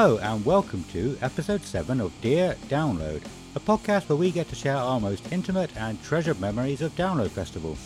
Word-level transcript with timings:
Hello, 0.00 0.18
and 0.18 0.44
welcome 0.44 0.84
to 0.92 1.18
episode 1.22 1.60
7 1.60 2.00
of 2.00 2.12
Dear 2.20 2.54
Download, 2.68 3.20
a 3.56 3.58
podcast 3.58 4.08
where 4.08 4.14
we 4.14 4.30
get 4.30 4.48
to 4.48 4.54
share 4.54 4.76
our 4.76 5.00
most 5.00 5.32
intimate 5.32 5.76
and 5.76 6.00
treasured 6.04 6.40
memories 6.40 6.82
of 6.82 6.94
Download 6.94 7.30
Festival. 7.30 7.76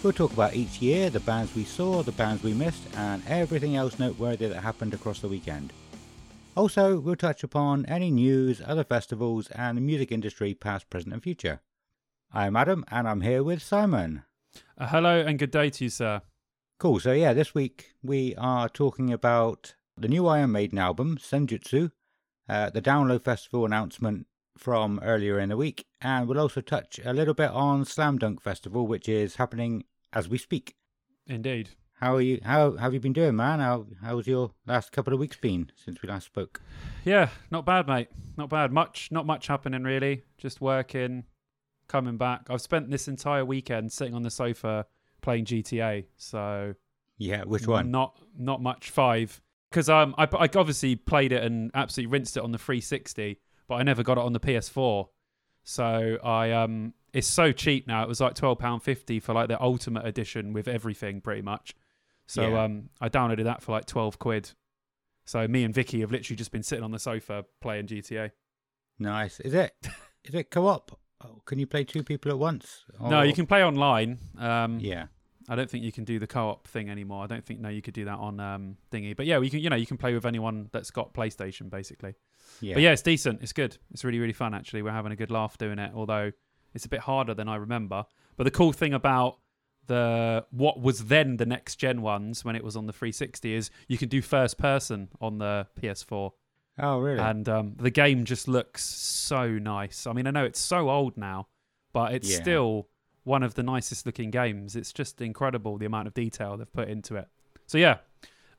We'll 0.00 0.12
talk 0.12 0.32
about 0.32 0.54
each 0.54 0.80
year, 0.80 1.10
the 1.10 1.18
bands 1.18 1.56
we 1.56 1.64
saw, 1.64 2.04
the 2.04 2.12
bands 2.12 2.44
we 2.44 2.54
missed, 2.54 2.84
and 2.94 3.20
everything 3.26 3.74
else 3.74 3.98
noteworthy 3.98 4.46
that 4.46 4.62
happened 4.62 4.94
across 4.94 5.18
the 5.18 5.26
weekend. 5.26 5.72
Also, 6.54 7.00
we'll 7.00 7.16
touch 7.16 7.42
upon 7.42 7.84
any 7.86 8.12
news, 8.12 8.62
other 8.64 8.84
festivals, 8.84 9.50
and 9.50 9.76
the 9.76 9.82
music 9.82 10.12
industry 10.12 10.54
past, 10.54 10.88
present, 10.88 11.12
and 11.12 11.22
future. 11.24 11.62
I'm 12.32 12.54
Adam, 12.54 12.84
and 12.92 13.08
I'm 13.08 13.22
here 13.22 13.42
with 13.42 13.60
Simon. 13.60 14.22
Uh, 14.78 14.86
hello 14.86 15.18
and 15.18 15.36
good 15.36 15.50
day 15.50 15.70
to 15.70 15.84
you, 15.84 15.90
sir. 15.90 16.22
Cool, 16.78 17.00
so 17.00 17.10
yeah, 17.10 17.32
this 17.32 17.56
week 17.56 17.94
we 18.04 18.36
are 18.36 18.68
talking 18.68 19.12
about 19.12 19.74
the 19.98 20.08
new 20.08 20.26
Iron 20.26 20.52
Maiden 20.52 20.78
album, 20.78 21.16
Senjutsu, 21.16 21.90
uh, 22.48 22.70
the 22.70 22.82
Download 22.82 23.22
Festival 23.22 23.64
announcement 23.64 24.26
from 24.58 25.00
earlier 25.02 25.38
in 25.38 25.48
the 25.48 25.56
week, 25.56 25.86
and 26.00 26.28
we'll 26.28 26.38
also 26.38 26.60
touch 26.60 27.00
a 27.04 27.12
little 27.12 27.34
bit 27.34 27.50
on 27.50 27.84
Slam 27.84 28.18
Dunk 28.18 28.42
Festival, 28.42 28.86
which 28.86 29.08
is 29.08 29.36
happening 29.36 29.84
as 30.12 30.28
we 30.28 30.38
speak. 30.38 30.74
Indeed. 31.26 31.70
How 31.94 32.16
are 32.16 32.20
you? 32.20 32.40
How, 32.44 32.76
have 32.76 32.92
you 32.92 33.00
been 33.00 33.14
doing, 33.14 33.36
man? 33.36 33.58
How 33.58 33.86
how's 34.02 34.26
your 34.26 34.50
last 34.66 34.92
couple 34.92 35.14
of 35.14 35.18
weeks 35.18 35.38
been 35.38 35.72
since 35.76 36.02
we 36.02 36.10
last 36.10 36.26
spoke? 36.26 36.60
Yeah, 37.06 37.30
not 37.50 37.64
bad, 37.64 37.88
mate. 37.88 38.08
Not 38.36 38.50
bad. 38.50 38.70
Much, 38.70 39.08
not 39.10 39.24
much 39.24 39.46
happening 39.46 39.82
really. 39.82 40.22
Just 40.36 40.60
working, 40.60 41.24
coming 41.88 42.18
back. 42.18 42.48
I've 42.50 42.60
spent 42.60 42.90
this 42.90 43.08
entire 43.08 43.46
weekend 43.46 43.92
sitting 43.92 44.14
on 44.14 44.22
the 44.22 44.30
sofa 44.30 44.84
playing 45.22 45.46
GTA. 45.46 46.04
So 46.18 46.74
Yeah, 47.16 47.44
which 47.44 47.66
one? 47.66 47.90
Not, 47.90 48.20
not 48.36 48.60
much. 48.60 48.90
Five. 48.90 49.40
Because 49.70 49.88
um, 49.88 50.14
I, 50.16 50.24
I 50.32 50.48
obviously 50.54 50.96
played 50.96 51.32
it 51.32 51.42
and 51.42 51.70
absolutely 51.74 52.12
rinsed 52.12 52.36
it 52.36 52.42
on 52.42 52.52
the 52.52 52.58
360, 52.58 53.40
but 53.68 53.74
I 53.76 53.82
never 53.82 54.02
got 54.02 54.16
it 54.18 54.24
on 54.24 54.32
the 54.32 54.40
PS4. 54.40 55.08
So 55.64 56.18
I 56.22 56.52
um, 56.52 56.94
it's 57.12 57.26
so 57.26 57.50
cheap 57.50 57.88
now. 57.88 58.04
It 58.04 58.08
was 58.08 58.20
like 58.20 58.34
twelve 58.34 58.58
pound 58.60 58.84
fifty 58.84 59.18
for 59.18 59.32
like 59.34 59.48
the 59.48 59.60
ultimate 59.60 60.06
edition 60.06 60.52
with 60.52 60.68
everything, 60.68 61.20
pretty 61.20 61.42
much. 61.42 61.74
So 62.28 62.52
Yeah. 62.52 62.62
um, 62.64 62.90
I 63.00 63.08
downloaded 63.08 63.44
that 63.44 63.62
for 63.62 63.72
like 63.72 63.86
twelve 63.86 64.18
quid. 64.20 64.52
So 65.24 65.48
me 65.48 65.64
and 65.64 65.74
Vicky 65.74 66.00
have 66.02 66.12
literally 66.12 66.36
just 66.36 66.52
been 66.52 66.62
sitting 66.62 66.84
on 66.84 66.92
the 66.92 67.00
sofa 67.00 67.44
playing 67.60 67.88
GTA. 67.88 68.30
Nice. 69.00 69.40
Is 69.40 69.54
it 69.54 69.74
is 70.24 70.36
it 70.36 70.52
co-op? 70.52 70.96
Oh, 71.24 71.42
can 71.46 71.58
you 71.58 71.66
play 71.66 71.82
two 71.82 72.04
people 72.04 72.30
at 72.30 72.38
once? 72.38 72.84
No, 73.00 73.22
you 73.22 73.32
can 73.32 73.46
play 73.46 73.64
online. 73.64 74.18
Um, 74.38 74.78
Yeah. 74.78 75.06
I 75.48 75.54
don't 75.56 75.70
think 75.70 75.84
you 75.84 75.92
can 75.92 76.04
do 76.04 76.18
the 76.18 76.26
co-op 76.26 76.66
thing 76.66 76.90
anymore. 76.90 77.22
I 77.22 77.26
don't 77.26 77.44
think 77.44 77.60
no, 77.60 77.68
you 77.68 77.80
could 77.82 77.94
do 77.94 78.04
that 78.06 78.18
on 78.18 78.40
um, 78.40 78.76
thingy. 78.90 79.16
But 79.16 79.26
yeah, 79.26 79.38
you 79.40 79.50
can. 79.50 79.60
You 79.60 79.70
know, 79.70 79.76
you 79.76 79.86
can 79.86 79.96
play 79.96 80.12
with 80.14 80.26
anyone 80.26 80.68
that's 80.72 80.90
got 80.90 81.14
PlayStation, 81.14 81.70
basically. 81.70 82.14
Yeah. 82.60 82.74
But 82.74 82.82
yeah, 82.82 82.92
it's 82.92 83.02
decent. 83.02 83.42
It's 83.42 83.52
good. 83.52 83.76
It's 83.92 84.04
really, 84.04 84.18
really 84.18 84.32
fun, 84.32 84.54
actually. 84.54 84.82
We're 84.82 84.90
having 84.92 85.12
a 85.12 85.16
good 85.16 85.30
laugh 85.30 85.56
doing 85.58 85.78
it, 85.78 85.92
although 85.94 86.32
it's 86.74 86.84
a 86.84 86.88
bit 86.88 87.00
harder 87.00 87.34
than 87.34 87.48
I 87.48 87.56
remember. 87.56 88.04
But 88.36 88.44
the 88.44 88.50
cool 88.50 88.72
thing 88.72 88.92
about 88.92 89.38
the 89.86 90.44
what 90.50 90.80
was 90.80 91.04
then 91.06 91.36
the 91.36 91.46
next 91.46 91.76
gen 91.76 92.02
ones 92.02 92.44
when 92.44 92.56
it 92.56 92.64
was 92.64 92.76
on 92.76 92.86
the 92.86 92.92
360 92.92 93.54
is 93.54 93.70
you 93.86 93.96
can 93.96 94.08
do 94.08 94.20
first 94.20 94.58
person 94.58 95.08
on 95.20 95.38
the 95.38 95.66
PS4. 95.80 96.32
Oh, 96.78 96.98
really? 96.98 97.20
And 97.20 97.48
um, 97.48 97.74
the 97.78 97.90
game 97.90 98.24
just 98.24 98.48
looks 98.48 98.82
so 98.84 99.48
nice. 99.58 100.06
I 100.06 100.12
mean, 100.12 100.26
I 100.26 100.30
know 100.32 100.44
it's 100.44 100.60
so 100.60 100.90
old 100.90 101.16
now, 101.16 101.46
but 101.92 102.12
it's 102.14 102.30
Yeah. 102.30 102.42
still 102.42 102.88
one 103.26 103.42
of 103.42 103.54
the 103.54 103.62
nicest 103.62 104.06
looking 104.06 104.30
games. 104.30 104.76
It's 104.76 104.92
just 104.92 105.20
incredible 105.20 105.78
the 105.78 105.86
amount 105.86 106.06
of 106.06 106.14
detail 106.14 106.56
they've 106.56 106.72
put 106.72 106.88
into 106.88 107.16
it. 107.16 107.26
So 107.66 107.76
yeah, 107.76 107.98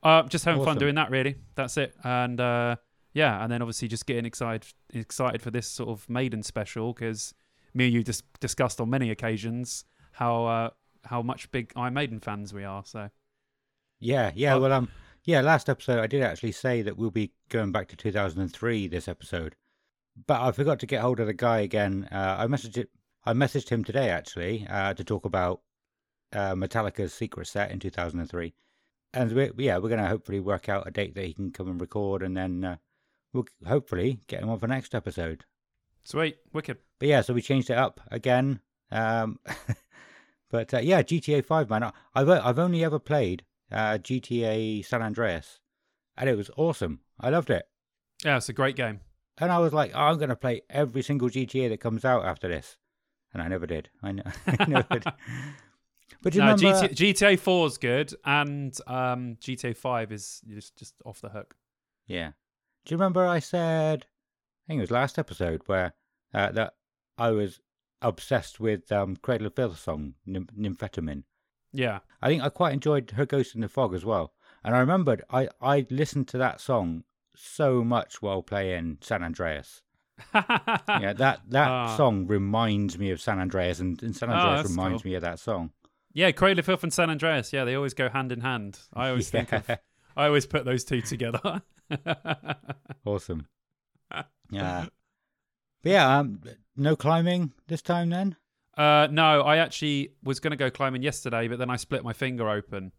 uh, 0.04 0.24
just 0.24 0.44
having 0.44 0.64
fun 0.64 0.78
doing 0.78 0.96
that. 0.96 1.10
Really, 1.10 1.36
that's 1.56 1.78
it. 1.78 1.96
And 2.04 2.40
uh, 2.40 2.76
yeah, 3.14 3.42
and 3.42 3.50
then 3.52 3.62
obviously 3.62 3.88
just 3.88 4.06
getting 4.06 4.26
excited 4.26 4.66
excited 4.94 5.42
for 5.42 5.52
this 5.52 5.68
sort 5.68 5.90
of 5.90 6.08
maiden 6.10 6.44
special 6.44 6.92
because 6.92 7.34
me 7.74 7.86
and 7.86 7.94
you 7.94 8.04
just 8.04 8.26
discussed 8.42 8.82
on 8.82 8.90
many 8.90 9.10
occasions 9.10 9.86
how 10.12 10.46
uh, 10.46 10.70
how 11.06 11.22
much 11.22 11.50
big 11.52 11.72
Iron 11.78 11.94
Maiden 11.94 12.20
fans 12.20 12.54
we 12.54 12.66
are. 12.66 12.84
So 12.86 13.10
Yeah, 14.00 14.32
yeah. 14.36 14.56
Oh. 14.56 14.62
Well, 14.62 14.74
um, 14.74 14.90
yeah. 15.24 15.40
Last 15.40 15.70
episode, 15.70 16.00
I 16.00 16.08
did 16.08 16.22
actually 16.24 16.52
say 16.52 16.82
that 16.82 16.98
we'll 16.98 17.10
be 17.10 17.32
going 17.48 17.72
back 17.72 17.88
to 17.88 17.96
2003 17.96 18.90
this 18.90 19.08
episode, 19.08 19.56
but 20.26 20.42
I 20.42 20.52
forgot 20.52 20.80
to 20.80 20.86
get 20.86 21.00
hold 21.02 21.22
of 21.22 21.28
the 21.28 21.34
guy 21.34 21.60
again. 21.60 22.10
Uh, 22.12 22.36
I 22.40 22.48
messaged 22.48 22.78
it. 22.78 22.90
I 23.28 23.34
messaged 23.34 23.68
him 23.68 23.84
today 23.84 24.10
actually 24.10 24.66
uh, 24.70 24.94
to 24.94 25.04
talk 25.04 25.26
about 25.26 25.60
uh, 26.32 26.56
Metallica's 26.56 27.14
Secret 27.14 27.48
Set 27.48 27.72
in 27.72 27.80
2003, 27.80 28.54
and 29.14 29.32
we, 29.34 29.52
yeah, 29.58 29.80
we're 29.80 29.90
gonna 29.90 30.08
hopefully 30.08 30.40
work 30.40 30.70
out 30.70 30.88
a 30.88 30.92
date 30.92 31.14
that 31.16 31.26
he 31.26 31.34
can 31.34 31.52
come 31.52 31.68
and 31.68 31.82
record, 31.82 32.24
and 32.24 32.38
then 32.38 32.64
uh, 32.64 32.78
we'll 33.34 33.44
hopefully 33.68 34.22
get 34.28 34.42
him 34.42 34.50
on 34.50 34.60
for 34.60 34.68
next 34.68 34.96
episode. 34.96 35.44
sweet, 36.06 36.38
wicked. 36.54 36.78
But 37.00 37.10
yeah, 37.10 37.20
so 37.20 37.34
we 37.34 37.42
changed 37.42 37.70
it 37.70 37.78
up 37.78 38.00
again. 38.10 38.62
Um, 38.92 39.40
but 40.50 40.74
uh, 40.74 40.80
yeah, 40.80 41.02
GTA 41.02 41.44
Five, 41.44 41.70
man. 41.70 41.92
I've 42.16 42.30
I've 42.30 42.60
only 42.60 42.82
ever 42.86 42.98
played 42.98 43.44
uh, 43.70 43.98
GTA 43.98 44.86
San 44.86 45.02
Andreas, 45.02 45.60
and 46.16 46.30
it 46.30 46.38
was 46.38 46.50
awesome. 46.56 47.02
I 47.20 47.30
loved 47.30 47.50
it, 47.50 47.68
Yeah, 48.24 48.38
it's 48.38 48.48
a 48.48 48.54
great 48.54 48.78
game. 48.78 49.02
and 49.38 49.52
I 49.52 49.60
was 49.60 49.74
like, 49.74 49.92
oh, 49.94 50.00
I'm 50.00 50.18
going 50.18 50.30
to 50.30 50.38
play 50.38 50.62
every 50.70 51.02
single 51.02 51.28
GTA 51.30 51.68
that 51.68 51.82
comes 51.82 52.06
out 52.06 52.24
after 52.24 52.48
this, 52.48 52.78
and 53.34 53.42
I 53.42 53.48
never 53.48 53.66
did. 53.66 53.90
I, 54.02 54.12
know, 54.12 54.24
I 54.48 54.66
never 54.68 54.88
did. 54.90 55.04
But 56.22 56.34
do 56.34 56.40
you 56.40 56.46
no, 56.46 56.56
remember? 56.56 56.88
GTA, 56.88 57.14
GTA 57.14 57.40
4 57.40 57.68
is 57.68 57.78
good, 57.78 58.14
and 58.26 58.78
um, 58.88 59.38
GTA 59.42 59.76
5 59.76 60.12
is 60.12 60.42
just 60.48 60.78
just 60.78 60.96
off 61.06 61.22
the 61.22 61.30
hook. 61.30 61.56
Yeah. 62.08 62.32
Do 62.86 62.94
you 62.94 62.98
remember 62.98 63.26
I 63.26 63.40
said? 63.40 64.06
I 64.06 64.68
think 64.68 64.80
it 64.80 64.82
was 64.82 64.92
last 64.92 65.20
episode 65.20 65.62
where 65.66 65.94
uh, 66.34 66.52
that 66.52 66.74
I 67.18 67.32
was 67.32 67.60
obsessed 68.02 68.60
with 68.60 68.92
um, 68.92 69.16
Cradle 69.18 69.48
of 69.48 69.56
Filth 69.56 69.80
song, 69.80 70.14
Nymph- 70.26 70.56
Nymphetamine. 70.56 71.24
Yeah, 71.74 72.00
I 72.22 72.30
think 72.30 72.44
I 72.44 72.50
quite 72.50 72.74
enjoyed 72.74 73.12
her 73.12 73.26
Ghost 73.26 73.56
in 73.56 73.62
the 73.62 73.70
Fog 73.70 73.94
as 73.94 74.06
well. 74.06 74.34
And 74.64 74.76
I 74.76 74.80
remembered 74.80 75.24
I, 75.30 75.50
I 75.62 75.86
listened 75.90 76.28
to 76.30 76.38
that 76.40 76.60
song 76.60 77.04
so 77.36 77.84
much 77.84 78.22
while 78.22 78.42
playing 78.42 78.98
San 79.02 79.24
Andreas. 79.24 79.82
Yeah, 80.34 81.14
that 81.14 81.42
that 81.50 81.68
Ah. 81.70 81.96
song 81.98 82.28
reminds 82.28 82.98
me 82.98 83.12
of 83.12 83.22
San 83.22 83.40
Andreas, 83.40 83.80
and, 83.80 84.02
and 84.04 84.16
San 84.16 84.30
Oh, 84.30 84.34
Andreas 84.34 84.62
that's 84.64 84.70
reminds 84.72 85.04
cool. 85.04 85.10
me 85.12 85.16
of 85.16 85.22
that 85.22 85.40
song. 85.40 85.72
yeah. 86.14 86.32
Cradle 86.32 86.60
of 86.60 86.66
Filth 86.66 86.84
and 86.84 86.94
San 86.94 87.10
Andreas. 87.10 87.54
Yeah, 87.54 87.64
they 87.66 87.76
always 87.76 87.94
go 87.94 88.10
hand 88.10 88.32
in 88.32 88.42
hand. 88.42 88.80
I 88.94 89.10
always 89.10 89.30
think 89.30 89.52
of. 89.54 89.68
Yeah. 89.70 89.78
I 90.16 90.26
always 90.26 90.46
put 90.48 90.66
those 90.66 90.84
two 90.84 91.02
together. 91.02 91.62
Awesome. 93.06 93.48
Yeah. 94.52 94.86
But 95.84 95.90
yeah, 95.92 96.20
um, 96.20 96.42
no 96.76 96.96
climbing 96.96 97.54
this 97.68 97.82
time 97.82 98.10
then? 98.10 98.36
uh, 98.78 99.08
no, 99.12 99.42
I 99.42 99.58
actually 99.58 100.12
was 100.24 100.40
going 100.40 100.52
to 100.52 100.58
go 100.58 100.70
climbing 100.70 101.02
yesterday, 101.02 101.48
but 101.48 101.60
then 101.60 101.70
I 101.70 101.78
split 101.78 102.04
my 102.04 102.14
finger 102.14 102.50
open, 102.50 102.92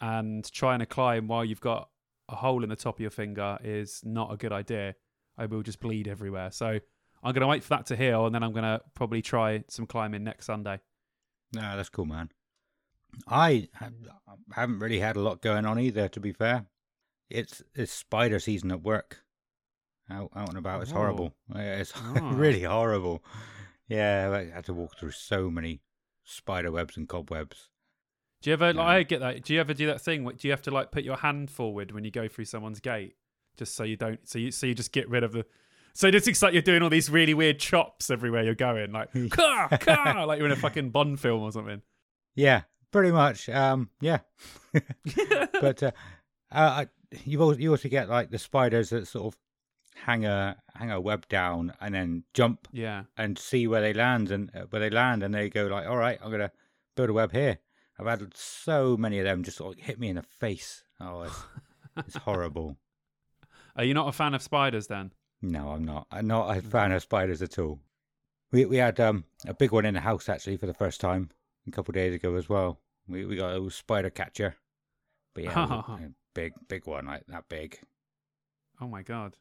and 0.00 0.50
trying 0.52 0.78
to 0.80 0.86
climb 0.86 1.26
while 1.28 1.44
you've 1.44 1.60
got 1.60 1.88
a 2.28 2.36
hole 2.36 2.62
in 2.62 2.68
the 2.68 2.76
top 2.76 2.96
of 2.96 3.00
your 3.00 3.10
finger 3.10 3.58
is 3.64 4.00
not 4.04 4.32
a 4.32 4.36
good 4.36 4.52
idea. 4.52 4.94
I 5.38 5.46
will 5.46 5.62
just 5.62 5.80
bleed 5.80 6.08
everywhere. 6.08 6.50
So 6.50 6.66
I'm 7.22 7.32
going 7.32 7.40
to 7.42 7.46
wait 7.46 7.62
for 7.62 7.70
that 7.70 7.86
to 7.86 7.96
heal, 7.96 8.26
and 8.26 8.34
then 8.34 8.42
I'm 8.42 8.52
going 8.52 8.64
to 8.64 8.82
probably 8.94 9.22
try 9.22 9.64
some 9.68 9.86
climbing 9.86 10.24
next 10.24 10.46
Sunday. 10.46 10.80
No, 11.54 11.76
that's 11.76 11.88
cool, 11.88 12.04
man. 12.04 12.30
I 13.26 13.68
haven't 14.52 14.80
really 14.80 15.00
had 15.00 15.16
a 15.16 15.20
lot 15.20 15.40
going 15.40 15.64
on 15.64 15.78
either, 15.80 16.08
to 16.08 16.20
be 16.20 16.32
fair. 16.32 16.66
It's 17.30 17.62
it's 17.74 17.92
spider 17.92 18.38
season 18.38 18.70
at 18.70 18.82
work. 18.82 19.24
Out, 20.10 20.30
out 20.34 20.48
and 20.48 20.58
about. 20.58 20.82
It's 20.82 20.92
Oh. 20.92 20.96
horrible. 20.96 21.34
It's 21.54 21.92
Ah. 21.96 22.30
really 22.34 22.62
horrible. 22.62 23.22
Yeah, 23.88 24.30
I 24.32 24.54
had 24.54 24.64
to 24.66 24.74
walk 24.74 24.98
through 24.98 25.10
so 25.10 25.50
many 25.50 25.80
spider 26.24 26.70
webs 26.70 26.96
and 26.96 27.08
cobwebs. 27.08 27.68
Do 28.40 28.48
you 28.50 28.54
ever 28.54 28.72
like 28.72 28.76
Yeah. 28.84 28.90
I 28.90 29.02
get 29.02 29.20
that? 29.20 29.42
Do 29.44 29.52
you 29.54 29.60
ever 29.60 29.74
do 29.74 29.86
that 29.88 30.00
thing? 30.00 30.24
where- 30.24 30.34
Do 30.34 30.48
you 30.48 30.52
have 30.52 30.62
to 30.62 30.70
like 30.70 30.90
put 30.92 31.04
your 31.04 31.16
hand 31.18 31.50
forward 31.50 31.90
when 31.92 32.04
you 32.04 32.10
go 32.10 32.28
through 32.28 32.46
someone's 32.46 32.80
gate, 32.80 33.16
just 33.58 33.74
so 33.74 33.84
you 33.84 33.96
don't? 33.96 34.26
So 34.28 34.38
you 34.38 34.50
so 34.50 34.66
you 34.66 34.74
just 34.74 34.92
get 34.92 35.08
rid 35.08 35.22
of 35.24 35.32
the. 35.32 35.44
So 35.94 36.06
it 36.08 36.12
just 36.12 36.26
looks 36.26 36.40
like 36.42 36.52
you're 36.52 36.62
doing 36.62 36.82
all 36.82 36.90
these 36.90 37.10
really 37.10 37.34
weird 37.34 37.58
chops 37.58 38.08
everywhere 38.08 38.44
you're 38.44 38.54
going, 38.54 38.92
like 38.92 39.10
car, 39.30 39.68
car, 39.78 40.26
like 40.26 40.38
you're 40.38 40.46
in 40.46 40.52
a 40.52 40.56
fucking 40.56 40.90
Bond 40.90 41.18
film 41.18 41.42
or 41.42 41.50
something. 41.52 41.82
Yeah, 42.36 42.62
pretty 42.92 43.10
much. 43.10 43.48
Um, 43.48 43.90
yeah. 44.00 44.18
but 45.60 45.82
uh, 45.82 45.90
uh, 46.52 46.84
you 47.24 47.40
also 47.42 47.58
you 47.58 47.70
also 47.72 47.88
get 47.88 48.08
like 48.08 48.30
the 48.30 48.38
spiders 48.38 48.90
that 48.90 49.08
sort 49.08 49.34
of 49.34 49.38
hang 50.04 50.24
a 50.24 50.56
hang 50.76 50.92
a 50.92 51.00
web 51.00 51.26
down 51.28 51.72
and 51.80 51.94
then 51.94 52.22
jump 52.32 52.68
Yeah. 52.72 53.04
and 53.16 53.36
see 53.36 53.66
where 53.66 53.80
they 53.80 53.92
land 53.92 54.30
and 54.30 54.50
uh, 54.54 54.66
where 54.70 54.80
they 54.80 54.90
land 54.90 55.22
and 55.24 55.34
they 55.34 55.50
go 55.50 55.66
like, 55.66 55.86
all 55.88 55.96
right, 55.96 56.18
I'm 56.22 56.30
gonna 56.30 56.52
build 56.94 57.10
a 57.10 57.12
web 57.14 57.32
here. 57.32 57.58
I've 57.98 58.06
had 58.06 58.36
so 58.36 58.96
many 58.96 59.18
of 59.18 59.24
them 59.24 59.42
just 59.42 59.56
sort 59.56 59.76
of 59.76 59.82
hit 59.84 59.98
me 59.98 60.08
in 60.10 60.16
the 60.16 60.22
face. 60.22 60.84
Oh, 61.00 61.22
it's, 61.22 61.36
it's 61.96 62.16
horrible. 62.18 62.76
Are 63.78 63.84
you 63.84 63.94
not 63.94 64.08
a 64.08 64.12
fan 64.12 64.34
of 64.34 64.42
spiders 64.42 64.88
then? 64.88 65.12
No, 65.40 65.70
I'm 65.70 65.84
not. 65.84 66.08
I'm 66.10 66.26
not 66.26 66.56
a 66.56 66.60
fan 66.60 66.90
of 66.90 67.00
spiders 67.00 67.40
at 67.42 67.58
all. 67.60 67.78
We 68.50 68.64
we 68.64 68.78
had 68.78 68.98
um 68.98 69.24
a 69.46 69.54
big 69.54 69.70
one 69.70 69.86
in 69.86 69.94
the 69.94 70.00
house 70.00 70.28
actually 70.28 70.56
for 70.56 70.66
the 70.66 70.74
first 70.74 71.00
time 71.00 71.30
a 71.66 71.70
couple 71.70 71.92
of 71.92 71.94
days 71.94 72.14
ago 72.14 72.34
as 72.34 72.48
well. 72.48 72.80
We 73.06 73.24
we 73.24 73.36
got 73.36 73.50
a 73.50 73.54
little 73.54 73.70
spider 73.70 74.10
catcher, 74.10 74.56
but 75.34 75.44
yeah, 75.44 75.50
it 75.50 75.56
was 75.56 75.70
a- 75.70 75.92
a 76.04 76.10
big 76.34 76.52
big 76.66 76.86
one 76.86 77.06
like 77.06 77.24
that 77.28 77.48
big. 77.48 77.78
Oh 78.80 78.88
my 78.88 79.02
god. 79.02 79.36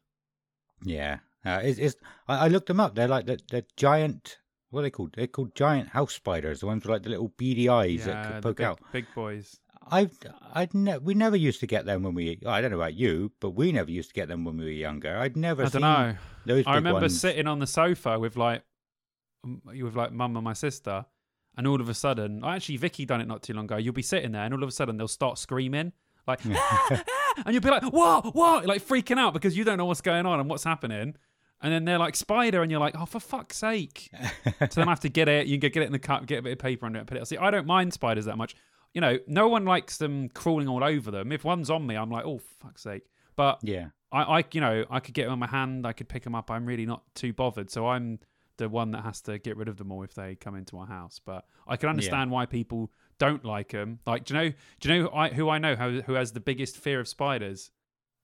Yeah, 0.83 1.19
uh, 1.43 1.61
it's, 1.63 1.79
it's 1.79 1.95
I, 2.27 2.45
I 2.45 2.47
looked 2.49 2.67
them 2.67 2.79
up. 2.79 2.93
They're 2.93 3.07
like 3.07 3.25
the 3.25 3.39
the 3.49 3.65
giant. 3.75 4.37
What 4.69 4.81
are 4.81 4.83
they 4.83 4.91
called? 4.91 5.13
They're 5.15 5.27
called 5.27 5.55
giant 5.55 5.89
house 5.89 6.13
spiders. 6.13 6.59
The 6.59 6.67
ones 6.67 6.83
with 6.83 6.91
like 6.91 7.03
the 7.03 7.09
little 7.09 7.33
beady 7.37 7.69
eyes 7.69 8.05
that 8.05 8.11
yeah, 8.25 8.31
could 8.31 8.43
poke 8.43 8.57
big, 8.57 8.65
out. 8.65 8.79
big 8.91 9.05
boys. 9.15 9.59
I've 9.91 10.17
I'd 10.53 10.73
ne- 10.73 10.97
we 10.97 11.13
never 11.13 11.35
used 11.35 11.59
to 11.61 11.67
get 11.67 11.85
them 11.85 12.03
when 12.03 12.13
we. 12.13 12.39
I 12.45 12.61
don't 12.61 12.71
know 12.71 12.77
about 12.77 12.95
you, 12.95 13.31
but 13.39 13.51
we 13.51 13.71
never 13.71 13.91
used 13.91 14.09
to 14.09 14.15
get 14.15 14.27
them 14.27 14.43
when 14.45 14.57
we 14.57 14.65
were 14.65 14.71
younger. 14.71 15.17
I'd 15.17 15.37
never. 15.37 15.65
I 15.65 15.69
don't 15.69 15.81
know. 15.81 16.15
Those 16.45 16.65
I 16.67 16.75
remember 16.75 17.01
ones. 17.01 17.19
sitting 17.19 17.47
on 17.47 17.59
the 17.59 17.67
sofa 17.67 18.19
with 18.19 18.37
like 18.37 18.63
with 19.65 19.95
like 19.95 20.11
mum 20.11 20.35
and 20.35 20.43
my 20.43 20.53
sister, 20.53 21.05
and 21.55 21.67
all 21.67 21.79
of 21.79 21.89
a 21.89 21.93
sudden, 21.93 22.43
actually 22.43 22.77
Vicky 22.77 23.05
done 23.05 23.21
it 23.21 23.27
not 23.27 23.43
too 23.43 23.53
long 23.53 23.65
ago. 23.65 23.77
You'll 23.77 23.93
be 23.93 24.01
sitting 24.01 24.31
there, 24.31 24.43
and 24.43 24.53
all 24.53 24.63
of 24.63 24.69
a 24.69 24.71
sudden 24.71 24.97
they'll 24.97 25.07
start 25.07 25.37
screaming 25.37 25.93
like, 26.27 26.41
"Ah, 26.45 26.87
ah," 26.91 27.43
and 27.45 27.53
you'll 27.53 27.63
be 27.63 27.69
like, 27.69 27.83
"What? 27.83 28.35
What?" 28.35 28.65
Like 28.65 28.85
freaking 28.85 29.17
out 29.17 29.33
because 29.33 29.57
you 29.57 29.63
don't 29.63 29.77
know 29.77 29.85
what's 29.85 30.01
going 30.01 30.25
on 30.25 30.39
and 30.39 30.49
what's 30.49 30.63
happening. 30.63 31.15
And 31.59 31.73
then 31.73 31.85
they're 31.85 31.97
like 31.97 32.15
spider, 32.15 32.61
and 32.61 32.69
you're 32.69 32.79
like, 32.79 32.95
"Oh, 32.95 33.05
for 33.05 33.19
fuck's 33.19 33.57
sake!" 33.57 34.11
so 34.59 34.67
then 34.75 34.87
I 34.87 34.91
have 34.91 34.99
to 35.01 35.09
get 35.09 35.27
it. 35.27 35.47
You 35.47 35.57
can 35.59 35.71
get 35.71 35.83
it 35.83 35.87
in 35.87 35.91
the 35.91 35.99
cup, 35.99 36.25
get 36.27 36.39
a 36.39 36.41
bit 36.43 36.51
of 36.53 36.59
paper 36.59 36.85
under 36.85 36.99
it, 36.99 37.07
put 37.07 37.17
it. 37.17 37.27
See, 37.27 37.37
I 37.37 37.49
don't 37.49 37.65
mind 37.65 37.93
spiders 37.93 38.25
that 38.25 38.37
much. 38.37 38.55
You 38.93 39.01
know, 39.01 39.19
no 39.27 39.47
one 39.47 39.65
likes 39.65 39.97
them 39.97 40.29
crawling 40.29 40.67
all 40.67 40.83
over 40.83 41.11
them. 41.11 41.31
If 41.31 41.43
one's 41.43 41.69
on 41.69 41.85
me, 41.85 41.95
I'm 41.95 42.09
like, 42.09 42.25
"Oh, 42.25 42.39
fuck's 42.61 42.83
sake!" 42.83 43.03
But 43.35 43.59
Yeah. 43.61 43.89
I, 44.11 44.39
I, 44.39 44.43
you 44.53 44.61
know, 44.61 44.85
I 44.89 44.99
could 44.99 45.13
get 45.13 45.23
them 45.23 45.33
on 45.33 45.39
my 45.39 45.47
hand. 45.47 45.85
I 45.85 45.93
could 45.93 46.07
pick 46.07 46.23
them 46.23 46.33
up. 46.33 46.49
I'm 46.49 46.65
really 46.65 46.85
not 46.85 47.03
too 47.13 47.33
bothered. 47.33 47.69
So 47.69 47.87
I'm 47.87 48.19
the 48.57 48.69
one 48.69 48.91
that 48.91 49.03
has 49.03 49.21
to 49.21 49.37
get 49.37 49.57
rid 49.57 49.67
of 49.67 49.77
them 49.77 49.91
all 49.91 50.01
if 50.03 50.13
they 50.13 50.35
come 50.35 50.55
into 50.55 50.77
our 50.77 50.87
house. 50.87 51.19
But 51.23 51.45
I 51.67 51.75
can 51.77 51.89
understand 51.89 52.31
why 52.31 52.45
people 52.45 52.89
don't 53.19 53.43
like 53.43 53.69
them. 53.71 53.99
Like, 54.07 54.25
do 54.25 54.33
you 54.33 54.39
know? 54.41 54.53
Do 54.79 54.89
you 54.89 54.95
know 54.95 55.09
who 55.09 55.15
I, 55.15 55.29
who 55.29 55.49
I 55.49 55.57
know 55.59 55.75
who, 55.75 56.01
who 56.01 56.13
has 56.13 56.31
the 56.31 56.39
biggest 56.39 56.77
fear 56.77 56.99
of 56.99 57.07
spiders? 57.07 57.71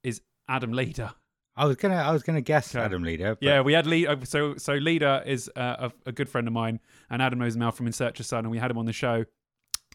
Is 0.04 0.22
Adam 0.48 0.72
Leader. 0.72 1.12
I 1.56 1.66
was 1.66 1.76
gonna 1.76 1.96
I 1.96 2.12
was 2.12 2.24
gonna 2.24 2.42
guess 2.42 2.74
Okay. 2.76 2.84
Adam 2.84 3.04
Leader. 3.04 3.36
But 3.36 3.44
Yeah, 3.44 3.62
we 3.62 3.74
had 3.74 3.86
Leader. 3.86 4.18
So 4.24 4.56
so 4.58 4.74
Leader 4.74 5.22
is 5.26 5.52
uh, 5.56 5.90
a, 6.06 6.10
a 6.10 6.12
good 6.12 6.28
friend 6.30 6.48
of 6.48 6.54
mine, 6.54 6.80
and 7.10 7.22
Adam 7.22 7.40
knows 7.40 7.56
him 7.56 7.60
now 7.60 7.72
from 7.72 7.86
In 7.88 7.94
Search 7.94 8.20
of 8.20 8.26
Sun, 8.26 8.40
and 8.46 8.52
we 8.52 8.58
had 8.58 8.72
him 8.72 8.78
on 8.78 8.86
the 8.86 8.94
show 8.94 9.26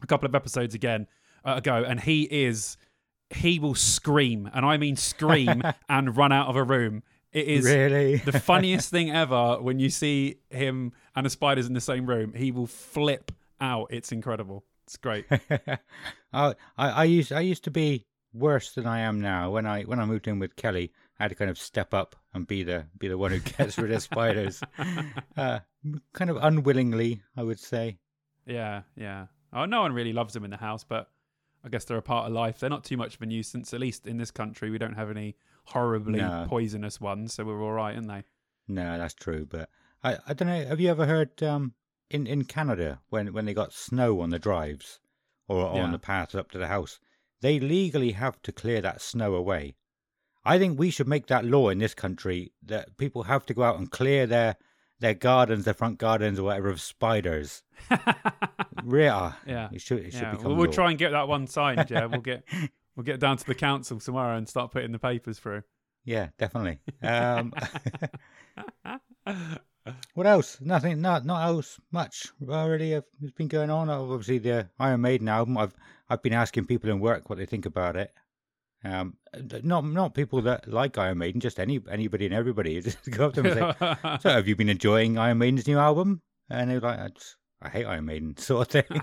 a 0.02 0.06
couple 0.06 0.26
of 0.26 0.34
episodes 0.34 0.74
again 0.74 1.06
uh, 1.44 1.54
ago, 1.56 1.84
and 1.86 2.00
he 2.00 2.22
is 2.24 2.76
he 3.30 3.58
will 3.58 3.74
scream, 3.74 4.50
and 4.54 4.64
I 4.64 4.76
mean 4.76 4.96
scream, 4.96 5.62
and 5.88 6.16
run 6.16 6.32
out 6.32 6.48
of 6.48 6.56
a 6.56 6.64
room. 6.64 7.02
It 7.32 7.46
is 7.46 7.64
really. 7.66 8.16
the 8.16 8.40
funniest 8.40 8.90
thing 8.90 9.10
ever 9.10 9.60
when 9.60 9.78
you 9.78 9.90
see 9.90 10.36
him 10.48 10.92
and 11.14 11.26
the 11.26 11.30
spiders 11.30 11.66
in 11.66 11.74
the 11.74 11.80
same 11.80 12.06
room. 12.06 12.32
He 12.32 12.50
will 12.50 12.66
flip 12.66 13.32
out. 13.60 13.88
It's 13.90 14.12
incredible. 14.12 14.64
It's 14.86 14.96
great. 14.96 15.26
I, 15.30 15.78
I 16.32 16.54
I 16.78 17.04
used 17.04 17.32
I 17.32 17.40
used 17.40 17.64
to 17.64 17.70
be 17.70 18.06
worse 18.32 18.72
than 18.72 18.86
I 18.86 19.00
am 19.00 19.20
now. 19.20 19.50
When 19.50 19.66
I 19.66 19.82
when 19.82 20.00
I 20.00 20.06
moved 20.06 20.26
in 20.26 20.38
with 20.38 20.56
Kelly, 20.56 20.92
I 21.18 21.24
had 21.24 21.28
to 21.28 21.34
kind 21.34 21.50
of 21.50 21.58
step 21.58 21.92
up 21.92 22.16
and 22.32 22.46
be 22.46 22.62
the 22.62 22.86
be 22.98 23.08
the 23.08 23.18
one 23.18 23.30
who 23.32 23.40
gets 23.40 23.76
rid 23.78 23.92
of 23.92 24.02
spiders. 24.02 24.62
Uh, 25.36 25.60
kind 26.12 26.30
of 26.30 26.36
unwillingly, 26.42 27.22
I 27.36 27.44
would 27.44 27.60
say. 27.60 27.98
yeah, 28.44 28.82
yeah. 28.96 29.26
Oh, 29.52 29.64
no 29.64 29.82
one 29.82 29.92
really 29.92 30.12
loves 30.12 30.34
them 30.34 30.44
in 30.44 30.50
the 30.50 30.56
house, 30.58 30.84
but 30.84 31.10
I 31.64 31.68
guess 31.68 31.84
they're 31.84 31.96
a 31.98 32.02
part 32.02 32.26
of 32.26 32.32
life. 32.32 32.58
They're 32.60 32.70
not 32.70 32.84
too 32.84 32.96
much 32.96 33.16
of 33.16 33.22
a 33.22 33.26
nuisance. 33.26 33.72
At 33.74 33.80
least 33.80 34.06
in 34.06 34.16
this 34.18 34.30
country, 34.30 34.70
we 34.70 34.78
don't 34.78 34.94
have 34.94 35.10
any 35.10 35.36
horribly 35.64 36.18
No. 36.20 36.46
poisonous 36.48 37.00
ones, 37.00 37.34
so 37.34 37.44
we're 37.44 37.62
all 37.62 37.72
right, 37.72 37.94
aren't 37.94 38.08
they? 38.08 38.24
No, 38.68 38.98
that's 38.98 39.14
true. 39.14 39.46
But 39.48 39.70
I 40.04 40.18
I 40.26 40.34
don't 40.34 40.48
know. 40.48 40.64
Have 40.66 40.80
you 40.80 40.90
ever 40.90 41.06
heard 41.06 41.42
um 41.42 41.74
in 42.10 42.26
in 42.26 42.44
Canada 42.44 43.00
when 43.08 43.32
when 43.32 43.44
they 43.46 43.54
got 43.54 43.72
snow 43.72 44.20
on 44.20 44.30
the 44.30 44.38
drives 44.38 45.00
or 45.48 45.74
Yeah. 45.74 45.82
on 45.84 45.92
the 45.92 45.98
paths 45.98 46.34
up 46.34 46.50
to 46.52 46.58
the 46.58 46.68
house, 46.68 47.00
they 47.40 47.58
legally 47.58 48.12
have 48.12 48.40
to 48.42 48.52
clear 48.52 48.80
that 48.82 49.00
snow 49.00 49.34
away. 49.34 49.76
I 50.44 50.58
think 50.58 50.78
we 50.78 50.90
should 50.90 51.08
make 51.08 51.26
that 51.26 51.44
law 51.44 51.68
in 51.70 51.78
this 51.78 51.94
country 51.94 52.52
that 52.62 52.96
people 52.96 53.24
have 53.24 53.44
to 53.46 53.54
go 53.54 53.62
out 53.62 53.78
and 53.78 53.90
clear 53.90 54.26
their 54.26 54.56
their 55.00 55.14
gardens, 55.14 55.64
their 55.64 55.74
front 55.74 55.98
gardens 55.98 56.38
or 56.38 56.44
whatever 56.44 56.68
of 56.68 56.80
spiders. 56.80 57.62
Really? 58.84 59.32
Yeah. 59.46 59.68
It 59.72 59.80
should 59.80 59.98
it 59.98 60.12
should 60.12 60.22
yeah, 60.22 60.36
well, 60.36 60.56
we'll 60.56 60.70
try 60.70 60.90
and 60.90 60.98
get 60.98 61.12
that 61.12 61.28
one 61.28 61.46
signed. 61.46 61.90
Yeah, 61.90 62.06
we'll 62.06 62.20
get 62.20 62.44
we'll 62.96 63.04
get 63.04 63.20
down 63.20 63.36
to 63.36 63.44
the 63.44 63.54
council 63.54 64.00
tomorrow 64.00 64.36
and 64.36 64.48
start 64.48 64.72
putting 64.72 64.92
the 64.92 64.98
papers 64.98 65.38
through. 65.38 65.62
Yeah, 66.04 66.28
definitely. 66.38 66.78
Um, 67.02 67.52
what 70.14 70.26
else? 70.26 70.58
Nothing. 70.60 71.00
Not 71.00 71.26
not 71.26 71.46
else 71.46 71.78
much. 71.90 72.28
Already 72.48 72.92
has 72.92 73.02
been 73.36 73.48
going 73.48 73.70
on. 73.70 73.90
Obviously, 73.90 74.38
the 74.38 74.68
Iron 74.78 75.02
Maiden 75.02 75.28
album. 75.28 75.58
I've 75.58 75.74
I've 76.08 76.22
been 76.22 76.32
asking 76.32 76.64
people 76.66 76.88
in 76.90 77.00
work 77.00 77.28
what 77.28 77.38
they 77.38 77.46
think 77.46 77.66
about 77.66 77.96
it. 77.96 78.12
Um, 78.84 79.14
not 79.62 79.84
not 79.84 80.14
people 80.14 80.40
that 80.42 80.68
like 80.68 80.98
Iron 80.98 81.18
Maiden, 81.18 81.40
just 81.40 81.58
any 81.58 81.80
anybody 81.90 82.26
and 82.26 82.34
everybody. 82.34 82.74
You 82.74 82.82
Just 82.82 83.10
go 83.10 83.26
up 83.26 83.34
to 83.34 83.42
them 83.42 83.58
and 83.58 83.76
say, 83.78 84.18
"So, 84.20 84.30
have 84.30 84.46
you 84.46 84.54
been 84.56 84.68
enjoying 84.68 85.18
Iron 85.18 85.38
Maiden's 85.38 85.66
new 85.66 85.78
album?" 85.78 86.22
And 86.48 86.70
they're 86.70 86.80
like, 86.80 86.98
"I, 86.98 87.08
just, 87.08 87.36
I 87.60 87.68
hate 87.68 87.86
Iron 87.86 88.04
Maiden," 88.04 88.36
sort 88.38 88.74
of 88.74 88.84
thing. 88.84 89.02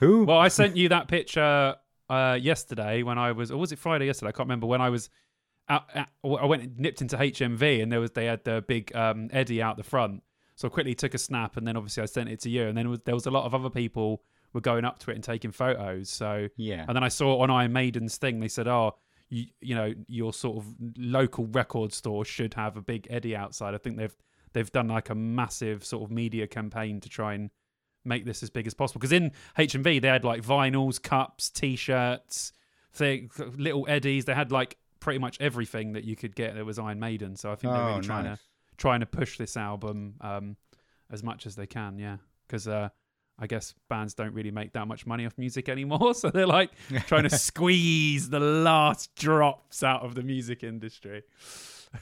Who? 0.00 0.24
well, 0.24 0.38
I 0.38 0.48
sent 0.48 0.76
you 0.76 0.88
that 0.88 1.08
picture 1.08 1.76
uh, 2.08 2.38
yesterday 2.40 3.02
when 3.02 3.18
I 3.18 3.32
was, 3.32 3.50
or 3.50 3.58
was 3.58 3.72
it 3.72 3.78
Friday 3.78 4.06
yesterday? 4.06 4.30
I 4.30 4.32
can't 4.32 4.46
remember 4.46 4.66
when 4.66 4.80
I 4.80 4.90
was. 4.90 5.10
Out, 5.68 5.84
out- 5.96 6.08
I 6.24 6.46
went 6.46 6.62
and 6.62 6.78
nipped 6.78 7.02
into 7.02 7.16
HMV 7.16 7.82
and 7.82 7.90
there 7.90 7.98
was 7.98 8.12
they 8.12 8.26
had 8.26 8.44
the 8.44 8.64
big 8.68 8.94
um, 8.94 9.28
Eddie 9.32 9.60
out 9.60 9.76
the 9.76 9.82
front. 9.82 10.22
So 10.54 10.68
I 10.68 10.70
quickly 10.70 10.94
took 10.94 11.12
a 11.12 11.18
snap 11.18 11.56
and 11.56 11.66
then 11.66 11.76
obviously 11.76 12.04
I 12.04 12.06
sent 12.06 12.28
it 12.28 12.38
to 12.42 12.50
you. 12.50 12.68
And 12.68 12.78
then 12.78 12.88
was, 12.88 13.00
there 13.04 13.16
was 13.16 13.26
a 13.26 13.32
lot 13.32 13.46
of 13.46 13.54
other 13.54 13.68
people 13.68 14.22
were 14.56 14.60
going 14.62 14.86
up 14.86 14.98
to 15.00 15.10
it 15.10 15.14
and 15.14 15.22
taking 15.22 15.52
photos. 15.52 16.08
So 16.08 16.48
yeah, 16.56 16.84
and 16.88 16.96
then 16.96 17.04
I 17.04 17.08
saw 17.08 17.40
on 17.42 17.50
Iron 17.50 17.72
Maiden's 17.72 18.16
thing 18.16 18.40
they 18.40 18.48
said, 18.48 18.66
"Oh, 18.66 18.96
you 19.28 19.44
you 19.60 19.74
know 19.74 19.94
your 20.08 20.32
sort 20.32 20.56
of 20.56 20.74
local 20.96 21.46
record 21.46 21.92
store 21.92 22.24
should 22.24 22.54
have 22.54 22.76
a 22.76 22.80
big 22.82 23.06
Eddie 23.10 23.36
outside." 23.36 23.74
I 23.74 23.78
think 23.78 23.98
they've 23.98 24.16
they've 24.54 24.72
done 24.72 24.88
like 24.88 25.10
a 25.10 25.14
massive 25.14 25.84
sort 25.84 26.02
of 26.02 26.10
media 26.10 26.46
campaign 26.46 27.00
to 27.02 27.08
try 27.08 27.34
and 27.34 27.50
make 28.04 28.24
this 28.24 28.42
as 28.42 28.48
big 28.48 28.66
as 28.66 28.72
possible. 28.72 28.98
Because 28.98 29.12
in 29.12 29.32
HMV 29.58 30.00
they 30.00 30.08
had 30.08 30.24
like 30.24 30.42
vinyls, 30.42 31.00
cups, 31.00 31.50
t-shirts, 31.50 32.52
thing, 32.94 33.30
little 33.56 33.84
Eddies. 33.88 34.24
They 34.24 34.34
had 34.34 34.50
like 34.50 34.78
pretty 35.00 35.18
much 35.18 35.36
everything 35.38 35.92
that 35.92 36.04
you 36.04 36.16
could 36.16 36.34
get 36.34 36.54
that 36.54 36.64
was 36.64 36.78
Iron 36.78 36.98
Maiden. 36.98 37.36
So 37.36 37.52
I 37.52 37.56
think 37.56 37.74
they're 37.74 37.82
oh, 37.82 37.88
really 37.88 38.06
trying 38.06 38.24
nice. 38.24 38.38
to 38.38 38.44
trying 38.78 39.00
to 39.00 39.06
push 39.06 39.36
this 39.36 39.56
album 39.56 40.14
um, 40.22 40.56
as 41.10 41.22
much 41.22 41.46
as 41.46 41.56
they 41.56 41.66
can. 41.66 41.98
Yeah, 41.98 42.16
because 42.46 42.66
uh, 42.66 42.88
I 43.38 43.46
guess 43.46 43.74
bands 43.90 44.14
don't 44.14 44.32
really 44.32 44.50
make 44.50 44.72
that 44.72 44.88
much 44.88 45.06
money 45.06 45.26
off 45.26 45.36
music 45.36 45.68
anymore, 45.68 46.14
so 46.20 46.30
they're 46.30 46.46
like 46.46 46.70
trying 47.06 47.24
to 47.28 47.36
squeeze 47.38 48.30
the 48.30 48.40
last 48.40 49.14
drops 49.14 49.82
out 49.82 50.02
of 50.02 50.14
the 50.14 50.22
music 50.22 50.64
industry. 50.64 51.22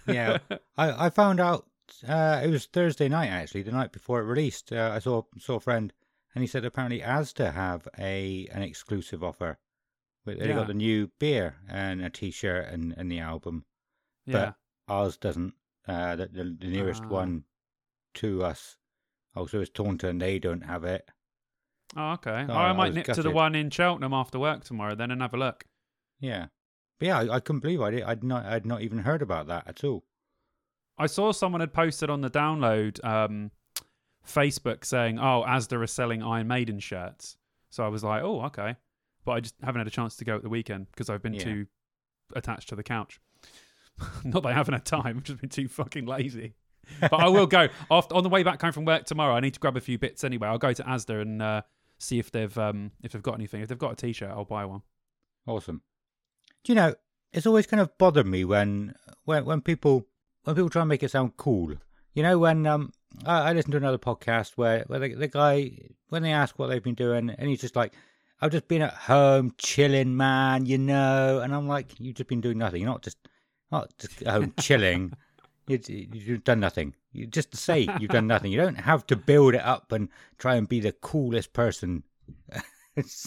yeah, 0.07 0.39
I, 0.77 1.07
I 1.07 1.11
found 1.11 1.41
out 1.41 1.67
uh, 2.07 2.41
it 2.45 2.51
was 2.51 2.67
Thursday 2.67 3.09
night 3.09 3.29
actually, 3.29 3.63
the 3.63 3.73
night 3.73 3.93
before 3.93 4.21
it 4.21 4.25
released. 4.25 4.73
Uh, 4.73 4.93
I 4.95 4.99
saw 5.01 5.23
saw 5.39 5.57
a 5.57 5.61
friend, 5.61 5.93
and 6.35 6.43
he 6.43 6.47
said 6.49 6.65
apparently 6.65 7.01
Asda 7.01 7.53
have 7.53 7.89
a 7.99 8.47
an 8.53 8.63
exclusive 8.63 9.23
offer. 9.25 9.59
They 10.27 10.37
Yeah. 10.49 10.55
got 10.55 10.69
the 10.69 10.75
new 10.75 11.11
beer 11.19 11.57
and 11.69 12.01
a 12.01 12.09
T-shirt 12.09 12.69
and, 12.73 12.95
and 12.97 13.13
the 13.13 13.19
album. 13.19 13.67
Yeah, 14.25 14.53
Ours 14.89 15.19
doesn't. 15.19 15.53
Uh, 15.87 16.17
the, 16.17 16.27
the, 16.29 16.45
the 16.61 16.67
nearest 16.69 17.03
Ah. 17.05 17.09
one 17.09 17.45
to 18.15 18.43
us 18.43 18.79
also 19.37 19.61
is 19.61 19.69
Taunton. 19.69 20.17
They 20.19 20.39
don't 20.39 20.63
have 20.63 20.83
it. 20.85 21.11
Oh, 21.97 22.13
okay. 22.15 22.47
Oh, 22.49 22.53
I 22.53 22.71
I 22.71 22.73
might 22.73 22.95
nip 22.95 23.07
to 23.07 23.23
the 23.23 23.31
one 23.31 23.55
in 23.55 23.71
Cheltenham 23.71 24.13
after 24.13 24.39
work 24.39 24.65
tomorrow 24.65 24.95
then 24.95 25.11
and 25.11 25.21
have 25.23 25.35
a 25.35 25.39
look. 25.39 25.65
Yeah, 26.21 26.47
but 26.99 27.07
yeah, 27.07 27.19
I, 27.21 27.35
I 27.37 27.41
couldn't 27.41 27.61
believe 27.61 27.81
I 27.81 27.91
did. 27.91 28.03
I'd 28.03 28.25
not 28.25 28.45
I'd 28.47 28.67
not 28.67 28.83
even 28.83 28.99
heard 29.01 29.23
about 29.23 29.47
that 29.49 29.67
at 29.67 29.85
all. 29.85 30.05
I 30.97 31.07
saw 31.07 31.33
someone 31.33 31.61
had 31.61 31.73
posted 31.73 32.09
on 32.09 32.21
the 32.21 32.31
download 32.31 33.05
um, 33.05 33.51
Facebook 34.27 34.85
saying, 34.85 35.19
"Oh, 35.19 35.45
Asda 35.47 35.81
are 35.83 35.87
selling 35.87 36.23
Iron 36.23 36.49
Maiden 36.49 36.79
shirts." 36.79 37.37
So 37.71 37.85
I 37.85 37.89
was 37.89 38.05
like, 38.05 38.23
"Oh, 38.23 38.43
okay," 38.47 38.77
but 39.25 39.33
I 39.33 39.41
just 39.41 39.55
haven't 39.63 39.81
had 39.81 39.87
a 39.87 39.91
chance 39.91 40.17
to 40.17 40.25
go 40.25 40.37
at 40.37 40.43
the 40.43 40.49
weekend 40.49 40.87
because 40.91 41.11
I've 41.11 41.23
been 41.23 41.35
Yeah. 41.35 41.45
too 41.45 41.67
attached 42.35 42.69
to 42.71 42.77
the 42.77 42.83
couch. 42.83 43.21
Not 44.25 44.43
that 44.43 44.49
I 44.51 44.53
haven't 44.53 44.75
had 44.75 44.85
time, 44.85 45.19
I've 45.19 45.25
just 45.25 45.41
been 45.41 45.51
too 45.51 45.69
fucking 45.69 46.07
lazy. 46.07 46.55
But 47.01 47.15
I 47.15 47.29
will 47.29 47.47
go 47.47 47.69
after 47.91 48.15
on 48.15 48.23
the 48.23 48.29
way 48.29 48.43
back 48.43 48.61
home 48.61 48.73
from 48.73 48.85
work 48.85 49.05
tomorrow. 49.05 49.35
I 49.35 49.41
need 49.41 49.55
to 49.55 49.61
grab 49.61 49.77
a 49.77 49.81
few 49.81 49.99
bits 49.99 50.23
anyway. 50.25 50.49
I'll 50.49 50.59
go 50.59 50.73
to 50.73 50.83
Asda 50.83 51.21
and 51.23 51.41
uh, 51.43 51.63
see 52.05 52.19
if 52.19 52.31
they've 52.31 52.57
um, 52.59 52.93
if 53.03 53.13
they've 53.13 53.23
got 53.23 53.35
anything. 53.35 53.63
If 53.63 53.69
they've 53.69 53.79
got 53.79 53.93
a 53.93 53.97
T-shirt, 53.97 54.31
I'll 54.31 54.45
buy 54.45 54.65
one. 54.65 54.83
Awesome. 55.47 55.83
Do 56.63 56.73
you 56.73 56.77
know 56.77 56.95
it's 57.35 57.47
always 57.47 57.67
kind 57.67 57.81
of 57.81 57.99
bothered 57.99 58.27
me 58.27 58.45
when 58.45 58.95
when 59.25 59.45
when 59.45 59.61
people 59.61 60.07
when 60.45 60.55
people 60.55 60.71
try 60.71 60.83
and 60.83 60.89
make 60.89 61.03
it 61.03 61.11
sound 61.11 61.37
cool. 61.37 61.75
You 62.15 62.23
know, 62.23 62.39
when 62.39 62.67
um 62.67 62.93
I, 63.27 63.51
I 63.51 63.53
listened 63.53 63.73
to 63.73 63.79
another 63.79 63.99
podcast 63.99 64.53
where 64.53 64.85
where 64.87 65.01
the, 65.01 65.15
the 65.15 65.29
guy 65.29 65.73
when 66.09 66.23
they 66.23 66.33
ask 66.33 66.59
what 66.59 66.69
they've 66.69 66.83
been 66.83 66.95
doing, 66.95 67.31
and 67.31 67.49
he's 67.49 67.61
just 67.61 67.77
like, 67.77 67.93
"I've 68.41 68.53
just 68.53 68.69
been 68.69 68.83
at 68.83 68.95
home 68.95 69.53
chilling, 69.59 70.17
man," 70.17 70.65
you 70.67 70.79
know, 70.79 71.41
and 71.41 71.53
I'm 71.53 71.67
like, 71.67 71.99
"You've 71.99 72.15
just 72.15 72.29
been 72.29 72.41
doing 72.41 72.59
nothing. 72.59 72.83
You're 72.83 72.91
not 72.91 73.03
just 73.03 73.19
not 73.73 73.93
just 73.99 74.23
at 74.23 74.29
home 74.29 74.55
chilling. 74.61 75.13
You, 75.67 75.79
you've 75.89 76.45
done 76.45 76.61
nothing. 76.61 76.95
You 77.13 77.27
just 77.27 77.51
to 77.53 77.57
say 77.57 77.89
you've 78.01 78.11
done 78.11 78.27
nothing. 78.35 78.53
You 78.53 78.59
don't 78.59 78.81
have 78.81 79.07
to 79.09 79.17
build 79.17 79.55
it 79.55 79.63
up 79.63 79.93
and 79.93 80.09
try 80.39 80.57
and 80.57 80.69
be 80.69 80.81
the 80.81 80.93
coolest 80.93 81.53
person." 81.53 82.03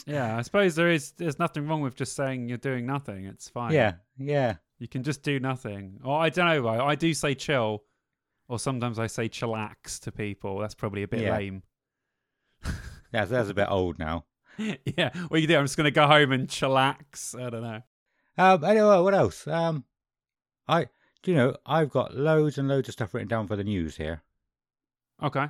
Yeah, 0.06 0.38
I 0.38 0.44
suppose 0.44 0.75
there 0.75 0.89
is. 0.89 1.12
There's 1.12 1.39
nothing 1.39 1.67
wrong 1.67 1.82
with 1.82 1.94
just 1.96 2.15
saying 2.15 2.48
you're 2.48 2.58
doing 2.58 2.86
nothing. 2.86 3.25
It's 3.25 3.50
fine. 3.50 3.74
yeah, 3.74 3.96
yeah. 4.17 4.56
you 4.79 4.88
can 4.88 5.03
just 5.03 5.24
do 5.24 5.41
nothing. 5.41 6.00
Or 6.06 6.17
I 6.17 6.29
don't 6.29 6.46
know. 6.63 6.67
I, 6.70 6.91
I 6.91 6.96
do 6.96 7.13
say 7.13 7.36
chill, 7.36 7.84
or 8.48 8.60
sometimes 8.60 8.98
I 8.98 9.08
say 9.08 9.27
chillax 9.27 10.00
to 10.03 10.12
people. 10.13 10.60
That's 10.60 10.74
probably 10.74 11.03
a 11.03 11.08
bit 11.10 11.20
Yeah. 11.20 11.36
lame. 11.36 11.63
That's 13.12 13.29
that's 13.29 13.50
a 13.50 13.53
bit 13.53 13.67
old 13.70 14.00
now. 14.00 14.24
yeah, 14.58 15.10
what 15.27 15.41
you 15.41 15.48
do? 15.48 15.58
I'm 15.58 15.65
just 15.65 15.75
gonna 15.75 15.91
go 15.91 16.08
home 16.08 16.32
and 16.32 16.48
chillax. 16.48 17.38
I 17.38 17.50
don't 17.50 17.62
know. 17.62 17.82
Um, 18.38 18.63
anyway, 18.63 19.00
what 19.01 19.13
else? 19.13 19.46
Um, 19.48 19.84
I 20.67 20.88
do 21.24 21.32
you 21.32 21.38
know 21.38 21.56
I've 21.66 21.90
got 21.90 22.16
loads 22.16 22.58
and 22.58 22.68
loads 22.68 22.88
of 22.88 22.94
stuff 22.94 23.14
written 23.14 23.28
down 23.28 23.48
for 23.48 23.56
the 23.56 23.64
news 23.64 23.98
here. 23.98 24.22
Okay, 25.22 25.48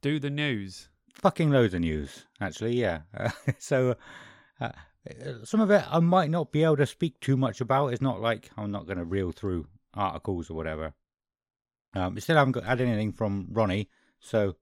do 0.00 0.18
the 0.18 0.30
news. 0.30 0.88
Fucking 1.14 1.50
loads 1.50 1.74
of 1.74 1.80
news, 1.80 2.26
actually. 2.40 2.76
Yeah. 2.76 3.00
Uh, 3.18 3.30
so 3.58 3.96
uh, 4.60 4.70
some 5.44 5.60
of 5.60 5.70
it 5.70 5.84
I 5.90 6.00
might 6.00 6.30
not 6.30 6.52
be 6.52 6.64
able 6.64 6.76
to 6.76 6.86
speak 6.86 7.18
too 7.20 7.36
much 7.36 7.60
about. 7.60 7.92
It's 7.92 8.02
not 8.02 8.20
like 8.20 8.50
I'm 8.56 8.70
not 8.70 8.86
going 8.86 8.98
to 8.98 9.04
reel 9.04 9.32
through 9.32 9.66
articles 9.94 10.50
or 10.50 10.54
whatever. 10.54 10.94
Um, 11.94 12.14
I 12.16 12.20
still 12.20 12.36
haven't 12.36 12.52
got 12.52 12.64
had 12.64 12.80
anything 12.80 13.12
from 13.12 13.48
Ronnie, 13.50 13.88
so 14.20 14.56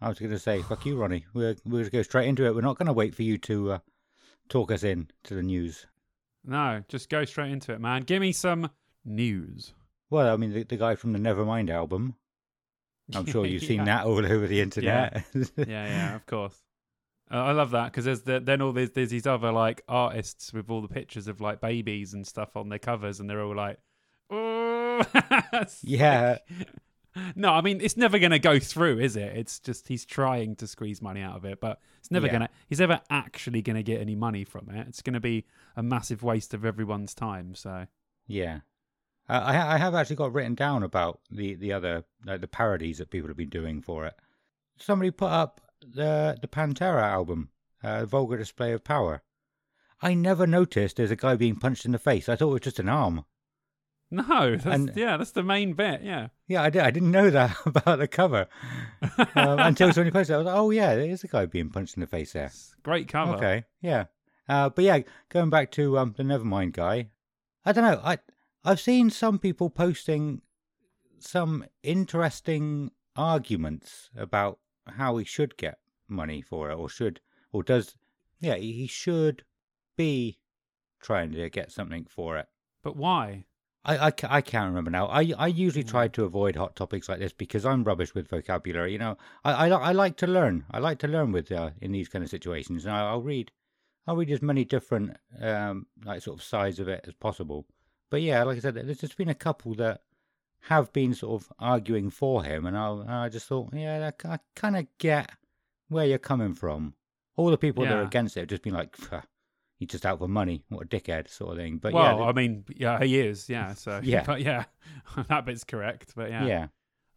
I 0.00 0.08
was 0.08 0.18
going 0.18 0.30
to 0.30 0.38
say, 0.38 0.62
fuck 0.62 0.86
you, 0.86 0.96
Ronnie. 0.96 1.26
We're 1.34 1.56
we're 1.64 1.72
going 1.72 1.84
to 1.84 1.90
go 1.90 2.02
straight 2.02 2.28
into 2.28 2.46
it. 2.46 2.54
We're 2.54 2.62
not 2.62 2.78
going 2.78 2.86
to 2.86 2.92
wait 2.92 3.14
for 3.14 3.22
you 3.22 3.38
to 3.38 3.72
uh, 3.72 3.78
talk 4.48 4.72
us 4.72 4.82
in 4.82 5.08
to 5.24 5.34
the 5.34 5.42
news. 5.42 5.86
No, 6.44 6.82
just 6.88 7.10
go 7.10 7.24
straight 7.24 7.52
into 7.52 7.72
it, 7.72 7.80
man. 7.80 8.02
Give 8.02 8.20
me 8.20 8.32
some 8.32 8.70
news. 9.04 9.74
Well, 10.10 10.32
I 10.32 10.36
mean, 10.36 10.52
the, 10.52 10.62
the 10.64 10.76
guy 10.76 10.96
from 10.96 11.12
the 11.12 11.18
Nevermind 11.18 11.70
album. 11.70 12.16
I'm 13.14 13.26
sure 13.26 13.46
you've 13.46 13.62
seen 13.70 13.78
Yeah. 13.78 13.84
that 13.86 14.06
all 14.06 14.24
over 14.24 14.46
the 14.46 14.60
internet. 14.60 15.24
yeah, 15.34 15.64
yeah, 15.66 16.14
of 16.16 16.26
course. 16.26 16.56
Uh, 17.32 17.36
I 17.36 17.52
love 17.52 17.70
that 17.72 17.86
because 17.86 18.04
there's 18.04 18.22
the, 18.22 18.40
then 18.40 18.60
all 18.60 18.72
these 18.72 18.90
there's 18.90 19.10
these 19.10 19.26
other 19.26 19.52
like 19.52 19.82
artists 19.88 20.52
with 20.52 20.68
all 20.68 20.82
the 20.82 20.88
pictures 20.88 21.28
of 21.28 21.40
like 21.40 21.60
babies 21.60 22.12
and 22.12 22.26
stuff 22.26 22.56
on 22.56 22.68
their 22.68 22.78
covers, 22.80 23.20
and 23.20 23.30
they're 23.30 23.40
all 23.42 23.54
like, 23.54 23.78
"Oh, 24.30 25.02
Yeah. 25.82 26.38
like- 26.56 26.68
No, 27.36 27.50
I 27.52 27.60
mean 27.60 27.80
it's 27.80 27.96
never 27.96 28.18
going 28.18 28.30
to 28.32 28.38
go 28.40 28.58
through, 28.58 28.98
is 29.00 29.14
it? 29.16 29.36
It's 29.36 29.58
just 29.60 29.86
he's 29.88 30.04
trying 30.04 30.56
to 30.56 30.66
squeeze 30.66 31.00
money 31.02 31.20
out 31.22 31.36
of 31.36 31.44
it, 31.44 31.60
but 31.60 31.78
it's 32.00 32.10
never 32.10 32.26
Yeah. 32.26 32.32
gonna. 32.32 32.48
He's 32.68 32.80
never 32.80 33.00
actually 33.10 33.62
going 33.62 33.76
to 33.76 33.82
get 33.84 34.00
any 34.00 34.14
money 34.16 34.44
from 34.44 34.68
it. 34.70 34.86
It's 34.88 35.02
going 35.02 35.14
to 35.14 35.20
be 35.20 35.46
a 35.76 35.82
massive 35.82 36.22
waste 36.24 36.52
of 36.54 36.64
everyone's 36.64 37.14
time. 37.14 37.54
So 37.54 37.86
Yeah, 38.26 38.60
uh, 39.30 39.42
I 39.44 39.74
I 39.74 39.78
have 39.78 39.94
actually 39.94 40.16
got 40.16 40.32
written 40.32 40.54
down 40.54 40.82
about 40.82 41.20
the 41.30 41.54
the 41.54 41.72
other 41.72 42.04
like 42.24 42.40
the 42.40 42.48
parodies 42.48 42.98
that 42.98 43.10
people 43.10 43.28
have 43.28 43.36
been 43.36 43.48
doing 43.48 43.80
for 43.82 44.06
it. 44.06 44.14
Somebody 44.76 45.10
put 45.10 45.30
up 45.30 45.60
the 45.80 46.36
the 46.40 46.48
Pantera 46.48 47.02
album, 47.02 47.50
uh, 47.82 48.04
"Vulgar 48.06 48.36
Display 48.38 48.72
of 48.72 48.84
Power." 48.84 49.22
I 50.02 50.14
never 50.14 50.46
noticed 50.46 50.96
there's 50.96 51.10
a 51.10 51.16
guy 51.16 51.36
being 51.36 51.56
punched 51.56 51.84
in 51.84 51.92
the 51.92 51.98
face. 51.98 52.28
I 52.28 52.34
thought 52.36 52.48
it 52.50 52.52
was 52.52 52.60
just 52.62 52.78
an 52.78 52.88
arm. 52.88 53.24
no, 54.10 54.52
that's, 54.56 54.64
And- 54.64 54.92
yeah, 54.96 55.16
that's 55.18 55.32
the 55.32 55.42
main 55.42 55.74
bit. 55.74 56.02
Yeah, 56.02 56.28
Yeah, 56.48 56.62
I, 56.62 56.70
did, 56.70 56.82
I 56.82 56.90
didn't 56.90 57.10
know 57.10 57.28
that 57.30 57.54
about 57.66 57.98
the 57.98 58.08
cover 58.08 58.48
um, 59.02 59.18
until 59.58 59.92
somebody 59.92 60.10
posted. 60.10 60.32
it. 60.32 60.34
I 60.34 60.38
was 60.38 60.46
like, 60.46 60.56
oh 60.56 60.70
yeah, 60.70 60.94
there 60.96 61.04
is 61.08 61.22
a 61.22 61.28
guy 61.28 61.44
being 61.46 61.68
punched 61.68 61.96
in 61.96 62.00
the 62.00 62.06
face 62.06 62.32
there. 62.32 62.50
great 62.82 63.08
cover. 63.08 63.34
Okay, 63.36 63.64
yeah. 63.82 64.06
Uh, 64.48 64.70
but 64.70 64.84
yeah, 64.84 65.00
going 65.28 65.50
back 65.50 65.70
to 65.72 65.98
um, 65.98 66.14
the 66.16 66.22
Nevermind 66.24 66.72
guy, 66.72 67.10
I 67.64 67.72
don't 67.72 67.84
know. 67.84 68.00
I 68.02 68.18
I've 68.64 68.80
seen 68.80 69.10
some 69.10 69.38
people 69.38 69.70
posting 69.70 70.42
some 71.18 71.64
interesting 71.82 72.90
arguments 73.16 74.10
about 74.16 74.58
how 74.86 75.16
he 75.16 75.24
should 75.24 75.56
get 75.56 75.78
money 76.08 76.42
for 76.42 76.70
it, 76.70 76.74
or 76.74 76.88
should, 76.88 77.20
or 77.52 77.62
does. 77.62 77.94
Yeah, 78.40 78.56
he 78.56 78.86
should 78.86 79.44
be 79.96 80.38
trying 81.00 81.32
to 81.32 81.48
get 81.50 81.70
something 81.70 82.06
for 82.08 82.36
it. 82.38 82.46
But 82.82 82.96
why? 82.96 83.44
I, 83.84 84.08
I, 84.08 84.12
I 84.28 84.40
can't 84.42 84.68
remember 84.68 84.90
now. 84.90 85.06
I, 85.06 85.32
I 85.38 85.46
usually 85.46 85.84
Mm. 85.84 85.90
try 85.90 86.08
to 86.08 86.24
avoid 86.24 86.56
hot 86.56 86.76
topics 86.76 87.08
like 87.08 87.18
this 87.18 87.32
because 87.32 87.64
I'm 87.64 87.84
rubbish 87.84 88.14
with 88.14 88.28
vocabulary. 88.28 88.92
You 88.92 88.98
know, 88.98 89.16
I, 89.44 89.52
I, 89.52 89.68
I 89.68 89.92
like 89.92 90.16
to 90.18 90.26
learn. 90.26 90.64
I 90.70 90.78
like 90.80 90.98
to 91.00 91.08
learn 91.08 91.32
with 91.32 91.50
uh, 91.50 91.70
in 91.80 91.92
these 91.92 92.08
kind 92.08 92.22
of 92.22 92.30
situations, 92.30 92.84
and 92.84 92.94
I, 92.94 93.08
I'll 93.08 93.22
read 93.22 93.52
I'll 94.06 94.16
read 94.16 94.30
as 94.30 94.42
many 94.42 94.64
different 94.64 95.16
um 95.40 95.86
like 96.04 96.20
sort 96.22 96.38
of 96.38 96.42
sides 96.44 96.78
of 96.78 96.88
it 96.88 97.04
as 97.08 97.14
possible. 97.14 97.66
But 98.10 98.22
yeah, 98.22 98.42
like 98.42 98.56
I 98.56 98.60
said, 98.60 98.74
there's 98.74 99.00
just 99.00 99.16
been 99.16 99.28
a 99.28 99.34
couple 99.34 99.74
that 99.74 100.02
have 100.64 100.92
been 100.92 101.14
sort 101.14 101.42
of 101.42 101.52
arguing 101.58 102.10
for 102.10 102.44
him, 102.44 102.66
and 102.66 102.76
I, 102.76 102.90
and 102.90 103.10
I 103.10 103.28
just 103.28 103.46
thought, 103.46 103.70
yeah, 103.72 104.10
I, 104.24 104.38
kind 104.54 104.76
of 104.76 104.86
get 104.98 105.30
where 105.88 106.04
you're 106.04 106.18
coming 106.18 106.54
from. 106.54 106.94
All 107.36 107.50
the 107.50 107.56
people 107.56 107.84
that 107.84 107.92
are 107.92 108.02
against 108.02 108.36
it 108.36 108.40
have 108.40 108.48
just 108.50 108.62
been 108.62 108.74
like, 108.74 108.94
"Pff, 108.96 109.22
he's 109.80 109.88
just 109.88 110.06
out 110.06 110.18
for 110.18 110.28
money, 110.28 110.62
what 110.68 110.84
a 110.84 110.86
dickhead, 110.86 111.28
sort 111.28 111.52
of 111.52 111.56
thing. 111.56 111.78
But 111.78 111.94
well, 111.94 112.18
yeah, 112.18 112.24
I 112.24 112.32
mean, 112.32 112.64
yeah, 112.76 113.02
he 113.02 113.18
is. 113.18 113.48
Yeah, 113.48 113.74
so 113.74 114.00
Yeah. 114.04 114.22
but 114.24 114.42
yeah, 114.42 114.64
that 115.28 115.44
bit's 115.46 115.64
correct. 115.64 116.12
But 116.14 116.30
yeah. 116.30 116.44
yeah, 116.44 116.66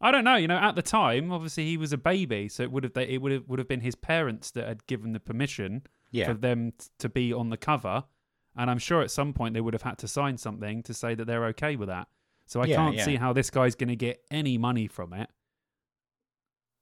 I 0.00 0.10
don't 0.10 0.24
know. 0.24 0.36
You 0.36 0.48
know, 0.48 0.56
at 0.56 0.74
the 0.74 0.82
time, 0.82 1.30
obviously 1.30 1.66
he 1.66 1.76
was 1.76 1.92
a 1.92 1.98
baby, 1.98 2.48
so 2.48 2.62
it 2.64 2.72
would 2.72 2.82
have 2.82 2.96
it 2.96 3.20
would 3.20 3.32
have 3.32 3.48
would 3.48 3.58
have 3.60 3.68
been 3.68 3.80
his 3.80 3.94
parents 3.94 4.50
that 4.52 4.66
had 4.66 4.86
given 4.86 5.12
the 5.12 5.20
permission 5.20 5.82
yeah, 6.10 6.26
for 6.26 6.34
them 6.34 6.72
to 6.98 7.08
be 7.08 7.32
on 7.32 7.50
the 7.50 7.56
cover, 7.56 8.04
and 8.56 8.70
I'm 8.70 8.78
sure 8.78 9.02
at 9.02 9.10
some 9.10 9.32
point 9.32 9.54
they 9.54 9.60
would 9.60 9.74
have 9.74 9.82
had 9.82 9.98
to 9.98 10.08
sign 10.08 10.36
something 10.38 10.82
to 10.84 10.94
say 10.94 11.14
that 11.14 11.26
they're 11.26 11.46
okay 11.46 11.76
with 11.76 11.88
that. 11.88 12.08
So 12.46 12.60
I 12.60 12.66
Yeah, 12.66 12.76
can't 12.76 12.96
yeah. 12.96 13.04
see 13.04 13.16
how 13.16 13.32
this 13.32 13.50
guy's 13.50 13.74
going 13.74 13.88
to 13.88 13.96
get 13.96 14.22
any 14.30 14.58
money 14.58 14.86
from 14.86 15.12
it. 15.12 15.30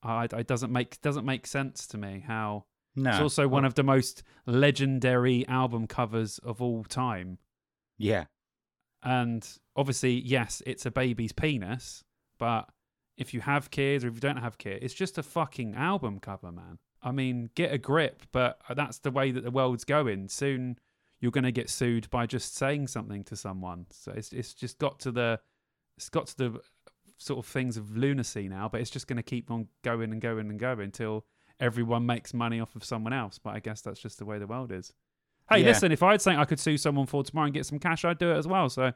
I, 0.03 0.25
it 0.25 0.47
doesn't 0.47 0.73
make 0.73 1.01
doesn't 1.01 1.25
make 1.25 1.47
sense 1.47 1.87
to 1.89 1.99
me 1.99 2.25
how 2.27 2.65
no, 2.97 3.11
it's 3.11 3.21
also 3.21 3.47
one 3.49 3.65
of 3.65 3.75
the 3.75 3.85
most 3.85 4.23
legendary 4.47 5.47
album 5.49 5.87
covers 5.87 6.39
of 6.39 6.61
all 6.61 6.83
time. 6.85 7.39
yeah, 7.97 8.25
And 9.03 9.49
obviously, 9.77 10.13
yes, 10.21 10.63
it's 10.67 10.85
a 10.87 10.91
baby's 10.91 11.33
penis, 11.33 12.05
but 12.39 12.69
if 13.17 13.33
you 13.33 13.41
have 13.41 13.71
kids 13.71 14.05
or 14.05 14.09
if 14.09 14.15
you 14.15 14.21
don't 14.21 14.37
have 14.39 14.59
kids, 14.59 14.81
it's 14.85 14.95
just 14.95 15.19
a 15.19 15.23
fucking 15.23 15.75
album 15.75 16.19
cover, 16.19 16.51
man. 16.53 16.79
I 17.03 17.13
mean, 17.13 17.51
get 17.55 17.73
a 17.73 17.79
grip, 17.79 18.23
but 18.33 18.61
that's 18.75 18.99
the 18.99 19.11
way 19.11 19.31
that 19.31 19.43
the 19.45 19.51
world's 19.51 19.85
going. 19.85 20.29
Soon 20.29 20.79
you're 21.23 21.31
going 21.33 21.45
to 21.45 21.53
get 21.53 21.71
sued 21.71 22.11
by 22.11 22.27
just 22.27 22.55
saying 22.57 22.89
something 22.89 23.25
to 23.25 23.37
someone. 23.37 23.87
So 23.91 24.13
it's 24.15 24.33
it's 24.35 24.53
just 24.53 24.79
got 24.79 25.01
to 25.01 25.11
the 25.13 25.41
it's 25.97 26.11
got 26.11 26.27
to 26.27 26.37
the 26.37 26.61
sort 27.17 27.39
of 27.39 27.47
things 27.47 27.77
of 27.77 27.97
lunacy 27.97 28.49
now, 28.49 28.69
but 28.69 28.81
it's 28.83 28.91
just 28.91 29.07
going 29.07 29.17
to 29.17 29.23
keep 29.23 29.51
on 29.51 29.69
going 29.83 30.13
and 30.13 30.21
going 30.21 30.51
and 30.51 30.59
going 30.59 30.81
until 30.81 31.25
everyone 31.61 32.05
makes 32.05 32.35
money 32.35 32.59
off 32.61 32.75
of 32.75 32.85
someone 32.85 33.13
else. 33.13 33.39
But 33.39 33.55
I 33.55 33.61
guess 33.61 33.81
that's 33.81 34.01
just 34.01 34.19
the 34.19 34.25
way 34.25 34.39
the 34.39 34.47
world 34.49 34.73
is. 34.73 34.93
Hey, 35.49 35.61
Yeah. 35.61 35.69
listen, 35.69 35.93
if 35.93 36.03
I 36.03 36.11
had 36.13 36.21
something 36.21 36.41
I 36.41 36.45
could 36.45 36.59
sue 36.59 36.77
someone 36.77 37.07
for 37.07 37.23
tomorrow 37.23 37.45
and 37.47 37.55
get 37.55 37.67
some 37.67 37.79
cash, 37.79 38.05
I'd 38.05 38.19
do 38.19 38.33
it 38.33 38.37
as 38.37 38.49
well. 38.49 38.69
So, 38.69 38.93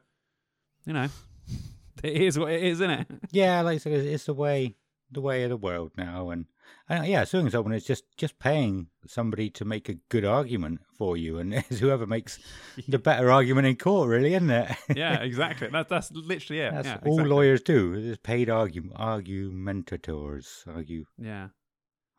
you 0.85 0.93
know, 0.93 1.07
it 2.03 2.13
is 2.23 2.39
what 2.39 2.51
it 2.51 2.63
is, 2.63 2.81
isn't 2.81 2.91
it? 2.91 3.07
yeah. 3.31 3.61
Like 3.63 3.77
I 3.77 3.79
said, 3.79 3.93
it's, 3.93 4.25
the 4.25 4.35
way 4.35 4.75
the 5.13 5.21
way 5.21 5.45
of 5.45 5.51
the 5.51 5.57
world 5.57 5.93
now, 5.97 6.31
and 6.31 6.47
yeah, 6.91 7.25
suing 7.25 7.51
someone 7.51 7.75
is 7.75 7.85
just 7.85 8.05
just 8.17 8.39
paying 8.39 8.89
somebody 9.07 9.51
to 9.51 9.65
make 9.65 9.89
a 9.89 9.95
good 10.09 10.25
argument 10.25 10.81
for 10.97 11.17
you, 11.17 11.39
and 11.39 11.55
it's 11.71 11.79
whoever 11.79 12.07
makes 12.07 12.39
the 12.89 12.99
better 12.99 13.31
argument 13.31 13.67
in 13.67 13.77
court, 13.77 14.09
really, 14.09 14.35
isn't 14.35 14.51
it? 14.51 14.77
yeah, 14.95 15.15
exactly. 15.23 15.69
That, 15.69 15.89
that's 15.89 16.11
literally 16.13 16.63
it. 16.63 16.73
That's 16.73 16.87
yeah, 16.87 16.99
all 17.05 17.15
exactly. 17.15 17.31
lawyers 17.31 17.63
do. 17.63 17.95
It's 17.95 18.19
paid 18.23 18.49
argu- 18.49 18.93
argumentators. 18.95 20.67
Argue. 20.67 21.05
Yeah. 21.19 21.49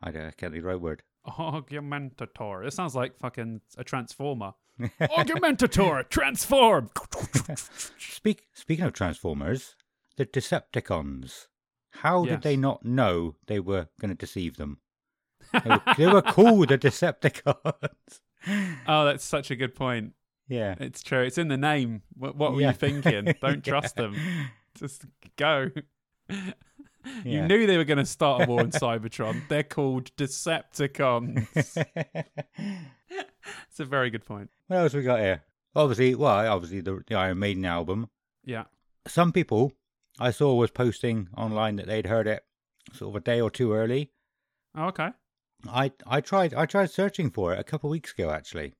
I 0.02 0.10
don't 0.10 0.22
I 0.22 0.30
can't 0.30 0.52
think 0.52 0.62
the 0.62 0.68
right 0.68 0.80
word. 0.80 1.02
Argumentator. 1.26 2.66
It 2.66 2.72
sounds 2.72 2.94
like 2.94 3.18
fucking 3.18 3.60
a 3.76 3.84
transformer. 3.84 4.52
Argumentator, 5.00 6.08
transform. 6.08 6.88
Speak, 7.98 8.44
speaking 8.54 8.84
of 8.84 8.92
Transformers, 8.92 9.74
the 10.16 10.24
Decepticons. 10.24 11.46
How 12.02 12.24
Yes. 12.24 12.34
did 12.36 12.42
they 12.42 12.56
not 12.56 12.84
know 12.84 13.34
they 13.46 13.60
were 13.60 13.88
going 14.00 14.10
to 14.10 14.14
deceive 14.14 14.56
them? 14.56 14.78
They 15.52 15.68
were, 15.70 15.82
they 15.96 16.06
were 16.06 16.22
cool, 16.22 16.66
the 16.66 16.78
Decepticons. 16.78 18.20
oh, 18.86 19.04
that's 19.04 19.24
such 19.24 19.50
a 19.50 19.56
good 19.56 19.74
point. 19.74 20.12
Yeah. 20.48 20.74
It's 20.80 21.02
true. 21.02 21.22
It's 21.22 21.38
in 21.38 21.48
the 21.48 21.56
name. 21.56 22.02
What, 22.14 22.36
what 22.36 22.52
were 22.54 22.60
Yeah. 22.60 22.68
you 22.68 22.74
thinking? 22.74 23.34
Don't 23.42 23.64
trust 23.64 23.94
Yeah. 23.96 24.02
them. 24.04 24.16
Just 24.78 25.04
go. 25.36 25.70
You 26.30 26.52
Yeah. 27.24 27.46
knew 27.46 27.66
they 27.66 27.76
were 27.78 27.84
going 27.84 27.98
to 27.98 28.04
start 28.06 28.42
a 28.42 28.46
war 28.46 28.60
in 28.60 28.70
Cybertron. 28.70 29.48
They're 29.48 29.62
called 29.62 30.14
Decepticons. 30.16 31.46
It's 33.70 33.80
a 33.80 33.84
very 33.84 34.10
good 34.10 34.24
point. 34.24 34.50
what 34.66 34.76
else 34.78 34.94
we 34.94 35.02
got 35.02 35.20
here? 35.20 35.42
Obviously, 35.74 36.14
well, 36.14 36.52
obviously 36.52 36.80
the, 36.80 37.02
the 37.06 37.14
Iron 37.14 37.38
Maiden 37.38 37.64
album. 37.64 38.08
Yeah. 38.44 38.64
Some 39.06 39.32
people 39.32 39.72
I 40.18 40.30
saw 40.30 40.54
was 40.54 40.70
posting 40.70 41.28
online 41.36 41.76
that 41.76 41.86
they'd 41.86 42.06
heard 42.06 42.26
it 42.26 42.44
sort 42.92 43.10
of 43.10 43.16
a 43.16 43.24
day 43.24 43.40
or 43.40 43.50
two 43.50 43.72
early. 43.72 44.12
Oh, 44.74 44.86
okay. 44.86 45.10
I 45.68 45.92
I 46.06 46.20
tried 46.20 46.54
I 46.54 46.66
tried 46.66 46.90
searching 46.90 47.30
for 47.30 47.52
it 47.52 47.58
a 47.60 47.64
couple 47.64 47.88
of 47.90 47.92
weeks 47.92 48.12
ago 48.12 48.30
actually, 48.30 48.74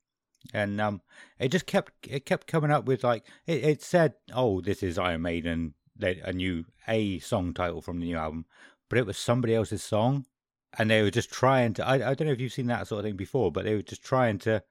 and 0.55 0.81
um, 0.81 1.01
it 1.39 1.51
just 1.51 1.67
kept 1.67 1.93
it 2.09 2.25
kept 2.27 2.47
coming 2.47 2.71
up 2.71 2.87
with 2.87 3.03
like 3.05 3.27
it, 3.47 3.65
it 3.65 3.83
said, 3.83 4.15
oh, 4.33 4.61
this 4.61 4.83
is 4.83 4.99
Iron 4.99 5.23
Maiden, 5.23 5.75
they- 5.97 6.21
a 6.25 6.33
new 6.33 6.65
a 6.87 7.19
song 7.19 7.53
title 7.53 7.81
from 7.83 7.99
the 8.01 8.07
new 8.07 8.17
album, 8.17 8.47
but 8.89 8.99
it 8.99 9.07
was 9.07 9.19
somebody 9.19 9.55
else's 9.55 9.83
song, 9.83 10.25
and 10.79 10.89
they 10.91 11.03
were 11.03 11.11
just 11.11 11.31
trying 11.33 11.75
to. 11.75 11.87
I 11.87 11.95
I 12.11 12.15
don't 12.15 12.27
know 12.29 12.33
if 12.33 12.41
you've 12.41 12.53
seen 12.53 12.69
that 12.69 12.87
sort 12.87 13.01
of 13.01 13.05
thing 13.05 13.17
before, 13.17 13.51
but 13.51 13.65
they 13.65 13.75
were 13.75 13.83
just 13.83 14.03
trying 14.05 14.39
to 14.41 14.63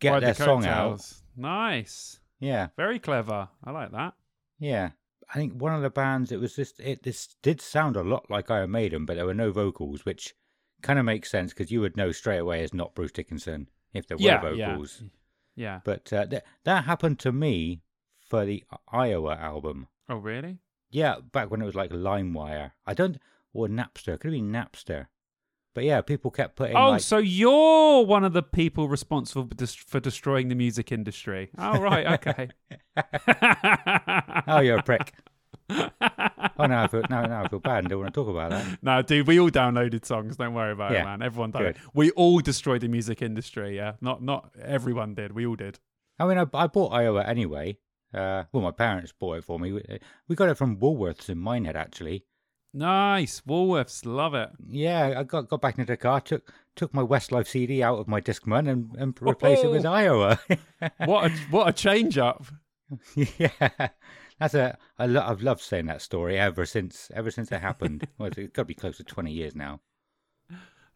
get 0.00 0.10
Ride 0.12 0.22
the 0.22 0.26
their 0.26 0.34
song 0.34 0.66
out. 0.66 1.12
Nice. 1.36 2.20
Yeah, 2.38 2.68
Very 2.76 2.98
clever. 2.98 3.48
I 3.64 3.70
like 3.70 3.92
that. 3.92 4.12
yeah. 4.58 4.90
I 5.34 5.38
think 5.38 5.54
one 5.54 5.74
of 5.74 5.82
the 5.82 5.90
bands 5.90 6.30
it 6.30 6.40
was 6.40 6.54
just 6.54 6.78
it 6.80 7.02
this 7.02 7.36
did 7.42 7.60
sound 7.60 7.96
a 7.96 8.02
lot 8.02 8.30
like 8.30 8.50
Iron 8.50 8.70
Maiden, 8.70 9.04
but 9.04 9.16
there 9.16 9.26
were 9.26 9.34
no 9.34 9.50
vocals, 9.50 10.04
which 10.04 10.34
kind 10.82 10.98
of 10.98 11.04
makes 11.04 11.30
sense 11.30 11.52
because 11.52 11.70
you 11.70 11.80
would 11.80 11.96
know 11.96 12.12
straight 12.12 12.38
away 12.38 12.62
it's 12.62 12.74
not 12.74 12.94
Bruce 12.94 13.12
Dickinson 13.12 13.68
if 13.92 14.06
there 14.06 14.16
were 14.16 14.22
yeah, 14.22 14.40
vocals. 14.40 14.98
yeah. 15.02 15.08
Yeah. 15.56 15.80
But 15.84 16.12
uh, 16.12 16.26
th- 16.26 16.42
that 16.64 16.84
happened 16.84 17.18
to 17.20 17.32
me 17.32 17.80
for 18.20 18.44
the 18.44 18.62
Iowa 18.92 19.34
album. 19.36 19.88
Oh, 20.08 20.16
really? 20.16 20.58
Yeah, 20.90 21.16
back 21.32 21.50
when 21.50 21.62
it 21.62 21.66
was 21.66 21.74
like 21.74 21.90
LimeWire. 21.90 22.72
I 22.86 22.94
don't, 22.94 23.18
or 23.52 23.66
Napster. 23.66 24.20
Could 24.20 24.32
have 24.32 24.40
been 24.40 24.52
Napster. 24.52 25.06
But 25.76 25.84
yeah, 25.84 26.00
people 26.00 26.30
kept 26.30 26.56
putting. 26.56 26.74
Oh, 26.74 26.92
like, 26.92 27.02
so 27.02 27.18
you're 27.18 28.02
one 28.06 28.24
of 28.24 28.32
the 28.32 28.42
people 28.42 28.88
responsible 28.88 29.46
for, 29.86 30.00
destroying 30.00 30.48
the 30.48 30.54
music 30.54 30.90
industry. 30.90 31.50
Oh, 31.58 31.78
right. 31.78 32.06
Okay. 32.14 32.48
oh, 34.48 34.60
you're 34.60 34.78
a 34.78 34.82
prick. 34.82 35.12
oh, 35.68 35.90
no, 36.66 36.78
I 36.78 36.88
feel 36.88 37.02
now, 37.10 37.26
now 37.26 37.44
I 37.44 37.48
feel 37.48 37.58
bad 37.58 37.80
and 37.80 37.88
don't 37.90 38.00
want 38.00 38.14
to 38.14 38.18
talk 38.18 38.28
about 38.30 38.52
that. 38.52 38.78
No, 38.80 39.02
dude, 39.02 39.26
we 39.26 39.38
all 39.38 39.50
downloaded 39.50 40.06
songs. 40.06 40.38
Don't 40.38 40.54
worry 40.54 40.72
about 40.72 40.92
Yeah. 40.92 41.02
it, 41.02 41.04
man. 41.04 41.20
Everyone 41.20 41.50
did. 41.50 41.76
We 41.92 42.10
all 42.12 42.40
destroyed 42.40 42.80
the 42.80 42.88
music 42.88 43.20
industry. 43.20 43.76
Yeah, 43.76 43.96
not 44.00 44.22
not 44.22 44.52
everyone 44.58 45.14
did. 45.14 45.32
We 45.32 45.46
all 45.46 45.56
did. 45.56 45.78
I 46.18 46.26
mean, 46.26 46.38
I, 46.38 46.46
I 46.54 46.68
bought 46.68 46.94
Iowa 46.94 47.22
anyway. 47.22 47.76
Uh, 48.14 48.44
well, 48.50 48.62
my 48.62 48.70
parents 48.70 49.12
bought 49.12 49.36
it 49.36 49.44
for 49.44 49.58
me. 49.60 49.72
We, 49.72 49.82
we 50.26 50.36
got 50.36 50.48
it 50.48 50.54
from 50.54 50.78
Woolworths 50.78 51.28
in 51.28 51.36
Minehead, 51.36 51.76
actually. 51.76 52.24
Nice, 52.74 53.40
Woolworths, 53.42 54.04
love 54.04 54.34
it. 54.34 54.50
Yeah, 54.68 55.14
I 55.18 55.22
got 55.22 55.48
got 55.48 55.60
back 55.62 55.78
into 55.78 55.92
the 55.92 55.96
car, 55.96 56.20
took 56.20 56.52
took 56.74 56.92
my 56.92 57.02
Westlife 57.02 57.46
CD 57.48 57.82
out 57.82 57.98
of 57.98 58.06
my 58.08 58.20
Discman 58.20 58.68
and, 58.70 58.94
and 58.98 59.16
replaced 59.20 59.64
it 59.64 59.70
with 59.70 59.86
Oh. 59.86 59.92
Iowa. 59.92 60.38
What 61.06 61.30
a 61.30 61.34
what 61.50 61.68
a 61.68 61.72
change 61.72 62.18
up. 62.18 62.44
yeah, 63.16 63.88
that's 64.38 64.54
a. 64.54 64.76
I 64.98 65.06
lo- 65.06 65.24
I've 65.26 65.42
loved 65.42 65.62
saying 65.62 65.86
that 65.86 66.02
story 66.02 66.38
ever 66.38 66.66
since 66.66 67.10
ever 67.14 67.30
since 67.30 67.50
it 67.50 67.60
happened. 67.60 68.06
well, 68.18 68.28
it's 68.28 68.52
got 68.52 68.62
to 68.62 68.64
be 68.66 68.74
close 68.74 68.98
to 68.98 69.04
twenty 69.04 69.32
years 69.32 69.54
now. 69.56 69.80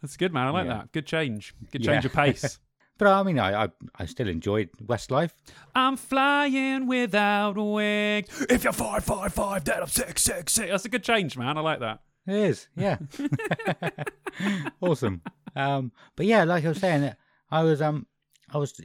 That's 0.03 0.17
good, 0.17 0.33
man. 0.33 0.47
I 0.49 0.51
like 0.51 0.67
Yeah. 0.67 0.75
that. 0.75 0.93
Good 0.93 1.07
change. 1.07 1.55
Good 1.73 1.85
Yeah. 1.85 1.93
change 1.93 2.05
of 2.05 2.13
pace. 2.13 2.59
But 3.01 3.09
I 3.09 3.23
mean, 3.23 3.39
I 3.39 3.65
I, 3.65 3.69
I 3.99 4.05
still 4.05 4.29
enjoyed 4.29 4.69
Westlife. 4.85 5.31
I'm 5.75 5.97
flying 5.97 6.87
without 6.87 7.57
wings. 7.57 8.29
If 8.51 8.63
you're 8.63 8.75
five 8.75 9.03
five 9.03 9.33
five, 9.33 9.65
then 9.65 9.81
I'm 9.81 9.89
six 9.89 10.21
six 10.21 10.53
six. 10.53 10.71
That's 10.71 10.85
a 10.85 10.91
good 10.91 11.03
change, 11.03 11.39
man. 11.39 11.57
I 11.57 11.63
like 11.63 11.81
that. 11.81 12.01
It 12.27 12.35
is, 12.35 12.69
yeah, 12.77 12.99
awesome. 14.83 15.23
Um, 15.57 15.93
but 16.15 16.27
yeah, 16.27 16.45
like 16.45 16.67
I 16.67 16.69
was 16.69 16.79
saying, 16.79 17.15
I 17.51 17.63
was 17.63 17.81
um, 17.81 18.07
I 18.53 18.59
was, 18.59 18.79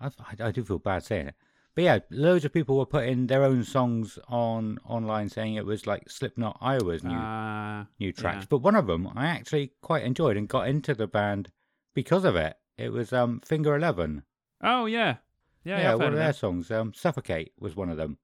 I, 0.00 0.10
I, 0.38 0.52
do 0.52 0.64
feel 0.64 0.78
bad 0.78 1.02
saying 1.04 1.26
it, 1.28 1.34
but 1.74 1.82
yeah, 1.82 1.98
loads 2.10 2.44
of 2.44 2.52
people 2.52 2.78
were 2.78 2.86
putting 2.86 3.26
their 3.26 3.42
own 3.42 3.64
songs 3.64 4.20
on 4.28 4.78
online, 4.86 5.28
saying 5.28 5.56
it 5.56 5.66
was 5.66 5.88
like 5.88 6.08
Slipknot 6.08 6.58
Iowa's 6.60 7.02
new 7.02 7.16
Uh, 7.16 7.84
new 7.98 8.12
tracks. 8.12 8.42
yeah. 8.42 8.46
But 8.48 8.58
one 8.58 8.76
of 8.76 8.86
them 8.86 9.08
I 9.16 9.26
actually 9.26 9.72
quite 9.82 10.04
enjoyed 10.04 10.36
and 10.36 10.48
got 10.48 10.68
into 10.68 10.94
the 10.94 11.08
band 11.08 11.50
because 11.94 12.24
of 12.24 12.36
it. 12.36 12.56
It 12.78 12.90
was 12.92 13.12
um 13.12 13.40
Finger 13.40 13.74
Eleven. 13.76 14.22
Oh 14.62 14.86
yeah, 14.86 15.16
yeah. 15.64 15.80
Yeah, 15.80 15.92
I've 15.92 15.98
one 15.98 16.06
of 16.08 16.12
of 16.14 16.18
their 16.18 16.32
songs. 16.32 16.70
Um, 16.70 16.94
Suffocate 16.94 17.52
was 17.58 17.76
one 17.76 17.90
of 17.90 17.96
them, 17.96 18.18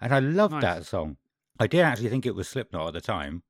and 0.00 0.12
I 0.12 0.18
loved 0.18 0.54
Nice. 0.54 0.62
that 0.62 0.86
song. 0.86 1.16
I 1.58 1.66
did 1.66 1.80
actually 1.82 2.08
think 2.10 2.26
it 2.26 2.34
was 2.34 2.48
Slipknot 2.48 2.88
at 2.88 2.94
the 2.94 3.00
time. 3.00 3.42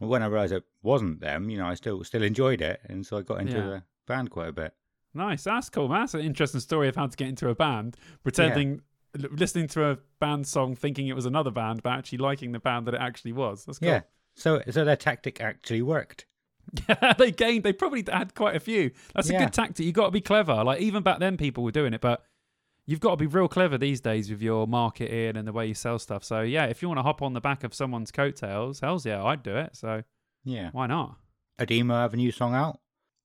But 0.00 0.08
When 0.08 0.22
I 0.22 0.26
realised 0.26 0.52
it 0.52 0.64
wasn't 0.82 1.20
them, 1.20 1.50
you 1.50 1.58
know, 1.58 1.66
I 1.66 1.74
still 1.74 2.02
still 2.04 2.22
enjoyed 2.22 2.60
it, 2.60 2.80
and 2.84 3.06
so 3.06 3.16
I 3.18 3.22
got 3.22 3.40
into 3.40 3.56
Yeah. 3.56 3.66
the 3.66 3.82
band 4.06 4.30
quite 4.30 4.48
a 4.48 4.52
bit. 4.52 4.74
Nice. 5.14 5.44
That's 5.44 5.70
cool, 5.70 5.88
man. 5.88 6.00
That's 6.02 6.14
an 6.14 6.20
interesting 6.20 6.60
story 6.60 6.88
of 6.88 6.96
how 6.96 7.06
to 7.06 7.16
get 7.16 7.28
into 7.28 7.48
a 7.48 7.54
band. 7.54 7.96
Pretending, 8.22 8.82
l- 9.18 9.30
listening 9.32 9.66
to 9.68 9.90
a 9.90 9.98
band 10.20 10.46
song, 10.46 10.76
thinking 10.76 11.08
it 11.08 11.14
was 11.16 11.26
another 11.26 11.50
band, 11.50 11.82
but 11.82 11.90
actually 11.90 12.18
liking 12.18 12.52
the 12.52 12.60
band 12.60 12.86
that 12.86 12.94
it 12.94 13.00
actually 13.00 13.32
was. 13.32 13.64
That's 13.64 13.78
cool. 13.78 13.88
Yeah. 13.88 14.02
So 14.36 14.62
so 14.70 14.84
their 14.84 14.96
tactic 14.96 15.40
actually 15.40 15.82
worked. 15.82 16.26
Yeah, 16.88 17.12
they 17.18 17.30
gained. 17.30 17.64
They 17.64 17.72
probably 17.72 18.04
had 18.10 18.34
quite 18.34 18.56
a 18.56 18.60
few. 18.60 18.90
That's 19.14 19.30
a 19.30 19.38
good 19.38 19.52
tactic. 19.52 19.84
You've 19.86 19.94
got 19.94 20.06
to 20.06 20.10
be 20.10 20.20
clever. 20.20 20.62
Like 20.64 20.80
even 20.80 21.02
back 21.02 21.18
then, 21.18 21.36
people 21.36 21.64
were 21.64 21.70
doing 21.70 21.94
it, 21.94 22.00
but 22.00 22.24
you've 22.86 23.00
got 23.00 23.10
to 23.10 23.16
be 23.16 23.26
real 23.26 23.48
clever 23.48 23.78
these 23.78 24.00
days 24.00 24.30
with 24.30 24.40
your 24.42 24.66
marketing 24.66 25.36
and 25.36 25.46
the 25.46 25.52
way 25.52 25.66
you 25.66 25.74
sell 25.74 25.98
stuff. 25.98 26.24
So 26.24 26.40
yeah, 26.42 26.66
if 26.66 26.82
you 26.82 26.88
want 26.88 26.98
to 26.98 27.02
hop 27.02 27.22
on 27.22 27.32
the 27.32 27.40
back 27.40 27.64
of 27.64 27.74
someone's 27.74 28.10
coattails, 28.10 28.80
hell's 28.80 29.04
yeah, 29.06 29.22
I'd 29.24 29.42
do 29.42 29.56
it. 29.56 29.76
So 29.76 30.02
Yeah. 30.44 30.70
why 30.72 30.86
not? 30.86 31.16
Edema 31.58 31.94
have 32.02 32.14
a 32.14 32.16
new 32.16 32.30
song 32.32 32.54
out. 32.54 32.80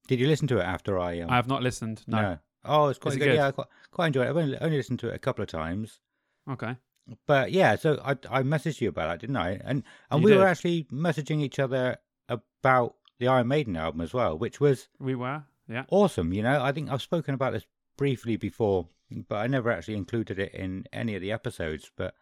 Did 0.08 0.20
you 0.20 0.28
listen 0.28 0.48
to 0.48 0.58
it 0.60 0.64
after 0.64 1.00
I? 1.00 1.20
Um, 1.22 1.30
I 1.30 1.36
have 1.36 1.48
not 1.48 1.64
listened. 1.64 2.04
No. 2.08 2.38
Oh, 2.66 2.88
it's 2.88 3.00
quite 3.00 3.16
it 3.16 3.20
good. 3.20 3.26
good? 3.26 3.36
Yeah, 3.36 3.48
I 3.48 3.52
quite, 3.52 3.68
quite 3.92 4.08
enjoyed 4.08 4.28
it. 4.28 4.30
I've 4.30 4.38
only, 4.38 4.58
only 4.60 4.78
listened 4.78 5.00
to 5.00 5.10
it 5.10 5.16
a 5.16 5.20
couple 5.20 5.44
of 5.44 5.50
times. 5.50 6.00
Okay. 6.50 6.76
But 7.28 7.52
yeah, 7.52 7.76
so 7.76 8.00
I 8.04 8.12
I 8.30 8.44
messaged 8.44 8.80
you 8.80 8.90
about 8.90 9.08
that, 9.10 9.20
didn't 9.20 9.36
I? 9.36 9.60
And 9.64 9.84
and 10.10 10.22
You 10.22 10.26
we 10.30 10.38
were 10.38 10.48
actually 10.48 10.86
messaging 10.86 11.42
each 11.42 11.60
other 11.60 11.98
about 12.30 12.96
the 13.24 13.30
Iron 13.30 13.48
Maiden 13.48 13.76
album 13.78 14.02
as 14.02 14.14
well, 14.14 14.38
which 14.38 14.60
was 14.60 14.90
We 15.00 15.16
were. 15.16 15.44
Yeah. 15.68 15.86
awesome. 15.90 16.34
You 16.34 16.44
know, 16.44 16.62
I 16.62 16.72
think 16.74 16.90
I've 16.92 17.02
spoken 17.02 17.34
about 17.34 17.54
this 17.54 17.66
briefly 17.98 18.36
before, 18.36 18.90
but 19.30 19.38
I 19.38 19.48
never 19.48 19.72
actually 19.72 19.96
included 19.96 20.38
it 20.40 20.54
in 20.54 20.86
any 20.92 21.16
of 21.16 21.22
the 21.22 21.32
episodes. 21.32 21.92
But 21.96 22.14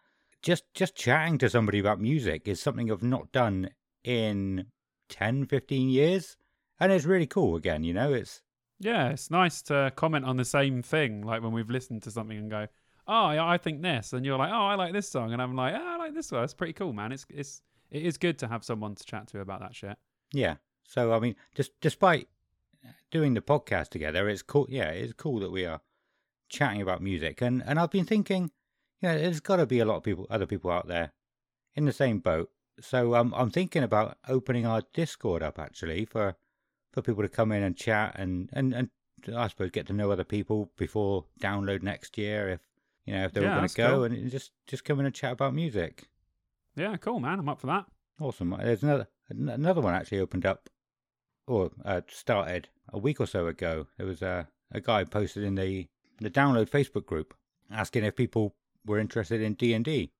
just 0.42 0.64
just 0.74 0.94
chatting 0.94 1.38
to 1.38 1.50
somebody 1.50 1.78
about 1.80 2.00
music 2.00 2.46
is 2.46 2.60
something 2.60 2.90
I've 2.90 3.02
not 3.02 3.32
done 3.32 3.70
in 4.04 4.66
10, 5.08 5.46
15 5.46 5.88
years, 5.88 6.36
and 6.80 6.92
it's 6.92 7.04
really 7.04 7.26
cool. 7.26 7.56
Again, 7.56 7.84
you 7.84 7.92
know, 7.94 8.12
it's 8.12 8.42
Yeah, 8.78 9.08
it's 9.10 9.30
nice 9.30 9.62
to 9.62 9.92
comment 9.96 10.24
on 10.24 10.36
the 10.36 10.44
same 10.44 10.82
thing, 10.82 11.22
like 11.22 11.42
when 11.42 11.52
we've 11.52 11.70
listened 11.70 12.02
to 12.04 12.10
something 12.10 12.36
and 12.38 12.50
go, 12.50 12.66
"Oh, 13.06 13.30
yeah, 13.32 13.46
I 13.46 13.58
think 13.58 13.82
this," 13.82 14.12
and 14.12 14.24
you're 14.24 14.38
like, 14.38 14.52
"Oh, 14.52 14.66
I 14.72 14.74
like 14.76 14.92
this 14.92 15.08
song," 15.08 15.32
and 15.32 15.42
I'm 15.42 15.54
like, 15.56 15.74
"Oh, 15.74 15.84
I 15.94 15.96
like 15.96 16.14
this 16.14 16.30
one." 16.32 16.44
It's 16.44 16.54
pretty 16.54 16.72
cool, 16.74 16.92
man. 16.92 17.12
It's 17.12 17.26
it's 17.28 17.60
it 17.90 18.02
is 18.04 18.16
good 18.18 18.38
to 18.38 18.48
have 18.48 18.64
someone 18.64 18.94
to 18.94 19.04
chat 19.04 19.26
to 19.28 19.40
about 19.40 19.60
that 19.60 19.74
shit. 19.74 19.96
yeah. 20.32 20.56
So 20.92 21.14
I 21.14 21.18
mean, 21.20 21.36
just 21.54 21.72
despite 21.80 22.28
doing 23.10 23.32
the 23.32 23.40
podcast 23.40 23.88
together, 23.88 24.28
it's 24.28 24.42
cool. 24.42 24.66
Yeah, 24.68 24.90
it's 24.90 25.14
cool 25.14 25.40
that 25.40 25.50
we 25.50 25.64
are 25.64 25.80
chatting 26.50 26.82
about 26.82 27.00
music, 27.00 27.40
and 27.40 27.62
and 27.64 27.78
I've 27.80 27.90
been 27.90 28.04
thinking, 28.04 28.50
you 29.00 29.08
know, 29.08 29.18
there's 29.18 29.40
got 29.40 29.56
to 29.56 29.64
be 29.66 29.78
a 29.78 29.86
lot 29.86 29.96
of 29.96 30.02
people, 30.02 30.26
other 30.28 30.44
people 30.44 30.70
out 30.70 30.88
there, 30.88 31.12
in 31.74 31.86
the 31.86 31.94
same 31.94 32.18
boat. 32.18 32.50
So 32.78 33.14
um, 33.14 33.32
I'm 33.34 33.50
thinking 33.50 33.82
about 33.82 34.18
opening 34.28 34.66
our 34.66 34.82
Discord 34.92 35.42
up 35.42 35.58
actually 35.58 36.04
for 36.04 36.36
for 36.92 37.00
people 37.00 37.22
to 37.22 37.28
come 37.30 37.52
in 37.52 37.62
and 37.62 37.74
chat 37.74 38.14
and 38.18 38.50
and 38.52 38.74
and 38.74 38.90
I 39.34 39.48
suppose 39.48 39.70
get 39.70 39.86
to 39.86 39.94
know 39.94 40.10
other 40.10 40.24
people 40.24 40.70
before 40.76 41.24
download 41.40 41.82
next 41.82 42.18
year 42.18 42.50
if 42.50 42.60
you 43.06 43.14
know 43.14 43.24
if 43.24 43.32
they're 43.32 43.44
Yeah, 43.44 43.52
all 43.54 43.58
going 43.60 43.68
to 43.70 43.74
go 43.74 43.94
cool. 43.94 44.04
and 44.04 44.30
just 44.30 44.50
just 44.66 44.84
come 44.84 45.00
in 45.00 45.06
and 45.06 45.14
chat 45.14 45.32
about 45.32 45.54
music. 45.54 46.08
Yeah, 46.76 46.98
cool, 46.98 47.18
man. 47.18 47.38
I'm 47.38 47.48
up 47.48 47.60
for 47.60 47.68
that. 47.68 47.86
Awesome. 48.20 48.54
There's 48.58 48.82
another 48.82 49.08
another 49.30 49.80
one 49.80 49.94
actually 49.94 50.20
opened 50.20 50.44
up 50.44 50.68
or 51.46 51.70
uh, 51.84 52.00
started 52.08 52.68
a 52.92 52.98
week 52.98 53.20
or 53.20 53.26
so 53.26 53.46
ago. 53.46 53.86
There 53.96 54.06
was 54.06 54.22
a 54.22 54.48
a 54.70 54.80
guy 54.80 55.04
posted 55.04 55.42
in 55.44 55.54
the 55.54 55.88
the 56.20 56.30
download 56.30 56.68
Facebook 56.70 57.06
group 57.06 57.34
asking 57.70 58.04
if 58.04 58.16
people 58.16 58.54
were 58.86 58.98
interested 58.98 59.40
in 59.40 59.54
D 59.54 59.72
and 59.74 59.84
D, 59.84 60.12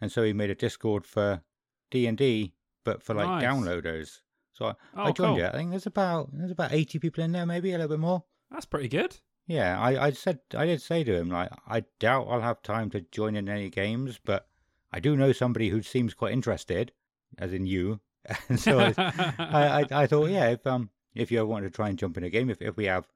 and 0.00 0.10
so 0.12 0.22
he 0.22 0.32
made 0.32 0.50
a 0.50 0.54
Discord 0.54 1.06
for 1.06 1.42
D 1.90 2.06
and 2.06 2.16
D, 2.18 2.54
but 2.84 3.02
for 3.02 3.14
like 3.14 3.28
Nice. 3.28 3.44
downloaders. 3.44 4.20
So 4.52 4.66
I, 4.66 4.74
Oh, 4.96 5.02
I 5.04 5.12
joined 5.12 5.36
cool. 5.36 5.38
it. 5.38 5.54
I 5.54 5.56
think 5.56 5.70
there's 5.70 5.86
about 5.86 6.30
there's 6.32 6.50
about 6.50 6.72
eighty 6.72 6.98
people 6.98 7.24
in 7.24 7.32
there, 7.32 7.46
maybe 7.46 7.70
a 7.70 7.78
little 7.78 7.88
bit 7.96 8.00
more. 8.00 8.24
That's 8.50 8.66
pretty 8.66 8.88
good. 8.88 9.16
Yeah, 9.46 9.80
I, 9.80 10.06
I 10.06 10.10
said 10.12 10.40
I 10.54 10.66
did 10.66 10.80
say 10.82 11.02
to 11.04 11.14
him 11.16 11.28
like 11.28 11.50
I 11.66 11.84
doubt 11.98 12.28
I'll 12.30 12.40
have 12.40 12.62
time 12.62 12.90
to 12.90 13.00
join 13.00 13.34
in 13.34 13.48
any 13.48 13.68
games, 13.70 14.20
but 14.24 14.46
I 14.92 15.00
do 15.00 15.16
know 15.16 15.32
somebody 15.32 15.70
who 15.70 15.82
seems 15.82 16.14
quite 16.14 16.32
interested, 16.32 16.92
as 17.38 17.52
in 17.52 17.66
you. 17.66 18.00
And 18.48 18.60
so 18.66 18.78
I, 18.78 18.94
I, 19.38 19.86
I, 19.90 20.06
thought, 20.06 20.30
yeah, 20.30 20.48
if 20.50 20.66
um 20.66 20.90
if 21.14 21.30
you 21.30 21.38
ever 21.40 21.46
want 21.46 21.64
to 21.64 21.70
try 21.70 21.88
and 21.88 21.98
jump 21.98 22.16
in 22.16 22.24
a 22.24 22.30
game, 22.30 22.50
if 22.50 22.60
if 22.60 22.76
we 22.76 22.86
have 22.86 23.06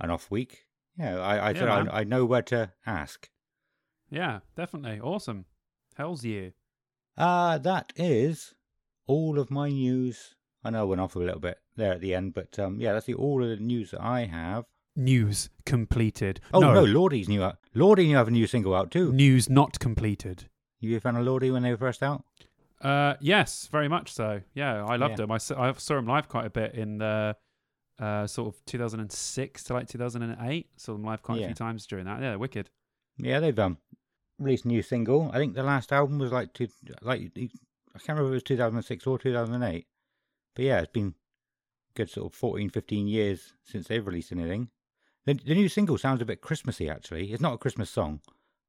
an 0.00 0.10
off 0.10 0.30
week, 0.30 0.66
yeah, 0.98 1.18
I, 1.18 1.48
I 1.48 1.52
Yeah, 1.52 1.64
man. 1.64 1.88
I, 1.88 2.00
I 2.00 2.04
know 2.04 2.24
where 2.24 2.42
to 2.42 2.72
ask. 2.86 3.28
yeah, 4.10 4.40
definitely 4.56 5.00
awesome. 5.00 5.46
Hell's 5.96 6.24
yeah. 6.24 6.50
Uh 7.16 7.58
that 7.58 7.92
is 7.96 8.54
all 9.06 9.38
of 9.38 9.50
my 9.50 9.68
news. 9.68 10.34
I 10.64 10.70
know 10.70 10.80
I 10.80 10.84
went 10.84 11.00
off 11.00 11.16
a 11.16 11.18
little 11.18 11.40
bit 11.40 11.58
there 11.76 11.92
at 11.92 12.00
the 12.00 12.14
end, 12.14 12.34
but 12.34 12.58
um 12.58 12.80
yeah, 12.80 12.92
that's 12.92 13.06
the 13.06 13.14
all 13.14 13.42
of 13.42 13.48
the 13.48 13.56
news 13.56 13.90
that 13.92 14.00
I 14.00 14.24
have. 14.26 14.64
News 14.96 15.50
completed. 15.66 16.40
Oh 16.52 16.60
no, 16.60 16.84
Lordi's 16.84 17.28
new 17.28 17.42
out. 17.42 17.58
Lordi 17.74 18.06
new 18.06 18.16
have 18.16 18.28
a 18.28 18.30
new 18.30 18.46
single 18.46 18.74
out 18.74 18.92
too. 18.92 19.12
News 19.12 19.50
not 19.50 19.80
completed. 19.80 20.48
You 20.80 20.96
a 20.96 21.00
fan 21.00 21.16
of 21.16 21.26
Lordi 21.26 21.50
when 21.52 21.62
they 21.62 21.70
were 21.70 21.76
first 21.76 22.02
out? 22.02 22.24
Uh, 22.84 23.14
yes, 23.20 23.66
very 23.72 23.88
much 23.88 24.12
so. 24.12 24.42
Yeah, 24.52 24.84
I 24.84 24.96
loved 24.96 25.12
Yeah. 25.12 25.26
them. 25.26 25.30
I 25.32 25.38
saw 25.38 25.72
them 25.94 26.06
live 26.06 26.28
quite 26.28 26.46
a 26.46 26.50
bit 26.50 26.74
in 26.74 26.98
the 26.98 27.36
uh, 27.98 28.26
sort 28.26 28.54
of 28.54 28.64
2006 28.66 29.64
to 29.64 29.72
like 29.72 29.88
2008. 29.88 30.68
Saw 30.76 30.92
them 30.92 31.04
live 31.04 31.22
quite 31.22 31.40
a 31.40 31.46
few 31.46 31.54
times 31.54 31.86
during 31.86 32.04
that. 32.04 32.20
Yeah, 32.20 32.30
they're 32.30 32.38
wicked. 32.38 32.68
Yeah, 33.16 33.40
they've 33.40 33.58
um 33.58 33.78
released 34.38 34.64
a 34.64 34.68
new 34.68 34.82
single. 34.82 35.30
I 35.32 35.38
think 35.38 35.54
the 35.54 35.62
last 35.62 35.92
album 35.92 36.18
was 36.18 36.32
like 36.32 36.52
two, 36.52 36.68
like 37.00 37.20
I 37.36 37.98
can't 37.98 38.08
remember 38.18 38.26
if 38.28 38.30
it 38.32 38.34
was 38.34 38.42
2006 38.42 39.06
or 39.06 39.18
2008. 39.18 39.86
But 40.54 40.64
yeah, 40.64 40.80
it's 40.80 40.92
been 40.92 41.14
good 41.94 42.10
sort 42.10 42.32
of 42.32 42.36
14, 42.36 42.68
15 42.70 43.06
years 43.06 43.54
since 43.64 43.86
they've 43.86 44.06
released 44.06 44.32
anything. 44.32 44.68
The, 45.26 45.34
the 45.34 45.54
new 45.54 45.68
single 45.68 45.96
sounds 45.96 46.20
a 46.20 46.24
bit 46.26 46.40
Christmassy 46.42 46.90
actually. 46.90 47.32
It's 47.32 47.40
not 47.40 47.54
a 47.54 47.58
Christmas 47.58 47.88
song, 47.88 48.20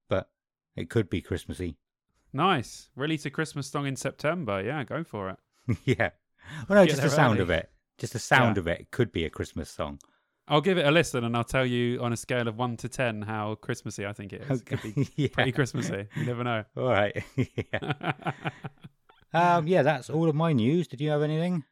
but 0.07 0.29
it 0.75 0.89
could 0.89 1.09
be 1.09 1.21
Christmassy. 1.21 1.77
Nice. 2.35 2.89
Release 2.95 3.25
a 3.25 3.29
Christmas 3.29 3.67
song 3.67 3.87
in 3.87 3.95
September. 3.95 4.61
Yeah, 4.61 4.83
go 4.83 5.03
for 5.03 5.29
it. 5.29 5.37
yeah. 5.85 6.09
Well, 6.67 6.79
no, 6.79 6.85
Get 6.85 6.91
just 6.91 7.01
the 7.01 7.09
sound 7.09 7.35
early. 7.39 7.43
of 7.43 7.49
it. 7.49 7.71
Just 7.97 8.13
the 8.13 8.19
sound 8.19 8.57
Yeah. 8.57 8.59
of 8.61 8.67
it 8.67 8.91
could 8.91 9.11
be 9.11 9.23
a 9.25 9.29
Christmas 9.29 9.69
song. 9.71 9.99
I'll 10.47 10.61
give 10.61 10.77
it 10.77 10.85
a 10.85 10.91
listen 10.91 11.23
and 11.23 11.35
I'll 11.35 11.43
tell 11.43 11.65
you 11.65 11.99
on 12.01 12.13
a 12.13 12.17
scale 12.17 12.47
of 12.47 12.55
one 12.57 12.77
to 12.77 12.89
ten 12.89 13.23
how 13.23 13.55
Christmassy 13.55 14.05
I 14.05 14.13
think 14.13 14.31
it 14.33 14.43
is. 14.47 14.61
It 14.61 14.65
could 14.65 14.81
be 14.83 15.07
yeah. 15.15 15.29
pretty 15.31 15.53
Christmassy. 15.53 16.07
You 16.15 16.25
never 16.25 16.43
know. 16.43 16.63
All 16.77 16.83
right. 16.89 17.23
yeah. 17.35 18.21
Um, 19.33 19.67
yeah, 19.67 19.81
that's 19.81 20.09
all 20.09 20.29
of 20.29 20.35
my 20.35 20.53
news. 20.53 20.87
Did 20.87 21.01
you 21.01 21.09
have 21.09 21.21
anything? 21.23 21.63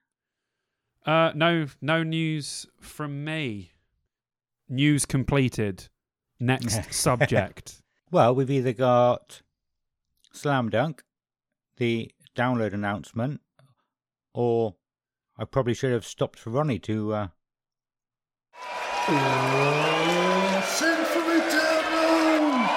uh, 1.05 1.31
no, 1.35 1.67
no 1.81 2.01
news 2.03 2.65
from 2.81 3.23
me. 3.23 3.71
News 4.69 5.05
completed. 5.05 5.87
Next 6.39 6.93
subject. 6.93 7.81
Well, 8.11 8.33
we've 8.33 8.49
either 8.49 8.73
got 8.73 9.42
Slam 10.33 10.69
Dunk, 10.69 11.03
the 11.77 12.11
download 12.35 12.73
announcement, 12.73 13.41
or 14.33 14.75
I 15.37 15.45
probably 15.45 15.75
should 15.75 15.91
have 15.91 16.05
stopped 16.05 16.39
for 16.39 16.49
Ronnie 16.49 16.79
to. 16.79 17.13
Uh... 17.13 17.27
Symphony 20.65 21.39
Download! 21.51 22.69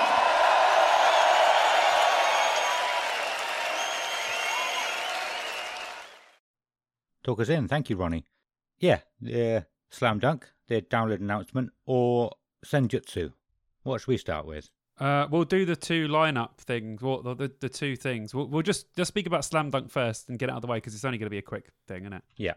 talk 7.25 7.41
us 7.41 7.49
in. 7.49 7.69
Thank 7.69 7.89
you, 7.89 7.97
Ronnie. 7.97 8.27
Yeah, 8.79 9.01
the 9.19 9.67
Slam 9.91 10.19
Dunk, 10.19 10.53
the 10.69 10.83
download 10.83 11.21
announcement, 11.21 11.71
or 11.87 12.33
Senjutsu. 12.65 13.33
What 13.83 14.03
should 14.03 14.09
we 14.09 14.19
start 14.19 14.45
with? 14.45 14.69
Uh, 14.99 15.27
we'll 15.31 15.45
do 15.45 15.65
the 15.67 15.77
two 15.77 16.09
lineup 16.09 16.57
things. 16.59 17.03
Well, 17.03 17.21
the, 17.23 17.35
the, 17.35 17.53
the 17.61 17.69
two 17.69 17.97
things. 17.97 18.35
We'll, 18.35 18.47
we'll 18.49 18.63
just 18.63 18.95
just 18.97 19.09
speak 19.09 19.27
about 19.27 19.45
Slam 19.45 19.71
Dunk 19.71 19.91
first 19.91 20.29
and 20.29 20.39
get 20.39 20.49
it 20.49 20.53
out 20.53 20.57
of 20.57 20.63
the 20.63 20.69
way 20.69 20.79
because 20.79 20.95
it's 20.95 21.05
only 21.05 21.19
going 21.19 21.27
to 21.27 21.31
be 21.31 21.39
a 21.39 21.43
quick 21.43 21.69
thing, 21.87 22.03
isn't 22.03 22.15
it? 22.15 22.23
Yeah, 22.37 22.55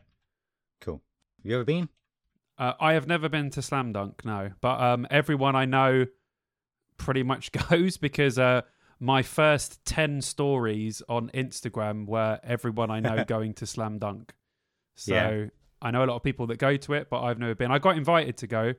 cool. 0.82 1.02
Have 1.38 1.46
you 1.46 1.56
ever 1.56 1.66
been? 1.66 1.90
Uh, 2.58 2.74
I 2.80 2.94
have 2.94 3.08
never 3.08 3.30
been 3.30 3.50
to 3.52 3.62
Slam 3.62 3.94
Dunk, 3.94 4.24
no, 4.26 4.52
but 4.62 4.80
um, 4.82 5.08
everyone 5.10 5.56
I 5.56 5.66
know 5.66 6.06
pretty 6.98 7.24
much 7.24 7.52
goes 7.70 7.98
because 7.98 8.38
uh, 8.40 8.62
my 9.00 9.22
first 9.22 9.84
ten 9.86 10.22
stories 10.22 11.02
on 11.10 11.30
Instagram 11.34 12.06
were 12.06 12.40
everyone 12.44 12.90
I 12.92 13.00
know 13.00 13.24
going 13.28 13.54
to 13.56 13.66
Slam 13.66 14.00
Dunk. 14.00 14.34
So 14.96 15.14
Yeah. 15.14 15.46
I 15.82 15.92
know 15.92 16.04
a 16.04 16.08
lot 16.08 16.18
of 16.18 16.24
people 16.24 16.48
that 16.48 16.58
go 16.60 16.76
to 16.76 16.94
it, 16.94 17.10
but 17.10 17.22
I've 17.22 17.40
never 17.40 17.56
been. 17.56 17.72
I 17.72 17.80
got 17.80 17.96
invited 17.96 18.36
to 18.38 18.48
go, 18.48 18.74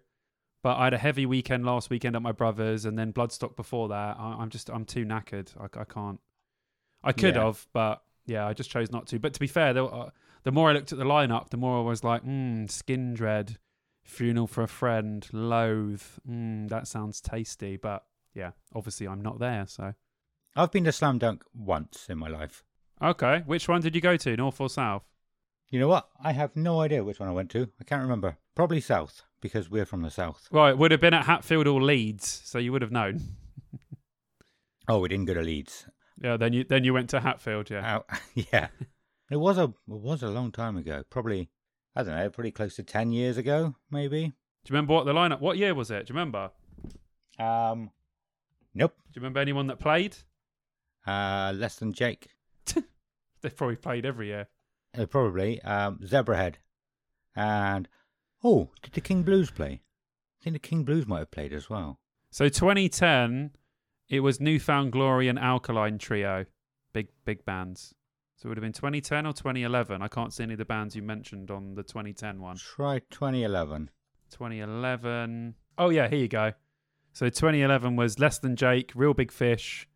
but 0.62 0.76
I 0.76 0.84
had 0.84 0.94
a 0.94 0.98
heavy 0.98 1.26
weekend 1.26 1.64
last 1.64 1.90
weekend 1.90 2.16
at 2.16 2.22
my 2.22 2.32
brother's, 2.32 2.84
and 2.84 2.98
then 2.98 3.12
Bloodstock 3.12 3.56
before 3.56 3.88
that. 3.88 4.16
I, 4.18 4.36
I'm 4.40 4.50
just 4.50 4.68
I'm 4.70 4.84
too 4.84 5.04
knackered. 5.04 5.48
I, 5.60 5.80
I 5.80 5.84
can't. 5.84 6.20
I 7.02 7.12
could 7.12 7.34
Yeah. 7.34 7.44
have, 7.46 7.66
but 7.72 8.02
yeah, 8.26 8.46
I 8.46 8.52
just 8.52 8.70
chose 8.70 8.90
not 8.92 9.06
to. 9.08 9.18
But 9.18 9.32
to 9.34 9.40
be 9.40 9.46
fair, 9.46 9.72
there, 9.72 9.84
uh, 9.84 10.10
the 10.42 10.52
more 10.52 10.70
I 10.70 10.72
looked 10.72 10.92
at 10.92 10.98
the 10.98 11.04
lineup, 11.04 11.50
the 11.50 11.56
more 11.56 11.78
I 11.78 11.82
was 11.82 12.04
like, 12.04 12.24
mm, 12.24 12.66
Skindred, 12.68 13.56
Funeral 14.04 14.46
for 14.46 14.62
a 14.62 14.68
Friend, 14.68 15.26
Loathe. 15.32 16.02
Mm, 16.28 16.68
that 16.68 16.86
sounds 16.86 17.20
tasty. 17.20 17.76
But 17.76 18.04
yeah, 18.34 18.50
obviously 18.74 19.08
I'm 19.08 19.22
not 19.22 19.38
there. 19.38 19.64
So 19.66 19.94
I've 20.56 20.70
been 20.72 20.84
to 20.84 20.92
Slam 20.92 21.18
Dunk 21.18 21.42
once 21.54 22.06
in 22.10 22.18
my 22.18 22.28
life. 22.28 22.62
okay, 23.02 23.42
which 23.46 23.66
one 23.68 23.80
did 23.80 23.94
you 23.94 24.00
go 24.02 24.16
to, 24.18 24.36
North 24.36 24.60
or 24.60 24.68
South? 24.68 25.04
You 25.70 25.78
know 25.80 25.88
what? 25.88 26.08
I 26.22 26.32
have 26.32 26.54
no 26.56 26.80
idea 26.80 27.02
which 27.04 27.20
one 27.20 27.28
I 27.28 27.32
went 27.32 27.50
to. 27.52 27.70
I 27.80 27.84
can't 27.84 28.02
remember. 28.02 28.36
Probably 28.56 28.80
South, 28.80 29.22
because 29.40 29.70
we're 29.70 29.86
from 29.86 30.02
the 30.02 30.10
South. 30.10 30.48
Right, 30.50 30.76
would 30.76 30.90
have 30.90 31.00
been 31.00 31.14
at 31.14 31.26
Hatfield 31.26 31.66
or 31.66 31.80
Leeds, 31.82 32.42
so 32.44 32.58
you 32.58 32.72
would 32.72 32.82
have 32.82 32.92
known. 32.92 33.20
Oh, 34.88 34.98
we 34.98 35.08
didn't 35.08 35.26
go 35.26 35.34
to 35.34 35.42
Leeds. 35.42 35.86
Yeah, 36.20 36.36
then 36.36 36.52
you 36.52 36.64
then 36.64 36.84
you 36.84 36.92
went 36.92 37.10
to 37.10 37.20
Hatfield. 37.20 37.70
Yeah. 37.70 37.94
Out, 37.94 38.06
yeah. 38.34 38.68
It 39.30 39.36
was 39.36 39.56
a 39.56 39.64
it 39.64 39.72
was 39.86 40.22
a 40.22 40.28
long 40.28 40.50
time 40.52 40.76
ago. 40.76 41.04
Probably 41.08 41.48
I 41.94 42.02
don't 42.02 42.16
know, 42.16 42.28
pretty 42.30 42.50
close 42.50 42.76
to 42.76 42.82
ten 42.82 43.12
years 43.12 43.36
ago, 43.36 43.76
maybe. 43.90 44.20
Do 44.64 44.72
you 44.72 44.74
remember 44.74 44.94
what 44.94 45.06
the 45.06 45.12
lineup? 45.12 45.40
What 45.40 45.56
year 45.56 45.74
was 45.74 45.90
it? 45.90 46.06
Do 46.06 46.12
you 46.12 46.18
remember? 46.18 46.50
Um, 47.38 47.90
nope. 48.74 48.94
Do 48.96 49.12
you 49.18 49.22
remember 49.22 49.40
anyone 49.40 49.68
that 49.68 49.78
played? 49.78 50.16
Uh, 51.06 51.52
less 51.54 51.76
than 51.76 51.92
Jake. 51.92 52.28
They've 53.42 53.56
probably 53.56 53.76
played 53.76 54.04
every 54.04 54.26
year. 54.26 54.48
Uh, 54.96 55.06
probably. 55.06 55.62
Um, 55.62 56.00
Zebrahead, 56.02 56.56
and 57.34 57.88
oh, 58.42 58.70
did 58.82 58.92
the 58.92 59.00
King 59.00 59.22
Blues 59.22 59.50
play? 59.50 59.82
I 60.40 60.44
think 60.44 60.54
the 60.54 60.60
King 60.60 60.84
Blues 60.84 61.06
might 61.06 61.18
have 61.18 61.30
played 61.30 61.52
as 61.52 61.68
well. 61.68 61.98
So 62.30 62.48
2010, 62.48 63.50
it 64.08 64.20
was 64.20 64.40
New 64.40 64.58
Found 64.60 64.92
Glory 64.92 65.28
and 65.28 65.38
Alkaline 65.38 65.98
Trio, 65.98 66.46
big 66.92 67.08
big 67.24 67.44
bands. 67.44 67.94
So 68.36 68.46
it 68.46 68.50
would 68.50 68.58
have 68.58 68.62
been 68.62 68.72
2010 68.72 69.26
or 69.26 69.34
2011. 69.34 70.00
I 70.00 70.08
can't 70.08 70.32
see 70.32 70.44
any 70.44 70.54
of 70.54 70.58
the 70.58 70.64
bands 70.64 70.96
you 70.96 71.02
mentioned 71.02 71.50
on 71.50 71.74
the 71.74 71.82
2010 71.82 72.40
one. 72.40 72.56
Try 72.56 73.00
2011. 73.10 73.90
2011. 74.30 75.54
Oh 75.76 75.90
yeah, 75.90 76.08
here 76.08 76.18
you 76.18 76.28
go. 76.28 76.52
So 77.12 77.26
2011 77.26 77.96
was 77.96 78.18
Less 78.18 78.38
Than 78.38 78.56
Jake, 78.56 78.92
Real 78.94 79.12
Big 79.12 79.32
Fish, 79.32 79.88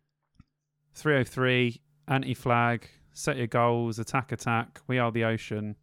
3OH!3, 0.95 1.79
Anti 2.07 2.33
Flag, 2.33 2.89
Set 3.13 3.37
Your 3.37 3.47
Goals, 3.47 3.97
Attack 3.99 4.31
Attack, 4.31 4.81
We 4.87 4.99
Are 4.99 5.11
the 5.11 5.23
Ocean, 5.23 5.75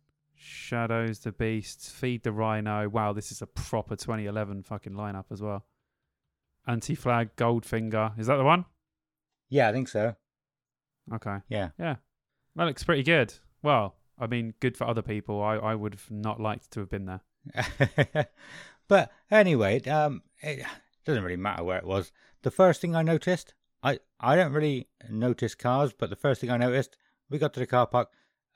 Shadows 0.42 1.20
the 1.20 1.32
Beast, 1.32 1.92
Feed 1.92 2.24
the 2.24 2.32
Rhino. 2.32 2.88
Wow, 2.88 3.12
this 3.12 3.30
is 3.30 3.42
a 3.42 3.46
proper 3.46 3.94
2011 3.94 4.64
fucking 4.64 4.92
lineup 4.92 5.26
as 5.30 5.40
well. 5.40 5.64
Anti 6.66 6.94
Flag, 6.94 7.36
Goldfinger. 7.36 8.18
Is 8.18 8.26
that 8.26 8.36
the 8.36 8.44
one? 8.44 8.64
Yeah, 9.48 9.68
I 9.68 9.72
think 9.72 9.88
so. 9.88 10.16
Okay. 11.12 11.38
Yeah. 11.48 11.70
Yeah. 11.78 11.96
That 12.56 12.64
looks 12.64 12.84
pretty 12.84 13.02
good. 13.02 13.34
Well, 13.62 13.96
I 14.18 14.26
mean, 14.26 14.54
good 14.60 14.76
for 14.76 14.86
other 14.86 15.02
people. 15.02 15.42
I, 15.42 15.56
I 15.56 15.74
would 15.74 15.94
have 15.94 16.10
not 16.10 16.40
liked 16.40 16.70
to 16.72 16.80
have 16.80 16.90
been 16.90 17.06
there. 17.06 18.28
but 18.88 19.12
anyway, 19.30 19.80
um, 19.84 20.22
it 20.40 20.64
doesn't 21.04 21.22
really 21.22 21.36
matter 21.36 21.64
where 21.64 21.78
it 21.78 21.86
was. 21.86 22.12
The 22.42 22.50
first 22.50 22.80
thing 22.80 22.96
I 22.96 23.02
noticed, 23.02 23.54
I 23.82 24.00
I 24.20 24.36
don't 24.36 24.52
really 24.52 24.88
notice 25.08 25.54
cars, 25.54 25.92
but 25.92 26.10
the 26.10 26.16
first 26.16 26.40
thing 26.40 26.50
I 26.50 26.56
noticed, 26.56 26.96
we 27.30 27.38
got 27.38 27.54
to 27.54 27.60
the 27.60 27.66
car 27.66 27.86
park, 27.86 28.10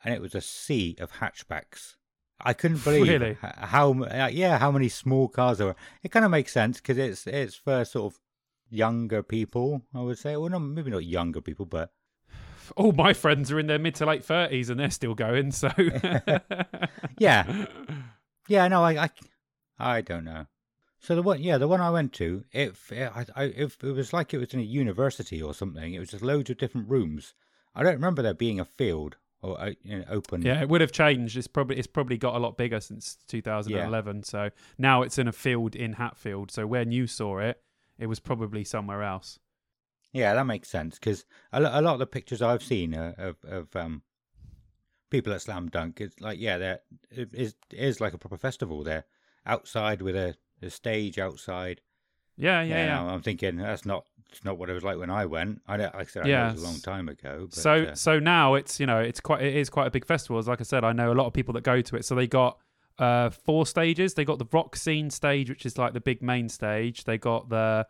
and 0.04 0.14
it 0.14 0.20
was 0.20 0.34
a 0.34 0.40
sea 0.40 0.96
of 1.00 1.12
hatchbacks. 1.12 1.94
I 2.38 2.52
couldn't 2.52 2.84
believe 2.84 3.08
Really? 3.08 3.38
how 3.40 4.02
uh, 4.02 4.28
yeah 4.30 4.58
how 4.58 4.70
many 4.70 4.88
small 4.90 5.26
cars 5.28 5.58
there 5.58 5.68
were. 5.68 5.76
It 6.02 6.10
kind 6.10 6.24
of 6.24 6.30
makes 6.30 6.52
sense 6.52 6.78
because 6.80 6.98
it's 6.98 7.26
it's 7.26 7.54
for 7.54 7.84
sort 7.84 8.12
of 8.12 8.20
younger 8.68 9.22
people, 9.22 9.82
I 9.94 10.02
would 10.02 10.18
say. 10.18 10.36
Well, 10.36 10.50
no, 10.50 10.58
maybe 10.58 10.90
not 10.90 11.04
younger 11.04 11.40
people, 11.40 11.64
but 11.66 11.92
All 12.76 12.92
my 12.92 13.14
friends 13.14 13.50
are 13.52 13.58
in 13.58 13.68
their 13.68 13.78
mid 13.78 13.94
to 13.96 14.06
late 14.06 14.26
30s 14.26 14.68
and 14.70 14.78
they're 14.80 14.90
still 14.90 15.14
going, 15.14 15.52
so. 15.52 15.70
Yeah. 17.18 17.66
Yeah, 18.48 18.68
no, 18.68 18.84
I, 18.84 19.04
I, 19.06 19.10
I 19.78 20.00
don't 20.02 20.22
know. 20.24 20.46
So 21.00 21.16
the 21.16 21.22
one, 21.22 21.42
yeah, 21.42 21.58
the 21.58 21.66
one 21.66 21.80
I 21.80 21.90
went 21.90 22.12
to, 22.12 22.44
it, 22.52 22.76
it, 22.92 23.10
I, 23.12 23.26
I, 23.34 23.44
it, 23.46 23.76
it 23.82 23.90
was 23.92 24.12
like 24.12 24.32
it 24.32 24.38
was 24.38 24.54
in 24.54 24.60
a 24.60 24.62
university 24.62 25.42
or 25.42 25.52
something. 25.52 25.94
It 25.94 25.98
was 25.98 26.10
just 26.10 26.22
loads 26.22 26.48
of 26.50 26.58
different 26.58 26.88
rooms. 26.88 27.34
I 27.74 27.82
don't 27.82 27.94
remember 27.94 28.22
there 28.22 28.34
being 28.34 28.60
a 28.60 28.64
field 28.64 29.16
or 29.42 29.74
you 29.82 29.98
know, 29.98 30.04
open. 30.08 30.42
Yeah, 30.42 30.60
it 30.60 30.68
would 30.68 30.80
have 30.80 30.92
changed. 30.92 31.36
It's 31.36 31.46
probably 31.46 31.76
it's 31.76 31.86
probably 31.86 32.18
got 32.18 32.34
a 32.34 32.38
lot 32.38 32.56
bigger 32.56 32.80
since 32.80 33.18
2011. 33.28 34.22
So 34.24 34.50
now 34.78 35.02
it's 35.02 35.18
in 35.18 35.28
a 35.28 35.32
field 35.32 35.76
in 35.76 35.94
Hatfield. 35.94 36.50
So 36.50 36.66
when 36.66 36.92
you 36.92 37.06
saw 37.06 37.38
it, 37.38 37.62
it 37.98 38.06
was 38.06 38.20
probably 38.20 38.64
somewhere 38.64 39.02
else. 39.02 39.38
Yeah, 40.12 40.34
that 40.34 40.46
makes 40.46 40.68
sense 40.68 40.98
because 40.98 41.26
a, 41.52 41.60
a 41.60 41.82
lot 41.82 41.94
of 41.94 41.98
the 41.98 42.06
pictures 42.06 42.40
I've 42.40 42.62
seen 42.62 42.94
uh, 42.94 43.12
of 43.18 43.36
of 43.44 43.76
um 43.76 44.02
people 45.10 45.32
at 45.32 45.42
Slam 45.42 45.68
Dunk, 45.68 46.00
it's 46.00 46.20
like 46.20 46.38
yeah, 46.40 46.58
they're 46.58 46.80
it 47.10 47.34
is 47.34 47.54
it 47.70 47.78
is 47.78 48.00
like 48.00 48.14
a 48.14 48.18
proper 48.18 48.38
festival. 48.38 48.82
They're 48.82 49.04
outside 49.44 50.02
with 50.02 50.16
a, 50.16 50.34
a 50.62 50.70
stage 50.70 51.18
outside. 51.18 51.80
Yeah, 52.36 52.62
yeah, 52.62 52.86
yeah. 52.86 53.04
I'm 53.04 53.22
thinking 53.22 53.56
that's 53.56 53.86
not 53.86 54.06
it's 54.30 54.44
not 54.44 54.58
what 54.58 54.68
it 54.68 54.74
was 54.74 54.84
like 54.84 54.98
when 54.98 55.10
I 55.10 55.26
went. 55.26 55.62
I 55.66 55.76
don't, 55.76 55.94
like 55.94 56.08
I 56.08 56.10
said, 56.10 56.24
I 56.24 56.28
know 56.28 56.48
it 56.48 56.52
was 56.52 56.62
a 56.62 56.66
long 56.66 56.80
time 56.80 57.08
ago. 57.08 57.46
But, 57.48 57.58
so 57.58 57.72
uh, 57.84 57.94
so 57.94 58.18
now 58.18 58.54
it's 58.54 58.80
you 58.80 58.86
know 58.86 59.00
it's 59.00 59.20
quite 59.20 59.42
it 59.42 59.54
is 59.54 59.70
quite 59.70 59.86
a 59.86 59.90
big 59.90 60.04
festival. 60.04 60.38
As 60.38 60.48
like 60.48 60.60
I 60.60 60.64
said, 60.64 60.84
I 60.84 60.92
know 60.92 61.12
a 61.12 61.14
lot 61.14 61.26
of 61.26 61.32
people 61.32 61.54
that 61.54 61.62
go 61.62 61.80
to 61.80 61.96
it. 61.96 62.04
So 62.04 62.14
they 62.14 62.26
got 62.26 62.58
uh, 62.98 63.30
four 63.30 63.66
stages. 63.66 64.14
They 64.14 64.24
got 64.24 64.38
the 64.38 64.48
rock 64.52 64.76
scene 64.76 65.10
stage, 65.10 65.48
which 65.48 65.64
is 65.64 65.78
like 65.78 65.92
the 65.92 66.00
big 66.00 66.22
main 66.22 66.48
stage. 66.48 67.04
They 67.04 67.18
got 67.18 67.48
the 67.48 67.86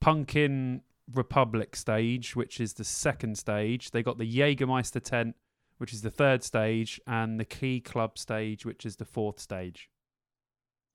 Punkin 0.00 0.82
Republic 1.12 1.76
stage, 1.76 2.36
which 2.36 2.60
is 2.60 2.74
the 2.74 2.84
second 2.84 3.36
stage. 3.36 3.90
They 3.90 4.02
got 4.02 4.18
the 4.18 4.30
Jägermeister 4.30 5.02
tent, 5.02 5.36
which 5.78 5.92
is 5.92 6.02
the 6.02 6.10
third 6.10 6.44
stage, 6.44 7.00
and 7.06 7.38
the 7.38 7.44
Key 7.44 7.80
Club 7.80 8.18
stage, 8.18 8.64
which 8.64 8.86
is 8.86 8.96
the 8.96 9.04
fourth 9.04 9.40
stage. 9.40 9.90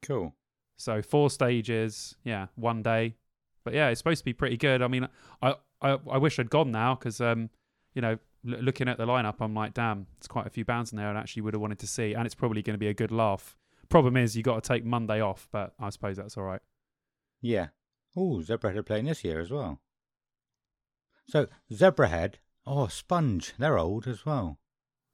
Cool. 0.02 0.36
So 0.78 1.02
four 1.02 1.30
stages, 1.30 2.16
yeah, 2.24 2.48
one 2.56 2.82
day. 2.82 3.16
But 3.66 3.74
yeah, 3.74 3.90
it's 3.90 4.00
supposed 4.00 4.20
to 4.20 4.26
be 4.26 4.34
pretty 4.34 4.56
good. 4.56 4.82
I 4.82 4.88
mean, 4.88 5.10
I 5.42 5.56
I, 5.82 5.98
I 6.10 6.18
wish 6.18 6.40
I'd 6.40 6.50
gone 6.50 6.72
now 6.72 6.96
because 6.96 7.20
um, 7.20 7.50
you 7.94 8.02
know, 8.02 8.18
l- 8.48 8.62
looking 8.62 8.88
at 8.88 8.98
the 8.98 9.06
lineup, 9.06 9.36
I'm 9.42 9.54
like, 9.54 9.74
damn, 9.74 10.08
it's 10.18 10.28
quite 10.28 10.48
a 10.48 10.50
few 10.50 10.64
bands 10.64 10.92
in 10.94 10.98
there, 10.98 11.10
and 11.10 11.18
actually 11.18 11.42
would 11.42 11.54
have 11.54 11.62
wanted 11.62 11.80
to 11.80 11.88
see, 11.88 12.14
and 12.14 12.26
it's 12.26 12.36
probably 12.36 12.62
going 12.62 12.76
to 12.76 12.80
be 12.80 12.88
a 12.88 12.94
good 12.94 13.12
laugh. 13.12 13.58
Problem 13.90 14.16
is, 14.16 14.38
you 14.38 14.44
got 14.44 14.64
to 14.64 14.68
take 14.68 14.86
Monday 14.86 15.20
off, 15.20 15.48
but 15.52 15.74
I 15.80 15.90
suppose 15.90 16.16
that's 16.18 16.38
all 16.38 16.44
right. 16.44 16.62
Yeah. 17.42 17.68
Oh, 18.16 18.42
Zebrahead 18.42 18.78
are 18.78 18.84
playing 18.84 19.06
this 19.06 19.24
year 19.24 19.40
as 19.40 19.52
well. 19.52 19.82
So 21.28 21.48
Zebrahead, 21.72 22.36
oh 22.66 22.88
Sponge, 22.88 23.54
they're 23.58 23.78
old 23.78 24.08
as 24.08 24.26
well. 24.26 24.60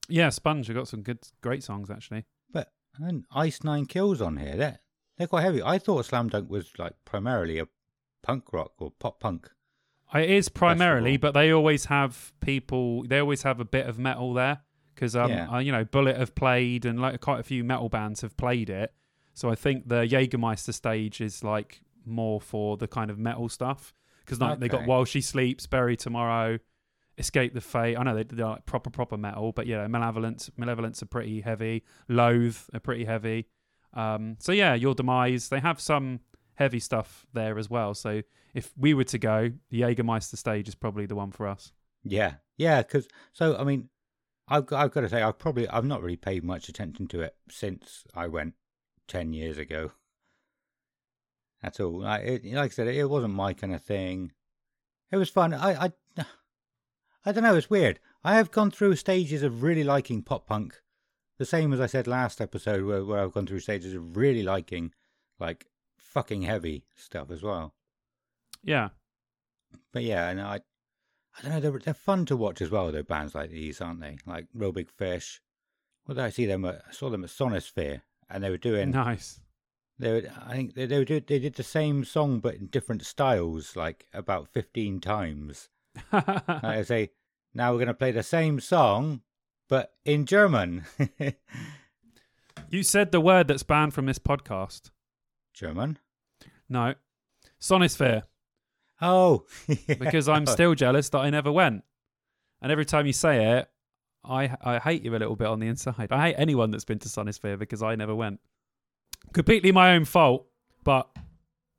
Yeah, 0.07 0.29
Sponge, 0.29 0.67
have 0.67 0.75
got 0.75 0.87
some 0.87 1.01
good, 1.01 1.19
great 1.41 1.63
songs 1.63 1.89
actually. 1.89 2.25
But 2.51 2.71
and 2.97 3.25
Ice 3.33 3.63
Nine 3.63 3.85
Kills 3.85 4.21
on 4.21 4.37
here. 4.37 4.55
They're 4.55 4.79
they're 5.17 5.27
quite 5.27 5.43
heavy. 5.43 5.61
I 5.61 5.77
thought 5.77 6.05
Slam 6.05 6.29
Dunk 6.29 6.49
was 6.49 6.71
like 6.77 6.93
primarily 7.05 7.59
a 7.59 7.67
punk 8.23 8.51
rock 8.53 8.73
or 8.79 8.91
pop 8.91 9.19
punk. 9.19 9.49
It 10.13 10.29
is 10.29 10.49
primarily, 10.49 11.11
Festival. 11.13 11.31
but 11.31 11.39
they 11.39 11.51
always 11.51 11.85
have 11.85 12.33
people. 12.41 13.03
They 13.03 13.19
always 13.19 13.43
have 13.43 13.59
a 13.59 13.65
bit 13.65 13.87
of 13.87 13.97
metal 13.97 14.33
there 14.33 14.59
because 14.93 15.15
um, 15.15 15.31
Yeah. 15.31 15.49
uh, 15.49 15.59
you 15.59 15.71
know, 15.71 15.85
Bullet 15.85 16.17
have 16.17 16.35
played, 16.35 16.85
and 16.85 16.99
like 16.99 17.21
quite 17.21 17.39
a 17.39 17.43
few 17.43 17.63
metal 17.63 17.87
bands 17.89 18.21
have 18.21 18.35
played 18.35 18.69
it. 18.69 18.93
So 19.33 19.49
I 19.49 19.55
think 19.55 19.87
the 19.87 20.05
Jägermeister 20.05 20.73
stage 20.73 21.21
is 21.21 21.43
like 21.43 21.81
more 22.05 22.41
for 22.41 22.75
the 22.77 22.87
kind 22.87 23.09
of 23.09 23.17
metal 23.17 23.47
stuff 23.47 23.93
because 24.25 24.39
like 24.41 24.59
they 24.59 24.67
got 24.67 24.85
While 24.85 25.05
She 25.05 25.21
Sleeps, 25.21 25.65
Bury 25.67 25.95
Tomorrow, 25.95 26.59
Escape 27.17 27.53
the 27.53 27.61
Fate. 27.61 27.95
I 27.95 28.03
know 28.03 28.15
they- 28.15 28.23
they're 28.23 28.45
like 28.45 28.65
proper 28.65 28.89
proper 28.89 29.15
metal, 29.17 29.53
but 29.53 29.65
yeah, 29.67 29.87
Malevolence, 29.87 30.49
Malevolence 30.57 31.01
are 31.01 31.05
pretty 31.07 31.39
heavy. 31.41 31.83
Loathe 32.09 32.57
are 32.73 32.79
pretty 32.81 33.05
heavy. 33.05 33.47
Um, 33.93 34.35
so 34.39 34.51
yeah, 34.51 34.73
Your 34.73 34.93
Demise. 34.93 35.47
They 35.49 35.59
have 35.61 35.79
some 35.79 36.19
heavy 36.61 36.79
stuff 36.79 37.25
there 37.33 37.57
as 37.57 37.69
well. 37.69 37.93
So 37.93 38.21
if 38.53 38.71
we 38.77 38.93
were 38.93 39.03
to 39.05 39.17
go, 39.17 39.51
the 39.69 39.81
Jägermeister 39.81 40.37
stage 40.37 40.67
is 40.67 40.75
probably 40.75 41.05
the 41.05 41.15
one 41.15 41.31
for 41.31 41.47
us. 41.47 41.73
Yeah, 42.03 42.35
yeah. 42.57 42.81
Because 42.81 43.07
so 43.33 43.57
I 43.57 43.63
mean, 43.63 43.89
I've 44.47 44.65
got, 44.65 44.83
I've 44.83 44.91
got 44.91 45.01
to 45.01 45.09
say 45.09 45.21
I've 45.21 45.39
probably 45.39 45.67
I've 45.67 45.85
not 45.85 46.01
really 46.01 46.17
paid 46.17 46.43
much 46.43 46.69
attention 46.69 47.07
to 47.07 47.21
it 47.21 47.35
since 47.49 48.03
I 48.15 48.27
went 48.27 48.53
ten 49.07 49.33
years 49.33 49.57
ago. 49.57 49.91
That's 51.61 51.79
all. 51.79 52.01
Like, 52.01 52.23
it, 52.23 52.45
like 52.45 52.71
I 52.71 52.73
said, 52.73 52.87
it 52.87 53.09
wasn't 53.09 53.33
my 53.33 53.53
kind 53.53 53.73
of 53.73 53.83
thing. 53.83 54.31
It 55.11 55.17
was 55.17 55.29
fun. 55.29 55.53
I 55.53 55.85
I 55.85 55.91
I 57.25 57.31
don't 57.31 57.43
know. 57.43 57.55
It's 57.55 57.69
weird. 57.69 57.99
I 58.23 58.35
have 58.35 58.51
gone 58.51 58.69
through 58.69 58.95
stages 58.97 59.41
of 59.41 59.63
really 59.63 59.83
liking 59.83 60.21
pop 60.21 60.45
punk, 60.45 60.79
the 61.39 61.45
same 61.45 61.73
as 61.73 61.79
I 61.79 61.87
said 61.87 62.05
last 62.05 62.39
episode, 62.39 62.85
where, 62.85 63.03
where 63.03 63.19
I've 63.19 63.33
gone 63.33 63.47
through 63.47 63.61
stages 63.61 63.95
of 63.95 64.15
really 64.15 64.43
liking 64.43 64.93
like 65.39 65.65
fucking 66.11 66.43
heavy 66.43 66.83
stuff 66.95 67.31
as 67.31 67.41
well. 67.41 67.73
Yeah, 68.63 68.89
But 69.91 70.03
yeah, 70.03 70.29
and 70.29 70.39
I, 70.39 70.61
I 71.37 71.41
don't 71.41 71.51
know, 71.51 71.59
they're 71.59 71.79
they're 71.79 71.93
fun 71.93 72.25
to 72.27 72.37
watch 72.37 72.61
as 72.61 72.69
well. 72.69 72.91
Though 72.91 73.01
bands 73.01 73.33
like 73.33 73.49
these, 73.49 73.81
aren't 73.81 74.01
they? 74.01 74.17
Like 74.25 74.45
Real 74.53 74.71
Big 74.71 74.91
Fish. 74.91 75.41
Well, 76.05 76.15
did 76.15 76.23
I 76.23 76.29
see 76.29 76.45
them? 76.45 76.65
At, 76.65 76.83
I 76.87 76.91
saw 76.91 77.09
them 77.09 77.23
at 77.23 77.29
Sonisphere, 77.31 78.01
and 78.29 78.43
they 78.43 78.49
were 78.49 78.57
doing. 78.57 78.91
nice. 78.91 79.39
They 79.97 80.11
were, 80.11 80.23
I 80.45 80.53
think 80.53 80.75
they 80.75 80.85
they, 80.85 80.97
were 80.97 81.05
do, 81.05 81.19
they 81.19 81.39
did 81.39 81.55
the 81.55 81.63
same 81.63 82.05
song 82.05 82.39
but 82.39 82.55
in 82.55 82.67
different 82.67 83.05
styles, 83.05 83.75
like 83.75 84.05
about 84.13 84.49
fifteen 84.49 84.99
times. 84.99 85.69
Like 86.11 86.63
I 86.63 86.83
say, 86.83 87.11
now 87.53 87.71
we're 87.71 87.79
going 87.79 87.87
to 87.87 87.93
play 87.93 88.11
the 88.11 88.23
same 88.23 88.59
song, 88.59 89.21
but 89.67 89.93
in 90.05 90.25
German. 90.25 90.85
you 92.69 92.83
said 92.83 93.11
the 93.11 93.19
word 93.19 93.47
that's 93.47 93.63
banned 93.63 93.93
from 93.93 94.05
this 94.05 94.19
podcast. 94.19 94.91
German. 95.53 95.97
No, 96.69 96.93
Sonisphere, 97.59 98.23
Oh, 99.01 99.45
because 99.87 100.29
I'm 100.29 100.45
still 100.45 100.75
jealous 100.75 101.09
that 101.09 101.19
I 101.19 101.29
never 101.31 101.51
went. 101.51 101.83
And 102.61 102.71
every 102.71 102.85
time 102.85 103.07
you 103.07 103.13
say 103.13 103.57
it, 103.57 103.69
I 104.23 104.55
I 104.63 104.77
hate 104.77 105.03
you 105.03 105.11
a 105.15 105.17
little 105.17 105.35
bit 105.35 105.47
on 105.47 105.59
the 105.59 105.67
inside. 105.67 106.11
I 106.11 106.27
hate 106.27 106.35
anyone 106.37 106.69
that's 106.69 106.85
been 106.85 106.99
to 106.99 107.09
Sonisphere 107.09 107.57
because 107.57 107.81
I 107.81 107.95
never 107.95 108.13
went. 108.13 108.39
Completely 109.33 109.71
my 109.71 109.95
own 109.95 110.05
fault, 110.05 110.45
but 110.83 111.09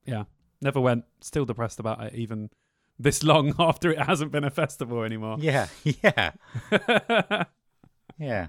yeah, 0.04 0.24
never 0.60 0.80
went. 0.80 1.04
Still 1.20 1.44
depressed 1.44 1.78
about 1.78 2.02
it, 2.02 2.14
even 2.14 2.50
this 2.98 3.22
long 3.22 3.54
after 3.58 3.92
it 3.92 4.00
hasn't 4.00 4.32
been 4.32 4.44
a 4.44 4.50
festival 4.50 5.02
anymore. 5.04 5.36
yeah, 5.40 5.68
yeah, 5.84 6.32
yeah. 8.18 8.48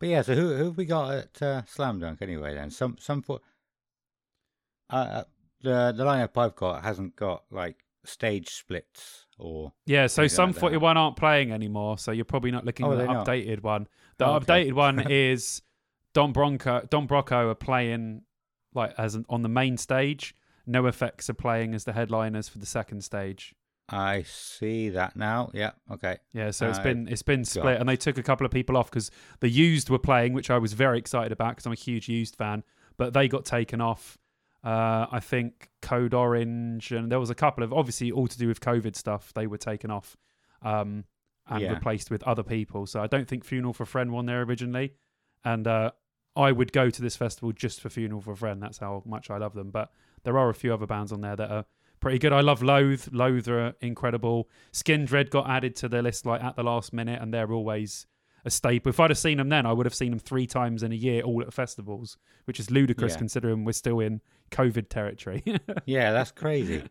But 0.00 0.08
yeah, 0.08 0.22
so 0.22 0.34
who 0.34 0.56
who 0.56 0.64
have 0.64 0.76
we 0.76 0.84
got 0.86 1.14
at 1.14 1.42
uh, 1.42 1.62
Slam 1.66 2.00
Dunk 2.00 2.22
anyway? 2.22 2.54
Then 2.54 2.70
some 2.70 2.96
some 2.98 3.22
for 3.22 3.40
uh, 4.90 4.94
uh, 4.96 5.24
the 5.62 5.92
the 5.96 6.04
lineup 6.04 6.36
I've 6.36 6.54
got 6.56 6.82
hasn't 6.82 7.16
got 7.16 7.44
like 7.50 7.76
stage 8.04 8.48
splits 8.50 9.26
or 9.38 9.72
Yeah, 9.86 10.06
so 10.06 10.26
some 10.26 10.50
like 10.50 10.60
41 10.60 10.96
aren't 10.96 11.16
playing 11.16 11.52
anymore, 11.52 11.98
so 11.98 12.12
you're 12.12 12.24
probably 12.24 12.50
not 12.50 12.64
looking 12.64 12.86
Oh, 12.86 12.92
at 12.92 12.96
the 12.98 13.04
they're 13.04 13.14
not? 13.14 13.26
updated 13.26 13.62
one. 13.62 13.86
The 14.18 14.26
Oh, 14.26 14.34
okay. 14.36 14.64
updated 14.68 14.72
one 14.74 15.00
is 15.10 15.62
Don 16.14 16.32
Bronco 16.32 16.86
Don 16.90 17.06
Broco 17.06 17.50
are 17.50 17.54
playing 17.54 18.22
like 18.74 18.94
as 18.98 19.14
an, 19.14 19.24
on 19.28 19.42
the 19.42 19.48
main 19.48 19.76
stage. 19.76 20.34
NOFX 20.68 21.28
are 21.28 21.34
playing 21.34 21.74
as 21.74 21.84
the 21.84 21.92
headliners 21.92 22.48
for 22.48 22.58
the 22.58 22.66
second 22.66 23.02
stage. 23.02 23.54
I 23.88 24.22
see 24.22 24.88
that 24.90 25.16
now. 25.16 25.50
Yeah, 25.52 25.72
okay. 25.90 26.18
Yeah, 26.32 26.52
so 26.52 26.68
it's 26.68 26.78
Uh, 26.78 26.82
been 26.84 27.08
it's 27.08 27.22
been 27.22 27.44
split, 27.44 27.80
and 27.80 27.88
they 27.88 27.96
took 27.96 28.18
a 28.18 28.22
couple 28.22 28.46
of 28.46 28.52
people 28.52 28.76
off 28.76 28.88
because 28.88 29.10
the 29.40 29.48
used 29.48 29.90
were 29.90 29.98
playing, 29.98 30.32
which 30.32 30.48
I 30.48 30.58
was 30.58 30.74
very 30.74 30.96
excited 30.98 31.32
about 31.32 31.50
because 31.56 31.66
I'm 31.66 31.72
a 31.72 31.76
huge 31.76 32.08
used 32.08 32.36
fan. 32.36 32.62
But 32.96 33.14
they 33.14 33.26
got 33.26 33.44
taken 33.44 33.80
off. 33.80 34.16
Uh, 34.62 35.06
I 35.10 35.20
think 35.20 35.70
Code 35.80 36.12
Orange, 36.12 36.92
and 36.92 37.10
there 37.10 37.18
was 37.20 37.30
a 37.30 37.34
couple 37.34 37.64
of 37.64 37.72
obviously 37.72 38.10
all 38.12 38.26
to 38.28 38.38
do 38.38 38.46
with 38.48 38.60
COVID 38.60 38.94
stuff. 38.94 39.32
They 39.34 39.46
were 39.46 39.56
taken 39.58 39.90
off 39.90 40.16
um, 40.62 41.04
and 41.48 41.62
Yeah. 41.62 41.72
replaced 41.72 42.10
with 42.10 42.22
other 42.24 42.42
people. 42.42 42.86
So 42.86 43.00
I 43.02 43.06
don't 43.06 43.26
think 43.26 43.44
Funeral 43.44 43.72
for 43.72 43.84
a 43.84 43.86
Friend 43.86 44.12
won 44.12 44.26
there 44.26 44.42
originally, 44.42 44.92
and 45.44 45.66
uh, 45.66 45.92
I 46.36 46.52
would 46.52 46.72
go 46.72 46.90
to 46.90 47.02
this 47.02 47.16
festival 47.16 47.52
just 47.52 47.80
for 47.80 47.88
Funeral 47.88 48.20
for 48.20 48.32
a 48.32 48.36
Friend. 48.36 48.62
That's 48.62 48.78
how 48.78 49.02
much 49.06 49.30
I 49.30 49.38
love 49.38 49.54
them. 49.54 49.70
But 49.70 49.90
there 50.24 50.36
are 50.38 50.50
a 50.50 50.54
few 50.54 50.74
other 50.74 50.86
bands 50.86 51.10
on 51.12 51.22
there 51.22 51.36
that 51.36 51.50
are 51.50 51.64
pretty 51.98 52.18
good. 52.18 52.32
I 52.34 52.40
love 52.42 52.62
Loathe. 52.62 53.08
Loathe 53.12 53.48
are 53.48 53.74
incredible. 53.80 54.48
Skindred 54.72 55.30
got 55.30 55.48
added 55.48 55.74
to 55.76 55.88
the 55.88 56.02
list 56.02 56.26
like 56.26 56.42
at 56.44 56.56
the 56.56 56.62
last 56.62 56.92
minute, 56.92 57.20
and 57.22 57.32
they're 57.32 57.50
always 57.52 58.06
a 58.44 58.50
staple. 58.50 58.88
If 58.90 58.98
I'd 59.00 59.10
have 59.10 59.18
seen 59.18 59.36
them 59.38 59.48
then, 59.50 59.66
I 59.66 59.72
would 59.74 59.84
have 59.86 59.94
seen 59.94 60.10
them 60.10 60.18
three 60.18 60.46
times 60.46 60.82
in 60.82 60.92
a 60.92 60.94
year, 60.94 61.22
all 61.22 61.42
at 61.42 61.52
festivals, 61.52 62.16
which 62.44 62.58
is 62.60 62.70
ludicrous 62.70 63.12
Yeah. 63.12 63.18
considering 63.18 63.64
we're 63.64 63.72
still 63.72 64.00
in 64.00 64.22
COVID 64.50 64.88
territory. 64.88 65.42
Yeah, 65.86 66.12
that's 66.12 66.30
crazy. 66.32 66.84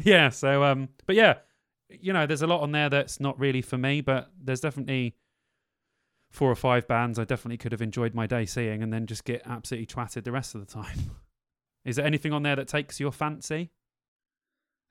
yeah. 0.00 0.28
So, 0.30 0.64
um, 0.64 0.88
but 1.06 1.16
yeah, 1.16 1.34
you 1.88 2.12
know, 2.12 2.26
there's 2.26 2.42
a 2.42 2.46
lot 2.46 2.60
on 2.60 2.72
there 2.72 2.88
that's 2.88 3.20
not 3.20 3.38
really 3.38 3.62
for 3.62 3.78
me, 3.78 4.00
but 4.00 4.30
there's 4.42 4.60
definitely 4.60 5.14
four 6.30 6.50
or 6.50 6.54
five 6.56 6.86
bands 6.86 7.18
I 7.18 7.24
definitely 7.24 7.56
could 7.56 7.72
have 7.72 7.82
enjoyed 7.82 8.14
my 8.14 8.26
day 8.26 8.44
seeing, 8.46 8.82
and 8.82 8.92
then 8.92 9.06
just 9.06 9.24
get 9.24 9.42
absolutely 9.46 9.86
twatted 9.86 10.24
the 10.24 10.32
rest 10.32 10.54
of 10.54 10.60
the 10.60 10.72
time. 10.72 10.98
Is 11.84 11.96
there 11.96 12.06
anything 12.06 12.32
on 12.32 12.42
there 12.42 12.56
that 12.56 12.68
takes 12.68 13.00
your 13.00 13.12
fancy? 13.12 13.70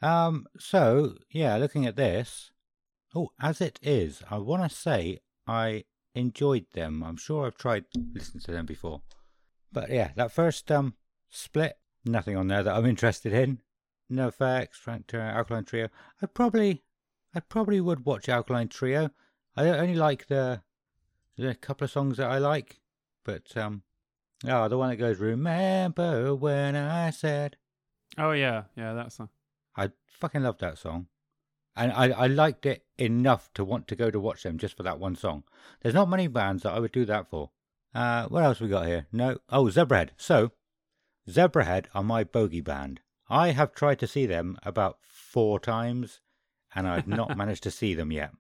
Um, 0.01 0.45
so 0.57 1.15
yeah, 1.31 1.57
looking 1.57 1.85
at 1.85 1.95
this, 1.95 2.51
oh, 3.15 3.29
as 3.41 3.61
it 3.61 3.79
is, 3.81 4.23
I 4.29 4.37
want 4.37 4.69
to 4.69 4.75
say 4.75 5.19
I 5.45 5.83
enjoyed 6.15 6.65
them. 6.73 7.03
I'm 7.03 7.17
sure 7.17 7.45
I've 7.45 7.57
tried 7.57 7.85
listening 8.13 8.41
to 8.45 8.51
them 8.51 8.65
before, 8.65 9.01
but 9.71 9.89
yeah, 9.91 10.11
that 10.15 10.31
first 10.31 10.71
um 10.71 10.95
split, 11.29 11.77
nothing 12.07 12.37
on 12.37 12.47
there 12.47 12.63
that 12.63 12.75
I'm 12.75 12.85
interested 12.85 13.33
in. 13.33 13.59
NOFX, 14.11 14.69
Frank 14.73 15.07
Turner, 15.07 15.31
Alkaline 15.31 15.65
Trio. 15.65 15.89
I 16.21 16.27
probably, 16.27 16.83
I 17.35 17.39
probably 17.41 17.81
would 17.81 18.05
watch 18.05 18.29
Alkaline 18.29 18.69
Trio. 18.69 19.09
I 19.55 19.67
only 19.69 19.95
like 19.95 20.27
the, 20.27 20.61
the 21.37 21.55
couple 21.55 21.85
of 21.85 21.91
songs 21.91 22.17
that 22.17 22.29
I 22.29 22.37
like, 22.37 22.79
but 23.23 23.55
um, 23.57 23.83
oh, 24.47 24.67
the 24.67 24.77
one 24.77 24.89
that 24.89 24.97
goes 24.97 25.19
"Remember 25.19 26.33
when 26.35 26.75
I 26.75 27.09
said." 27.09 27.57
Oh 28.17 28.31
yeah, 28.31 28.63
yeah, 28.75 28.93
that 28.93 29.11
song. 29.11 29.29
I 29.75 29.91
fucking 30.07 30.43
love 30.43 30.57
that 30.59 30.77
song. 30.77 31.07
And 31.75 31.91
I, 31.91 32.09
I 32.09 32.27
liked 32.27 32.65
it 32.65 32.85
enough 32.97 33.51
to 33.53 33.63
want 33.63 33.87
to 33.87 33.95
go 33.95 34.09
to 34.09 34.19
watch 34.19 34.41
them 34.41 34.57
just 34.57 34.75
for 34.75 34.83
that 34.83 34.99
one 34.99 35.15
song. 35.15 35.43
There's 35.81 35.93
not 35.93 36.09
many 36.09 36.27
bands 36.27 36.63
that 36.63 36.73
I 36.73 36.79
would 36.79 36.91
do 36.91 37.05
that 37.05 37.29
for. 37.29 37.51
Uh, 37.93 38.25
what 38.27 38.43
else 38.43 38.59
we 38.59 38.67
got 38.67 38.87
here? 38.87 39.05
No. 39.11 39.37
Oh, 39.49 39.65
Zebrahead. 39.65 40.09
So, 40.17 40.51
Zebrahead 41.29 41.85
are 41.93 42.03
my 42.03 42.23
bogey 42.23 42.61
band. 42.61 43.01
I 43.29 43.49
have 43.49 43.73
tried 43.73 43.99
to 43.99 44.07
see 44.07 44.25
them 44.25 44.57
about 44.63 44.99
four 45.01 45.59
times, 45.59 46.21
and 46.73 46.87
I've 46.87 47.07
not 47.07 47.37
managed 47.37 47.63
to 47.63 47.71
see 47.71 47.93
them 47.93 48.11
yet. 48.11 48.31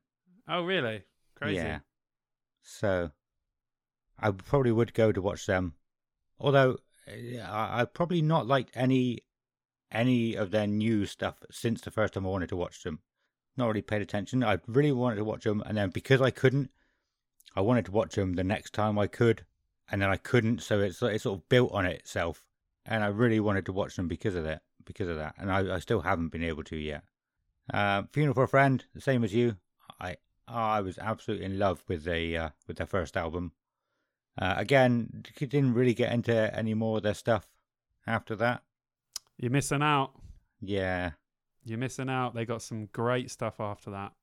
Oh 0.47 0.63
really? 0.63 1.03
Crazy. 1.35 1.55
Yeah. 1.55 1.79
So, 2.63 3.11
I 4.19 4.31
probably 4.31 4.71
would 4.71 4.93
go 4.93 5.11
to 5.11 5.21
watch 5.21 5.45
them 5.45 5.75
although 6.39 6.77
uh, 7.07 7.41
I, 7.41 7.81
I've 7.81 7.93
probably 7.93 8.21
not 8.21 8.47
liked 8.47 8.71
any 8.75 9.23
any 9.91 10.35
of 10.35 10.51
their 10.51 10.67
new 10.67 11.05
stuff 11.05 11.37
since 11.49 11.81
the 11.81 11.91
first 11.91 12.13
time 12.13 12.25
I 12.25 12.29
wanted 12.29 12.49
to 12.49 12.57
watch 12.57 12.83
them. 12.83 12.99
Not 13.55 13.67
really 13.67 13.81
paid 13.81 14.01
attention. 14.01 14.43
I 14.43 14.59
really 14.67 14.91
wanted 14.91 15.15
to 15.15 15.23
watch 15.23 15.45
them, 15.45 15.63
and 15.65 15.77
then 15.77 15.89
because 15.89 16.21
I 16.21 16.29
couldn't, 16.29 16.69
I 17.55 17.61
wanted 17.61 17.85
to 17.85 17.91
watch 17.91 18.15
them 18.15 18.33
the 18.33 18.43
next 18.43 18.73
time 18.73 18.99
I 18.99 19.07
could, 19.07 19.45
and 19.89 20.01
then 20.01 20.09
I 20.09 20.17
couldn't. 20.17 20.61
So 20.61 20.79
it's 20.79 21.01
it's 21.01 21.23
sort 21.23 21.39
of 21.39 21.49
built 21.49 21.71
on 21.71 21.85
itself, 21.85 22.46
and 22.87 23.03
I 23.03 23.07
really 23.07 23.39
wanted 23.39 23.65
to 23.67 23.73
watch 23.73 23.95
them 23.95 24.07
because 24.07 24.35
of 24.35 24.43
that. 24.45 24.61
Because 24.85 25.09
of 25.09 25.17
that, 25.17 25.35
and 25.37 25.51
I, 25.51 25.75
I 25.75 25.79
still 25.79 25.99
haven't 26.01 26.29
been 26.29 26.43
able 26.43 26.63
to 26.63 26.77
yet. 26.77 27.03
Uh, 27.73 28.03
Funeral 28.13 28.33
for 28.33 28.43
a 28.43 28.47
Friend, 28.47 28.83
the 28.95 29.01
same 29.01 29.23
as 29.25 29.33
you. 29.33 29.57
I 29.99 30.15
I 30.47 30.79
was 30.79 30.97
absolutely 30.97 31.45
in 31.45 31.59
love 31.59 31.83
with 31.89 32.05
the 32.05 32.37
uh, 32.37 32.49
with 32.67 32.77
their 32.77 32.87
first 32.87 33.17
album. 33.17 33.51
Uh, 34.39 34.53
again, 34.55 35.23
didn't 35.37 35.73
really 35.73 35.93
get 35.93 36.13
into 36.13 36.55
any 36.55 36.73
more 36.73 36.97
of 36.97 37.03
their 37.03 37.13
stuff 37.13 37.47
after 38.05 38.35
that. 38.37 38.63
You're 39.37 39.51
missing 39.51 39.81
out. 39.81 40.11
Yeah, 40.61 41.11
You're 41.65 41.77
missing 41.77 42.09
out. 42.09 42.33
They 42.33 42.45
got 42.45 42.61
some 42.61 42.85
great 42.93 43.29
stuff 43.29 43.59
after 43.59 43.91
that. 43.91 44.13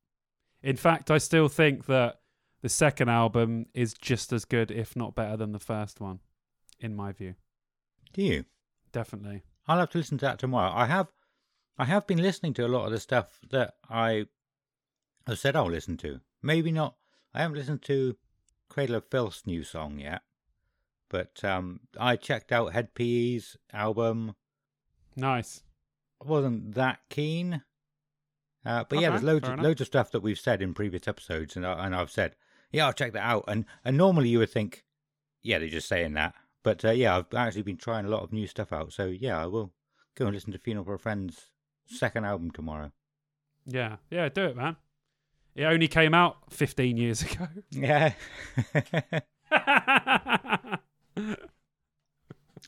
In 0.63 0.77
fact, 0.77 1.11
I 1.11 1.19
still 1.19 1.49
think 1.49 1.87
that 1.87 2.21
the 2.63 2.69
second 2.71 3.11
album 3.11 3.67
is 3.75 3.93
just 3.93 4.33
as 4.33 4.47
good, 4.47 4.71
if 4.71 4.97
not 4.97 5.15
better, 5.15 5.37
than 5.37 5.53
the 5.53 5.59
first 5.59 6.01
one, 6.01 6.21
in 6.81 6.97
my 6.97 7.13
view. 7.13 7.35
do 8.15 8.23
you? 8.23 8.45
Definitely. 8.95 9.43
I'll 9.67 9.81
have 9.81 9.91
to 9.91 9.99
listen 9.99 10.19
to 10.19 10.25
that 10.25 10.39
tomorrow. 10.39 10.73
I 10.73 10.87
have, 10.87 11.09
I 11.77 11.85
have 11.85 12.07
been 12.07 12.23
listening 12.23 12.55
to 12.55 12.67
a 12.67 12.69
lot 12.69 12.87
of 12.87 12.93
the 12.93 13.01
stuff 13.01 13.41
that 13.51 13.75
I 13.91 14.27
have 15.27 15.41
said 15.41 15.57
I'll 15.57 15.67
listen 15.69 15.97
to. 15.99 16.21
Maybe 16.43 16.71
not. 16.71 16.95
I 17.35 17.41
haven't 17.41 17.57
listened 17.57 17.83
to 17.83 18.17
Cradle 18.69 18.95
of 18.95 19.11
Filth's 19.11 19.49
new 19.49 19.65
song 19.65 19.99
yet, 19.99 20.23
but 21.09 21.43
um, 21.43 21.81
I 21.99 22.15
checked 22.15 22.53
out 22.53 22.73
Hed 22.73 22.95
PE's 22.95 23.57
album. 23.73 24.37
Nice. 25.17 25.63
I 26.25 26.29
wasn't 26.29 26.75
that 26.77 27.01
keen. 27.11 27.63
Uh, 28.65 28.85
but 28.89 29.01
yeah, 29.01 29.11
there's 29.11 29.25
loads 29.25 29.49
of, 29.49 29.55
enough. 29.55 29.65
loads 29.65 29.81
of 29.81 29.89
stuff 29.89 30.13
that 30.13 30.23
we've 30.23 30.39
said 30.39 30.63
in 30.63 30.73
previous 30.73 31.09
episodes, 31.09 31.57
and 31.57 31.67
I, 31.67 31.85
and 31.85 31.97
I've 31.97 32.13
said, 32.13 32.37
yeah, 32.71 32.87
I'll 32.87 32.93
check 32.93 33.13
that 33.13 33.27
out. 33.27 33.45
And 33.49 33.65
and 33.85 33.97
normally 33.97 34.29
you 34.29 34.39
would 34.39 34.51
think, 34.51 34.85
yeah, 35.43 35.59
they're 35.59 35.69
just 35.69 35.89
saying 35.89 36.15
that, 36.15 36.35
but 36.65 36.85
uh, 36.85 36.91
yeah, 36.91 37.17
I've 37.17 37.33
actually 37.37 37.63
been 37.63 37.77
trying 37.77 38.05
a 38.05 38.09
lot 38.09 38.25
of 38.25 38.33
new 38.33 38.49
stuff 38.49 38.73
out. 38.73 38.93
So 38.93 39.07
yeah, 39.07 39.41
I 39.41 39.47
will 39.47 39.73
go 40.17 40.27
and 40.27 40.35
listen 40.35 40.51
to 40.53 40.59
Funeral 40.59 40.85
for 40.85 40.95
a 40.95 40.99
Friend's 40.99 41.51
second 41.87 42.25
album 42.25 42.51
tomorrow. 42.51 42.91
Yeah. 43.67 43.97
Yeah, 44.11 44.29
do 44.29 44.47
it, 44.47 44.57
man. 44.57 44.77
It 45.55 45.65
only 45.65 45.87
came 45.87 46.15
out 46.15 46.39
15 46.51 46.97
years 46.97 47.23
ago. 47.23 47.47
Yeah, 47.71 48.13
I 49.51 50.79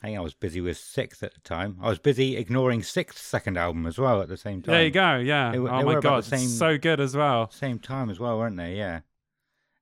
think 0.01 0.17
I 0.17 0.21
was 0.21 0.33
busy 0.35 0.61
with 0.61 0.77
SikTh 0.77 1.23
at 1.23 1.33
the 1.33 1.39
time. 1.41 1.77
I 1.81 1.89
was 1.89 1.99
busy 1.99 2.37
ignoring 2.37 2.81
SikTh's 2.81 3.19
second 3.19 3.57
album 3.57 3.85
as 3.87 3.97
well 3.97 4.21
at 4.21 4.29
the 4.29 4.37
same 4.37 4.61
time. 4.61 4.73
there 4.73 4.85
you 4.85 4.91
go. 4.91 5.17
Yeah. 5.17 5.51
They 5.51 5.57
oh 5.57 5.77
they 5.79 5.83
my 5.83 5.99
god, 5.99 6.23
same- 6.23 6.47
so 6.47 6.77
good 6.77 6.99
as 6.99 7.15
well. 7.15 7.49
Same 7.51 7.79
time 7.79 8.09
as 8.09 8.19
well, 8.19 8.37
weren't 8.37 8.57
they? 8.57 8.75
Yeah. 8.75 9.01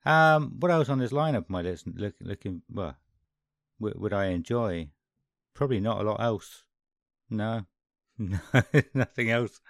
Um, 0.05 0.53
what 0.59 0.71
else 0.71 0.87
on 0.89 0.99
this 0.99 1.11
lineup 1.11 1.45
My 1.49 1.59
I 1.59 1.63
listen, 1.63 1.93
look, 1.97 2.13
looking? 2.21 2.61
Well, 2.71 2.95
would, 3.79 3.99
would 3.99 4.13
I 4.13 4.25
enjoy? 4.27 4.89
Probably 5.53 5.79
not 5.79 6.01
a 6.01 6.03
lot 6.03 6.21
else. 6.21 6.63
No, 7.29 7.65
no, 8.17 8.39
nothing 8.93 9.31
else. 9.31 9.61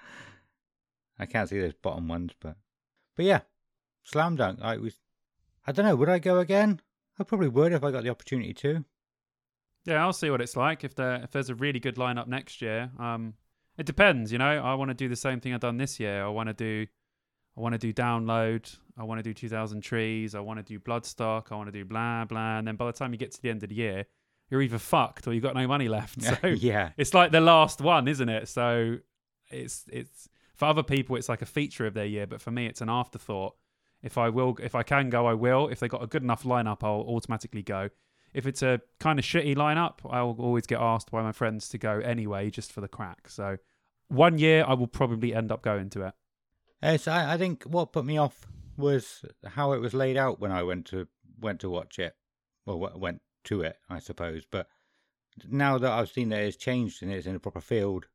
I 1.17 1.25
can't 1.25 1.49
see 1.49 1.59
those 1.59 1.73
bottom 1.73 2.07
ones, 2.07 2.33
but 2.39 2.57
but 3.15 3.25
yeah, 3.25 3.41
slam 4.03 4.35
dunk. 4.35 4.59
I 4.61 4.77
was. 4.77 4.99
I 5.67 5.71
don't 5.71 5.85
know. 5.85 5.95
Would 5.95 6.09
I 6.09 6.19
go 6.19 6.39
again? 6.39 6.81
I 7.19 7.23
probably 7.23 7.47
would 7.47 7.71
if 7.71 7.83
I 7.83 7.91
got 7.91 8.03
the 8.03 8.09
opportunity 8.09 8.53
to. 8.55 8.83
Yeah, 9.85 10.03
I'll 10.03 10.13
see 10.13 10.29
what 10.29 10.41
it's 10.41 10.55
like 10.55 10.83
if 10.83 10.95
there 10.95 11.21
if 11.23 11.31
there's 11.31 11.49
a 11.49 11.55
really 11.55 11.79
good 11.79 11.95
lineup 11.95 12.27
next 12.27 12.61
year. 12.61 12.91
Um, 12.99 13.35
it 13.77 13.85
depends, 13.85 14.31
you 14.31 14.37
know. 14.37 14.45
I 14.45 14.73
want 14.75 14.89
to 14.89 14.95
do 14.95 15.09
the 15.09 15.15
same 15.15 15.39
thing 15.39 15.53
I've 15.53 15.59
done 15.59 15.77
this 15.77 15.99
year. 15.99 16.23
I 16.23 16.29
want 16.29 16.47
to 16.47 16.53
do, 16.53 16.87
I 17.57 17.61
want 17.61 17.73
to 17.73 17.79
do 17.79 17.93
download. 17.93 18.75
I 18.97 19.03
want 19.03 19.19
to 19.19 19.23
do 19.23 19.33
2,000 19.33 19.81
trees. 19.81 20.35
I 20.35 20.39
want 20.39 20.59
to 20.59 20.63
do 20.63 20.79
bloodstock. 20.79 21.51
I 21.51 21.55
want 21.55 21.67
to 21.67 21.71
do 21.71 21.85
blah 21.85 22.25
blah. 22.25 22.57
And 22.57 22.67
then 22.67 22.75
by 22.75 22.85
the 22.87 22.93
time 22.93 23.13
you 23.13 23.17
get 23.17 23.31
to 23.31 23.41
the 23.41 23.49
end 23.49 23.63
of 23.63 23.69
the 23.69 23.75
year, 23.75 24.05
you're 24.49 24.61
either 24.61 24.77
fucked 24.77 25.27
or 25.27 25.33
you've 25.33 25.43
got 25.43 25.55
no 25.55 25.67
money 25.67 25.87
left. 25.87 26.21
So 26.41 26.47
yeah, 26.47 26.91
it's 26.97 27.13
like 27.13 27.31
the 27.31 27.41
last 27.41 27.81
one, 27.81 28.07
isn't 28.07 28.29
it? 28.29 28.47
So 28.47 28.97
it's 29.49 29.85
it's 29.91 30.29
for 30.55 30.65
other 30.65 30.83
people 30.83 31.15
it's 31.15 31.29
like 31.29 31.41
a 31.41 31.45
feature 31.47 31.85
of 31.85 31.93
their 31.93 32.05
year, 32.05 32.27
but 32.27 32.41
for 32.41 32.51
me 32.51 32.65
it's 32.67 32.81
an 32.81 32.89
afterthought. 32.89 33.55
If 34.01 34.17
I 34.17 34.29
will, 34.29 34.55
if 34.61 34.75
I 34.75 34.83
can 34.83 35.09
go, 35.09 35.25
I 35.25 35.33
will. 35.33 35.67
If 35.67 35.79
they 35.79 35.87
got 35.87 36.03
a 36.03 36.07
good 36.07 36.21
enough 36.21 36.43
lineup, 36.43 36.83
I'll 36.83 37.15
automatically 37.15 37.63
go. 37.63 37.89
If 38.33 38.45
it's 38.45 38.61
a 38.61 38.81
kind 38.99 39.17
of 39.17 39.25
shitty 39.25 39.55
lineup, 39.55 39.99
I'll 40.07 40.35
always 40.37 40.67
get 40.67 40.79
asked 40.79 41.09
by 41.09 41.23
my 41.23 41.31
friends 41.31 41.69
to 41.69 41.77
go 41.77 41.99
anyway, 41.99 42.49
just 42.51 42.71
for 42.71 42.81
the 42.81 42.87
crack. 42.87 43.29
So 43.29 43.57
one 44.09 44.37
year 44.37 44.63
I 44.67 44.73
will 44.73 44.87
probably 44.87 45.33
end 45.33 45.51
up 45.51 45.63
going 45.63 45.89
to 45.91 46.07
it. 46.07 46.13
So 46.97 47.11
I, 47.11 47.33
I 47.33 47.37
think 47.37 47.63
what 47.63 47.91
put 47.91 48.05
me 48.05 48.17
off 48.17 48.45
was 48.77 49.25
how 49.45 49.73
it 49.73 49.79
was 49.79 49.93
laid 49.93 50.17
out 50.17 50.39
when 50.39 50.51
I 50.51 50.63
went 50.63 50.85
to 50.87 51.07
went 51.39 51.59
to 51.61 51.69
watch 51.69 51.99
it. 51.99 52.15
Well, 52.65 52.91
went 52.95 53.21
to 53.45 53.61
it, 53.61 53.77
I 53.89 53.99
suppose. 53.99 54.43
But 54.49 54.67
now 55.47 55.77
that 55.77 55.91
I've 55.91 56.09
seen 56.09 56.29
that 56.29 56.41
it's 56.41 56.57
changed 56.57 57.03
and 57.03 57.11
it's 57.11 57.27
in 57.27 57.35
a 57.35 57.39
proper 57.39 57.61
field 57.61 58.07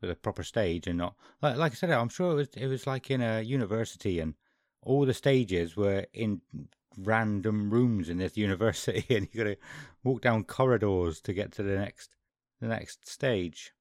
with 0.00 0.10
a 0.10 0.16
proper 0.16 0.42
stage 0.42 0.86
and 0.86 0.98
not 0.98 1.14
like, 1.40 1.56
like 1.56 1.72
I 1.72 1.74
said, 1.74 1.90
I'm 1.90 2.08
sure 2.08 2.32
it 2.32 2.34
was 2.34 2.48
it 2.56 2.66
was 2.66 2.86
like 2.86 3.10
in 3.10 3.20
a 3.20 3.42
university 3.42 4.20
and 4.20 4.34
all 4.82 5.04
the 5.04 5.14
stages 5.14 5.76
were 5.76 6.06
in 6.12 6.40
random 6.96 7.70
rooms 7.70 8.08
in 8.08 8.18
this 8.18 8.36
university, 8.48 9.04
and 9.14 9.28
you 9.32 9.44
got 9.44 9.50
to 9.50 9.56
walk 10.04 10.22
down 10.22 10.44
corridors 10.44 11.20
to 11.22 11.32
get 11.32 11.52
to 11.52 11.62
the 11.62 11.76
next 11.76 12.10
the 12.60 12.68
next 12.68 13.08
stage. 13.08 13.72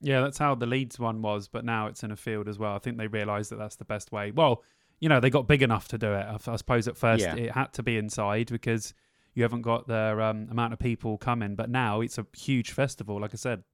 Yeah, 0.00 0.20
that's 0.20 0.38
how 0.38 0.54
the 0.54 0.66
Leeds 0.66 0.98
one 0.98 1.22
was, 1.22 1.48
but 1.48 1.64
now 1.64 1.86
it's 1.86 2.02
in 2.02 2.10
a 2.10 2.16
field 2.16 2.48
as 2.48 2.58
well. 2.58 2.74
I 2.74 2.78
think 2.78 2.98
they 2.98 3.06
realised 3.06 3.50
that 3.50 3.56
that's 3.58 3.76
the 3.76 3.84
best 3.84 4.12
way. 4.12 4.30
Well, 4.30 4.62
you 5.00 5.08
know, 5.08 5.20
they 5.20 5.30
got 5.30 5.46
big 5.46 5.62
enough 5.62 5.88
to 5.88 5.98
do 5.98 6.12
it. 6.12 6.26
I, 6.26 6.38
I 6.46 6.56
suppose 6.56 6.86
at 6.88 6.96
first 6.96 7.22
Yeah. 7.22 7.34
it 7.36 7.52
had 7.52 7.72
to 7.74 7.82
be 7.82 7.96
inside 7.96 8.48
because 8.50 8.94
you 9.34 9.42
haven't 9.42 9.62
got 9.62 9.86
the 9.88 10.18
um, 10.22 10.48
amount 10.50 10.72
of 10.72 10.78
people 10.78 11.18
coming. 11.18 11.54
But 11.54 11.70
now 11.70 12.00
it's 12.00 12.18
a 12.18 12.26
huge 12.36 12.70
festival. 12.72 13.20
Like 13.20 13.32
I 13.34 13.36
said, 13.36 13.64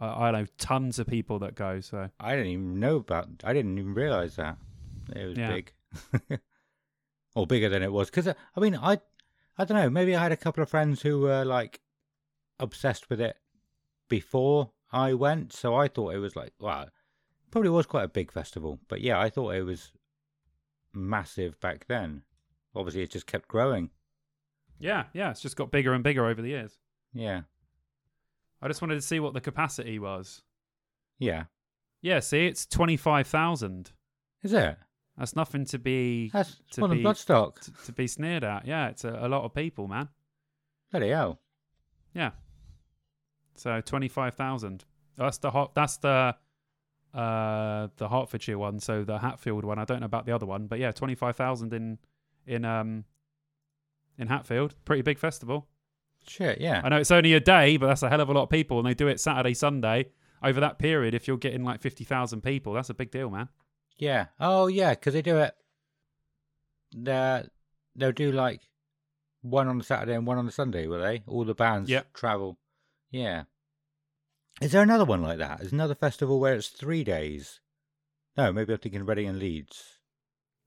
I, 0.00 0.28
I 0.28 0.30
know 0.32 0.46
tons 0.58 0.98
of 0.98 1.06
people 1.06 1.38
that 1.40 1.54
go. 1.54 1.80
So 1.80 2.08
I 2.20 2.30
didn't 2.36 2.52
even 2.52 2.80
know 2.80 2.96
about. 2.96 3.28
I 3.44 3.52
didn't 3.52 3.78
even 3.78 3.94
realize 3.94 4.36
that 4.36 4.56
it 5.14 5.24
was 5.26 5.38
Yeah. 5.38 5.50
big, 5.52 5.72
or 7.34 7.46
bigger 7.46 7.68
than 7.68 7.82
it 7.82 7.92
was. 7.92 8.10
Because 8.10 8.28
I 8.28 8.60
mean, 8.60 8.76
I, 8.76 8.98
I 9.58 9.64
don't 9.64 9.76
know. 9.76 9.90
Maybe 9.90 10.14
I 10.14 10.22
had 10.22 10.32
a 10.32 10.36
couple 10.36 10.62
of 10.62 10.68
friends 10.70 11.02
who 11.02 11.20
were 11.20 11.44
like 11.44 11.80
obsessed 12.58 13.08
with 13.10 13.20
it 13.20 13.36
before 14.08 14.70
I 14.92 15.14
went, 15.14 15.52
so 15.52 15.74
I 15.74 15.88
thought 15.88 16.14
it 16.14 16.18
was 16.18 16.34
like, 16.36 16.52
wow, 16.58 16.86
probably 17.50 17.70
was 17.70 17.86
quite 17.86 18.04
a 18.04 18.08
big 18.08 18.32
festival. 18.32 18.78
But 18.88 19.00
yeah, 19.00 19.18
I 19.20 19.30
thought 19.30 19.54
it 19.54 19.62
was 19.62 19.92
massive 20.92 21.58
back 21.60 21.86
then. 21.86 22.22
Obviously, 22.74 23.02
it 23.02 23.10
just 23.10 23.26
kept 23.26 23.48
growing. 23.48 23.90
yeah, 24.78 25.04
yeah, 25.12 25.30
it's 25.30 25.40
just 25.40 25.56
got 25.56 25.70
bigger 25.70 25.92
and 25.92 26.04
bigger 26.04 26.26
over 26.26 26.40
the 26.42 26.48
years. 26.48 26.78
Yeah, 27.12 27.42
I 28.62 28.68
just 28.68 28.80
wanted 28.82 28.94
to 28.96 29.00
see 29.02 29.20
what 29.20 29.34
the 29.34 29.40
capacity 29.40 29.98
was. 29.98 30.42
yeah. 31.18 31.44
Yeah, 32.02 32.20
see, 32.20 32.46
it's 32.46 32.64
twenty 32.64 32.96
five 32.96 33.26
thousand. 33.26 33.92
Is 34.42 34.54
it? 34.54 34.78
That's 35.18 35.36
nothing 35.36 35.66
to 35.66 35.78
be 35.78 36.30
That's 36.32 36.56
To 36.72 36.88
be- 36.88 37.02
Bloodstock. 37.02 37.60
to, 37.60 37.72
to 37.84 37.92
be 37.92 38.06
sneered 38.06 38.42
at. 38.42 38.66
Yeah, 38.66 38.88
it's 38.88 39.04
a, 39.04 39.18
a 39.20 39.28
lot 39.28 39.44
of 39.44 39.52
people, 39.54 39.86
man. 39.86 40.08
Bloody 40.90 41.10
hell. 41.10 41.40
Yeah. 42.14 42.30
So 43.60 43.82
twenty 43.82 44.08
five 44.08 44.34
thousand. 44.34 44.86
That's 45.18 45.36
the 45.36 45.50
hot. 45.50 45.74
That's 45.74 45.98
the 45.98 46.34
uh 47.12 47.88
the 47.98 48.08
Hertfordshire 48.08 48.56
one. 48.58 48.80
So 48.80 49.04
the 49.04 49.18
Hatfield 49.18 49.66
one. 49.66 49.78
I 49.78 49.84
don't 49.84 50.00
know 50.00 50.06
about 50.06 50.24
the 50.24 50.32
other 50.32 50.46
one, 50.46 50.66
but 50.66 50.78
yeah, 50.78 50.92
twenty 50.92 51.14
five 51.14 51.36
thousand 51.36 51.74
in 51.74 51.98
in 52.46 52.64
um 52.64 53.04
in 54.16 54.28
Hatfield. 54.28 54.74
Pretty 54.86 55.02
big 55.02 55.18
festival. 55.18 55.66
Shit. 56.26 56.58
Yeah. 56.58 56.80
I 56.82 56.88
know 56.88 56.96
it's 56.96 57.10
only 57.10 57.34
a 57.34 57.40
day, 57.40 57.76
but 57.76 57.88
that's 57.88 58.02
a 58.02 58.08
hell 58.08 58.22
of 58.22 58.30
a 58.30 58.32
lot 58.32 58.44
of 58.44 58.48
people, 58.50 58.78
and 58.78 58.86
they 58.86 58.94
do 58.94 59.08
it 59.08 59.20
Saturday, 59.20 59.52
Sunday. 59.52 60.06
Over 60.42 60.60
that 60.60 60.78
period, 60.78 61.12
if 61.12 61.28
you're 61.28 61.36
getting 61.36 61.62
like 61.64 61.82
fifty 61.82 62.04
thousand 62.04 62.40
people, 62.42 62.72
that's 62.72 62.88
a 62.88 62.94
big 62.94 63.10
deal, 63.10 63.28
man. 63.28 63.50
Yeah. 63.98 64.26
Oh, 64.40 64.68
yeah, 64.68 64.94
because 64.94 65.12
they 65.12 65.20
do 65.20 65.36
it. 65.36 65.54
They 66.96 67.44
they'll 67.94 68.12
do 68.12 68.32
like 68.32 68.62
one 69.42 69.68
on 69.68 69.76
the 69.76 69.84
Saturday 69.84 70.14
and 70.14 70.26
one 70.26 70.38
on 70.38 70.46
the 70.46 70.52
Sunday, 70.52 70.86
will 70.86 71.00
they? 71.02 71.22
All 71.26 71.44
the 71.44 71.54
bands 71.54 71.90
Yep. 71.90 72.14
travel. 72.14 72.56
Yeah. 73.10 73.44
Is 74.60 74.72
there 74.72 74.82
another 74.82 75.04
one 75.04 75.22
like 75.22 75.38
that? 75.38 75.60
Is 75.62 75.72
another 75.72 75.94
festival 75.94 76.38
where 76.38 76.54
it's 76.54 76.68
three 76.68 77.02
days? 77.04 77.60
No, 78.36 78.52
maybe 78.52 78.72
I'm 78.72 78.78
thinking 78.78 79.06
Reading 79.06 79.28
and 79.28 79.38
Leeds. 79.38 79.98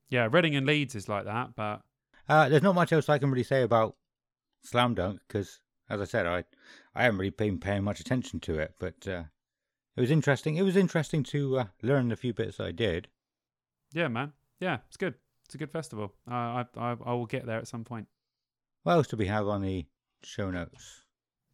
Yeah, 0.10 0.28
Reading 0.32 0.56
and 0.56 0.66
Leeds 0.66 0.96
is 0.96 1.08
like 1.10 1.26
that, 1.26 1.56
but 1.56 1.82
Uh, 2.28 2.50
there's 2.50 2.64
not 2.64 2.76
much 2.76 2.92
else 2.92 3.10
I 3.10 3.20
can 3.20 3.30
really 3.32 3.44
say 3.44 3.62
about 3.62 3.96
Slam 4.64 4.96
Dunk 4.96 5.20
because, 5.28 5.60
as 5.90 6.02
I 6.02 6.06
said, 6.06 6.26
I 6.26 6.44
I 6.96 7.04
haven't 7.04 7.20
really 7.20 7.30
been 7.32 7.60
paying 7.60 7.84
much 7.84 8.00
attention 8.00 8.40
to 8.42 8.60
it. 8.60 8.76
But 8.80 9.08
uh, 9.08 9.24
it 9.96 10.02
was 10.02 10.12
interesting. 10.12 10.56
It 10.56 10.62
was 10.64 10.76
interesting 10.76 11.24
to 11.26 11.60
uh, 11.60 11.66
learn 11.82 12.10
the 12.10 12.16
few 12.16 12.34
bits 12.34 12.60
I 12.60 12.72
did. 12.72 13.10
yeah, 13.94 14.08
man, 14.08 14.34
yeah, 14.60 14.80
it's 14.88 14.98
good. 14.98 15.16
It's 15.46 15.56
a 15.56 15.58
good 15.58 15.72
festival. 15.72 16.14
I 16.28 16.66
I 16.76 16.80
I, 16.92 16.98
I 17.06 17.14
will 17.14 17.26
get 17.28 17.46
there 17.46 17.58
at 17.60 17.68
some 17.68 17.84
point. 17.84 18.08
What 18.84 18.94
else 18.94 19.08
do 19.08 19.18
we 19.18 19.28
have 19.28 19.48
on 19.48 19.62
the 19.62 19.86
show 20.24 20.50
notes? 20.52 21.03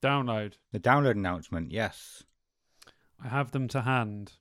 Download. 0.01 0.53
The 0.71 0.79
download 0.79 1.11
announcement, 1.11 1.71
yes. 1.71 2.23
I 3.23 3.27
have 3.27 3.51
them 3.51 3.67
to 3.69 3.81
hand. 3.81 4.33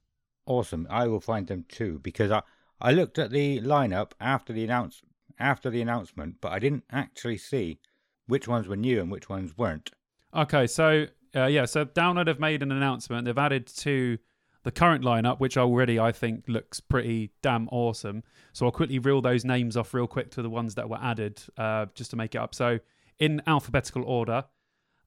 Awesome. 0.47 0.87
I 0.89 1.07
will 1.09 1.21
find 1.21 1.47
them 1.47 1.65
too 1.69 1.99
because 2.03 2.31
I, 2.31 2.43
I 2.81 2.93
looked 2.93 3.19
at 3.19 3.31
the 3.31 3.61
lineup 3.61 4.13
after 4.21 4.53
the 4.53 4.65
announce 4.65 5.03
after 5.39 5.71
the 5.71 5.81
announcement, 5.81 6.37
but 6.41 6.53
I 6.53 6.59
didn't 6.59 6.85
actually 6.91 7.39
see 7.39 7.79
which 8.27 8.49
ones 8.49 8.67
were 8.67 8.77
new 8.77 9.01
and 9.01 9.11
which 9.11 9.29
ones 9.29 9.57
weren't. 9.57 9.91
Okay, 10.35 10.67
so 10.67 11.07
uh, 11.35 11.47
yeah, 11.47 11.65
so 11.65 11.85
Download 11.85 12.27
have 12.27 12.41
made 12.41 12.63
an 12.63 12.73
announcement. 12.73 13.25
They've 13.25 13.39
added 13.39 13.67
to 13.79 14.19
the 14.65 14.73
current 14.73 15.05
lineup, 15.05 15.39
which 15.39 15.57
already 15.57 15.99
I 15.99 16.13
think 16.13 16.45
looks 16.49 16.81
pretty 16.81 17.31
damn 17.43 17.69
awesome. 17.69 18.23
So 18.53 18.67
I'll 18.67 18.73
quickly 18.73 18.99
reel 18.99 19.21
those 19.21 19.45
names 19.45 19.77
off 19.77 19.95
real 19.95 20.07
quick 20.07 20.31
to 20.33 20.43
the 20.43 20.51
ones 20.51 20.75
that 20.75 20.89
were 20.89 20.99
added, 21.01 21.41
uh, 21.57 21.87
just 21.95 22.11
to 22.11 22.17
make 22.17 22.35
it 22.35 22.39
up. 22.39 22.55
So 22.55 22.79
in 23.19 23.43
alphabetical 23.47 24.05
order, 24.05 24.45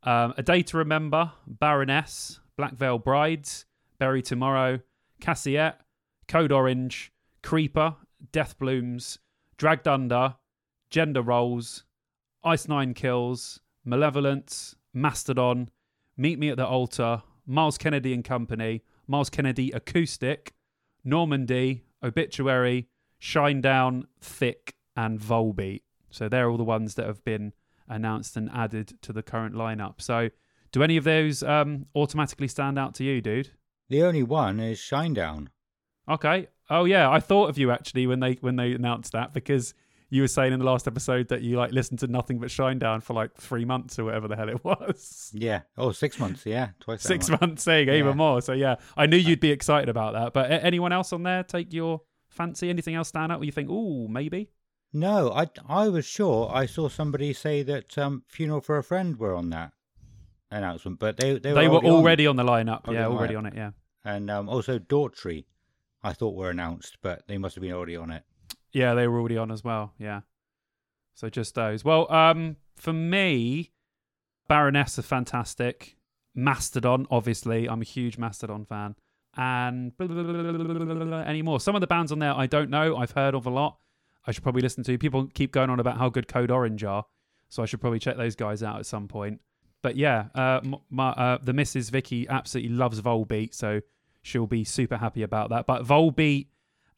um, 0.04 0.34
A 0.38 0.44
Day 0.44 0.62
to 0.64 0.78
Remember, 0.78 1.32
Baroness, 1.48 2.40
Black 2.58 2.74
Veil 2.74 2.98
Brides, 2.98 3.66
Bury 4.00 4.22
Tomorrow, 4.22 4.80
Cassyette, 5.22 5.76
Code 6.28 6.52
Orange, 6.52 7.12
Creeper, 7.44 7.96
Death 8.32 8.58
Blooms, 8.58 9.20
Dragged 9.58 9.88
Under, 9.88 10.36
Gender 10.90 11.22
Roles, 11.22 11.84
Ice 12.44 12.68
Nine 12.68 12.94
Kills, 12.94 13.60
Malevolence, 13.86 14.76
Mastodon, 14.94 15.70
Meet 16.18 16.40
Me 16.40 16.50
at 16.50 16.58
the 16.58 16.66
Altar, 16.66 17.24
Myles 17.46 17.78
Kennedy 17.78 18.14
and 18.14 18.24
Company, 18.24 18.84
Myles 19.08 19.30
Kennedy 19.30 19.72
Acoustic, 19.72 20.54
Normandie, 21.04 21.84
Obituary, 22.04 22.88
Shinedown, 23.22 24.04
Thick, 24.20 24.76
and 24.96 25.20
Volbeat. 25.20 25.82
So 26.10 26.28
they're 26.28 26.50
all 26.50 26.58
the 26.58 26.64
ones 26.64 26.96
that 26.96 27.08
have 27.08 27.24
been 27.24 27.54
announced 27.92 28.36
and 28.38 28.50
added 28.54 28.94
to 29.04 29.14
the 29.14 29.22
current 29.24 29.56
lineup. 29.56 30.02
So 30.02 30.30
do 30.72 30.84
any 30.84 30.98
of 30.98 31.04
those 31.04 31.44
um, 31.44 31.86
automatically 31.96 32.48
stand 32.48 32.80
out 32.80 32.96
to 32.96 33.04
you, 33.04 33.22
dude? 33.22 33.50
The 33.90 34.04
only 34.04 34.24
one 34.24 34.60
is 34.60 34.80
Shinedown. 34.80 35.48
Okay. 36.10 36.48
Oh 36.70 36.86
yeah, 36.86 37.10
I 37.10 37.20
thought 37.20 37.50
of 37.50 37.58
you 37.58 37.72
actually 37.72 38.08
when 38.08 38.20
they 38.22 38.34
when 38.42 38.56
they 38.56 38.72
announced 38.72 39.12
that 39.12 39.34
because 39.34 39.74
you 40.10 40.22
were 40.22 40.28
saying 40.28 40.52
in 40.52 40.60
the 40.60 40.66
last 40.66 40.88
episode 40.88 41.28
that 41.30 41.42
you 41.42 41.58
like 41.58 41.72
listened 41.72 42.00
to 42.00 42.08
nothing 42.08 42.38
but 42.40 42.50
Shinedown 42.50 43.02
for 43.04 43.14
like 43.14 43.34
three 43.36 43.64
months 43.66 43.98
or 44.00 44.06
whatever 44.06 44.28
the 44.28 44.36
hell 44.36 44.50
it 44.50 44.64
was. 44.66 45.32
Yeah. 45.34 45.62
Oh, 45.78 45.92
six 45.92 46.20
months. 46.20 46.46
Yeah, 46.46 46.70
twice. 46.80 47.02
Six 47.04 47.30
much. 47.30 47.42
months 47.42 47.64
saying 47.64 47.88
Yeah. 47.88 47.96
even 47.96 48.18
more. 48.18 48.42
So 48.42 48.54
yeah, 48.54 48.76
I 48.98 49.06
knew 49.06 49.18
you'd 49.18 49.40
be 49.40 49.52
excited 49.52 49.90
about 49.90 50.14
that. 50.14 50.34
But 50.34 50.52
anyone 50.64 50.92
else 50.94 51.12
on 51.14 51.24
there 51.24 51.44
take 51.44 51.74
your 51.74 52.02
fancy? 52.30 52.70
Anything 52.70 52.96
else 52.96 53.10
stand 53.10 53.32
out 53.32 53.40
where 53.40 53.46
you 53.46 53.52
think, 53.52 53.70
oh, 53.72 54.08
maybe? 54.08 54.50
No, 54.94 55.32
I 55.32 55.48
I 55.68 55.88
was 55.90 56.06
sure 56.06 56.50
I 56.54 56.66
saw 56.66 56.90
somebody 56.90 57.34
say 57.34 57.64
that 57.64 57.98
um, 57.98 58.24
Funeral 58.28 58.62
for 58.62 58.78
a 58.78 58.84
Friend 58.84 59.18
were 59.18 59.34
on 59.36 59.50
that 59.52 59.72
announcement, 60.50 61.00
but 61.00 61.18
they 61.18 61.38
they 61.40 61.54
were, 61.54 61.60
They 61.62 61.68
were 61.68 61.80
already 61.80 62.28
on. 62.28 62.38
on 62.40 62.46
the 62.46 62.52
lineup. 62.52 62.86
Already 62.86 63.00
yeah, 63.00 63.08
on 63.08 63.18
already 63.18 63.34
lineup. 63.36 63.38
on 63.38 63.46
it. 63.46 63.54
Yeah. 63.56 63.72
and 64.04 64.30
um, 64.30 64.50
also 64.50 64.80
Daughtry, 64.80 65.46
I 66.04 66.12
thought 66.14 66.36
were 66.36 66.50
announced, 66.50 66.98
but 67.02 67.26
they 67.28 67.38
must 67.38 67.56
have 67.56 67.62
been 67.62 67.72
already 67.74 67.96
on 67.96 68.12
it. 68.12 68.24
Yeah, 68.74 68.94
they 68.94 69.08
were 69.08 69.20
already 69.20 69.38
on 69.38 69.52
as 69.52 69.64
well. 69.64 69.94
Yeah. 69.98 70.22
So 71.14 71.30
just 71.30 71.56
those. 71.56 71.86
Well, 71.86 72.12
um, 72.12 72.58
for 72.76 72.94
me, 72.94 73.72
Baroness 74.48 74.98
are 75.00 75.04
fantastic. 75.04 75.96
Mastodon, 76.34 77.06
obviously, 77.12 77.68
I'm 77.68 77.82
a 77.82 77.86
huge 77.86 78.18
Mastodon 78.18 78.66
fan. 78.66 78.96
And 79.38 79.92
any 81.28 81.42
more? 81.42 81.60
Some 81.60 81.76
of 81.76 81.82
the 81.82 81.88
bands 81.88 82.12
on 82.12 82.20
there 82.20 82.34
I 82.34 82.48
don't 82.48 82.70
know. 82.70 82.98
I've 82.98 83.12
heard 83.12 83.36
of 83.36 83.46
a 83.46 83.50
lot. 83.50 83.78
I 84.26 84.32
should 84.32 84.44
probably 84.44 84.62
listen 84.62 84.84
to. 84.84 84.98
People 84.98 85.28
keep 85.34 85.52
going 85.52 85.70
on 85.70 85.80
about 85.80 85.98
how 85.98 86.10
good 86.10 86.28
Code 86.28 86.52
Orange 86.52 86.84
are, 86.84 87.06
so 87.50 87.64
I 87.64 87.66
should 87.66 87.82
probably 87.82 88.00
check 88.00 88.18
those 88.18 88.36
guys 88.36 88.62
out 88.64 88.78
at 88.80 88.86
some 88.86 89.08
point. 89.08 89.42
But 89.82 89.96
yeah, 89.96 90.26
uh, 90.36 90.62
my, 90.90 91.10
uh, 91.10 91.38
the 91.42 91.54
Mrs. 91.54 91.90
Vicky 91.90 92.28
absolutely 92.30 92.76
loves 92.76 93.02
Volbeat, 93.02 93.56
so 93.56 93.82
she'll 94.22 94.46
be 94.48 94.64
super 94.64 94.98
happy 94.98 95.24
about 95.24 95.50
that. 95.50 95.66
But 95.66 95.84
Volbeat 95.84 96.48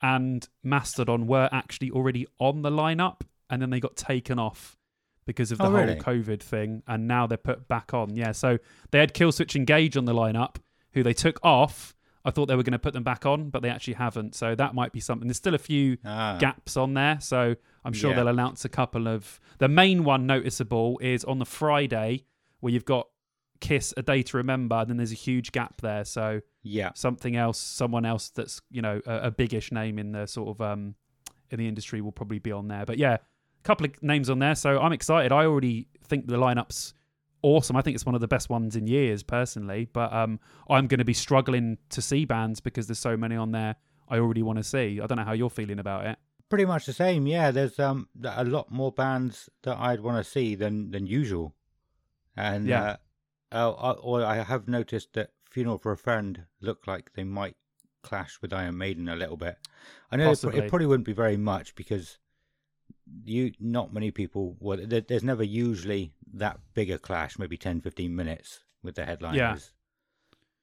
and 0.02 0.48
Mastodon 0.64 1.28
were 1.28 1.48
actually 1.54 1.92
already 1.92 2.28
on 2.40 2.62
the 2.62 2.70
lineup, 2.70 3.22
and 3.50 3.62
then 3.62 3.70
they 3.70 3.80
got 3.80 3.96
taken 3.96 4.38
off 4.38 4.78
because 5.26 5.54
of 5.54 5.60
the 5.60 5.64
Oh, 5.64 5.70
whole 5.70 5.80
really? 5.80 5.96
COVID 5.96 6.42
thing, 6.42 6.84
and 6.86 7.08
now 7.08 7.26
they're 7.26 7.38
put 7.38 7.70
back 7.70 7.94
on. 7.94 8.14
Yeah, 8.16 8.34
so 8.34 8.58
they 8.92 9.00
had 9.00 9.14
Killswitch 9.14 9.56
Engage 9.56 9.96
on 9.96 10.04
the 10.04 10.14
lineup, 10.14 10.58
who 10.92 11.04
they 11.04 11.14
took 11.14 11.40
off. 11.42 11.93
I 12.26 12.32
thought 12.32 12.46
they 12.48 12.56
were 12.56 12.64
going 12.64 12.72
to 12.74 12.80
put 12.80 12.94
them 12.94 13.04
back 13.04 13.26
on, 13.26 13.50
but 13.50 13.62
they 13.62 13.70
actually 13.70 13.96
haven't. 13.96 14.34
So 14.36 14.56
that 14.56 14.74
might 14.74 14.92
be 14.94 15.00
something. 15.02 15.28
There's 15.28 15.38
still 15.38 15.56
a 15.56 15.60
few 15.60 15.98
Ah, 16.06 16.38
gaps 16.40 16.78
on 16.78 16.94
there, 16.94 17.20
so 17.20 17.56
I'm 17.84 17.94
sure 17.94 18.12
Yeah. 18.12 18.18
they'll 18.18 18.28
announce 18.30 18.64
a 18.66 18.70
couple 18.70 19.08
of. 19.08 19.40
The 19.58 19.68
main 19.68 20.04
one 20.04 20.26
noticeable 20.26 21.00
is 21.00 21.24
on 21.26 21.40
the 21.40 21.46
Friday 21.46 22.26
where 22.62 22.72
you've 22.72 22.86
got 22.86 23.08
Kiss, 23.60 23.94
A 23.98 24.02
Day 24.04 24.24
to 24.24 24.38
Remember, 24.38 24.76
and 24.78 24.90
then 24.90 24.98
there's 24.98 25.12
a 25.12 25.16
huge 25.16 25.52
gap 25.52 25.82
there. 25.82 26.06
So 26.06 26.42
yeah, 26.64 26.92
something 26.96 27.36
else, 27.36 27.60
someone 27.60 28.06
else 28.06 28.30
that's 28.30 28.62
you 28.72 28.82
know 28.82 29.02
a, 29.06 29.28
a 29.28 29.32
biggish 29.32 29.72
name 29.72 30.00
in 30.00 30.12
the 30.14 30.26
sort 30.28 30.50
of 30.50 30.62
um 30.62 30.96
in 31.50 31.60
the 31.60 31.68
industry 31.68 32.02
will 32.02 32.12
probably 32.12 32.40
be 32.40 32.52
on 32.52 32.68
there. 32.68 32.86
But 32.86 32.98
yeah, 32.98 33.14
a 33.16 33.64
couple 33.64 33.86
of 33.86 34.02
names 34.02 34.30
on 34.30 34.40
there, 34.40 34.56
so 34.56 34.80
I'm 34.80 34.92
excited. 34.94 35.32
I 35.32 35.46
already 35.46 35.88
think 36.08 36.28
the 36.28 36.38
lineup's 36.38 36.94
awesome. 37.44 37.76
I 37.76 37.82
think 37.82 37.94
it's 37.96 38.06
one 38.06 38.16
of 38.16 38.22
the 38.22 38.28
best 38.28 38.50
ones 38.50 38.76
in 38.76 38.88
years, 38.88 39.22
personally. 39.22 39.88
But 39.94 40.12
um, 40.12 40.40
I'm 40.70 40.88
going 40.88 40.98
to 41.00 41.06
be 41.06 41.14
struggling 41.14 41.78
to 41.90 42.02
see 42.02 42.26
bands 42.26 42.60
because 42.60 42.88
there's 42.88 43.00
so 43.00 43.16
many 43.16 43.36
on 43.36 43.52
there. 43.52 43.76
I 44.10 44.18
already 44.18 44.42
want 44.44 44.58
to 44.58 44.64
see. 44.64 45.00
I 45.02 45.06
don't 45.08 45.18
know 45.18 45.24
how 45.24 45.34
you're 45.34 45.50
feeling 45.50 45.80
about 45.80 46.06
it. 46.08 46.18
pretty 46.50 46.66
much 46.66 46.86
the 46.86 46.94
same. 46.94 47.26
Yeah, 47.28 47.52
there's 47.52 47.80
um 47.80 48.08
a 48.24 48.44
lot 48.44 48.72
more 48.72 48.92
bands 48.92 49.50
that 49.64 49.78
I'd 49.78 50.02
want 50.02 50.24
to 50.24 50.30
see 50.30 50.56
than 50.56 50.92
than 50.92 51.06
usual, 51.08 51.54
and 52.36 52.68
Yeah. 52.68 52.84
uh, 52.84 52.96
oh, 53.52 53.72
I, 53.74 53.92
or 53.92 54.24
I 54.26 54.44
have 54.44 54.68
noticed 54.68 55.14
that 55.14 55.32
Funeral 55.50 55.78
for 55.78 55.92
a 55.92 55.98
Friend 55.98 56.44
look 56.62 56.86
like 56.88 57.14
they 57.14 57.24
might 57.24 57.56
clash 58.04 58.40
with 58.42 58.54
Iron 58.54 58.78
Maiden 58.78 59.08
a 59.10 59.16
little 59.16 59.38
bit. 59.38 59.58
I 60.12 60.18
know 60.18 60.26
it, 60.26 60.30
Possibly. 60.30 60.60
it 60.60 60.70
probably 60.70 60.86
wouldn't 60.88 61.06
be 61.08 61.14
very 61.14 61.38
much 61.38 61.74
because 61.76 62.18
you 63.26 63.52
not 63.60 63.94
many 63.94 64.12
people. 64.12 64.56
Well, 64.60 64.80
there's 64.86 65.24
never 65.24 65.44
usually 65.44 66.14
that 66.34 66.60
bigger 66.74 66.98
clash, 66.98 67.40
maybe 67.40 67.58
10, 67.58 67.82
15 67.82 68.16
minutes 68.16 68.62
with 68.82 68.96
the 68.96 69.06
headliners. 69.06 69.72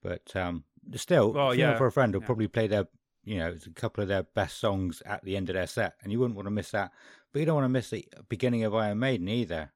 But 0.02 0.34
um, 0.34 0.64
still, 0.94 1.32
Well, 1.32 1.52
Funeral 1.52 1.72
yeah, 1.72 1.78
for 1.78 1.86
a 1.86 1.92
Friend 1.92 2.12
will 2.12 2.22
yeah. 2.22 2.26
probably 2.26 2.48
play 2.48 2.66
their 2.66 2.86
you 3.24 3.38
know, 3.38 3.48
it's 3.48 3.66
a 3.66 3.70
couple 3.70 4.02
of 4.02 4.08
their 4.08 4.22
best 4.22 4.58
songs 4.58 5.02
at 5.04 5.22
the 5.24 5.36
end 5.36 5.50
of 5.50 5.54
their 5.54 5.66
set, 5.66 5.94
and 6.02 6.10
you 6.10 6.18
wouldn't 6.18 6.36
want 6.36 6.46
to 6.46 6.50
miss 6.50 6.70
that. 6.70 6.92
But 7.32 7.40
you 7.40 7.46
don't 7.46 7.56
want 7.56 7.66
to 7.66 7.68
miss 7.68 7.90
the 7.90 8.06
beginning 8.28 8.64
of 8.64 8.74
Iron 8.74 8.98
Maiden 8.98 9.28
either. 9.28 9.72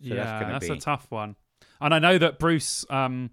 So 0.00 0.14
yeah, 0.14 0.24
that's 0.24 0.52
that's, 0.52 0.68
be- 0.68 0.74
a 0.74 0.80
tough 0.80 1.10
one. 1.10 1.36
And 1.80 1.94
I 1.94 1.98
know 1.98 2.18
that 2.18 2.38
Bruce 2.38 2.84
um, 2.90 3.30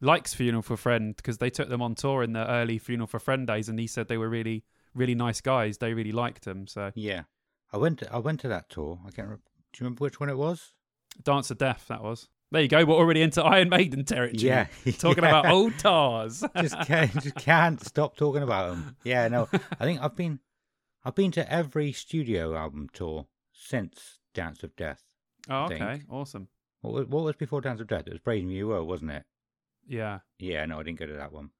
likes 0.00 0.34
Funeral 0.34 0.62
for 0.62 0.76
Friend 0.76 1.14
because 1.14 1.38
they 1.38 1.50
took 1.50 1.68
them 1.68 1.82
on 1.82 1.94
tour 1.94 2.22
in 2.22 2.32
the 2.32 2.48
early 2.50 2.78
Funeral 2.78 3.06
for 3.06 3.18
Friend 3.18 3.46
days, 3.46 3.68
and 3.68 3.78
he 3.78 3.86
said 3.86 4.08
they 4.08 4.18
were 4.18 4.28
really, 4.28 4.64
really 4.94 5.14
nice 5.14 5.40
guys. 5.40 5.78
They 5.78 5.94
really 5.94 6.12
liked 6.12 6.44
them. 6.44 6.66
So 6.66 6.92
Yeah, 6.94 7.22
I 7.72 7.76
went. 7.76 8.00
To, 8.00 8.12
I 8.12 8.18
went 8.18 8.40
to 8.40 8.48
that 8.48 8.70
tour. 8.70 8.98
I 9.02 9.10
can't. 9.10 9.28
Remember, 9.28 9.42
do 9.72 9.78
you 9.78 9.84
remember 9.84 10.02
which 10.02 10.20
one 10.20 10.30
it 10.30 10.36
was? 10.38 10.73
Dance 11.22 11.50
of 11.50 11.58
Death, 11.58 11.86
that 11.88 12.02
was. 12.02 12.28
There 12.50 12.62
you 12.62 12.68
go. 12.68 12.84
We're 12.84 12.94
already 12.94 13.22
into 13.22 13.42
Iron 13.42 13.68
Maiden 13.68 14.04
territory. 14.04 14.38
Yeah, 14.38 14.66
Talking 14.98 15.24
yeah. 15.24 15.30
about 15.40 15.46
old 15.46 15.76
tars. 15.78 16.44
just 16.60 16.78
can't, 16.82 17.12
just 17.20 17.34
can't 17.36 17.84
stop 17.84 18.16
talking 18.16 18.42
about 18.42 18.70
them. 18.70 18.96
Yeah, 19.02 19.26
no, 19.28 19.48
I 19.52 19.84
think 19.84 20.00
I've 20.00 20.14
been, 20.14 20.38
I've 21.04 21.14
been 21.14 21.32
to 21.32 21.52
every 21.52 21.92
studio 21.92 22.54
album 22.56 22.88
tour 22.92 23.26
since 23.52 24.20
Dance 24.34 24.62
of 24.62 24.76
Death. 24.76 25.02
oh, 25.50 25.64
okay. 25.64 26.02
Awesome. 26.08 26.48
What 26.82 26.94
was, 26.94 27.06
what 27.06 27.24
was 27.24 27.36
before 27.36 27.60
Dance 27.60 27.80
of 27.80 27.88
Death? 27.88 28.06
It 28.06 28.12
was 28.12 28.20
Brave 28.20 28.44
New 28.44 28.68
World, 28.68 28.86
wasn't 28.86 29.10
it? 29.12 29.24
Yeah. 29.88 30.20
Yeah, 30.38 30.64
no, 30.66 30.78
I 30.78 30.82
didn't 30.82 30.98
go 30.98 31.06
to 31.06 31.14
that 31.14 31.32
one. 31.32 31.50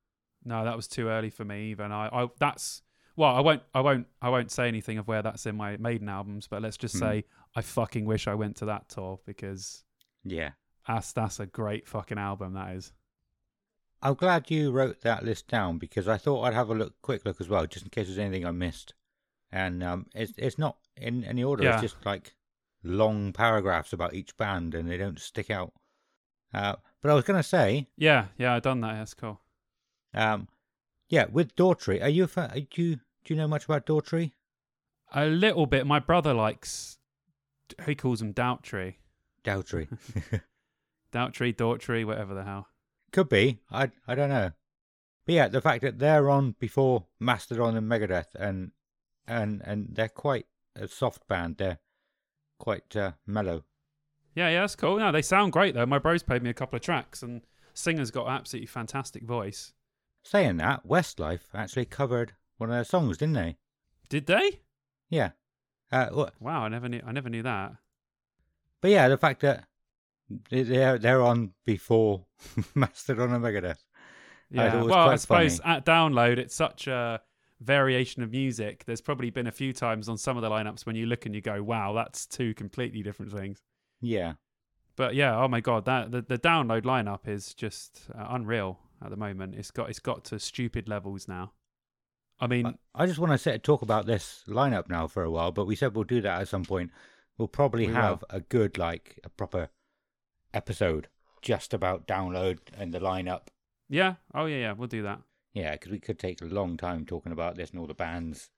No, 0.44 0.64
that 0.64 0.76
was 0.76 0.86
too 0.86 1.08
early 1.08 1.30
for 1.30 1.44
me 1.44 1.70
even. 1.70 1.90
I, 1.90 2.08
I 2.12 2.28
that's 2.38 2.82
well, 3.16 3.34
I 3.34 3.40
won't 3.40 3.62
I 3.74 3.80
won't 3.80 4.06
I 4.22 4.28
won't 4.28 4.50
say 4.50 4.68
anything 4.68 4.98
of 4.98 5.06
where 5.08 5.22
that's 5.22 5.46
in 5.46 5.56
my 5.56 5.76
Maiden 5.76 6.08
albums, 6.08 6.46
but 6.48 6.62
let's 6.62 6.76
just 6.76 6.94
Hmm. 6.94 7.00
say 7.00 7.24
I 7.54 7.62
fucking 7.62 8.04
wish 8.04 8.26
I 8.26 8.34
went 8.34 8.56
to 8.56 8.64
that 8.66 8.88
tour 8.88 9.20
because 9.26 9.84
Yeah, 10.24 10.52
that's 10.86 11.12
that's 11.12 11.40
a 11.40 11.46
great 11.46 11.86
fucking 11.88 12.18
album 12.18 12.54
that 12.54 12.74
is. 12.76 12.92
I'm 14.02 14.14
glad 14.14 14.50
you 14.50 14.70
wrote 14.70 15.00
that 15.02 15.24
list 15.24 15.48
down 15.48 15.78
because 15.78 16.08
I 16.08 16.18
thought 16.18 16.42
I'd 16.42 16.52
have 16.54 16.68
a 16.68 16.74
look, 16.74 17.00
quick 17.00 17.24
look 17.24 17.40
as 17.40 17.48
well, 17.48 17.66
just 17.66 17.84
in 17.86 17.90
case 17.90 18.06
there's 18.06 18.18
anything 18.18 18.44
I 18.46 18.50
missed. 18.50 18.92
And 19.50 19.82
um, 19.82 20.06
it's 20.14 20.32
it's 20.36 20.58
not 20.58 20.76
in 20.96 21.24
any 21.24 21.42
order. 21.42 21.64
Yeah. 21.64 21.74
It's 21.74 21.82
just 21.92 22.04
like 22.04 22.34
long 22.82 23.32
paragraphs 23.32 23.92
about 23.94 24.12
each 24.14 24.36
band, 24.36 24.74
and 24.74 24.90
they 24.90 24.98
don't 24.98 25.18
stick 25.18 25.48
out. 25.50 25.72
Uh, 26.52 26.76
but 27.00 27.10
I 27.10 27.14
was 27.14 27.24
going 27.24 27.38
to 27.38 27.48
say, 27.48 27.88
Yeah, 27.96 28.26
yeah, 28.36 28.54
I 28.54 28.60
done 28.60 28.80
that. 28.82 28.94
That's 28.94 29.14
cool. 29.14 29.40
um, 30.12 30.48
yeah, 31.14 31.26
with 31.30 31.54
Daughtry, 31.54 32.02
are 32.02 32.08
you 32.08 32.24
a 32.24 32.28
fa- 32.28 32.52
do 32.54 32.82
you 32.82 32.96
do 33.24 33.32
you 33.32 33.36
know 33.36 33.46
much 33.48 33.64
about 33.64 33.86
Daughtry? 33.86 34.32
A 35.14 35.26
little 35.26 35.66
bit. 35.66 35.86
My 35.86 36.00
brother 36.00 36.34
likes 36.34 36.98
he 37.86 37.94
calls 37.94 38.18
them 38.18 38.34
Daughtry. 38.34 38.96
Daughtry 39.44 39.86
Daughtry, 41.12 41.54
Daughtry, 41.54 42.04
whatever 42.04 42.34
the 42.34 42.44
hell. 42.44 42.66
could 43.12 43.28
be. 43.28 43.60
I 43.70 43.90
I 44.08 44.14
don't 44.14 44.28
know. 44.30 44.50
But 45.26 45.34
yeah, 45.34 45.48
the 45.48 45.60
fact 45.60 45.82
that 45.82 45.98
they're 45.98 46.28
on 46.28 46.56
before 46.58 47.06
Mastodon 47.20 47.76
and 47.76 47.88
Megadeth, 47.90 48.34
and 48.34 48.72
and 49.26 49.62
and 49.64 49.88
they're 49.92 50.08
quite 50.08 50.46
a 50.76 50.88
soft 50.88 51.26
band. 51.28 51.56
They're 51.58 51.78
quite 52.58 52.96
uh, 52.96 53.12
mellow. 53.26 53.64
Yeah, 54.34 54.48
yeah, 54.48 54.60
that's 54.62 54.74
cool. 54.74 54.98
No, 54.98 55.12
they 55.12 55.22
sound 55.22 55.52
great 55.52 55.74
though. 55.74 55.86
My 55.86 55.98
bros 56.00 56.24
played 56.24 56.42
me 56.42 56.50
a 56.50 56.54
couple 56.54 56.76
of 56.76 56.82
tracks, 56.82 57.22
and 57.22 57.42
singer's 57.72 58.10
got 58.10 58.28
absolutely 58.28 58.66
fantastic 58.66 59.22
voice. 59.22 59.72
Saying 60.24 60.56
that, 60.56 60.86
Westlife 60.86 61.54
actually 61.54 61.84
covered 61.84 62.32
one 62.56 62.70
of 62.70 62.74
their 62.74 62.84
songs, 62.84 63.18
didn't 63.18 63.34
they? 63.34 63.56
Did 64.08 64.26
they? 64.26 64.60
Yeah. 65.10 65.30
Uh, 65.92 66.26
Wow, 66.40 66.62
I 66.64 66.68
never 66.68 66.88
knew. 66.88 67.02
I 67.06 67.12
never 67.12 67.28
knew 67.28 67.42
that. 67.42 67.72
but 68.80 68.90
yeah, 68.90 69.08
the 69.08 69.16
fact 69.18 69.40
that 69.42 69.66
they- 70.50 70.62
they're 70.62 70.98
they're 70.98 71.22
on 71.22 71.52
before 71.64 72.26
Mastodon 72.74 73.32
and 73.32 73.44
Megadeth. 73.44 73.82
Yeah. 74.50 74.76
it 74.76 74.82
was 74.82 74.90
Well, 74.90 75.08
I 75.10 75.16
suppose 75.16 75.58
funny. 75.58 75.76
at 75.76 75.84
download, 75.86 76.38
it's 76.38 76.54
such 76.54 76.86
a 76.86 77.20
variation 77.60 78.22
of 78.22 78.30
music. 78.30 78.84
There's 78.86 79.00
probably 79.00 79.30
been 79.30 79.46
a 79.46 79.52
few 79.52 79.72
times 79.72 80.08
on 80.08 80.16
some 80.18 80.36
of 80.36 80.42
the 80.42 80.50
lineups 80.50 80.86
when 80.86 80.96
you 80.96 81.06
look 81.06 81.26
and 81.26 81.34
you 81.34 81.40
go, 81.40 81.62
"Wow, 81.62 81.92
that's 81.92 82.26
two 82.26 82.54
completely 82.54 83.02
different 83.02 83.32
things." 83.32 83.62
Yeah. 84.00 84.34
But 84.96 85.14
yeah, 85.14 85.36
oh 85.36 85.48
my 85.48 85.60
god, 85.60 85.84
that 85.86 86.10
the, 86.12 86.22
the 86.22 86.38
download 86.38 86.82
lineup 86.82 87.26
is 87.28 87.52
just 87.54 88.08
uh, 88.16 88.26
unreal 88.30 88.80
at 89.02 89.10
the 89.10 89.16
moment. 89.16 89.54
It's 89.54 89.70
got 89.70 89.88
it's 89.90 89.98
got 90.00 90.24
to 90.26 90.38
stupid 90.38 90.88
levels 90.88 91.26
now. 91.28 91.52
I 92.40 92.46
mean, 92.48 92.74
I- 92.94 93.06
just 93.06 93.18
want 93.18 93.32
to 93.32 93.38
sit 93.38 93.62
talk 93.62 93.82
about 93.82 94.06
this 94.06 94.42
lineup 94.48 94.88
now 94.88 95.06
for 95.06 95.22
a 95.22 95.30
while, 95.30 95.52
but 95.52 95.66
we 95.66 95.76
said 95.76 95.94
we'll 95.94 96.04
do 96.04 96.20
that 96.22 96.40
at 96.40 96.48
some 96.48 96.64
point. 96.64 96.90
We'll 97.38 97.48
probably 97.48 97.86
We 97.86 97.92
have 97.94 98.20
will. 98.22 98.36
a 98.38 98.40
good, 98.40 98.76
like, 98.78 99.18
a 99.24 99.28
proper 99.28 99.70
episode 100.52 101.08
just 101.42 101.74
about 101.74 102.06
download 102.06 102.58
and 102.76 102.92
the 102.92 103.00
lineup. 103.00 103.48
yeah, 103.88 104.14
oh 104.34 104.46
yeah, 104.46 104.56
yeah, 104.56 104.72
we'll 104.72 104.88
do 104.88 105.02
that. 105.02 105.20
Yeah, 105.52 105.72
because 105.72 105.92
we 105.92 106.00
could 106.00 106.18
take 106.18 106.40
a 106.42 106.46
long 106.46 106.76
time 106.76 107.04
talking 107.06 107.30
about 107.32 107.56
this 107.56 107.70
and 107.70 107.78
all 107.78 107.86
the 107.86 107.94
bands. 107.94 108.50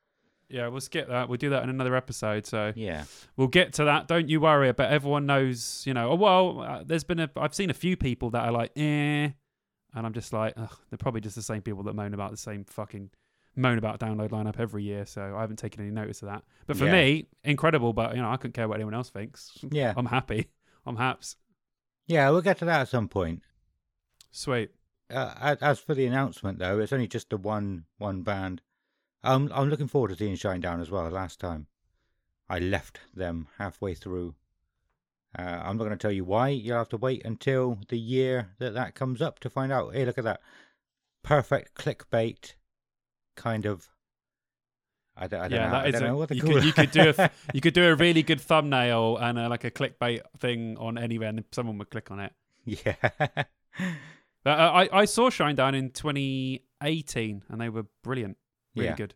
Yeah, 0.48 0.68
we'll 0.68 0.80
skip 0.80 1.08
that. 1.08 1.28
We'll 1.28 1.36
do 1.38 1.50
that 1.50 1.64
in 1.64 1.68
another 1.70 1.96
episode. 1.96 2.46
So 2.46 2.72
Yeah. 2.76 3.04
we'll 3.36 3.48
get 3.48 3.72
to 3.74 3.84
that. 3.84 4.06
Don't 4.08 4.28
you 4.28 4.40
worry. 4.40 4.72
But 4.72 4.90
everyone 4.92 5.26
knows, 5.26 5.82
you 5.86 5.92
know. 5.92 6.12
Oh 6.12 6.14
well, 6.14 6.60
uh, 6.60 6.84
there's 6.86 7.02
been 7.04 7.18
a. 7.18 7.28
I've 7.36 7.54
seen 7.54 7.68
a 7.68 7.74
few 7.74 7.96
people 7.96 8.30
that 8.30 8.44
are 8.44 8.52
like, 8.52 8.70
eh, 8.76 9.30
and 9.96 10.06
I'm 10.06 10.12
just 10.12 10.32
like, 10.32 10.54
ugh, 10.56 10.76
they're 10.90 10.98
probably 10.98 11.20
just 11.20 11.34
the 11.34 11.42
same 11.42 11.62
people 11.62 11.82
that 11.84 11.94
moan 11.94 12.14
about 12.14 12.30
the 12.30 12.36
same 12.36 12.64
fucking 12.64 13.10
moan 13.56 13.78
about 13.78 13.98
download 13.98 14.30
lineup 14.30 14.60
every 14.60 14.84
year. 14.84 15.06
So 15.06 15.34
I 15.36 15.40
haven't 15.40 15.56
taken 15.56 15.80
any 15.80 15.90
notice 15.90 16.22
of 16.22 16.28
that. 16.28 16.44
But 16.66 16.76
for 16.76 16.84
Yeah. 16.84 16.92
me, 16.92 17.26
incredible. 17.42 17.92
But 17.92 18.14
you 18.14 18.22
know, 18.22 18.30
I 18.30 18.36
couldn't 18.36 18.52
care 18.52 18.68
what 18.68 18.74
anyone 18.76 18.94
else 18.94 19.10
thinks. 19.10 19.58
Yeah. 19.70 19.92
I'm 19.96 20.06
happy. 20.06 20.48
I'm 20.86 20.96
haps. 20.96 21.34
Yeah, 22.06 22.30
we'll 22.30 22.42
get 22.42 22.58
to 22.58 22.64
that 22.66 22.82
at 22.82 22.88
some 22.88 23.08
point. 23.08 23.42
Sweet. 24.30 24.70
Uh, 25.10 25.34
as- 25.40 25.58
as 25.62 25.78
for 25.80 25.94
the 25.94 26.06
announcement, 26.06 26.58
though, 26.58 26.78
it's 26.78 26.92
only 26.92 27.08
just 27.08 27.30
the 27.30 27.36
one 27.36 27.86
one 27.98 28.22
band. 28.22 28.60
I'm 29.24 29.50
I'm 29.52 29.68
looking 29.70 29.88
forward 29.88 30.08
to 30.08 30.16
seeing 30.16 30.36
Shinedown 30.36 30.80
as 30.80 30.90
well. 30.90 31.08
Last 31.10 31.40
time, 31.40 31.66
I 32.48 32.58
left 32.58 33.00
them 33.14 33.48
halfway 33.58 33.94
through. 33.94 34.34
Uh, 35.38 35.42
I'm 35.42 35.76
not 35.76 35.84
going 35.84 35.90
to 35.90 35.96
tell 35.96 36.12
you 36.12 36.24
why. 36.24 36.48
You'll 36.48 36.78
have 36.78 36.88
to 36.90 36.96
wait 36.96 37.22
until 37.24 37.78
the 37.88 37.98
year 37.98 38.50
that 38.58 38.74
that 38.74 38.94
comes 38.94 39.20
up 39.20 39.38
to 39.40 39.50
find 39.50 39.70
out. 39.72 39.94
Hey, 39.94 40.04
look 40.04 40.18
at 40.18 40.24
that! 40.24 40.40
Perfect 41.22 41.74
clickbait, 41.74 42.54
kind 43.36 43.66
of. 43.66 43.88
I 45.18 45.26
don't, 45.28 45.40
I 45.40 45.48
don't 45.48 45.58
yeah, 45.58 45.66
know. 45.66 45.72
that 45.72 45.84
I 45.84 45.88
is. 45.88 45.94
A, 45.94 46.00
know 46.00 46.16
what 46.16 46.28
to 46.28 46.36
you 46.36 46.42
could 46.42 46.64
you 46.64 46.72
could 46.72 46.90
do 46.90 47.12
a, 47.16 47.30
you 47.54 47.60
could 47.60 47.74
do 47.74 47.86
a 47.86 47.94
really 47.94 48.22
good 48.22 48.40
thumbnail 48.40 49.16
and 49.18 49.38
uh 49.38 49.48
like 49.48 49.64
a 49.64 49.70
clickbait 49.70 50.20
thing 50.38 50.76
on 50.78 50.98
anywhere, 50.98 51.28
and 51.28 51.44
someone 51.52 51.78
would 51.78 51.90
click 51.90 52.10
on 52.10 52.20
it. 52.20 52.32
yeah. 52.64 52.94
Uh, 54.46 54.50
I 54.50 55.00
I 55.00 55.04
saw 55.06 55.28
Shinedown 55.28 55.74
in 55.74 55.90
2018, 55.90 57.42
and 57.48 57.60
they 57.60 57.68
were 57.68 57.84
brilliant. 58.04 58.36
Really 58.76 58.90
Yeah. 58.90 58.94
good. 58.94 59.14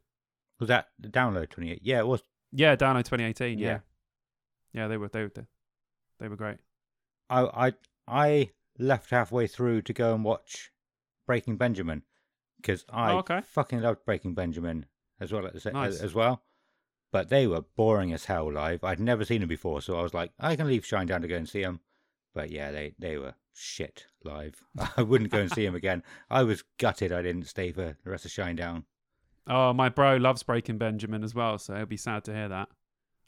Was 0.58 0.68
that 0.68 0.88
the 0.98 1.08
download 1.08 1.50
28? 1.50 1.78
Yeah, 1.84 2.00
it 2.00 2.06
was. 2.08 2.24
Yeah, 2.50 2.74
download 2.74 2.96
in 2.96 3.04
2018. 3.04 3.58
Yeah. 3.60 3.66
Yeah. 3.66 3.78
yeah, 4.72 4.88
they 4.88 4.96
were 4.96 5.06
they 5.08 5.22
were 5.22 5.32
they 6.20 6.28
were 6.28 6.36
great. 6.36 6.58
I 7.28 7.40
I 7.68 7.72
I 8.06 8.50
left 8.78 9.10
halfway 9.10 9.46
through 9.46 9.82
to 9.82 9.92
go 9.92 10.14
and 10.14 10.22
watch 10.24 10.70
Breaking 11.26 11.56
Benjamin 11.56 12.02
because 12.60 12.84
I 12.88 13.12
Oh, 13.12 13.18
okay. 13.18 13.40
fucking 13.42 13.80
loved 13.80 14.04
Breaking 14.04 14.34
Benjamin 14.34 14.86
as 15.20 15.32
well 15.32 15.46
as, 15.46 15.64
Nice. 15.66 15.94
as, 15.96 16.02
as 16.02 16.14
well. 16.14 16.42
But 17.12 17.28
they 17.28 17.46
were 17.46 17.62
boring 17.62 18.12
as 18.12 18.26
hell 18.26 18.50
live. 18.52 18.84
I'd 18.84 19.00
never 19.00 19.24
seen 19.24 19.40
them 19.40 19.48
before, 19.48 19.82
so 19.82 19.98
I 19.98 20.02
was 20.02 20.14
like, 20.14 20.30
I 20.38 20.54
can 20.56 20.68
leave 20.68 20.84
Shinedown 20.84 21.22
to 21.22 21.28
go 21.28 21.36
and 21.36 21.48
see 21.48 21.62
them. 21.62 21.80
But 22.34 22.50
yeah, 22.50 22.70
they 22.70 22.94
they 22.98 23.18
were 23.18 23.34
shit 23.52 24.06
live. 24.24 24.62
I 24.96 25.02
wouldn't 25.02 25.32
go 25.32 25.38
and 25.40 25.50
see 25.50 25.64
them 25.66 25.74
again. 25.74 26.02
I 26.30 26.42
was 26.44 26.62
gutted 26.78 27.10
I 27.12 27.22
didn't 27.22 27.46
stay 27.48 27.72
for 27.72 27.96
the 28.04 28.10
rest 28.10 28.24
of 28.24 28.30
Shinedown. 28.30 28.84
Oh, 29.46 29.72
my 29.72 29.88
bro 29.88 30.16
loves 30.16 30.42
Breaking 30.44 30.78
Benjamin 30.78 31.24
as 31.24 31.34
well, 31.34 31.58
so 31.58 31.74
he'll 31.74 31.86
be 31.86 31.96
sad 31.96 32.22
to 32.24 32.32
hear 32.34 32.48
that. 32.48 32.68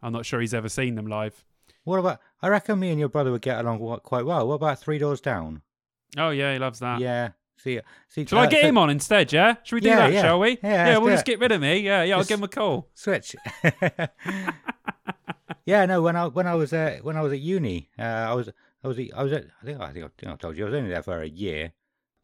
I'm 0.01 0.13
not 0.13 0.27
sure 0.27 0.41
he's 0.41 0.55
ever 0.55 0.69
seen 0.69 0.95
them 0.95 1.07
live. 1.07 1.45
What 1.85 1.99
about? 1.99 2.21
I 2.41 2.49
reckon 2.49 2.79
me 2.79 2.91
and 2.91 2.99
your 3.01 3.09
brother 3.09 3.31
would 3.33 3.43
get 3.43 3.59
along 3.59 3.79
quite 4.05 4.25
well. 4.25 4.47
What 4.49 4.55
about 4.55 4.81
Three 4.81 4.99
Doors 4.99 5.21
Down? 5.21 5.63
Oh 6.17 6.31
yeah, 6.31 6.53
he 6.53 6.59
loves 6.59 6.79
that. 6.81 7.01
Yeah. 7.01 7.31
See, 7.57 7.79
see. 8.09 8.27
Shall 8.27 8.39
I 8.41 8.47
uh, 8.47 8.49
get 8.49 8.63
so- 8.63 8.69
him 8.69 8.79
on 8.79 8.91
instead? 8.91 9.33
Yeah, 9.33 9.55
should 9.63 9.77
we 9.77 9.81
do 9.81 9.89
Yeah, 9.89 9.97
that? 9.97 10.13
yeah. 10.13 10.23
Shall 10.23 10.41
we? 10.41 10.59
Yeah, 10.63 10.85
let's 10.89 11.01
we'll 11.01 11.11
just 11.15 11.23
it. 11.29 11.31
get 11.33 11.41
rid 11.41 11.53
of 11.53 11.61
me. 11.61 11.79
Yeah, 11.79 12.03
yeah, 12.03 12.15
I'll 12.15 12.21
Just- 12.21 12.29
give 12.31 12.39
him 12.41 12.45
a 12.45 12.49
call. 12.49 12.89
switch. 12.95 13.37
yeah, 15.67 15.87
no. 15.87 16.03
When 16.03 16.17
I 16.17 16.27
when 16.27 16.47
I 16.47 16.55
was 16.55 16.73
uh, 16.73 16.99
when 17.03 17.17
I 17.17 17.23
was 17.23 17.33
at 17.33 17.41
uni, 17.41 17.89
uh, 17.99 18.03
I 18.03 18.35
was 18.35 18.49
I 18.83 18.89
was 18.89 18.99
I 19.15 19.23
was 19.23 19.33
at, 19.33 19.45
I 19.63 19.65
think 19.65 19.81
I, 19.81 19.93
think 19.93 20.11
I 20.27 20.35
told 20.37 20.57
you 20.57 20.65
I 20.65 20.69
was 20.71 20.75
only 20.77 20.91
there 20.91 21.03
for 21.03 21.21
a 21.23 21.29
year, 21.29 21.73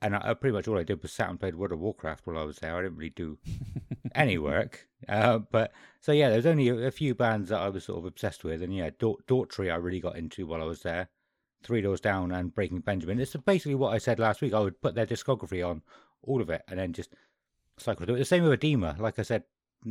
and 0.01 0.15
I, 0.15 0.35
pretty 0.35 0.55
much 0.55 0.69
all 0.69 0.79
I 0.79 0.85
did 0.85 1.03
was 1.03 1.13
sat 1.13 1.31
and 1.31 1.41
played 1.41 1.55
World 1.55 1.73
of 1.73 1.81
Warcraft 1.81 2.27
while 2.27 2.39
I 2.39 2.45
was 2.45 2.59
there. 2.59 2.77
I 2.77 2.83
didn't 2.83 2.99
really 2.99 3.11
do 3.11 3.39
any 4.15 4.39
work. 4.39 4.87
Uh, 5.09 5.39
but 5.39 5.73
so 6.01 6.13
yeah, 6.13 6.29
there's 6.31 6.47
only 6.47 6.69
a, 6.69 6.75
a 6.87 6.91
few 6.91 7.15
bands 7.15 7.49
that 7.51 7.61
I 7.61 7.69
was 7.69 7.85
sort 7.85 7.99
of 7.99 8.05
obsessed 8.05 8.45
with, 8.45 8.63
and 8.63 8.75
yeah, 8.75 8.91
Daugh- 8.91 9.23
Daughtry 9.27 9.73
I 9.73 9.77
really 9.77 10.01
got 10.01 10.17
into 10.17 10.47
while 10.47 10.63
I 10.63 10.67
was 10.67 10.83
there. 10.83 11.09
Three 11.63 11.81
Doors 11.81 12.01
Down 12.01 12.31
and 12.31 12.55
Breaking 12.55 12.81
Benjamin. 12.81 13.19
It's 13.19 13.35
basically 13.35 13.75
what 13.75 13.93
I 13.93 13.99
said 13.99 14.21
last 14.21 14.41
week. 14.41 14.55
I 14.55 14.61
would 14.61 14.81
put 14.81 14.95
their 14.95 15.07
discography 15.07 15.67
on, 15.67 15.83
all 16.23 16.41
of 16.41 16.51
it, 16.51 16.63
and 16.69 16.79
then 16.79 16.93
just 16.93 17.15
cycle 17.77 18.07
through 18.07 18.15
it. 18.15 18.19
The 18.19 18.25
same 18.25 18.45
with 18.45 18.61
Adema. 18.61 18.99
Like 18.99 19.19
I 19.19 19.23
said, 19.23 19.43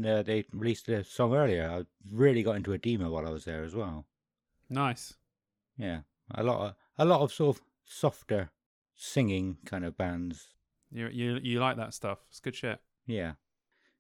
uh, 0.06 0.22
they 0.22 0.46
released 0.54 0.88
a 0.88 1.04
song 1.04 1.36
earlier. 1.36 1.70
I 1.70 1.84
really 2.10 2.44
got 2.44 2.56
into 2.56 2.72
Adema 2.72 3.10
while 3.10 3.28
I 3.28 3.32
was 3.32 3.44
there 3.44 3.64
as 3.64 3.76
well. 3.76 4.06
Nice. 4.70 5.14
Yeah, 5.78 6.02
a 6.34 6.44
lot 6.44 6.62
of 6.62 6.76
a 6.98 7.06
lot 7.06 7.22
of 7.22 7.32
sort 7.32 7.58
of 7.58 7.64
softer 7.86 8.50
singing 8.98 9.58
kind 9.66 9.86
of 9.86 9.98
bands. 9.98 10.50
You 10.92 11.08
you 11.08 11.40
you 11.42 11.60
like 11.60 11.78
that 11.78 11.94
stuff? 11.94 12.20
It's 12.30 12.40
good 12.40 12.56
shit. 12.56 12.80
Yeah. 13.06 13.34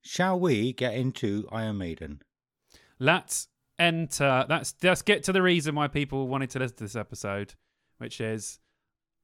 Shall 0.01 0.39
we 0.39 0.73
get 0.73 0.93
into 0.93 1.47
Iron 1.51 1.77
Maiden? 1.77 2.21
Let's 2.99 3.47
enter. 3.79 4.45
That's 4.49 4.73
let's 4.83 5.01
get 5.01 5.23
to 5.23 5.31
the 5.31 5.41
reason 5.41 5.75
why 5.75 5.87
people 5.87 6.27
wanted 6.27 6.49
to 6.51 6.59
listen 6.59 6.77
to 6.77 6.83
this 6.83 6.95
episode, 6.95 7.53
which 7.97 8.19
is 8.19 8.59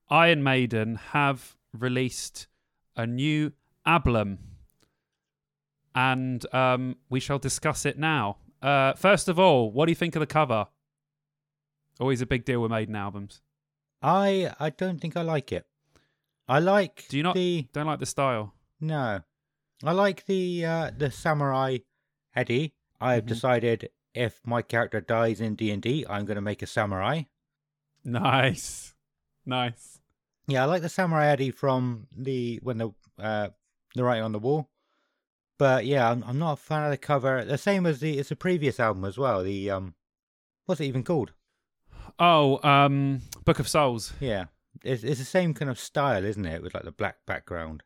Iron 0.09 0.43
Maiden 0.43 0.95
have 0.95 1.55
released 1.74 2.47
a 2.95 3.07
new 3.07 3.51
album, 3.86 4.39
and 5.95 6.45
um, 6.53 6.97
we 7.09 7.19
shall 7.19 7.39
discuss 7.39 7.86
it 7.86 7.97
now. 7.97 8.38
Uh, 8.61 8.93
first 8.93 9.28
of 9.28 9.39
all, 9.39 9.71
what 9.71 9.88
do 9.88 9.91
you 9.91 9.95
think 9.95 10.15
of 10.15 10.19
the 10.19 10.28
cover? 10.28 10.67
Always 11.99 12.21
a 12.21 12.26
big 12.26 12.45
deal 12.45 12.61
with 12.61 12.71
Maiden 12.71 12.95
albums. 12.95 13.41
I 14.04 14.54
I 14.60 14.70
don't 14.70 14.99
think 14.99 15.16
I 15.18 15.22
like 15.22 15.51
it. 15.51 15.66
I 16.47 16.60
like 16.60 17.08
Do 17.08 17.18
you 17.18 17.24
not- 17.24 17.36
the 17.36 17.68
Don't 17.74 17.88
like 17.88 17.99
the 17.99 18.06
style. 18.06 18.54
no. 18.80 19.22
I 19.84 19.91
like 19.91 20.26
the 20.28 20.66
uh, 20.66 20.91
the 20.97 21.12
samurai 21.12 21.80
Eddie. 22.36 22.74
I've 23.01 23.24
Mhm. 23.26 23.28
decided 23.28 23.89
if 24.14 24.39
my 24.45 24.62
character 24.62 25.01
dies 25.01 25.41
in 25.41 25.56
D 25.56 25.72
and 25.72 25.82
D, 25.82 26.06
I'm 26.10 26.24
going 26.26 26.36
to 26.36 26.41
make 26.41 26.62
a 26.62 26.68
samurai. 26.68 27.24
Nice, 28.06 28.95
nice. 29.45 29.99
Yeah, 30.47 30.64
I 30.64 30.66
like 30.66 30.82
the 30.82 30.89
samurai 30.89 31.28
Eddie 31.28 31.51
from 31.51 32.08
the 32.16 32.60
when 32.64 32.78
the 32.78 32.91
uh 33.18 33.49
the 33.95 34.04
writing 34.04 34.24
on 34.24 34.32
the 34.32 34.39
wall. 34.39 34.70
But 35.58 35.86
yeah, 35.86 36.10
I'm 36.12 36.24
I'm 36.24 36.39
not 36.39 36.54
a 36.54 36.58
fan 36.58 36.84
of 36.84 36.91
the 36.91 36.97
cover. 36.97 37.43
The 37.45 37.58
same 37.58 37.86
as 37.86 37.99
the 37.99 38.20
it's 38.20 38.32
a 38.32 38.36
previous 38.36 38.80
album 38.80 39.06
as 39.06 39.18
well. 39.18 39.43
The 39.43 39.70
um, 39.70 39.95
what's 40.66 40.82
it 40.82 40.86
even 40.86 41.04
called? 41.04 41.34
Oh, 42.20 42.59
um, 42.68 43.22
Book 43.45 43.59
of 43.59 43.68
Souls. 43.68 44.14
Yeah, 44.20 44.45
it's 44.84 45.03
it's 45.03 45.20
the 45.20 45.26
same 45.26 45.53
kind 45.53 45.70
of 45.72 45.80
style, 45.80 46.24
isn't 46.24 46.45
it? 46.45 46.61
With 46.61 46.74
like 46.74 46.84
the 46.84 46.91
black 46.91 47.18
background. 47.26 47.84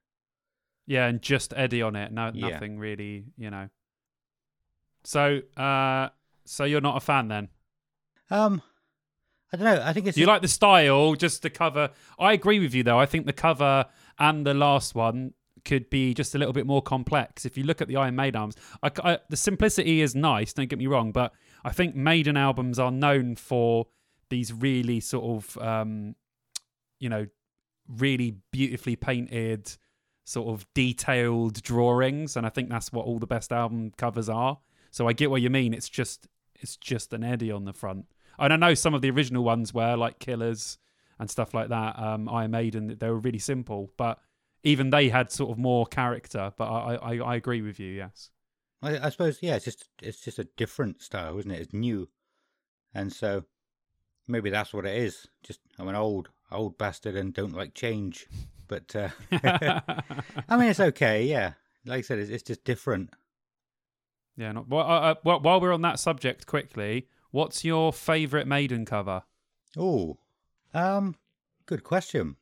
Yeah, 0.86 1.08
and 1.08 1.22
just 1.22 1.54
Eddie 1.56 1.82
on 1.82 1.96
it. 1.96 2.12
No, 2.12 2.32
Yeah. 2.34 2.50
nothing 2.50 2.80
really, 2.80 3.26
you 3.38 3.50
know. 3.50 3.70
So, 5.04 5.42
uh, 5.56 6.10
so 6.46 6.64
you're 6.64 6.82
not 6.82 6.98
a 6.98 7.00
fan 7.02 7.28
then? 7.28 7.50
Um, 8.30 8.62
I 9.54 9.58
don't 9.58 9.66
know. 9.66 9.82
I 9.84 9.94
think 9.94 10.08
it's 10.08 10.16
Do 10.16 10.22
you 10.22 10.28
like 10.28 10.42
the 10.42 10.48
style? 10.48 11.14
Just 11.16 11.42
the 11.42 11.50
cover. 11.50 11.92
I 12.20 12.34
agree 12.34 12.60
with 12.60 12.74
you 12.74 12.84
though. 12.84 13.00
I 13.00 13.06
think 13.06 13.26
the 13.26 13.34
cover 13.34 13.86
and 14.20 14.46
the 14.46 14.54
last 14.54 14.96
one 14.96 15.34
could 15.66 15.90
be 15.90 16.14
just 16.14 16.36
a 16.36 16.38
little 16.38 16.54
bit 16.54 16.66
more 16.66 16.82
complex. 16.82 17.46
If 17.46 17.58
you 17.58 17.64
look 17.64 17.82
at 17.82 17.88
the 17.88 17.96
Iron 17.98 18.16
Maiden 18.16 18.40
albums, 18.40 18.56
I, 18.84 18.92
I- 19.04 19.20
the 19.30 19.38
simplicity 19.38 20.02
is 20.02 20.16
nice. 20.16 20.54
Don't 20.54 20.68
get 20.70 20.80
me 20.80 20.88
wrong, 20.88 21.12
but 21.12 21.34
I 21.64 21.72
think 21.72 21.96
Maiden 21.96 22.36
albums 22.38 22.80
are 22.80 22.92
known 22.92 23.36
for 23.36 23.88
these 24.30 24.54
really 24.54 25.00
sort 25.00 25.26
of, 25.26 25.58
um, 25.62 26.16
you 27.00 27.10
know, 27.10 27.28
really 27.88 28.38
beautifully 28.52 28.96
painted, 28.96 29.78
sort 30.26 30.50
of 30.50 30.66
detailed 30.74 31.62
drawings, 31.64 32.36
and 32.36 32.46
I 32.46 32.50
think 32.50 32.70
that's 32.70 32.92
what 32.92 33.06
all 33.06 33.20
the 33.20 33.28
best 33.28 33.52
album 33.52 33.92
covers 33.98 34.30
are. 34.30 34.60
So 34.92 35.08
I 35.08 35.14
get 35.14 35.30
what 35.30 35.42
you 35.42 35.50
mean. 35.50 35.74
It's 35.74 35.90
just 35.90 36.28
it's 36.56 36.76
just 36.78 37.14
an 37.14 37.24
Eddie 37.24 37.52
on 37.52 37.66
the 37.66 37.74
front. 37.74 38.06
And 38.40 38.54
I 38.54 38.56
know 38.56 38.74
some 38.74 38.94
of 38.94 39.02
the 39.02 39.10
original 39.10 39.44
ones 39.44 39.74
were 39.74 39.96
like 39.96 40.20
Killers 40.20 40.78
and 41.20 41.30
stuff 41.30 41.54
like 41.54 41.70
that. 41.70 41.98
Um, 42.00 42.30
Iron 42.30 42.52
Maiden, 42.52 42.96
they 43.00 43.10
were 43.10 43.20
really 43.20 43.40
simple, 43.40 43.92
but 43.98 44.20
even 44.64 44.90
they 44.90 45.10
had 45.10 45.32
sort 45.32 45.52
of 45.52 45.58
more 45.58 45.86
character. 45.86 46.52
But 46.58 46.66
I, 46.66 46.96
I, 46.96 47.18
I 47.18 47.36
agree 47.36 47.62
with 47.62 47.80
you. 47.80 47.92
Yes. 47.92 48.32
I, 48.82 49.00
I 49.00 49.10
suppose 49.10 49.40
yeah, 49.42 49.56
it's 49.56 49.66
just 49.66 49.90
it's 50.02 50.22
just 50.22 50.40
a 50.40 50.48
different 50.58 51.02
style, 51.02 51.38
isn't 51.40 51.52
it? 51.52 51.62
It's 51.62 51.74
new, 51.74 52.10
and 52.94 53.12
so 53.12 53.46
maybe 54.28 54.50
that's 54.50 54.74
what 54.74 54.86
it 54.86 54.96
is. 54.98 55.28
Just 55.44 55.60
I'm 55.80 55.88
an 55.88 55.96
old 55.96 56.30
old 56.52 56.78
bastard 56.78 57.16
and 57.16 57.34
don't 57.34 57.56
like 57.56 57.74
change. 57.74 58.28
But 58.68 58.96
uh, 58.96 59.10
I 60.50 60.58
mean, 60.58 60.70
it's 60.70 60.80
okay. 60.80 61.26
Yeah, 61.26 61.54
like 61.86 62.00
I 62.00 62.02
said, 62.02 62.20
it's, 62.20 62.30
it's 62.30 62.44
just 62.44 62.64
different. 62.66 63.12
yeah. 64.36 64.52
Not, 64.52 64.68
well, 64.68 64.86
uh, 64.86 65.00
uh, 65.00 65.16
well, 65.24 65.40
while 65.40 65.62
we're 65.62 65.74
on 65.74 65.82
that 65.84 66.00
subject, 66.00 66.46
quickly, 66.46 67.08
what's 67.32 67.64
your 67.64 67.94
favourite 67.94 68.48
Maiden 68.48 68.86
cover? 68.86 69.24
Oh, 69.78 70.18
um, 70.74 71.16
good 71.66 71.84
question. 71.84 72.36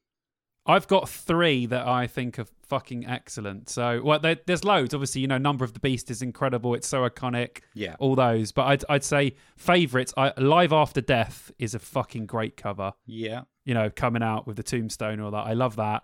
I've 0.65 0.87
got 0.87 1.07
three 1.07 1.65
that 1.67 1.87
I 1.87 2.07
think 2.07 2.39
are 2.39 2.47
fucking 2.63 3.05
excellent. 3.05 3.69
So, 3.69 4.01
well, 4.03 4.19
there, 4.19 4.37
there's 4.47 4.63
loads. 4.63 4.93
Obviously, 4.93 5.21
you 5.21 5.27
know, 5.27 5.37
Number 5.37 5.63
of 5.63 5.73
the 5.73 5.79
Beast 5.79 6.09
is 6.09 6.21
incredible. 6.21 6.73
It's 6.73 6.87
so 6.87 7.07
iconic. 7.07 7.59
Yeah. 7.75 7.95
All 7.99 8.15
those, 8.15 8.51
but 8.51 8.63
I'd 8.63 8.83
I'd 8.89 9.03
say 9.03 9.35
favourites. 9.57 10.13
I, 10.17 10.33
Live 10.37 10.73
After 10.73 11.01
Death 11.01 11.51
is 11.59 11.75
a 11.75 11.79
fucking 11.79 12.25
great 12.25 12.57
cover. 12.57 12.93
Yeah. 13.05 13.41
You 13.63 13.73
know, 13.73 13.89
coming 13.89 14.23
out 14.23 14.47
with 14.47 14.57
the 14.57 14.63
tombstone 14.63 15.13
and 15.13 15.21
all 15.21 15.31
that. 15.31 15.45
I 15.45 15.53
love 15.53 15.75
that. 15.75 16.03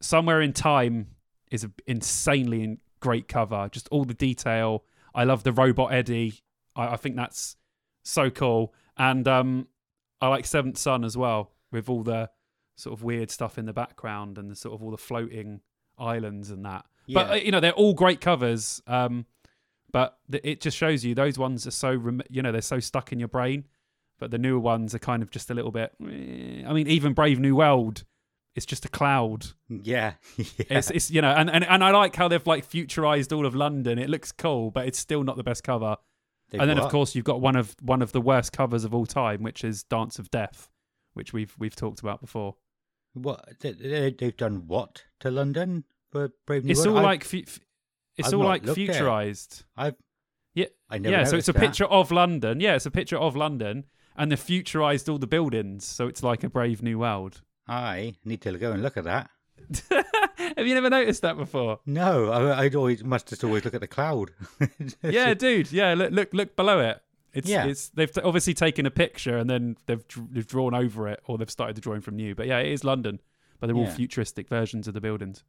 Somewhere 0.00 0.40
in 0.40 0.52
Time 0.52 1.08
is 1.50 1.64
an 1.64 1.74
insanely 1.86 2.78
great 3.00 3.28
cover. 3.28 3.68
Just 3.70 3.88
all 3.88 4.04
the 4.04 4.14
detail. 4.14 4.84
I 5.14 5.24
love 5.24 5.42
the 5.42 5.52
robot 5.52 5.92
Eddie. 5.92 6.40
I, 6.74 6.94
I 6.94 6.96
think 6.96 7.16
that's 7.16 7.56
so 8.02 8.30
cool. 8.30 8.74
And 8.96 9.26
um, 9.28 9.68
I 10.20 10.28
like 10.28 10.46
Seventh 10.46 10.78
Son 10.78 11.04
as 11.04 11.16
well, 11.16 11.52
with 11.70 11.88
all 11.88 12.02
the 12.02 12.30
sort 12.80 12.98
of 12.98 13.02
weird 13.04 13.30
stuff 13.30 13.58
in 13.58 13.66
the 13.66 13.72
background 13.72 14.38
and 14.38 14.50
the 14.50 14.56
sort 14.56 14.74
of 14.74 14.82
all 14.82 14.90
the 14.90 14.96
floating 14.98 15.60
islands 15.98 16.50
and 16.50 16.64
that. 16.64 16.84
But 17.08 17.26
Yeah. 17.26 17.32
uh, 17.32 17.36
you 17.36 17.50
know, 17.50 17.60
they're 17.60 17.72
all 17.72 17.94
great 17.94 18.20
covers. 18.20 18.82
Um, 18.86 19.26
but 19.92 20.18
th- 20.30 20.44
it 20.44 20.60
just 20.60 20.76
shows 20.76 21.04
you 21.04 21.14
those 21.14 21.38
ones 21.38 21.66
are 21.66 21.70
so 21.72 21.92
rem- 21.94 22.22
you 22.30 22.42
know 22.42 22.52
they're 22.52 22.60
so 22.62 22.78
stuck 22.80 23.12
in 23.12 23.18
your 23.18 23.28
brain. 23.28 23.66
But 24.18 24.30
the 24.30 24.38
newer 24.38 24.58
ones 24.60 24.94
are 24.94 24.98
kind 24.98 25.22
of 25.22 25.30
just 25.30 25.50
a 25.50 25.54
little 25.54 25.70
bit. 25.72 25.92
eh. 26.02 26.62
I 26.66 26.72
mean, 26.74 26.86
even 26.88 27.14
Brave 27.14 27.40
New 27.40 27.56
World, 27.56 28.04
it's 28.54 28.66
just 28.66 28.84
a 28.84 28.88
cloud. 28.88 29.46
Yeah. 29.68 30.12
yeah. 30.36 30.44
It's, 30.68 30.90
it's 30.90 31.10
you 31.10 31.22
know, 31.22 31.30
and, 31.32 31.48
and 31.50 31.64
and 31.64 31.82
I 31.82 31.90
like 31.90 32.14
how 32.16 32.28
they've 32.28 32.46
like 32.46 32.68
futurized 32.68 33.34
all 33.36 33.46
of 33.46 33.54
London. 33.54 33.98
It 33.98 34.10
looks 34.10 34.30
cool, 34.30 34.70
but 34.70 34.86
it's 34.86 34.98
still 34.98 35.24
not 35.24 35.36
the 35.36 35.42
best 35.42 35.64
cover. 35.64 35.96
They've 36.50 36.60
and 36.60 36.68
then 36.68 36.76
what? 36.78 36.86
of 36.86 36.90
course 36.92 37.14
you've 37.14 37.24
got 37.24 37.40
one 37.40 37.56
of 37.56 37.74
one 37.80 38.02
of 38.02 38.12
the 38.12 38.20
worst 38.20 38.52
covers 38.52 38.84
of 38.84 38.94
all 38.94 39.06
time, 39.06 39.42
which 39.42 39.64
is 39.64 39.82
Dance 39.84 40.18
of 40.18 40.30
Death, 40.30 40.68
which 41.14 41.32
we've 41.32 41.54
we've 41.58 41.74
talked 41.76 42.00
about 42.00 42.20
before. 42.20 42.56
What 43.14 43.58
they, 43.60 43.72
they, 43.72 44.10
they've 44.18 44.36
done 44.36 44.66
what 44.66 45.04
to 45.20 45.30
London 45.30 45.84
for 46.10 46.30
Brave 46.46 46.64
New 46.64 46.68
World? 46.68 46.78
It's 46.78 46.86
World? 46.86 46.98
all 46.98 47.04
I've- 47.06 47.06
like 47.06 47.24
fu- 47.24 47.38
f- 47.46 47.60
it's 48.16 48.28
I've 48.28 48.34
all 48.34 48.44
like 48.44 48.64
looked 48.64 48.78
at 48.78 48.88
it. 48.88 48.90
futurized. 49.02 49.64
I've 49.76 49.94
Yeah, 50.54 50.66
I 50.90 50.98
never 50.98 51.16
yeah. 51.16 51.24
So 51.24 51.36
it's 51.36 51.48
a 51.48 51.52
that. 51.52 51.60
picture 51.60 51.86
of 51.86 52.10
London. 52.10 52.60
Yeah, 52.60 52.74
it's 52.76 52.86
a 52.86 52.90
picture 52.90 53.16
of 53.16 53.34
London, 53.36 53.84
and 54.16 54.30
they've 54.30 54.38
futurized 54.38 55.08
all 55.10 55.18
the 55.18 55.26
buildings, 55.26 55.84
so 55.86 56.06
it's 56.06 56.22
like 56.22 56.44
a 56.44 56.50
Brave 56.50 56.82
New 56.82 56.98
World. 56.98 57.40
I 57.66 58.14
need 58.24 58.42
to 58.42 58.58
go 58.58 58.72
and 58.72 58.82
look 58.82 58.96
at 58.96 59.04
that. 59.04 59.30
Have 60.56 60.66
you 60.66 60.74
never 60.74 60.90
noticed 60.90 61.22
that 61.22 61.36
before? 61.36 61.78
No, 61.86 62.30
I, 62.30 62.62
I'd 62.64 62.74
always 62.74 63.04
must 63.04 63.28
just 63.28 63.44
always 63.44 63.64
look 63.64 63.74
at 63.74 63.80
the 63.80 63.86
cloud. 63.86 64.32
yeah, 65.02 65.34
dude. 65.34 65.70
Yeah, 65.70 65.94
look, 65.94 66.10
look, 66.12 66.34
look 66.34 66.56
below 66.56 66.80
it. 66.80 67.00
It's, 67.32 67.48
Yeah. 67.48 67.66
it's 67.66 67.88
they've 67.90 68.10
t- 68.12 68.20
obviously 68.22 68.54
taken 68.54 68.86
a 68.86 68.90
picture 68.90 69.36
and 69.38 69.48
then 69.48 69.76
they've 69.86 70.06
dr- 70.08 70.28
they've 70.32 70.46
drawn 70.46 70.74
over 70.74 71.08
it, 71.08 71.20
or 71.26 71.38
they've 71.38 71.50
started 71.50 71.76
the 71.76 71.80
drawing 71.80 72.00
from 72.00 72.16
new. 72.16 72.34
But 72.34 72.46
yeah, 72.48 72.58
it 72.58 72.72
is 72.72 72.82
London, 72.84 73.20
but 73.58 73.66
they're 73.68 73.76
all 73.76 73.86
futuristic 73.86 74.48
versions 74.48 74.88
of 74.88 74.94
the 74.94 75.00
buildings. 75.00 75.44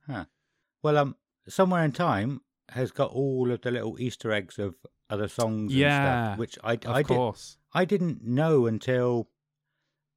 Well, 0.84 0.98
um, 0.98 1.16
somewhere 1.48 1.84
in 1.84 1.92
time 1.92 2.42
has 2.70 2.92
got 2.92 3.12
all 3.12 3.52
of 3.52 3.62
the 3.62 3.72
little 3.72 4.00
Easter 4.00 4.32
eggs 4.32 4.58
of 4.60 4.76
other 5.10 5.28
songs 5.28 5.72
and 5.72 5.80
Yeah, 5.82 6.30
stuff, 6.34 6.40
which 6.40 6.58
I 6.64 6.74
Of 6.74 6.86
I, 6.88 6.98
did, 7.04 7.08
course. 7.08 7.58
I 7.74 7.84
didn't 7.86 8.24
know 8.24 8.66
until 8.68 9.28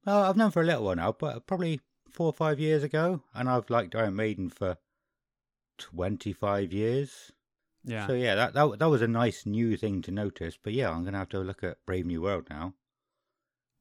well, 0.05 0.23
I've 0.23 0.37
known 0.37 0.51
for 0.51 0.61
a 0.61 0.65
little 0.65 0.85
while 0.85 0.95
now, 0.95 1.11
but 1.13 1.47
probably 1.47 1.81
four 2.11 2.27
or 2.27 2.33
five 2.33 2.59
years 2.59 2.83
ago, 2.83 3.23
and 3.33 3.49
I've 3.49 3.69
liked 3.69 3.95
Iron 3.95 4.15
Maiden 4.15 4.49
for 4.49 4.77
twenty 5.77 6.31
five 6.31 6.71
years. 6.71 7.31
Yeah. 7.85 8.07
So 8.07 8.13
yeah, 8.13 8.35
that, 8.35 8.53
that 8.53 8.79
that 8.79 8.89
was 8.89 9.01
a 9.01 9.07
nice 9.07 9.45
new 9.45 9.77
thing 9.77 10.01
to 10.03 10.11
notice. 10.11 10.57
But 10.61 10.73
yeah, 10.73 10.89
I'm 10.89 11.05
gonna 11.05 11.19
have 11.19 11.29
to 11.29 11.39
look 11.39 11.63
at 11.63 11.77
Brave 11.85 12.05
New 12.05 12.21
World 12.21 12.47
now. 12.49 12.73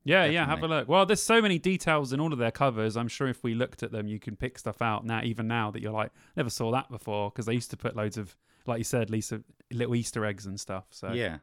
Yeah, 0.06 0.26
yeah, 0.26 0.44
have 0.44 0.62
a 0.62 0.68
look. 0.68 0.86
Well, 0.86 1.06
there's 1.06 1.22
so 1.22 1.40
many 1.40 1.58
details 1.58 2.12
in 2.12 2.20
all 2.20 2.30
of 2.32 2.38
their 2.38 2.50
covers. 2.50 2.94
I'm 2.94 3.08
sure 3.08 3.26
if 3.26 3.42
we 3.42 3.54
looked 3.54 3.82
at 3.82 3.90
them, 3.90 4.06
you 4.06 4.20
can 4.20 4.36
pick 4.36 4.58
stuff 4.58 4.82
out 4.82 5.06
now, 5.06 5.22
even 5.24 5.48
now 5.48 5.70
that 5.70 5.80
you're 5.80 5.92
like, 5.92 6.12
never 6.36 6.50
saw 6.50 6.70
that 6.72 6.90
before, 6.90 7.30
because 7.30 7.46
they 7.46 7.54
used 7.54 7.70
to 7.70 7.78
put 7.78 7.96
loads 7.96 8.18
of, 8.18 8.36
like 8.66 8.76
you 8.76 8.84
said, 8.84 9.08
Lisa, 9.08 9.42
little 9.72 9.94
Easter 9.94 10.26
eggs 10.26 10.44
and 10.44 10.60
stuff. 10.60 10.84
So 10.90 11.12
yeah. 11.12 11.38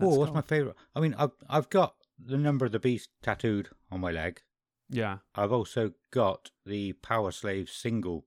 Oh, 0.00 0.16
what's 0.18 0.32
my 0.32 0.40
favorite? 0.40 0.76
I 0.96 1.00
mean, 1.00 1.14
I've 1.18 1.32
I've 1.50 1.68
got 1.68 1.96
the 2.18 2.38
number 2.38 2.64
of 2.64 2.72
the 2.72 2.78
beast 2.80 3.10
tattooed 3.22 3.68
on 3.90 4.00
my 4.00 4.10
leg. 4.10 4.40
yeah, 4.88 5.18
I've 5.34 5.52
also 5.52 5.92
got 6.10 6.50
the 6.64 6.94
Powerslave 6.94 7.68
single 7.68 8.24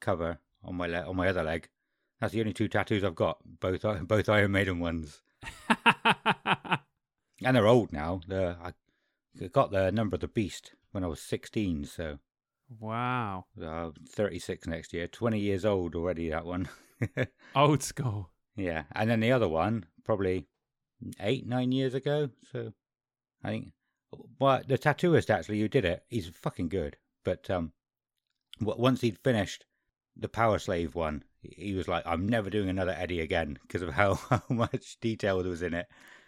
cover 0.00 0.38
on 0.62 0.76
my 0.76 0.86
le- 0.86 1.08
on 1.08 1.16
my 1.16 1.26
other 1.28 1.42
leg. 1.42 1.68
That's 2.20 2.32
the 2.32 2.40
only 2.40 2.52
two 2.52 2.68
tattoos 2.68 3.02
I've 3.02 3.14
got, 3.14 3.38
both 3.60 3.82
both 4.08 4.28
Iron 4.28 4.52
Maiden 4.52 4.78
ones, 4.78 5.22
and 5.84 7.56
they're 7.56 7.66
old 7.66 7.92
now. 7.92 8.20
They're, 8.26 8.56
I 8.62 8.72
got 9.48 9.70
the 9.70 9.90
number 9.90 10.16
of 10.16 10.20
the 10.20 10.28
beast 10.28 10.72
when 10.92 11.04
I 11.04 11.06
was 11.06 11.20
sixteen, 11.20 11.84
so 11.84 12.18
wow, 12.78 13.46
uh, 13.62 13.90
thirty 14.08 14.38
six 14.38 14.66
next 14.66 14.92
year. 14.92 15.06
Twenty 15.06 15.40
years 15.40 15.64
old 15.64 15.94
already. 15.94 16.28
That 16.28 16.44
one, 16.44 16.68
old 17.56 17.82
school. 17.82 18.30
yeah. 18.56 18.84
And 18.92 19.08
then 19.08 19.20
the 19.20 19.32
other 19.32 19.48
one, 19.48 19.86
probably 20.04 20.46
eight 21.20 21.46
nine 21.46 21.72
years 21.72 21.94
ago. 21.94 22.28
So 22.52 22.72
I 23.42 23.48
think, 23.48 23.68
well, 24.38 24.60
the 24.66 24.76
tattooist 24.76 25.30
actually 25.30 25.60
who 25.60 25.68
did 25.68 25.86
it, 25.86 26.04
he's 26.08 26.28
fucking 26.28 26.68
good. 26.68 26.98
But 27.24 27.48
um, 27.48 27.72
once 28.60 29.00
he'd 29.00 29.18
finished 29.18 29.64
the 30.20 30.28
Powerslave 30.28 30.94
one, 30.94 31.24
he 31.42 31.74
was 31.74 31.88
like, 31.88 32.04
"I'm 32.06 32.28
never 32.28 32.50
doing 32.50 32.68
another 32.68 32.94
Eddie 32.96 33.20
again" 33.20 33.58
because 33.62 33.82
of 33.82 33.90
how, 33.90 34.14
how 34.30 34.42
much 34.48 34.98
detail 35.00 35.42
there 35.42 35.50
was 35.50 35.62
in 35.62 35.74
it. 35.74 35.86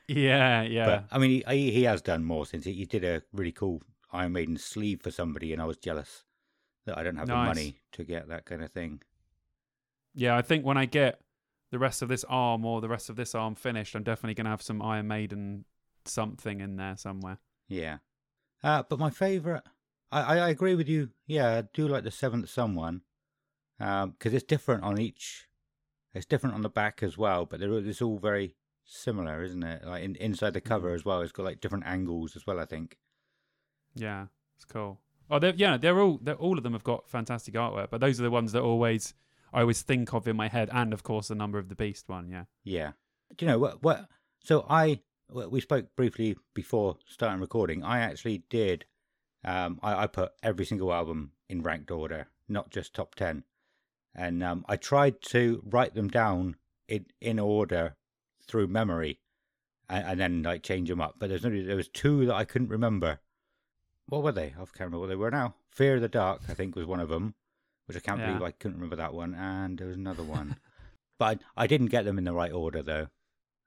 Yeah, 0.09 0.62
yeah. 0.62 0.84
But 0.86 1.05
I 1.12 1.18
mean, 1.18 1.43
he, 1.49 1.70
he 1.70 1.82
has 1.84 2.03
done 2.03 2.24
more 2.24 2.47
since 2.47 2.64
he, 2.64 2.72
he 2.72 2.86
did 2.86 3.05
a 3.05 3.22
really 3.32 3.53
cool 3.53 3.82
Iron 4.12 4.32
Maiden 4.32 4.57
sleeve 4.57 5.03
for 5.03 5.11
somebody, 5.11 5.53
and 5.53 5.62
I 5.62 5.66
was 5.66 5.76
jealous 5.76 6.24
that 6.86 6.99
I 6.99 7.03
don't 7.03 7.16
have 7.16 7.28
the 7.28 7.34
money 7.34 7.80
to 7.93 8.05
get 8.05 8.28
that 8.28 8.45
kind 8.45 8.62
of 8.62 8.72
thing. 8.72 9.03
Yeah, 10.14 10.36
I 10.36 10.43
think 10.43 10.64
when 10.64 10.76
I 10.76 10.86
get 10.86 11.20
the 11.70 11.78
rest 11.78 12.03
of 12.03 12.09
this 12.09 12.24
arm 12.28 12.64
or 12.64 12.80
the 12.80 12.88
rest 12.88 13.09
of 13.09 13.16
this 13.16 13.34
arm 13.34 13.55
finished, 13.55 13.95
I'm 13.95 14.03
definitely 14.03 14.34
going 14.34 14.45
to 14.45 14.51
have 14.51 14.62
some 14.62 14.82
Iron 14.82 15.09
Maiden 15.09 15.64
something 16.05 16.61
in 16.61 16.76
there 16.76 16.97
somewhere. 16.97 17.38
Yeah. 17.68 17.99
Uh, 18.62 18.82
but 18.88 18.99
my 18.99 19.11
favourite, 19.11 19.62
I, 20.11 20.20
I, 20.20 20.36
I 20.38 20.49
agree 20.51 20.74
with 20.74 20.88
you. 20.88 21.11
Yeah, 21.26 21.59
I 21.59 21.62
do 21.72 21.88
like 21.88 22.05
the 22.05 22.11
Seventh 22.11 22.51
Son 22.51 22.74
one 22.74 23.03
because 23.78 24.32
it's 24.34 24.44
different 24.44 24.82
on 24.84 24.98
each. 25.00 25.46
It's 26.14 26.26
different 26.26 26.54
on 26.54 26.62
the 26.62 26.68
back 26.68 27.02
as 27.02 27.16
well, 27.16 27.46
but 27.46 27.58
they're, 27.60 27.72
it's 27.72 28.02
all 28.02 28.18
very 28.18 28.54
similar, 28.84 29.42
isn't 29.42 29.62
it? 29.62 29.84
Like 29.84 30.02
in, 30.04 30.14
inside 30.16 30.52
the 30.52 30.60
cover 30.60 30.90
Mm. 30.90 30.94
as 30.94 31.04
well, 31.04 31.20
it's 31.22 31.32
got 31.32 31.44
like 31.44 31.60
different 31.60 31.86
angles 31.86 32.36
as 32.36 32.46
well. 32.46 32.60
I 32.60 32.66
think. 32.66 32.98
Yeah, 33.94 34.26
it's 34.56 34.64
cool. 34.64 35.00
Oh, 35.30 35.38
they're, 35.38 35.54
yeah, 35.54 35.76
they're 35.78 35.98
all 36.00 36.18
they're, 36.22 36.34
all 36.34 36.58
of 36.58 36.64
them 36.64 36.72
have 36.74 36.84
got 36.84 37.08
fantastic 37.08 37.54
artwork, 37.54 37.88
but 37.90 38.00
those 38.00 38.20
are 38.20 38.24
the 38.24 38.30
ones 38.30 38.52
that 38.52 38.62
always 38.62 39.14
I 39.52 39.60
always 39.62 39.82
think 39.82 40.12
of 40.12 40.28
in 40.28 40.36
my 40.36 40.48
head, 40.48 40.68
and 40.72 40.92
of 40.92 41.02
course 41.02 41.28
the 41.28 41.34
number 41.34 41.58
of 41.58 41.68
the 41.68 41.74
beast 41.74 42.08
one. 42.08 42.28
Yeah, 42.28 42.44
Yeah. 42.64 42.92
Do 43.36 43.44
you 43.46 43.50
know 43.50 43.58
what? 43.58 43.82
What? 43.82 44.08
So 44.40 44.66
I 44.68 45.00
we 45.30 45.60
spoke 45.62 45.96
briefly 45.96 46.36
before 46.52 46.98
starting 47.06 47.40
recording. 47.40 47.82
I 47.82 48.00
actually 48.00 48.44
did. 48.50 48.84
Um, 49.44 49.80
I, 49.82 50.02
I 50.02 50.06
put 50.06 50.32
every 50.42 50.66
single 50.66 50.92
album 50.92 51.32
in 51.48 51.62
ranked 51.62 51.90
order, 51.90 52.28
not 52.48 52.70
just 52.70 52.94
top 52.94 53.14
ten, 53.14 53.44
and 54.14 54.42
um, 54.42 54.64
I 54.68 54.76
tried 54.76 55.22
to 55.22 55.62
write 55.64 55.94
them 55.94 56.08
down 56.08 56.56
in 56.88 57.06
in 57.20 57.38
order 57.38 57.96
through 58.46 58.66
memory, 58.68 59.20
and, 59.88 60.04
and 60.06 60.20
then 60.20 60.42
like 60.42 60.62
change 60.62 60.88
them 60.88 61.00
up. 61.00 61.16
But 61.18 61.28
there's 61.30 61.44
only 61.44 61.62
there 61.62 61.76
was 61.76 61.88
two 61.88 62.26
that 62.26 62.34
I 62.34 62.44
couldn't 62.44 62.68
remember. 62.68 63.20
What 64.06 64.22
were 64.22 64.32
they? 64.32 64.46
I 64.46 64.56
can't 64.56 64.70
remember 64.80 64.98
what 65.00 65.08
they 65.08 65.16
were 65.16 65.30
now. 65.30 65.54
Fear 65.70 65.96
of 65.96 66.00
the 66.02 66.08
Dark, 66.08 66.42
I 66.48 66.54
think, 66.54 66.76
was 66.76 66.86
one 66.86 67.00
of 67.00 67.08
them, 67.08 67.34
which 67.86 67.96
I 67.96 68.00
can't 68.00 68.20
Yeah. 68.20 68.26
believe 68.26 68.42
I 68.42 68.50
couldn't 68.50 68.76
remember 68.76 68.96
that 68.96 69.14
one. 69.14 69.34
And 69.34 69.78
there 69.78 69.86
was 69.86 69.96
another 69.96 70.22
one, 70.24 70.56
but 71.18 71.40
I, 71.56 71.64
I 71.64 71.66
didn't 71.66 71.86
get 71.86 72.04
them 72.04 72.18
in 72.18 72.24
the 72.24 72.34
right 72.34 72.52
order 72.52 72.82
though. 72.82 73.08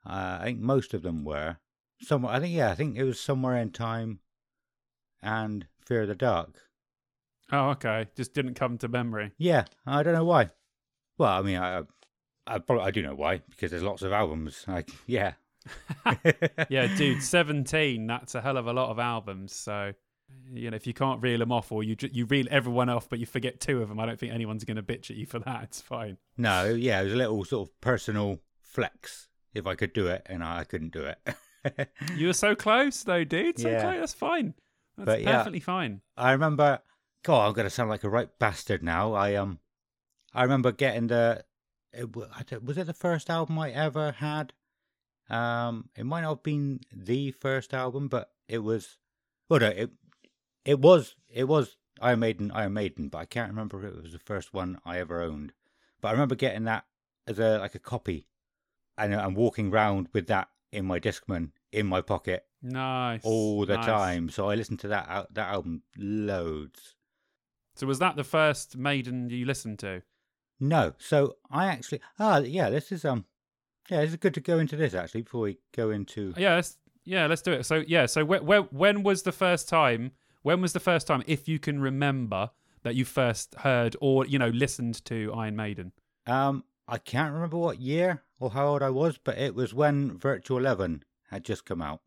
Uh, 0.06 0.38
I 0.41 0.43
think 0.43 0.60
most 0.60 0.93
of 0.93 1.02
them 1.02 1.24
were 1.24 1.58
somewhere. 2.02 2.34
I 2.34 2.39
think 2.39 2.54
yeah, 2.54 2.70
I 2.70 2.76
think 2.76 2.96
it 2.98 3.04
was 3.04 3.20
somewhere 3.20 3.56
in 3.58 3.72
time, 3.72 4.20
and 5.22 5.66
Fear 5.86 6.04
of 6.04 6.08
the 6.10 6.16
Dark. 6.16 6.62
Oh, 7.52 7.70
okay. 7.72 8.08
Just 8.16 8.34
didn't 8.34 8.56
come 8.56 8.78
to 8.80 8.88
memory. 8.88 9.32
Yeah, 9.38 9.66
I 9.86 10.04
don't 10.04 10.14
know 10.14 10.26
why. 10.26 10.50
Well, 11.18 11.32
I 11.32 11.41
mean, 11.41 11.58
I, 11.58 11.84
I 12.48 12.60
probably 12.60 12.84
I 12.86 12.91
do 12.91 13.02
know 13.02 13.16
why 13.16 13.41
because 13.50 13.72
there's 13.72 13.84
lots 13.84 14.02
of 14.02 14.12
albums. 14.12 14.66
Like, 14.68 14.89
yeah, 15.08 15.34
yeah, 16.70 16.88
dude, 16.96 17.22
17, 17.24 18.08
that's 18.08 18.36
a 18.36 18.41
hell 18.41 18.58
of 18.58 18.68
a 18.68 18.74
lot 18.74 18.89
of 18.89 19.00
albums. 19.00 19.56
So, 19.56 19.93
you 20.52 20.70
know, 20.72 20.76
if 20.76 20.88
you 20.88 20.93
can't 20.93 21.22
reel 21.22 21.39
them 21.39 21.52
off 21.52 21.72
or 21.72 21.84
you 21.84 21.96
you 22.12 22.26
reel 22.26 22.48
everyone 22.50 22.89
off 22.89 23.08
but 23.10 23.20
you 23.20 23.26
forget 23.26 23.60
two 23.60 23.82
of 23.82 23.89
them, 23.89 24.00
I 24.00 24.06
don't 24.06 24.20
think 24.20 24.34
anyone's 24.34 24.64
going 24.64 24.78
to 24.78 24.84
bitch 24.84 25.10
at 25.12 25.18
you 25.18 25.26
for 25.26 25.39
that. 25.39 25.64
It's 25.64 25.82
fine. 25.82 26.18
No, 26.38 26.66
yeah, 26.66 27.02
it 27.02 27.06
was 27.06 27.14
a 27.14 27.18
little 27.18 27.43
sort 27.46 27.70
of 27.70 27.82
personal 27.82 28.39
flex 28.62 29.28
if 29.54 29.66
I 29.68 29.76
could 29.76 29.93
do 29.93 30.08
it, 30.08 30.24
and 30.26 30.43
I 30.43 30.64
couldn't 30.66 30.91
do 30.93 31.04
it. 31.06 31.20
You 32.16 32.28
were 32.28 32.34
so 32.34 32.54
close, 32.54 33.02
though, 33.02 33.24
dude. 33.24 33.58
So 33.58 33.68
Yeah. 33.70 33.82
close. 33.82 34.00
That's 34.00 34.14
fine. 34.14 34.54
That's 34.98 35.06
But, 35.08 35.22
yeah. 35.24 35.38
perfectly 35.38 35.60
fine. 35.62 36.02
I 36.16 36.34
remember. 36.34 36.78
God, 37.26 37.48
I'm 37.48 37.54
gonna 37.54 37.70
sound 37.72 37.90
like 37.90 38.04
a 38.04 38.10
right 38.10 38.30
bastard 38.40 38.84
now. 38.84 39.14
I 39.14 39.34
um, 39.36 39.60
I 40.34 40.44
remember 40.44 40.72
getting 40.72 41.08
the. 41.08 41.44
It, 41.92 42.16
wa- 42.16 42.28
I 42.36 42.44
don't- 42.44 42.64
was 42.66 42.78
it 42.78 42.86
the 42.88 42.94
first 42.94 43.30
album 43.30 43.58
I 43.58 43.72
ever 43.72 44.12
had? 44.12 44.54
Um, 45.30 45.90
it 45.96 46.06
might 46.06 46.22
not 46.22 46.30
have 46.36 46.44
been 46.44 46.82
the 46.94 47.32
first 47.32 47.74
album, 47.74 48.08
but 48.10 48.32
it 48.48 48.60
was. 48.60 48.98
Well, 49.50 49.60
no, 49.60 49.68
it 49.70 49.90
it 50.66 50.80
was 50.80 51.16
it 51.30 51.46
was 51.46 51.78
Iron 52.00 52.20
Maiden, 52.20 52.52
Iron 52.52 52.74
Maiden, 52.74 53.08
but 53.10 53.18
I 53.20 53.26
can't 53.26 53.50
remember 53.50 53.84
if 53.84 53.96
it 53.96 54.04
was 54.04 54.12
the 54.14 54.20
first 54.20 54.54
one 54.54 54.80
I 54.86 55.00
ever 55.00 55.22
owned. 55.22 55.54
But 56.02 56.10
I 56.10 56.12
remember 56.12 56.36
getting 56.36 56.66
that 56.66 56.86
as 57.28 57.40
a 57.40 57.58
like 57.58 57.74
a 57.76 57.80
copy, 57.80 58.28
and 58.98 59.16
I'm 59.16 59.34
walking 59.34 59.72
around 59.74 60.10
with 60.14 60.28
that 60.28 60.50
in 60.72 60.86
my 60.86 61.00
Discman 61.00 61.52
in 61.72 61.88
my 61.88 62.02
pocket 62.02 62.46
Nice. 62.62 63.22
all 63.24 63.66
the 63.66 63.78
nice. 63.78 63.86
time. 63.86 64.30
So 64.30 64.50
I 64.50 64.56
listened 64.56 64.80
to 64.82 64.90
that 64.90 65.28
that 65.34 65.50
album 65.54 65.82
loads. 65.98 66.95
So 67.76 67.86
was 67.88 68.00
that 68.00 68.16
the 68.16 68.24
first 68.24 68.78
Maiden 68.78 69.30
you 69.30 69.46
listened 69.46 69.80
to? 69.80 70.02
No, 70.60 70.94
so 70.98 71.36
I 71.52 71.68
actually 71.68 72.02
ah 72.20 72.40
yeah, 72.40 72.70
this 72.70 72.92
is 72.92 73.04
um 73.06 73.26
yeah, 73.90 74.02
this 74.02 74.12
is 74.12 74.16
good 74.18 74.34
to 74.36 74.42
go 74.42 74.58
into 74.60 74.76
this 74.76 74.94
actually 74.94 75.24
before 75.24 75.42
we 75.42 75.58
go 75.76 75.92
into 75.92 76.34
Yeah, 76.38 76.56
let's, 76.56 76.78
yeah, 77.04 77.28
let's 77.28 77.42
do 77.42 77.52
it. 77.52 77.66
So 77.66 77.84
yeah, 77.88 78.06
so 78.06 78.26
wh- 78.26 78.44
wh- 78.44 78.74
when 78.74 79.04
was 79.04 79.24
the 79.24 79.32
first 79.32 79.68
time? 79.70 80.12
When 80.42 80.62
was 80.62 80.74
the 80.74 80.80
first 80.80 81.08
time, 81.08 81.24
if 81.28 81.48
you 81.48 81.60
can 81.60 81.80
remember, 81.82 82.52
that 82.84 82.96
you 82.96 83.04
first 83.04 83.56
heard 83.56 83.96
or 84.00 84.26
you 84.26 84.40
know 84.40 84.50
listened 84.50 85.04
to 85.06 85.34
Iron 85.34 85.56
Maiden? 85.56 85.92
um 86.28 86.64
I 86.88 86.98
can't 87.00 87.34
remember 87.34 87.58
what 87.58 87.82
year 87.82 88.22
or 88.40 88.52
how 88.52 88.68
old 88.68 88.84
I 88.84 88.92
was, 88.92 89.18
but 89.18 89.38
it 89.38 89.56
was 89.56 89.74
when 89.74 90.18
Virtual 90.18 90.60
Eleven 90.60 91.04
had 91.30 91.44
just 91.44 91.66
come 91.66 91.82
out. 91.82 92.02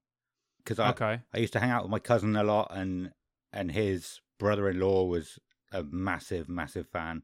Because 0.58 0.78
I 0.78 0.90
okay. 0.90 1.20
I 1.34 1.38
used 1.38 1.52
to 1.54 1.60
hang 1.60 1.70
out 1.70 1.82
with 1.82 1.90
my 1.90 1.98
cousin 1.98 2.36
a 2.36 2.44
lot, 2.44 2.70
and 2.74 3.12
and 3.52 3.72
his 3.72 4.20
brother-in-law 4.38 5.04
was 5.06 5.38
a 5.72 5.82
massive, 5.82 6.48
massive 6.48 6.88
fan. 6.88 7.22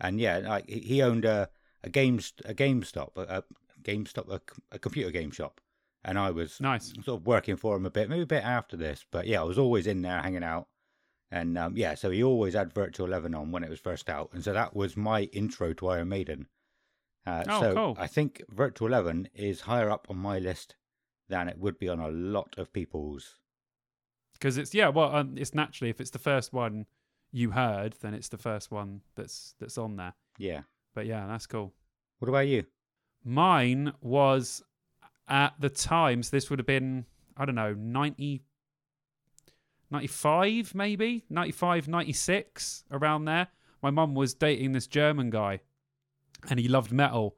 And 0.00 0.20
yeah, 0.20 0.38
like 0.38 0.68
he- 0.68 1.02
owned 1.02 1.24
a 1.24 1.48
a 1.82 1.88
game 1.90 2.18
a 2.44 2.52
GameStop, 2.54 3.16
a, 3.16 3.38
a 3.38 3.44
GameStop, 3.82 4.28
a, 4.30 4.40
a 4.72 4.78
computer 4.78 5.10
game 5.10 5.30
shop, 5.30 5.60
and 6.04 6.18
I 6.18 6.30
was 6.30 6.60
Nice. 6.60 6.92
sort 7.04 7.20
of 7.20 7.26
working 7.26 7.56
for 7.56 7.76
him 7.76 7.86
a 7.86 7.90
bit, 7.90 8.08
maybe 8.08 8.22
a 8.22 8.26
bit 8.26 8.44
after 8.44 8.76
this, 8.76 9.04
but 9.12 9.26
yeah, 9.26 9.40
I 9.40 9.44
was 9.44 9.58
always 9.58 9.86
in 9.86 10.02
there 10.02 10.20
hanging 10.20 10.42
out. 10.44 10.68
And 11.30 11.56
um, 11.58 11.76
yeah, 11.76 11.94
so 11.94 12.10
he 12.10 12.22
always 12.22 12.54
had 12.54 12.72
Virtual 12.72 13.06
Eleven 13.06 13.34
on 13.34 13.50
when 13.52 13.62
it 13.64 13.70
was 13.70 13.80
first 13.80 14.08
out, 14.10 14.30
and 14.32 14.42
so 14.44 14.52
that 14.52 14.74
was 14.76 14.96
my 14.96 15.22
intro 15.32 15.72
to 15.74 15.88
Iron 15.88 16.08
Maiden. 16.08 16.46
Uh, 17.26 17.44
Oh, 17.48 17.60
so 17.60 17.74
cool. 17.74 17.96
I 17.98 18.06
think 18.06 18.42
Virtual 18.48 18.88
Eleven 18.88 19.28
is 19.34 19.62
higher 19.62 19.90
up 19.90 20.06
on 20.10 20.16
my 20.18 20.38
list 20.38 20.76
than 21.28 21.48
it 21.48 21.58
would 21.58 21.78
be 21.78 21.88
on 21.88 21.98
a 22.00 22.08
lot 22.08 22.54
of 22.56 22.72
people's. 22.72 23.36
Because 24.34 24.58
it's 24.58 24.74
yeah, 24.74 24.88
well, 24.88 25.14
um, 25.14 25.34
it's 25.36 25.54
naturally 25.54 25.90
if 25.90 26.00
it's 26.00 26.10
the 26.10 26.18
first 26.18 26.52
one 26.52 26.86
you 27.32 27.50
heard, 27.50 27.94
then 28.00 28.14
it's 28.14 28.28
the 28.28 28.38
first 28.38 28.70
one 28.70 29.02
that's 29.14 29.54
that's 29.60 29.78
on 29.78 29.96
there. 29.96 30.14
Yeah. 30.38 30.62
But 30.94 31.06
yeah, 31.06 31.26
that's 31.26 31.46
cool. 31.46 31.72
What 32.18 32.28
about 32.28 32.46
you? 32.46 32.64
Mine 33.24 33.92
was 34.00 34.62
at 35.28 35.54
the 35.60 35.68
times. 35.68 36.28
so 36.28 36.36
this 36.36 36.48
would 36.50 36.58
have 36.58 36.66
been, 36.66 37.04
I 37.36 37.44
don't 37.44 37.54
know, 37.54 37.74
90, 37.74 38.42
95 39.90 40.74
maybe, 40.74 41.24
95, 41.28 41.88
96, 41.88 42.84
around 42.90 43.24
there. 43.24 43.48
My 43.82 43.90
mum 43.90 44.14
was 44.14 44.34
dating 44.34 44.72
this 44.72 44.86
German 44.86 45.30
guy 45.30 45.60
and 46.48 46.58
he 46.58 46.68
loved 46.68 46.92
metal. 46.92 47.36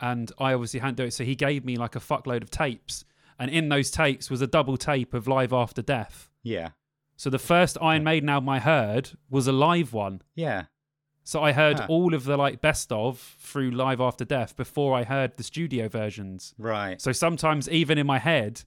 And 0.00 0.32
I 0.38 0.54
obviously 0.54 0.80
hadn't 0.80 0.96
do 0.96 1.04
it. 1.04 1.12
So 1.12 1.24
he 1.24 1.34
gave 1.34 1.64
me 1.64 1.76
like 1.76 1.96
a 1.96 2.00
fuckload 2.00 2.42
of 2.42 2.50
tapes. 2.50 3.04
And 3.38 3.50
in 3.50 3.68
those 3.68 3.90
tapes 3.90 4.30
was 4.30 4.40
a 4.40 4.46
double 4.46 4.76
tape 4.76 5.14
of 5.14 5.28
Live 5.28 5.52
After 5.52 5.82
Death. 5.82 6.28
Yeah. 6.42 6.70
So 7.20 7.28
the 7.28 7.38
first 7.38 7.76
Iron 7.82 8.02
Maiden 8.02 8.30
album 8.30 8.48
I 8.48 8.60
heard 8.60 9.10
was 9.28 9.46
a 9.46 9.52
live 9.52 9.92
one. 9.92 10.22
Yeah. 10.34 10.64
So 11.22 11.42
I 11.42 11.52
heard 11.52 11.78
Huh. 11.78 11.86
all 11.90 12.14
of 12.14 12.24
the 12.24 12.38
like 12.38 12.62
best 12.62 12.90
of 12.90 13.18
through 13.38 13.72
Live 13.72 14.00
After 14.00 14.24
Death 14.24 14.56
before 14.56 14.96
I 14.96 15.04
heard 15.04 15.36
the 15.36 15.42
studio 15.42 15.86
versions. 15.86 16.54
Right. 16.56 16.98
So 16.98 17.12
sometimes 17.12 17.68
even 17.68 17.98
in 17.98 18.06
my 18.06 18.18
head, 18.18 18.62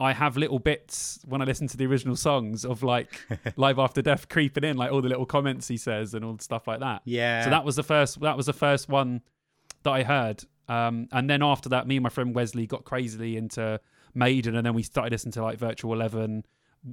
I 0.00 0.14
have 0.14 0.38
little 0.38 0.58
bits 0.58 1.20
when 1.26 1.42
I 1.42 1.44
listen 1.44 1.66
to 1.68 1.76
the 1.76 1.84
original 1.84 2.16
songs 2.16 2.64
of 2.64 2.82
like 2.82 3.20
Live 3.56 3.78
After 3.78 4.00
Death 4.00 4.30
creeping 4.30 4.64
in, 4.64 4.78
like 4.78 4.90
all 4.90 5.02
the 5.02 5.10
little 5.10 5.26
comments 5.26 5.68
he 5.68 5.76
says 5.76 6.14
and 6.14 6.24
all 6.24 6.32
the 6.32 6.42
stuff 6.42 6.66
like 6.66 6.80
that. 6.80 7.02
Yeah. 7.04 7.44
So 7.44 7.50
that 7.50 7.66
was 7.66 7.76
the 7.76 7.82
first. 7.82 8.18
That 8.22 8.38
was 8.38 8.46
the 8.46 8.54
first 8.54 8.88
one 8.88 9.20
that 9.82 9.90
I 9.90 10.02
heard. 10.02 10.42
Um, 10.66 11.08
and 11.12 11.28
then 11.28 11.42
after 11.42 11.68
that, 11.68 11.86
me 11.86 11.96
and 11.96 12.04
my 12.04 12.08
friend 12.08 12.34
Wesley 12.34 12.66
got 12.66 12.84
crazily 12.84 13.36
into 13.36 13.78
Maiden, 14.14 14.56
and 14.56 14.64
then 14.64 14.72
we 14.72 14.82
started 14.82 15.12
listening 15.12 15.32
to 15.32 15.42
like 15.42 15.58
Virtual 15.58 15.92
Eleven. 15.92 16.46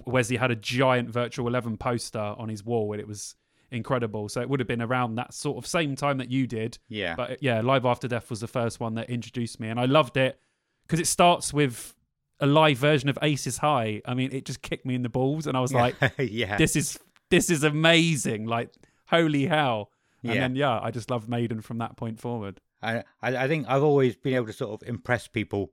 Wesley 0.05 0.37
had 0.37 0.51
a 0.51 0.55
giant 0.55 1.09
Virtual 1.09 1.47
Eleven 1.47 1.77
poster 1.77 2.19
on 2.37 2.49
his 2.49 2.63
wall, 2.65 2.91
and 2.93 2.99
it 3.01 3.07
was 3.07 3.35
incredible. 3.71 4.29
So 4.29 4.41
it 4.41 4.49
would 4.49 4.59
have 4.59 4.67
been 4.67 4.81
around 4.81 5.15
that 5.15 5.33
sort 5.33 5.57
of 5.57 5.65
same 5.67 5.95
time 5.95 6.17
that 6.19 6.29
you 6.29 6.47
did. 6.47 6.77
yeah. 6.87 7.15
But 7.15 7.41
yeah, 7.41 7.61
Live 7.61 7.85
After 7.85 8.07
Death 8.07 8.29
was 8.29 8.39
the 8.39 8.47
first 8.47 8.79
one 8.79 8.95
that 8.95 9.09
introduced 9.09 9.59
me, 9.59 9.69
and 9.69 9.79
I 9.79 9.85
loved 9.85 10.17
it 10.17 10.39
because 10.85 10.99
it 10.99 11.07
starts 11.07 11.53
with 11.53 11.93
a 12.39 12.45
live 12.47 12.77
version 12.77 13.09
of 13.09 13.17
Aces 13.21 13.57
High. 13.59 14.01
I 14.05 14.13
mean, 14.13 14.31
it 14.31 14.45
just 14.45 14.61
kicked 14.61 14.85
me 14.85 14.95
in 14.95 15.01
the 15.03 15.09
balls, 15.09 15.47
and 15.47 15.55
I 15.57 15.59
was 15.61 15.73
like, 15.73 15.95
yeah. 16.17 16.57
"This 16.57 16.75
is 16.75 16.99
this 17.29 17.49
is 17.49 17.63
amazing!" 17.63 18.45
Like, 18.45 18.69
holy 19.07 19.45
hell! 19.47 19.91
And 20.23 20.33
Yeah. 20.33 20.41
then 20.41 20.55
yeah, 20.55 20.79
I 20.81 20.91
just 20.91 21.09
loved 21.09 21.27
Maiden 21.29 21.61
from 21.61 21.77
that 21.79 21.97
point 21.97 22.19
forward. 22.19 22.61
I 22.81 23.03
I 23.21 23.47
think 23.47 23.65
I've 23.69 23.83
always 23.83 24.15
been 24.15 24.33
able 24.33 24.47
to 24.47 24.53
sort 24.53 24.81
of 24.81 24.87
impress 24.87 25.27
people 25.27 25.71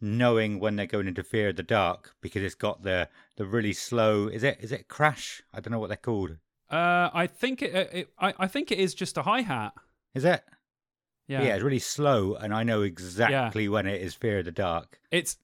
knowing 0.00 0.60
when 0.60 0.76
they're 0.76 0.86
going 0.86 1.08
into 1.08 1.22
Fear 1.22 1.48
of 1.50 1.56
the 1.56 1.62
Dark 1.62 2.14
because 2.20 2.42
it's 2.42 2.54
got 2.54 2.82
the 2.82 3.08
the 3.36 3.46
really 3.46 3.72
slow 3.72 4.28
is 4.28 4.42
it 4.42 4.58
is 4.60 4.72
it 4.72 4.88
crash? 4.88 5.42
I 5.52 5.60
don't 5.60 5.72
know 5.72 5.78
what 5.78 5.88
they're 5.88 5.96
called. 5.96 6.36
Uh, 6.70 7.10
I 7.14 7.26
think 7.28 7.62
it, 7.62 7.74
it, 7.74 7.90
it 7.92 8.08
I, 8.18 8.34
I 8.38 8.46
think 8.46 8.70
it 8.72 8.78
is 8.78 8.94
just 8.94 9.16
a 9.16 9.22
hi 9.22 9.42
hat. 9.42 9.72
Is 10.14 10.24
it? 10.24 10.42
Yeah. 11.28 11.42
yeah, 11.42 11.54
it's 11.54 11.64
really 11.64 11.78
slow 11.80 12.34
and 12.34 12.54
I 12.54 12.62
know 12.62 12.82
exactly 12.82 13.68
when 13.68 13.86
it 13.86 14.00
is 14.00 14.14
Fear 14.14 14.40
of 14.40 14.44
the 14.44 14.52
Dark. 14.52 15.00
it's 15.10 15.36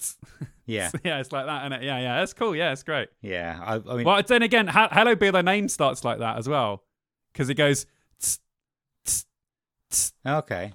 Yeah. 0.66 0.90
yeah, 1.04 1.18
it's 1.18 1.32
like 1.32 1.46
that, 1.46 1.64
and 1.64 1.74
it? 1.74 1.82
Yeah, 1.82 1.98
yeah, 1.98 2.20
that's 2.20 2.32
cool. 2.32 2.54
Yeah, 2.54 2.70
it's 2.70 2.84
great. 2.84 3.08
Yeah. 3.22 3.58
I, 3.60 3.74
I 3.74 3.96
mean 3.96 4.04
Well, 4.04 4.22
then 4.22 4.42
again, 4.42 4.68
Hallowed 4.68 5.18
Be 5.18 5.30
Thy 5.30 5.42
Name 5.42 5.68
starts 5.68 6.04
like 6.04 6.20
that 6.20 6.38
as 6.38 6.48
well, 6.48 6.84
because 7.32 7.48
it 7.50 7.54
goes. 7.54 7.86
tss, 8.20 8.38
tss, 9.04 9.24
tss, 9.90 10.12
okay. 10.24 10.70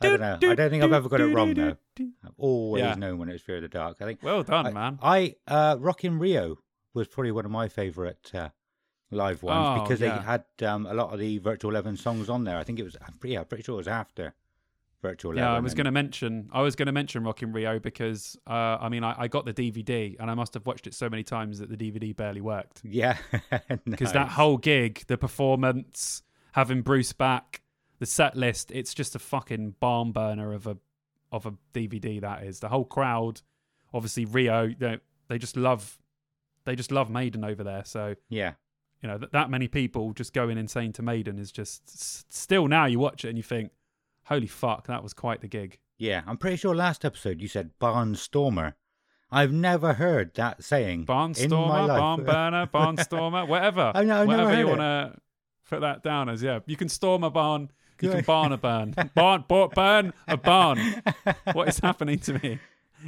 I 0.00 0.08
don't 0.08 0.20
know. 0.20 0.50
I 0.50 0.54
don't 0.54 0.70
think 0.70 0.82
I've 0.84 0.92
ever 0.92 1.08
got 1.08 1.20
it 1.20 1.26
wrong 1.26 1.54
though. 1.54 1.76
I've 2.00 2.32
always 2.36 2.82
Yeah. 2.82 2.94
known 2.94 3.18
when 3.18 3.28
it 3.28 3.32
was 3.32 3.42
Fear 3.42 3.56
of 3.56 3.62
the 3.62 3.68
Dark. 3.68 3.96
I 4.00 4.04
think 4.04 4.22
Well 4.22 4.42
done, 4.42 4.66
I, 4.66 4.70
man. 4.72 4.98
I 5.02 5.34
uh 5.46 5.76
Rock 5.78 6.04
in 6.04 6.18
Rio 6.18 6.58
was 6.94 7.08
probably 7.08 7.32
one 7.32 7.44
of 7.44 7.50
my 7.50 7.68
favourite 7.68 8.34
uh, 8.34 8.48
live 9.10 9.42
ones 9.42 9.78
Oh, 9.78 9.82
because 9.82 10.00
yeah. 10.00 10.18
they 10.18 10.24
had 10.24 10.44
um, 10.70 10.86
a 10.86 10.94
lot 10.94 11.12
of 11.12 11.18
the 11.18 11.38
Virtual 11.38 11.70
Eleven 11.70 11.96
songs 11.96 12.28
on 12.28 12.44
there. 12.44 12.56
I 12.58 12.64
think 12.64 12.78
it 12.78 12.84
was 12.84 12.96
pretty, 13.20 13.34
yeah, 13.34 13.40
I'm 13.40 13.46
pretty 13.46 13.62
sure 13.64 13.74
it 13.74 13.78
was 13.78 13.88
after 13.88 14.34
Virtual 15.02 15.32
Eleven. 15.32 15.48
Yeah, 15.50 15.56
I 15.56 15.60
was 15.60 15.74
going 15.74 15.84
to 15.84 15.90
mention. 15.92 16.48
I 16.52 16.60
was 16.62 16.74
going 16.76 16.86
to 16.86 16.92
mention 16.92 17.22
Rock 17.24 17.42
in 17.42 17.52
Rio 17.52 17.78
because 17.78 18.36
uh, 18.46 18.78
I 18.80 18.88
mean 18.88 19.04
I, 19.04 19.14
I 19.22 19.28
got 19.28 19.44
the 19.46 19.54
DVD 19.54 20.16
and 20.18 20.30
I 20.30 20.34
must 20.34 20.54
have 20.54 20.66
watched 20.66 20.86
it 20.86 20.94
so 20.94 21.08
many 21.08 21.22
times 21.22 21.58
that 21.60 21.68
the 21.70 21.76
DVD 21.76 22.16
barely 22.16 22.40
worked. 22.40 22.80
Yeah, 22.84 23.16
Because 23.84 24.12
that 24.12 24.28
whole 24.28 24.56
gig, 24.58 25.04
the 25.06 25.16
performance, 25.18 26.22
having 26.52 26.82
Bruce 26.82 27.12
back, 27.12 27.62
the 27.98 28.06
set 28.06 28.36
list, 28.36 28.70
it's 28.70 28.94
just 28.94 29.14
a 29.14 29.18
fucking 29.18 29.74
barn 29.80 30.12
burner 30.12 30.52
of 30.52 30.66
a 30.66 30.76
of 31.32 31.46
a 31.46 31.52
DVD. 31.74 32.20
That 32.20 32.44
is 32.44 32.60
the 32.60 32.68
whole 32.68 32.84
crowd. 32.84 33.42
Obviously 33.92 34.24
Rio, 34.24 34.68
they, 34.78 34.98
they 35.28 35.38
just 35.38 35.56
love 35.56 35.98
they 36.64 36.76
just 36.76 36.92
love 36.92 37.10
Maiden 37.10 37.44
over 37.44 37.64
there. 37.64 37.84
So 37.84 38.14
yeah, 38.28 38.52
you 39.02 39.08
know 39.08 39.18
that 39.18 39.32
that 39.32 39.50
many 39.50 39.68
people 39.68 40.12
just 40.12 40.32
going 40.32 40.58
insane 40.58 40.92
to 40.94 41.02
Maiden 41.02 41.38
is 41.38 41.50
just 41.52 41.82
s- 41.88 42.24
still 42.28 42.68
now 42.68 42.86
you 42.86 42.98
watch 42.98 43.24
it 43.24 43.28
and 43.28 43.36
you 43.38 43.42
think, 43.42 43.70
holy 44.24 44.46
fuck, 44.46 44.86
that 44.86 45.02
was 45.02 45.12
quite 45.14 45.40
the 45.40 45.48
gig. 45.48 45.78
yeah. 45.98 46.22
I'm 46.26 46.36
pretty 46.36 46.56
sure 46.56 46.74
last 46.74 47.04
episode 47.04 47.40
you 47.40 47.48
said 47.48 47.70
barnstormer. 47.80 48.74
I've 49.30 49.52
never 49.52 49.92
heard 49.92 50.34
that 50.36 50.64
saying 50.64 51.04
Barnstormer, 51.04 51.86
barn 51.88 52.24
burner, 52.24 52.66
barnstormer, 52.66 53.46
whatever. 53.46 53.92
I've 53.94 54.06
never 54.06 54.24
whatever 54.26 54.58
you 54.58 54.66
want 54.68 54.80
to 54.80 55.14
put 55.68 55.82
that 55.82 56.02
down 56.02 56.30
as. 56.30 56.42
Yeah, 56.42 56.60
you 56.66 56.76
can 56.76 56.88
storm 56.88 57.22
a 57.24 57.30
barn. 57.30 57.70
You 58.00 58.10
can 58.10 58.24
barn 58.24 58.52
a 58.52 58.56
burn. 58.58 58.94
Barn, 59.14 59.44
burn 59.48 60.12
a 60.28 60.36
barn. 60.36 61.02
What 61.52 61.68
is 61.68 61.78
happening 61.80 62.18
to 62.20 62.34
me? 62.34 62.58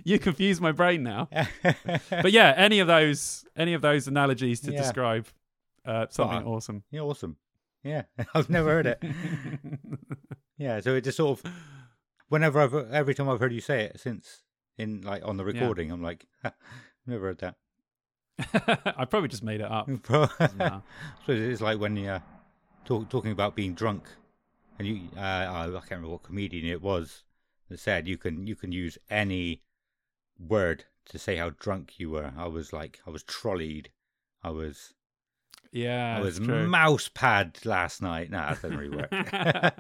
You 0.05 0.19
confuse 0.19 0.61
my 0.61 0.73
brain 0.73 1.03
now. 1.03 1.29
But 2.11 2.33
yeah, 2.33 2.55
any 2.57 2.79
of 2.81 2.87
those, 2.89 3.45
any 3.57 3.75
of 3.75 3.83
those 3.83 4.07
analogies 4.09 4.61
to 4.61 4.73
Yeah. 4.73 4.79
describe 4.83 5.27
uh, 5.85 6.07
something 6.11 6.39
Fine. 6.39 6.47
awesome. 6.47 6.83
yeah, 6.91 7.01
awesome. 7.01 7.37
Yeah, 7.83 8.03
I've 8.35 8.51
never 8.51 8.69
heard 8.69 8.87
it. 8.87 9.03
Yeah, 10.59 10.81
so 10.81 10.95
it 10.95 11.05
just 11.05 11.17
sort 11.17 11.39
of. 11.45 11.53
whenever 12.29 12.61
I've 12.61 12.75
every 12.93 13.15
time 13.15 13.29
I've 13.29 13.41
heard 13.41 13.53
you 13.53 13.61
say 13.63 13.85
it 13.85 13.99
since 14.01 14.43
in 14.77 15.01
like 15.03 15.23
on 15.25 15.37
the 15.39 15.45
recording, 15.45 15.91
I'm 15.91 16.03
like, 16.03 16.27
never 17.07 17.27
heard 17.29 17.39
that. 17.39 17.57
I 18.97 19.05
probably 19.07 19.29
just 19.29 19.43
made 19.43 19.61
it 19.61 19.71
up. 19.71 19.89
so 20.07 20.29
it's 21.29 21.61
like 21.61 21.79
when 21.81 21.97
you're 21.97 22.23
talk, 22.85 23.09
talking 23.09 23.33
about 23.33 23.55
being 23.57 23.75
drunk, 23.75 24.05
and 24.81 24.89
you, 24.89 25.01
uh, 25.17 25.21
I 25.21 25.67
can't 25.73 25.91
remember 25.91 26.09
what 26.09 26.23
comedian 26.23 26.67
it 26.67 26.81
was 26.83 27.23
that 27.69 27.79
said 27.79 28.09
you 28.09 28.17
can 28.17 28.47
you 28.47 28.57
can 28.57 28.73
use 28.73 28.99
any 29.11 29.63
word 30.39 30.85
to 31.07 31.19
say 31.19 31.37
how 31.37 31.51
drunk 31.51 31.99
you 31.99 32.11
were. 32.11 32.33
I 32.37 32.47
was 32.49 32.73
like, 32.73 33.01
I 33.07 33.11
was 33.11 33.23
trolleyed. 33.23 33.91
I 34.43 34.51
was 34.51 34.95
Yeah, 35.71 36.17
I 36.17 36.21
was 36.21 36.39
true. 36.39 36.67
mouse 36.67 37.11
pad 37.13 37.59
last 37.65 38.01
night. 38.01 38.31
Nah, 38.31 38.55
that 38.55 38.63
doesn't 38.63 38.79
really 38.79 38.97
work. 38.97 39.11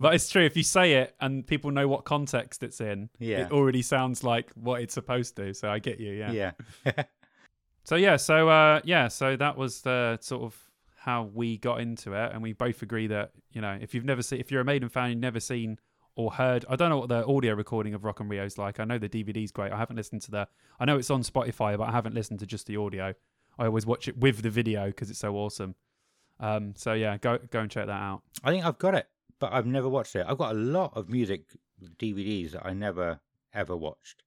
but 0.00 0.14
it's 0.14 0.28
true. 0.30 0.44
If 0.44 0.56
you 0.56 0.62
say 0.62 0.94
it 0.94 1.14
and 1.20 1.46
people 1.46 1.70
know 1.70 1.86
what 1.88 2.04
context 2.04 2.62
it's 2.62 2.80
in, 2.80 3.10
Yeah. 3.18 3.46
it 3.46 3.52
already 3.52 3.82
sounds 3.82 4.24
like 4.24 4.50
what 4.54 4.80
it's 4.80 4.94
supposed 4.94 5.36
to. 5.36 5.52
So 5.54 5.68
I 5.70 5.78
get 5.80 6.00
you. 6.00 6.12
Yeah. 6.12 6.52
yeah. 6.86 7.02
So 7.84 7.96
yeah. 7.96 8.16
So 8.16 8.48
uh, 8.50 8.80
yeah. 8.84 9.08
So 9.08 9.34
that 9.36 9.56
was 9.56 9.80
the 9.80 10.18
sort 10.20 10.42
of 10.42 10.67
how 10.98 11.30
we 11.32 11.56
got 11.58 11.80
into 11.80 12.12
it, 12.12 12.32
and 12.32 12.42
we 12.42 12.52
both 12.52 12.82
agree 12.82 13.06
that 13.06 13.32
you 13.52 13.60
know 13.60 13.78
if 13.80 13.94
you've 13.94 14.04
never 14.04 14.22
seen, 14.22 14.40
if 14.40 14.50
you're 14.50 14.60
a 14.60 14.64
Maiden 14.64 14.88
fan, 14.88 15.10
you've 15.10 15.20
never 15.20 15.40
seen 15.40 15.78
or 16.16 16.32
heard. 16.32 16.64
I 16.68 16.74
don't 16.74 16.90
know 16.90 16.98
what 16.98 17.08
the 17.08 17.24
audio 17.24 17.54
recording 17.54 17.94
of 17.94 18.04
Rock 18.04 18.20
in 18.20 18.28
Rio's 18.28 18.58
like. 18.58 18.80
I 18.80 18.84
know 18.84 18.98
the 18.98 19.08
DVD's 19.08 19.52
great. 19.52 19.72
I 19.72 19.78
haven't 19.78 19.96
listened 19.96 20.22
to 20.22 20.30
the. 20.32 20.48
I 20.80 20.84
know 20.84 20.98
it's 20.98 21.10
on 21.10 21.22
Spotify, 21.22 21.78
but 21.78 21.88
I 21.88 21.92
haven't 21.92 22.14
listened 22.14 22.40
to 22.40 22.46
just 22.46 22.66
the 22.66 22.76
audio. 22.76 23.14
I 23.58 23.66
always 23.66 23.86
watch 23.86 24.08
it 24.08 24.18
with 24.18 24.42
the 24.42 24.50
video 24.50 24.86
because 24.86 25.10
it's 25.10 25.20
so 25.20 25.36
awesome. 25.36 25.76
Um, 26.40 26.74
so 26.76 26.92
yeah, 26.92 27.16
go 27.16 27.38
go 27.50 27.60
and 27.60 27.70
check 27.70 27.86
that 27.86 27.92
out. 27.92 28.22
I 28.42 28.50
think 28.50 28.64
I've 28.64 28.78
got 28.78 28.94
it, 28.94 29.06
but 29.38 29.52
I've 29.52 29.66
never 29.66 29.88
watched 29.88 30.16
it. 30.16 30.26
I've 30.28 30.38
got 30.38 30.52
a 30.52 30.58
lot 30.58 30.96
of 30.96 31.08
music 31.08 31.42
DVDs 31.98 32.52
that 32.52 32.66
I 32.66 32.72
never 32.72 33.20
ever 33.54 33.76
watched. 33.76 34.24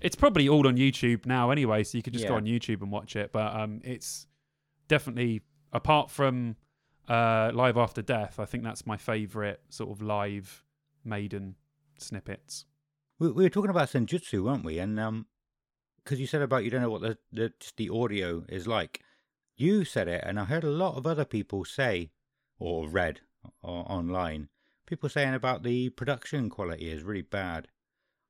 It's 0.00 0.14
probably 0.14 0.48
all 0.48 0.68
on 0.68 0.76
YouTube 0.76 1.26
now 1.26 1.50
anyway, 1.50 1.84
so 1.84 1.98
you 1.98 2.02
could 2.02 2.12
just 2.12 2.28
go 2.28 2.36
on 2.36 2.44
YouTube 2.44 2.82
and 2.82 2.92
watch 2.92 3.16
it. 3.16 3.32
But 3.32 3.54
um, 3.54 3.80
it's 3.82 4.26
definitely 4.88 5.42
apart 5.72 6.10
from 6.10 6.56
uh, 7.08 7.50
Live 7.54 7.76
After 7.76 8.02
Death, 8.02 8.38
I 8.38 8.44
think 8.44 8.64
that's 8.64 8.86
my 8.86 8.96
favourite 8.96 9.58
sort 9.68 9.90
of 9.90 10.02
live 10.02 10.64
Maiden 11.04 11.56
snippets. 11.98 12.66
We, 13.18 13.30
we 13.30 13.44
were 13.44 13.50
talking 13.50 13.70
about 13.70 13.88
Senjutsu, 13.88 14.44
weren't 14.44 14.64
we? 14.64 14.78
And 14.78 14.98
um, 15.00 15.26
because 16.08 16.20
you 16.20 16.26
said 16.26 16.42
about 16.42 16.64
you 16.64 16.70
don't 16.70 16.82
know 16.82 16.90
what 16.90 17.02
the, 17.02 17.18
the 17.32 17.52
the 17.76 17.90
audio 17.90 18.44
is 18.48 18.66
like. 18.66 19.02
You 19.56 19.84
said 19.84 20.08
it, 20.08 20.22
and 20.24 20.38
I 20.38 20.44
heard 20.44 20.64
a 20.64 20.70
lot 20.70 20.96
of 20.96 21.06
other 21.06 21.24
people 21.24 21.64
say, 21.64 22.10
or 22.58 22.88
read 22.88 23.20
o- 23.62 23.68
online, 23.68 24.48
people 24.86 25.08
saying 25.08 25.34
about 25.34 25.64
the 25.64 25.90
production 25.90 26.48
quality 26.48 26.90
is 26.90 27.02
really 27.02 27.22
bad. 27.22 27.68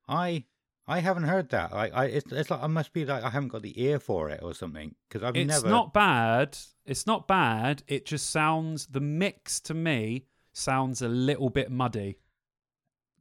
I 0.09 0.45
I 0.89 1.01
haven't 1.01 1.24
heard 1.24 1.51
that. 1.51 1.72
I, 1.72 1.89
I 1.89 2.05
it's, 2.07 2.32
it's 2.32 2.51
like 2.51 2.62
I 2.62 2.66
must 2.66 2.93
be 2.95 3.05
like 3.05 3.22
I 3.22 3.30
haven't 3.30 3.51
got 3.51 3.62
the 3.62 3.80
ear 3.80 4.01
for 4.01 4.30
it 4.30 4.41
or 4.43 4.55
something 4.55 4.95
because 5.09 5.22
I've 5.22 5.36
it's 5.36 5.47
never. 5.47 5.68
not 5.68 5.93
bad. 5.93 6.57
It's 6.86 7.07
not 7.07 7.28
bad. 7.28 7.82
It 7.86 8.07
just 8.07 8.30
sounds 8.30 8.86
the 8.86 9.01
mix 9.01 9.61
to 9.61 9.74
me 9.74 10.24
sounds 10.53 11.03
a 11.03 11.09
little 11.09 11.51
bit 11.51 11.70
muddy. 11.70 12.18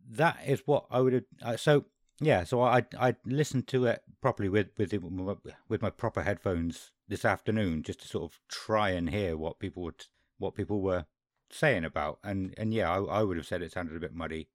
that 0.09 0.37
is 0.47 0.61
what 0.65 0.85
I 0.89 1.01
would 1.01 1.13
have. 1.13 1.23
Uh, 1.43 1.57
so 1.57 1.85
yeah, 2.21 2.45
so 2.45 2.61
I 2.61 2.85
I 2.97 3.15
listened 3.25 3.67
to 3.67 3.85
it 3.85 4.01
properly 4.21 4.49
with 4.49 4.69
with 4.77 4.91
the, 4.91 4.99
with 5.67 5.81
my 5.81 5.89
proper 5.89 6.23
headphones 6.23 6.91
this 7.07 7.25
afternoon 7.25 7.83
just 7.83 8.01
to 8.01 8.07
sort 8.07 8.23
of 8.31 8.39
try 8.49 8.89
and 8.91 9.09
hear 9.09 9.37
what 9.37 9.59
people 9.59 9.83
would 9.83 10.05
what 10.37 10.55
people 10.55 10.81
were 10.81 11.05
saying 11.51 11.83
about 11.85 12.19
and 12.23 12.53
and 12.57 12.73
yeah, 12.73 12.89
I, 12.89 13.19
I 13.19 13.23
would 13.23 13.37
have 13.37 13.45
said 13.45 13.61
it 13.61 13.73
sounded 13.73 13.95
a 13.97 13.99
bit 13.99 14.15
muddy. 14.15 14.47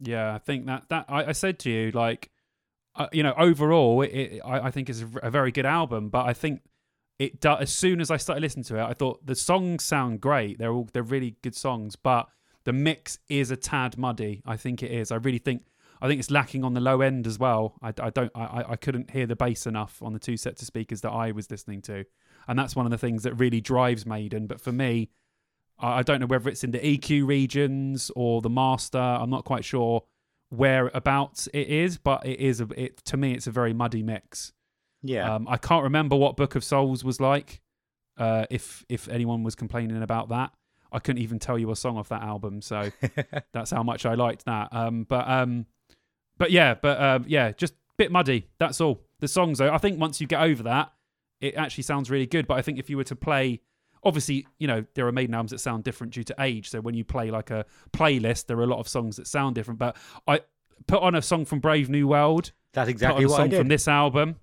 Yeah, 0.00 0.34
I 0.34 0.38
think 0.38 0.66
that 0.66 0.88
that 0.88 1.06
I, 1.08 1.26
I 1.26 1.32
said 1.32 1.58
to 1.60 1.70
you 1.70 1.90
like, 1.92 2.30
uh, 2.96 3.08
you 3.12 3.22
know, 3.22 3.34
overall, 3.36 4.02
it, 4.02 4.08
it, 4.08 4.40
I, 4.44 4.66
I 4.66 4.70
think 4.70 4.88
it's 4.90 5.04
a 5.22 5.30
very 5.30 5.52
good 5.52 5.66
album. 5.66 6.08
But 6.08 6.26
I 6.26 6.32
think 6.32 6.62
it 7.18 7.40
do, 7.40 7.50
as 7.52 7.70
soon 7.72 8.00
as 8.00 8.10
I 8.10 8.16
started 8.16 8.40
listening 8.40 8.64
to 8.64 8.78
it, 8.78 8.82
I 8.82 8.92
thought 8.92 9.24
the 9.24 9.34
songs 9.36 9.84
sound 9.84 10.20
great. 10.20 10.58
They're 10.58 10.72
all 10.72 10.88
they're 10.92 11.02
really 11.02 11.36
good 11.42 11.54
songs, 11.56 11.96
but 11.96 12.28
the 12.64 12.72
mix 12.72 13.18
is 13.28 13.50
a 13.50 13.56
tad 13.56 13.96
muddy. 13.98 14.42
I 14.46 14.56
think 14.56 14.82
it 14.82 14.90
is. 14.90 15.10
I 15.12 15.16
really 15.16 15.38
think 15.38 15.62
I 16.02 16.08
think 16.08 16.18
it's 16.18 16.30
lacking 16.30 16.64
on 16.64 16.74
the 16.74 16.80
low 16.80 17.00
end 17.00 17.26
as 17.26 17.38
well. 17.38 17.74
I, 17.80 17.92
I 18.00 18.10
don't 18.10 18.32
I, 18.34 18.40
I- 18.44 18.70
I 18.72 18.76
couldn't 18.76 19.10
hear 19.12 19.26
the 19.26 19.36
bass 19.36 19.66
enough 19.66 20.02
on 20.02 20.12
the 20.12 20.18
two 20.18 20.36
sets 20.36 20.60
of 20.60 20.66
speakers 20.66 21.00
that 21.02 21.10
I 21.10 21.30
was 21.30 21.50
listening 21.50 21.82
to, 21.82 22.04
and 22.48 22.58
that's 22.58 22.74
one 22.74 22.84
of 22.86 22.90
the 22.90 22.98
things 22.98 23.22
that 23.22 23.34
really 23.34 23.60
drives 23.60 24.04
Maiden. 24.06 24.46
But 24.48 24.60
for 24.60 24.72
me, 24.72 25.10
I 25.78 25.98
I 25.98 26.02
don't 26.02 26.20
know 26.20 26.26
whether 26.26 26.48
it's 26.48 26.64
in 26.64 26.70
the 26.70 26.78
EQ 26.78 27.26
regions 27.26 28.10
or 28.16 28.40
the 28.40 28.50
master. 28.50 28.98
I'm 28.98 29.30
not 29.30 29.44
quite 29.44 29.64
sure 29.64 30.02
whereabouts 30.50 31.48
it 31.52 31.68
is, 31.68 31.98
but 31.98 32.24
it 32.26 32.38
is. 32.40 32.60
A, 32.60 32.68
it 32.76 32.98
to 33.06 33.16
me, 33.16 33.32
it's 33.32 33.46
a 33.46 33.50
very 33.50 33.72
muddy 33.72 34.02
mix. 34.02 34.52
Yeah, 35.02 35.34
Um, 35.34 35.46
I 35.48 35.58
can't 35.58 35.82
remember 35.84 36.16
what 36.16 36.36
Book 36.36 36.54
of 36.54 36.64
Souls 36.64 37.04
was 37.04 37.20
like. 37.20 37.60
Uh, 38.16 38.46
if 38.50 38.84
if 38.88 39.08
anyone 39.08 39.42
was 39.42 39.54
complaining 39.54 40.02
about 40.02 40.28
that, 40.30 40.52
I 40.92 40.98
couldn't 40.98 41.22
even 41.22 41.38
tell 41.38 41.58
you 41.58 41.70
a 41.70 41.76
song 41.76 41.98
off 41.98 42.08
that 42.08 42.22
album. 42.22 42.62
So 42.62 42.90
that's 43.52 43.70
how 43.70 43.82
much 43.82 44.06
I 44.06 44.14
liked 44.14 44.44
that. 44.46 44.68
Um, 44.72 45.04
but 45.04 45.28
um, 45.28 45.66
but 46.38 46.50
yeah, 46.50 46.74
but 46.74 47.00
um, 47.00 47.24
yeah, 47.28 47.52
just 47.52 47.74
a 47.74 47.76
bit 47.98 48.10
muddy. 48.12 48.48
That's 48.58 48.80
all. 48.80 49.02
The 49.20 49.28
songs, 49.28 49.58
though, 49.58 49.72
I 49.72 49.78
think 49.78 49.98
once 50.00 50.20
you 50.20 50.26
get 50.26 50.40
over 50.40 50.62
that, 50.64 50.92
it 51.40 51.54
actually 51.54 51.84
sounds 51.84 52.10
really 52.10 52.26
good. 52.26 52.46
But 52.46 52.54
I 52.58 52.62
think 52.62 52.78
if 52.78 52.88
you 52.88 52.96
were 52.96 53.04
to 53.04 53.16
play, 53.16 53.60
obviously, 54.04 54.46
you 54.58 54.66
know, 54.66 54.84
there 54.94 55.06
are 55.06 55.12
Maiden 55.12 55.34
albums 55.34 55.50
that 55.50 55.58
sound 55.58 55.84
different 55.84 56.12
due 56.12 56.24
to 56.24 56.34
age. 56.38 56.70
So 56.70 56.80
when 56.80 56.94
you 56.94 57.04
play 57.04 57.30
like 57.30 57.50
a 57.50 57.64
playlist, 57.92 58.46
there 58.46 58.58
are 58.58 58.64
a 58.64 58.66
lot 58.66 58.78
of 58.78 58.88
songs 58.88 59.16
that 59.16 59.26
sound 59.26 59.54
different. 59.54 59.78
But 59.78 59.96
I 60.26 60.40
put 60.86 61.02
on 61.02 61.14
a 61.14 61.22
song 61.22 61.44
from 61.44 61.60
Brave 61.60 61.88
New 61.88 62.08
World, 62.08 62.52
that's 62.72 62.90
exactly 62.90 63.26
what 63.26 63.40
I 63.40 63.48
did. 63.48 63.58
from 63.58 63.68
this 63.68 63.88
album. 63.88 64.36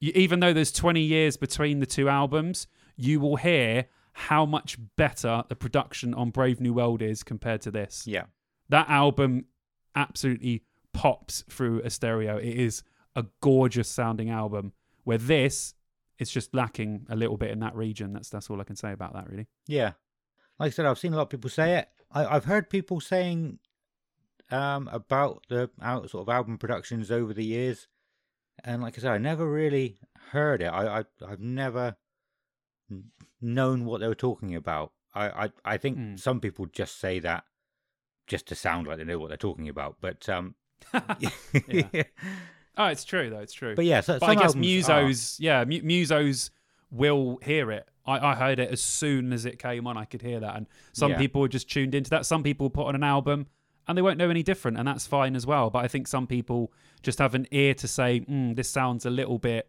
You, 0.00 0.12
even 0.14 0.40
though 0.40 0.52
there's 0.52 0.72
20 0.72 1.00
years 1.00 1.36
between 1.36 1.80
the 1.80 1.86
two 1.86 2.08
albums, 2.08 2.66
you 2.96 3.20
will 3.20 3.36
hear 3.36 3.86
how 4.12 4.44
much 4.44 4.76
better 4.96 5.44
the 5.48 5.56
production 5.56 6.14
on 6.14 6.30
Brave 6.30 6.60
New 6.60 6.72
World 6.72 7.00
is 7.00 7.22
compared 7.22 7.60
to 7.62 7.70
this 7.70 8.06
yeah, 8.06 8.24
that 8.68 8.88
album 8.88 9.46
absolutely 9.94 10.64
pops 10.92 11.44
through 11.48 11.80
a 11.82 11.90
stereo. 11.90 12.36
It 12.36 12.56
is 12.56 12.82
a 13.14 13.26
gorgeous 13.40 13.88
sounding 13.88 14.30
album. 14.30 14.72
Where 15.04 15.18
this, 15.18 15.74
it's 16.20 16.30
just 16.30 16.54
lacking 16.54 17.06
a 17.10 17.16
little 17.16 17.36
bit 17.36 17.50
in 17.50 17.58
that 17.60 17.74
region. 17.74 18.12
That's 18.12 18.28
that's 18.30 18.48
all 18.50 18.60
I 18.60 18.64
can 18.64 18.76
say 18.76 18.92
about 18.92 19.14
that, 19.14 19.28
really. 19.28 19.48
yeah. 19.66 19.92
Like 20.60 20.68
I 20.68 20.70
said, 20.70 20.84
I've 20.86 20.98
seen 20.98 21.14
a 21.14 21.16
lot 21.16 21.22
of 21.22 21.30
people 21.30 21.48
say 21.50 21.78
it. 21.78 21.88
I, 22.12 22.26
I've 22.26 22.44
heard 22.44 22.68
people 22.70 23.00
saying 23.00 23.58
um, 24.50 24.88
about 24.92 25.46
the 25.48 25.70
out, 25.80 26.10
sort 26.10 26.28
of 26.28 26.28
album 26.28 26.58
productions 26.58 27.10
over 27.10 27.32
the 27.32 27.44
years, 27.44 27.88
and 28.62 28.82
like 28.82 28.98
I 28.98 29.00
said, 29.00 29.12
I 29.12 29.18
never 29.18 29.50
really 29.50 29.98
heard 30.32 30.60
it. 30.60 30.66
I, 30.66 30.98
I 31.00 31.04
I've 31.26 31.40
never 31.40 31.96
n- 32.90 33.04
known 33.40 33.86
what 33.86 34.00
they 34.00 34.08
were 34.08 34.14
talking 34.14 34.54
about. 34.54 34.92
I 35.14 35.44
I, 35.46 35.50
I 35.64 35.76
think 35.78 35.96
Hmm. 35.96 36.16
some 36.16 36.40
people 36.40 36.66
just 36.66 37.00
say 37.00 37.20
that 37.20 37.44
just 38.26 38.46
to 38.48 38.54
sound 38.54 38.86
like 38.86 38.98
they 38.98 39.04
know 39.04 39.18
what 39.18 39.28
they're 39.28 39.36
talking 39.38 39.68
about. 39.68 39.96
But 40.00 40.28
um, 40.28 40.54
Yeah. 41.66 41.86
Oh, 42.80 42.86
it's 42.86 43.04
true 43.04 43.28
though. 43.30 43.40
It's 43.40 43.52
true. 43.52 43.74
but 43.74 43.84
yeah, 43.84 44.00
so, 44.00 44.18
but 44.18 44.28
I 44.30 44.34
guess 44.34 44.54
musos, 44.54 45.36
yeah, 45.38 45.64
mu- 45.64 45.82
musos 45.82 46.50
will 46.90 47.38
hear 47.42 47.70
it. 47.70 47.86
I, 48.06 48.30
I 48.30 48.34
heard 48.34 48.58
it 48.58 48.70
as 48.70 48.80
soon 48.80 49.32
as 49.32 49.44
it 49.44 49.58
came 49.58 49.86
on. 49.86 49.96
I 49.98 50.04
could 50.06 50.22
hear 50.22 50.40
that, 50.40 50.56
and 50.56 50.66
some 50.92 51.12
Yeah. 51.12 51.18
people 51.18 51.40
were 51.42 51.48
just 51.48 51.70
tuned 51.70 51.94
into 51.94 52.10
that. 52.10 52.24
Some 52.26 52.42
people 52.42 52.70
put 52.70 52.86
on 52.86 52.94
an 52.94 53.02
album 53.04 53.46
and 53.86 53.98
they 53.98 54.02
won't 54.02 54.18
know 54.18 54.30
any 54.30 54.42
different, 54.42 54.78
and 54.78 54.86
that's 54.88 55.06
fine 55.06 55.36
as 55.36 55.46
well. 55.46 55.68
But 55.68 55.84
I 55.84 55.88
think 55.88 56.06
some 56.06 56.26
people 56.26 56.72
just 57.02 57.18
have 57.18 57.34
an 57.34 57.46
ear 57.50 57.74
to 57.74 57.86
say, 57.88 58.20
mm, 58.20 58.56
"This 58.56 58.68
sounds 58.70 59.04
a 59.04 59.10
little 59.10 59.38
bit." 59.38 59.68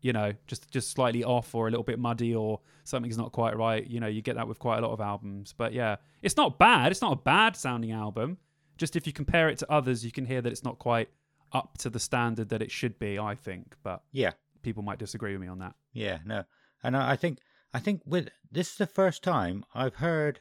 You 0.00 0.12
know, 0.12 0.32
just 0.46 0.70
just 0.70 0.90
slightly 0.90 1.22
off, 1.24 1.54
or 1.54 1.68
a 1.68 1.70
little 1.70 1.84
bit 1.84 1.98
muddy, 1.98 2.34
or 2.34 2.60
something's 2.84 3.18
not 3.18 3.32
quite 3.32 3.56
right. 3.56 3.86
You 3.86 4.00
know, 4.00 4.06
you 4.06 4.22
get 4.22 4.36
that 4.36 4.48
with 4.48 4.58
quite 4.58 4.78
a 4.78 4.80
lot 4.86 4.92
of 4.92 5.00
albums. 5.00 5.54
But 5.56 5.72
yeah, 5.72 5.96
it's 6.22 6.36
not 6.36 6.58
bad. 6.58 6.90
It's 6.92 7.02
not 7.02 7.12
a 7.12 7.16
bad 7.16 7.56
sounding 7.56 7.92
album. 7.92 8.38
Just 8.76 8.94
if 8.96 9.06
you 9.06 9.12
compare 9.12 9.48
it 9.48 9.58
to 9.58 9.70
others, 9.72 10.04
you 10.04 10.12
can 10.12 10.24
hear 10.24 10.40
that 10.40 10.50
it's 10.52 10.62
not 10.64 10.78
quite 10.78 11.08
up 11.52 11.78
to 11.78 11.90
the 11.90 12.00
standard 12.00 12.48
that 12.50 12.62
it 12.62 12.70
should 12.70 12.98
be. 12.98 13.18
I 13.18 13.34
think, 13.34 13.74
but 13.82 14.02
yeah, 14.12 14.32
people 14.62 14.82
might 14.82 14.98
disagree 14.98 15.32
with 15.32 15.40
me 15.42 15.48
on 15.48 15.58
that. 15.58 15.74
yeah, 15.92 16.18
no, 16.24 16.44
and 16.82 16.96
I, 16.96 17.12
I 17.12 17.16
think 17.16 17.38
I 17.72 17.78
think 17.80 18.02
with 18.06 18.28
this 18.50 18.70
is 18.72 18.76
the 18.76 18.86
first 18.86 19.22
time 19.22 19.64
I've 19.74 19.96
heard 19.96 20.40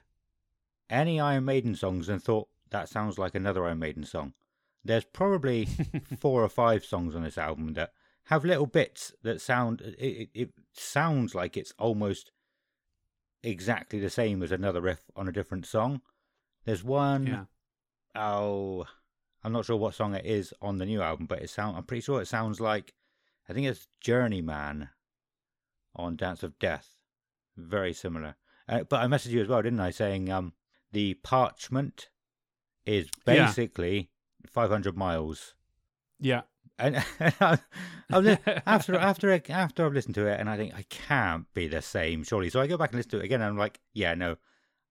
any 0.90 1.20
Iron 1.20 1.46
Maiden 1.46 1.76
songs 1.76 2.08
and 2.10 2.24
thought 2.24 2.48
that 2.72 2.90
sounds 2.90 3.18
like 3.18 3.36
another 3.36 3.66
Iron 3.66 3.80
Maiden 3.80 4.04
song. 4.04 4.34
There's 4.84 5.06
probably 5.06 5.66
four 6.20 6.44
or 6.44 6.50
five 6.50 6.86
songs 6.86 7.16
on 7.16 7.24
this 7.24 7.38
album 7.38 7.74
that 7.74 7.92
have 8.26 8.46
little 8.46 8.66
bits 8.68 9.14
that 9.24 9.42
sound 9.42 9.82
it, 9.82 9.96
it, 10.00 10.30
it 10.34 10.50
sounds 10.74 11.34
like 11.36 11.58
it's 11.58 11.74
almost 11.80 12.32
exactly 13.44 14.00
the 14.00 14.10
same 14.10 14.42
as 14.44 14.52
another 14.52 14.82
riff 14.82 15.10
on 15.16 15.28
a 15.28 15.32
different 15.32 15.66
song. 15.66 16.02
There's 16.66 16.84
one 16.84 17.28
Yeah. 17.28 17.44
oh 18.16 18.86
I'm 19.44 19.52
not 19.54 19.66
sure 19.66 19.78
what 19.78 19.96
song 19.96 20.14
it 20.16 20.26
is 20.26 20.54
on 20.62 20.78
the 20.78 20.86
new 20.86 21.02
album, 21.02 21.26
but 21.28 21.42
it 21.42 21.50
sound 21.50 21.78
I'm 21.78 21.84
pretty 21.84 22.02
sure 22.02 22.22
it 22.22 22.28
sounds 22.28 22.60
like 22.60 22.94
I 23.50 23.54
think 23.54 23.68
it's 23.68 23.88
Journeyman 24.02 24.90
on 25.96 26.16
Dance 26.16 26.44
of 26.44 26.58
Death. 26.60 26.98
Very 27.56 27.94
similar. 27.94 28.36
Uh, 28.70 28.84
but 28.84 29.02
I 29.02 29.08
messaged 29.08 29.32
you 29.32 29.42
as 29.42 29.48
well, 29.48 29.62
didn't 29.62 29.80
I, 29.80 29.92
saying 29.92 30.30
um 30.32 30.54
the 30.92 31.16
parchment 31.16 32.10
is 32.86 33.08
Yeah. 33.26 33.46
basically 33.48 34.10
500 34.50 34.96
miles. 34.98 35.56
Yeah. 36.20 36.42
And, 36.80 36.96
and 37.20 37.34
I, 37.42 37.58
I 38.12 38.20
was, 38.20 38.38
after 38.66 38.96
after 38.96 39.42
after 39.50 39.86
I've 39.86 39.94
listened 39.94 40.16
to 40.16 40.28
it, 40.28 40.40
and 40.40 40.50
I 40.50 40.58
think 40.58 40.74
I 40.76 40.84
can't 40.90 41.46
be 41.54 41.68
the 41.68 41.82
same, 41.82 42.24
surely. 42.24 42.50
So 42.50 42.62
I 42.62 42.68
go 42.68 42.78
back 42.78 42.92
and 42.92 42.98
listen 42.98 43.12
to 43.12 43.20
it 43.20 43.26
again, 43.26 43.42
and 43.42 43.50
I'm 43.50 43.58
like, 43.58 43.80
yeah, 43.94 44.14
no, 44.14 44.38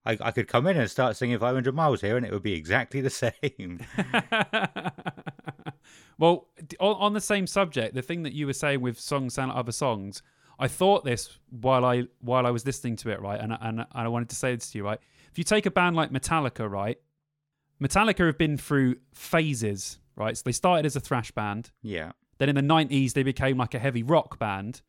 I 0.05 0.17
I 0.21 0.31
could 0.31 0.47
come 0.47 0.67
in 0.67 0.77
and 0.77 0.89
start 0.89 1.15
singing 1.15 1.39
500 1.39 1.75
miles 1.75 2.01
here, 2.01 2.17
and 2.17 2.25
it 2.25 2.31
would 2.31 2.43
be 2.43 2.53
exactly 2.53 3.01
the 3.01 3.09
same. 3.41 3.85
well, 6.17 6.47
on, 6.79 6.95
on 6.95 7.13
the 7.13 7.21
same 7.21 7.47
subject, 7.47 7.95
the 7.95 8.01
thing 8.01 8.23
that 8.23 8.33
you 8.33 8.45
were 8.45 8.53
saying 8.53 8.81
with 8.81 8.99
songs 8.99 9.35
sound 9.35 9.49
like 9.49 9.57
other 9.57 9.71
songs, 9.71 10.21
I 10.59 10.67
thought 10.67 11.05
this 11.05 11.37
while 11.49 11.85
I 11.85 12.05
while 12.19 12.47
I 12.47 12.51
was 12.51 12.65
listening 12.65 12.95
to 12.97 13.09
it, 13.09 13.21
right? 13.21 13.39
And 13.39 13.57
and, 13.59 13.79
and 13.79 13.87
I 13.91 14.07
wanted 14.07 14.29
to 14.29 14.35
say 14.35 14.55
this 14.55 14.71
to 14.71 14.79
you, 14.79 14.85
right? 14.85 14.99
If 15.31 15.37
you 15.37 15.43
take 15.43 15.65
a 15.65 15.71
band 15.71 15.95
like 15.95 16.11
Metallica, 16.11 16.69
right? 16.69 16.97
Metallica 17.81 18.25
have 18.25 18.37
been 18.37 18.57
through 18.57 18.95
phases, 19.13 19.99
right? 20.15 20.35
So 20.35 20.43
they 20.45 20.51
started 20.51 20.85
as 20.85 20.95
a 20.95 20.99
thrash 20.99 21.31
band, 21.31 21.71
yeah, 21.83 22.13
then 22.39 22.49
in 22.49 22.55
the 22.55 22.61
90s 22.61 23.13
they 23.13 23.23
became 23.23 23.57
like 23.57 23.75
a 23.75 23.79
heavy 23.79 24.01
rock 24.01 24.39
band, 24.39 24.81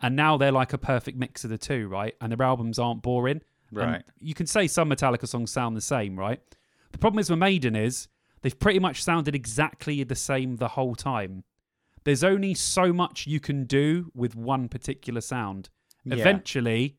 and 0.00 0.14
now 0.14 0.36
they're 0.36 0.52
like 0.52 0.74
a 0.74 0.78
perfect 0.78 1.16
mix 1.16 1.44
of 1.44 1.50
the 1.50 1.58
two, 1.58 1.88
right? 1.88 2.14
And 2.20 2.32
their 2.32 2.46
albums 2.46 2.78
aren't 2.78 3.02
boring. 3.02 3.40
And 3.82 3.92
Right. 3.92 4.04
you 4.20 4.34
can 4.34 4.46
say 4.46 4.66
some 4.66 4.88
Metallica 4.90 5.26
songs 5.28 5.50
sound 5.50 5.76
the 5.76 5.80
same, 5.80 6.18
right? 6.18 6.40
The 6.92 6.98
problem 6.98 7.18
is 7.18 7.30
with 7.30 7.38
Maiden 7.38 7.74
is 7.76 8.08
they've 8.42 8.58
pretty 8.58 8.78
much 8.78 9.02
sounded 9.02 9.34
exactly 9.34 10.02
the 10.04 10.14
same 10.14 10.56
the 10.56 10.68
whole 10.68 10.94
time. 10.94 11.44
There's 12.04 12.22
only 12.24 12.54
so 12.54 12.92
much 12.92 13.26
you 13.26 13.40
can 13.40 13.64
do 13.64 14.10
with 14.14 14.36
one 14.36 14.68
particular 14.68 15.20
sound. 15.20 15.70
Yeah. 16.04 16.16
Eventually, 16.16 16.98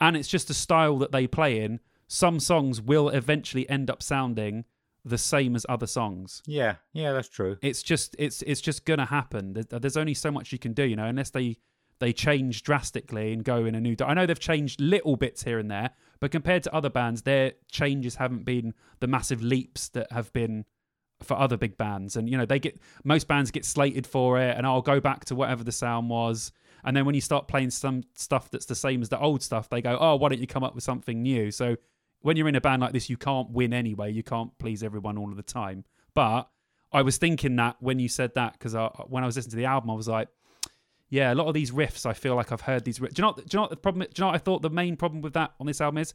and 0.00 0.16
it's 0.16 0.28
just 0.28 0.50
a 0.50 0.54
style 0.54 0.98
that 0.98 1.12
they 1.12 1.26
play 1.26 1.60
in, 1.62 1.80
some 2.06 2.38
songs 2.38 2.80
will 2.82 3.08
eventually 3.08 3.68
end 3.70 3.90
up 3.90 4.02
sounding 4.02 4.64
the 5.06 5.18
same 5.18 5.54
as 5.54 5.66
other 5.68 5.86
songs 5.86 6.42
yeah, 6.46 6.76
yeah, 6.94 7.12
that's 7.12 7.28
true. 7.28 7.58
it's 7.60 7.82
just 7.82 8.16
it's 8.18 8.40
it's 8.42 8.62
just 8.62 8.86
gonna 8.86 9.04
happen 9.04 9.52
There- 9.52 9.78
there's 9.78 9.98
only 9.98 10.14
so 10.14 10.30
much 10.30 10.50
you 10.50 10.58
can 10.58 10.72
do 10.72 10.82
you 10.84 10.96
know 10.96 11.04
unless 11.04 11.28
they 11.28 11.58
they 12.00 12.12
change 12.12 12.62
drastically 12.62 13.32
and 13.32 13.44
go 13.44 13.64
in 13.64 13.74
a 13.74 13.80
new 13.80 13.94
di- 13.94 14.06
i 14.06 14.14
know 14.14 14.26
they've 14.26 14.38
changed 14.38 14.80
little 14.80 15.16
bits 15.16 15.44
here 15.44 15.58
and 15.58 15.70
there 15.70 15.90
but 16.20 16.30
compared 16.30 16.62
to 16.62 16.74
other 16.74 16.90
bands 16.90 17.22
their 17.22 17.52
changes 17.70 18.16
haven't 18.16 18.44
been 18.44 18.74
the 19.00 19.06
massive 19.06 19.42
leaps 19.42 19.88
that 19.90 20.10
have 20.12 20.32
been 20.32 20.64
for 21.22 21.38
other 21.38 21.56
big 21.56 21.76
bands. 21.76 22.16
And 22.16 22.28
you 22.28 22.36
know 22.36 22.46
they 22.46 22.58
get 22.58 22.78
most 23.02 23.28
bands 23.28 23.50
get 23.50 23.64
slated 23.64 24.06
for 24.06 24.40
it 24.40 24.56
and 24.56 24.66
i'll 24.66 24.82
go 24.82 25.00
back 25.00 25.24
to 25.26 25.34
whatever 25.34 25.64
the 25.64 25.72
sound 25.72 26.10
was. 26.10 26.52
And 26.84 26.96
then 26.96 27.06
when 27.06 27.14
you 27.14 27.20
start 27.20 27.48
playing 27.48 27.70
some 27.70 28.02
stuff 28.14 28.50
that's 28.50 28.66
the 28.66 28.74
same 28.74 29.00
as 29.00 29.08
the 29.08 29.18
old 29.18 29.42
stuff 29.42 29.68
they 29.68 29.80
go 29.80 29.96
oh 30.00 30.16
why 30.16 30.28
don't 30.28 30.40
you 30.40 30.46
come 30.46 30.64
up 30.64 30.74
with 30.74 30.84
something 30.84 31.22
new? 31.22 31.50
So 31.50 31.76
when 32.20 32.36
you're 32.36 32.48
in 32.48 32.56
a 32.56 32.60
band 32.60 32.82
like 32.82 32.92
this 32.92 33.10
you 33.10 33.16
can't 33.16 33.50
win 33.50 33.72
anyway. 33.72 34.12
You 34.12 34.22
can't 34.22 34.56
please 34.58 34.82
everyone 34.82 35.18
all 35.18 35.30
of 35.30 35.36
the 35.36 35.42
time. 35.42 35.84
But 36.14 36.48
I 36.92 37.02
was 37.02 37.16
thinking 37.16 37.56
that 37.56 37.76
when 37.80 37.98
you 37.98 38.08
said 38.08 38.34
that 38.34 38.52
because 38.52 38.74
when 39.08 39.24
I 39.24 39.26
was 39.26 39.36
listening 39.36 39.52
to 39.52 39.56
the 39.56 39.64
album, 39.64 39.90
I 39.90 39.94
was 39.94 40.06
like, 40.06 40.28
yeah, 41.10 41.32
a 41.32 41.34
lot 41.34 41.46
of 41.46 41.54
these 41.54 41.70
riffs, 41.70 42.06
I 42.06 42.12
feel 42.12 42.34
like 42.34 42.52
I've 42.52 42.62
heard 42.62 42.84
these. 42.84 42.98
Riffs. 42.98 43.14
Do 43.14 43.20
you 43.20 43.22
know? 43.22 43.28
What, 43.28 43.36
do 43.36 43.42
you 43.50 43.56
know 43.56 43.62
what 43.62 43.70
the 43.70 43.76
problem? 43.76 44.00
Do 44.02 44.08
you 44.16 44.22
know 44.22 44.26
what 44.28 44.34
I 44.34 44.38
thought 44.38 44.62
the 44.62 44.70
main 44.70 44.96
problem 44.96 45.22
with 45.22 45.34
that 45.34 45.52
on 45.60 45.66
this 45.66 45.80
album 45.80 45.98
is? 45.98 46.14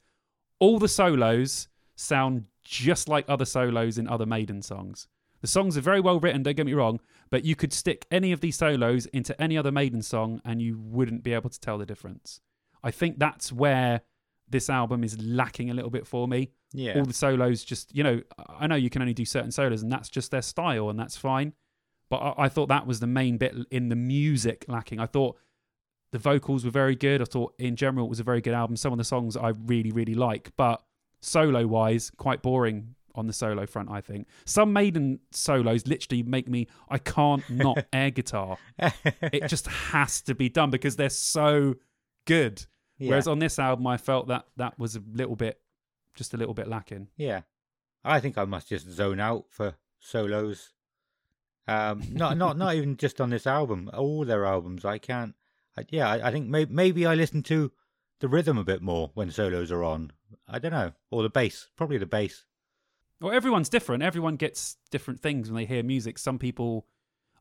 All 0.60 0.80
the 0.80 0.88
solos 0.88 1.68
sound 1.96 2.46
just 2.64 3.08
like 3.08 3.26
other 3.28 3.46
solos 3.46 3.98
in 3.98 4.08
other 4.08 4.26
Maiden 4.26 4.62
songs. 4.62 5.08
The 5.42 5.48
songs 5.48 5.78
are 5.78 5.82
very 5.82 6.02
well 6.02 6.20
written. 6.20 6.44
Don't 6.44 6.58
get 6.58 6.66
me 6.66 6.74
wrong, 6.74 7.00
but 7.30 7.46
you 7.46 7.56
could 7.56 7.72
stick 7.72 8.06
any 8.12 8.34
of 8.34 8.42
these 8.42 8.58
solos 8.58 9.06
into 9.08 9.40
any 9.42 9.58
other 9.58 9.72
Maiden 9.72 10.02
song, 10.02 10.42
and 10.44 10.62
you 10.62 10.78
wouldn't 10.78 11.24
be 11.24 11.34
able 11.34 11.50
to 11.50 11.60
tell 11.60 11.78
the 11.78 11.86
difference. 11.86 12.42
I 12.84 12.92
think 12.92 13.20
that's 13.20 13.52
where 13.52 14.02
this 14.50 14.70
album 14.70 15.04
is 15.04 15.22
lacking 15.22 15.70
a 15.70 15.74
little 15.74 15.92
bit 15.92 16.08
for 16.08 16.28
me 16.28 16.50
Yeah, 16.74 16.98
all 16.98 17.06
the 17.06 17.14
solos 17.14 17.64
just 17.64 17.96
you 17.96 18.04
know 18.04 18.22
i 18.60 18.68
know 18.68 18.76
you 18.76 18.90
can 18.90 19.02
only 19.02 19.14
do 19.14 19.26
certain 19.26 19.52
solos 19.52 19.84
and 19.84 19.92
that's 19.92 20.10
just 20.10 20.32
their 20.32 20.42
style 20.42 20.90
and 20.90 21.00
that's 21.00 21.16
fine 21.16 21.54
but 22.10 22.18
I, 22.18 22.34
I 22.46 22.50
thought 22.50 22.68
that 22.70 22.88
was 22.88 23.00
the 23.00 23.08
main 23.08 23.38
bit 23.38 23.56
in 23.72 23.90
the 23.90 23.96
music 23.96 24.66
lacking. 24.68 25.00
I 25.00 25.06
thought 25.06 25.38
the 26.12 26.20
vocals 26.20 26.66
were 26.66 26.72
very 26.72 26.96
good. 26.96 27.22
I 27.22 27.26
thought 27.26 27.54
in 27.60 27.76
general 27.76 28.06
it 28.06 28.10
was 28.10 28.20
a 28.20 28.24
very 28.24 28.42
good 28.42 28.54
album. 28.54 28.76
Some 28.76 28.92
of 28.92 28.98
the 28.98 29.04
songs 29.04 29.38
i 29.38 29.50
really 29.66 29.92
really 29.92 30.16
like 30.16 30.52
but 30.58 30.82
solo 31.22 31.68
wise 31.68 32.12
quite 32.18 32.42
boring 32.42 32.96
on 33.16 33.28
the 33.28 33.34
solo 33.34 33.66
front 33.66 33.90
i 33.92 34.02
think. 34.02 34.28
Some 34.46 34.72
maiden 34.74 35.20
solos 35.32 35.86
literally 35.88 36.24
make 36.24 36.48
me 36.48 36.68
i 36.90 36.98
can't 36.98 37.48
not 37.50 37.86
air 37.94 38.12
guitar. 38.12 38.58
It 38.80 39.48
just 39.48 39.68
has 39.68 40.22
to 40.22 40.36
be 40.36 40.50
done 40.50 40.70
because 40.70 40.96
they're 40.96 41.10
so 41.10 41.76
good. 42.26 42.66
Yeah. 42.98 43.12
whereas 43.12 43.28
on 43.30 43.40
this 43.40 43.58
album 43.60 43.88
i 43.88 43.96
felt 43.96 44.28
that 44.28 44.46
that 44.58 44.78
was 44.78 44.98
a 44.98 45.02
little 45.14 45.38
bit 45.38 45.62
just 46.16 46.34
a 46.34 46.38
little 46.38 46.54
bit 46.54 46.68
lacking. 46.68 47.08
Yeah, 47.16 47.42
I 48.04 48.20
think 48.20 48.38
I 48.38 48.44
must 48.44 48.68
just 48.68 48.90
zone 48.90 49.20
out 49.22 49.46
for 49.50 49.76
solos. 50.00 50.74
Um, 51.70 52.04
not 52.12 52.38
not 52.38 52.58
not 52.58 52.76
even 52.76 52.98
just 52.98 53.22
on 53.22 53.30
this 53.30 53.46
album. 53.46 53.90
All 53.94 54.26
their 54.26 54.46
albums, 54.46 54.84
I 54.86 54.98
can't. 54.98 55.36
I, 55.78 55.86
yeah, 55.90 56.10
I, 56.10 56.28
I 56.28 56.32
think 56.32 56.48
may, 56.48 56.66
maybe 56.66 57.06
I 57.06 57.14
listen 57.16 57.44
to 57.44 57.72
the 58.20 58.28
rhythm 58.28 58.58
a 58.58 58.64
bit 58.64 58.82
more 58.82 59.12
when 59.14 59.32
solos 59.32 59.72
are 59.72 59.84
on. 59.84 60.12
I 60.48 60.60
don't 60.60 60.72
know, 60.72 60.94
or 61.12 61.24
the 61.24 61.30
bass, 61.30 61.70
probably 61.76 61.98
the 61.98 62.06
bass. 62.06 62.46
Well, 63.22 63.34
everyone's 63.34 63.70
different. 63.70 64.02
Everyone 64.02 64.36
gets 64.36 64.78
different 64.92 65.20
things 65.20 65.50
when 65.50 65.58
they 65.58 65.66
hear 65.66 65.84
music. 65.84 66.18
Some 66.18 66.40
people, 66.40 66.88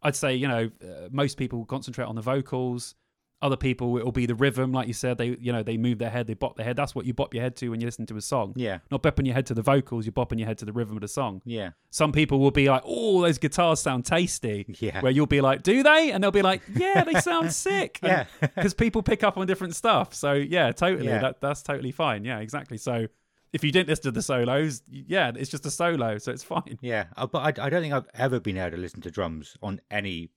I'd 0.02 0.16
say, 0.16 0.34
you 0.34 0.48
know, 0.48 0.70
uh, 0.82 1.08
most 1.10 1.36
people 1.36 1.64
concentrate 1.64 2.06
on 2.06 2.16
the 2.16 2.22
vocals. 2.22 2.94
Other 3.40 3.56
people, 3.56 3.96
it 3.98 4.04
will 4.04 4.10
be 4.10 4.26
the 4.26 4.34
rhythm, 4.34 4.72
like 4.72 4.88
you 4.88 4.92
said. 4.92 5.16
They, 5.16 5.36
you 5.38 5.52
know, 5.52 5.62
they 5.62 5.76
move 5.76 5.98
their 5.98 6.10
head, 6.10 6.26
they 6.26 6.34
bop 6.34 6.56
their 6.56 6.66
head. 6.66 6.74
That's 6.74 6.92
what 6.94 7.06
you 7.06 7.14
bop 7.14 7.32
your 7.34 7.42
head 7.44 7.54
to 7.56 7.68
when 7.68 7.80
you 7.80 7.86
listen 7.86 8.04
to 8.06 8.16
a 8.16 8.20
song. 8.20 8.52
Yeah, 8.56 8.78
Not 8.90 9.02
bopping 9.04 9.26
your 9.26 9.34
head 9.36 9.46
to 9.46 9.54
the 9.54 9.62
vocals, 9.62 10.04
you're 10.06 10.12
bopping 10.12 10.38
your 10.38 10.48
head 10.48 10.58
to 10.58 10.64
the 10.64 10.72
rhythm 10.72 10.96
of 10.96 11.02
the 11.02 11.08
song. 11.08 11.40
yeah, 11.44 11.70
Some 11.90 12.10
people 12.10 12.40
will 12.40 12.50
be 12.50 12.68
like, 12.68 12.82
"Oh, 12.84 13.22
those 13.22 13.38
guitars 13.38 13.78
sound 13.78 14.04
tasty," 14.06 14.66
yeah, 14.80 15.00
where 15.00 15.12
you'll 15.12 15.26
be 15.26 15.40
like, 15.40 15.62
"Do 15.62 15.84
they?" 15.84 16.10
And 16.10 16.22
they'll 16.24 16.32
be 16.32 16.42
like, 16.42 16.62
"Yeah, 16.74 17.04
they 17.04 17.20
sound 17.20 17.52
sick." 17.66 18.00
yeah. 18.02 18.24
because 18.40 18.74
people 18.74 19.02
pick 19.04 19.22
up 19.22 19.38
on 19.38 19.46
different 19.46 19.76
stuff. 19.76 20.14
So 20.14 20.32
yeah, 20.32 20.72
totally. 20.72 21.06
Yeah. 21.06 21.20
That 21.20 21.40
that's 21.40 21.62
totally 21.62 21.92
fine. 21.92 22.24
Yeah, 22.24 22.40
exactly. 22.40 22.76
So 22.76 23.06
if 23.52 23.62
you 23.62 23.70
didn't 23.70 23.88
listen 23.88 24.02
to 24.02 24.10
the 24.10 24.20
solos, 24.22 24.82
yeah, 24.90 25.30
it's 25.36 25.48
just 25.50 25.64
a 25.64 25.70
solo, 25.70 26.18
so 26.18 26.32
it's 26.32 26.42
fine. 26.42 26.76
Yeah, 26.82 27.04
uh, 27.16 27.26
but 27.28 27.58
I, 27.60 27.66
I 27.66 27.70
don't 27.70 27.82
think 27.82 27.94
I've 27.94 28.08
ever 28.14 28.40
been 28.40 28.58
able 28.58 28.72
to 28.72 28.82
listen 28.82 29.00
to 29.02 29.10
drums 29.12 29.56
on 29.62 29.80
any 29.92 30.30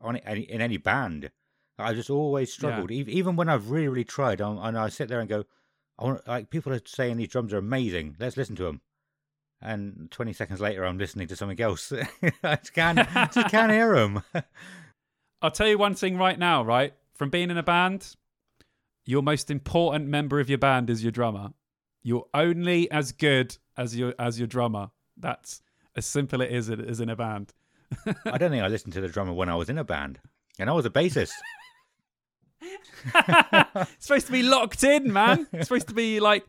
on 0.00 0.16
any 0.18 0.42
in 0.42 0.60
any 0.60 0.76
band. 0.76 1.30
I 1.78 1.94
just 1.94 2.10
always 2.10 2.52
struggled, 2.52 2.90
Ev 2.90 3.08
even 3.08 3.36
when 3.36 3.48
I've 3.48 3.70
really 3.70 3.88
really 3.88 4.04
tried. 4.04 4.40
um, 4.40 4.58
And 4.58 4.76
I 4.78 4.88
sit 4.88 5.08
there 5.08 5.20
and 5.20 5.28
go, 5.28 5.44
I 5.98 6.04
want 6.04 6.26
like 6.28 6.50
people 6.50 6.72
are 6.72 6.80
saying 6.84 7.16
these 7.16 7.28
drums 7.28 7.52
are 7.52 7.58
amazing. 7.58 8.16
Let's 8.18 8.36
listen 8.36 8.56
to 8.56 8.64
them. 8.64 8.80
And 9.60 10.08
twenty 10.10 10.32
seconds 10.32 10.60
later, 10.60 10.84
I'm 10.84 10.98
listening 10.98 11.26
to 11.28 11.36
something 11.36 11.60
else. 11.60 11.92
I 12.42 12.56
just 12.56 12.72
can't 12.74 12.98
just 13.32 13.50
can't 13.50 13.72
hear 13.72 13.94
them. 13.94 14.22
I'll 15.42 15.50
tell 15.50 15.68
you 15.68 15.78
one 15.78 15.94
thing 15.94 16.16
right 16.16 16.38
now, 16.38 16.62
right? 16.64 16.94
From 17.14 17.30
being 17.30 17.50
in 17.50 17.56
a 17.58 17.62
band, 17.62 18.14
your 19.04 19.22
most 19.22 19.50
important 19.50 20.06
member 20.08 20.38
of 20.40 20.48
your 20.48 20.58
band 20.58 20.90
is 20.90 21.02
your 21.02 21.12
drummer. 21.12 21.50
You're 22.02 22.26
only 22.34 22.90
as 22.90 23.12
good 23.12 23.56
as 23.76 23.96
your 23.96 24.14
as 24.18 24.38
your 24.38 24.46
drummer. 24.46 24.90
That's 25.16 25.60
as 25.96 26.06
simple 26.06 26.40
it 26.40 26.52
is 26.52 26.70
as 26.70 27.00
in 27.00 27.08
a 27.10 27.16
band. 27.16 27.52
I 28.24 28.38
don't 28.38 28.50
think 28.50 28.62
I 28.62 28.68
listened 28.68 28.92
to 28.94 29.00
the 29.00 29.08
drummer 29.08 29.32
when 29.32 29.48
I 29.48 29.56
was 29.56 29.68
in 29.68 29.78
a 29.78 29.84
band, 29.84 30.20
and 30.58 30.70
I 30.70 30.72
was 30.72 30.86
a 30.86 30.90
bassist. 30.90 31.32
It's 32.60 33.90
supposed 33.98 34.26
to 34.26 34.32
be 34.32 34.42
locked 34.42 34.84
in, 34.84 35.12
man. 35.12 35.46
It's 35.52 35.68
supposed 35.68 35.88
to 35.88 35.94
be 35.94 36.20
like 36.20 36.46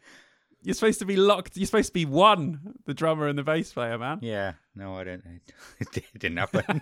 you're 0.62 0.76
supposed 0.76 1.00
to 1.00 1.06
be 1.06 1.16
locked. 1.16 1.56
You're 1.56 1.66
supposed 1.66 1.90
to 1.90 1.94
be 1.94 2.06
one, 2.06 2.76
the 2.86 2.94
drummer 2.94 3.28
and 3.28 3.38
the 3.40 3.44
bass 3.44 3.72
player, 3.72 3.98
man. 3.98 4.20
yeah, 4.22 4.54
no, 4.76 4.96
I 4.96 5.04
don't. 5.06 5.24
It 5.80 6.20
didn't 6.20 6.38
happen. 6.38 6.82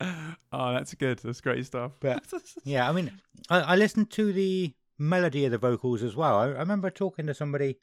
oh, 0.52 0.72
that's 0.72 0.94
good. 0.94 1.18
That's 1.18 1.40
great 1.40 1.66
stuff. 1.66 1.92
But 2.00 2.24
yeah, 2.64 2.88
I 2.88 2.92
mean, 2.92 3.20
I, 3.50 3.60
I 3.60 3.76
listened 3.76 4.10
to 4.12 4.32
the 4.32 4.74
melody 4.98 5.44
of 5.44 5.50
the 5.50 5.58
vocals 5.58 6.02
as 6.02 6.14
well. 6.14 6.36
I, 6.36 6.46
I 6.46 6.58
remember 6.58 6.90
talking 6.90 7.26
to 7.26 7.34
somebody. 7.34 7.78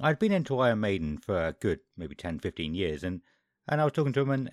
I'd 0.00 0.18
been 0.18 0.32
into 0.32 0.58
Iron 0.58 0.80
Maiden 0.80 1.18
for 1.18 1.48
a 1.48 1.52
good 1.52 1.80
maybe 1.96 2.14
10, 2.14 2.38
15 2.40 2.74
years, 2.74 3.04
and 3.04 3.20
and 3.68 3.80
I 3.80 3.84
was 3.84 3.92
talking 3.92 4.12
to 4.14 4.20
him, 4.20 4.30
and 4.30 4.50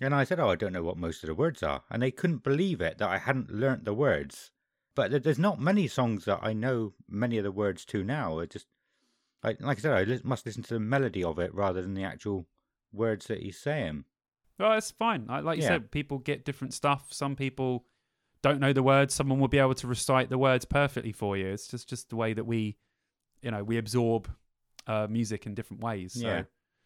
and 0.00 0.14
I 0.14 0.24
said, 0.24 0.40
"Oh, 0.40 0.48
I 0.50 0.56
don't 0.56 0.72
know 0.72 0.82
what 0.82 0.96
most 0.96 1.22
of 1.22 1.28
the 1.28 1.34
words 1.34 1.62
are," 1.62 1.82
and 1.90 2.02
they 2.02 2.10
couldn't 2.10 2.42
believe 2.44 2.80
it 2.80 2.98
that 2.98 3.08
I 3.08 3.18
hadn't 3.18 3.50
learnt 3.50 3.84
the 3.84 3.94
words. 3.94 4.50
But 4.94 5.22
there's 5.22 5.38
not 5.38 5.60
many 5.60 5.86
songs 5.86 6.24
that 6.24 6.40
I 6.42 6.52
know 6.52 6.94
many 7.08 7.38
of 7.38 7.44
the 7.44 7.52
words 7.52 7.84
to 7.86 8.02
now. 8.02 8.38
It 8.40 8.50
just, 8.50 8.66
I, 9.42 9.56
like 9.60 9.78
I 9.78 9.80
said, 9.80 9.92
I 9.92 10.02
li- 10.02 10.20
must 10.24 10.44
listen 10.44 10.62
to 10.64 10.74
the 10.74 10.80
melody 10.80 11.22
of 11.22 11.38
it 11.38 11.54
rather 11.54 11.80
than 11.80 11.94
the 11.94 12.02
actual 12.04 12.46
words 12.92 13.26
that 13.26 13.40
he's 13.42 13.58
saying. 13.58 14.04
well, 14.58 14.76
it's 14.76 14.90
fine. 14.90 15.24
Like 15.26 15.56
you 15.56 15.62
Yeah. 15.62 15.68
said, 15.68 15.90
people 15.90 16.18
get 16.18 16.44
different 16.44 16.74
stuff. 16.74 17.12
Some 17.12 17.34
people 17.36 17.86
don't 18.42 18.60
know 18.60 18.72
the 18.74 18.82
words. 18.82 19.14
Someone 19.14 19.38
will 19.38 19.48
be 19.48 19.58
able 19.58 19.74
to 19.74 19.86
recite 19.86 20.28
the 20.28 20.36
words 20.38 20.64
perfectly 20.66 21.12
for 21.12 21.36
you. 21.36 21.46
It's 21.46 21.68
just 21.68 21.88
just 21.88 22.10
the 22.10 22.16
way 22.16 22.32
that 22.34 22.44
we, 22.44 22.76
you 23.42 23.50
know, 23.52 23.62
we 23.64 23.78
absorb 23.78 24.28
uh, 24.86 25.06
music 25.08 25.46
in 25.46 25.54
different 25.54 25.82
ways. 25.82 26.14
So 26.14 26.26
Yeah. 26.26 26.42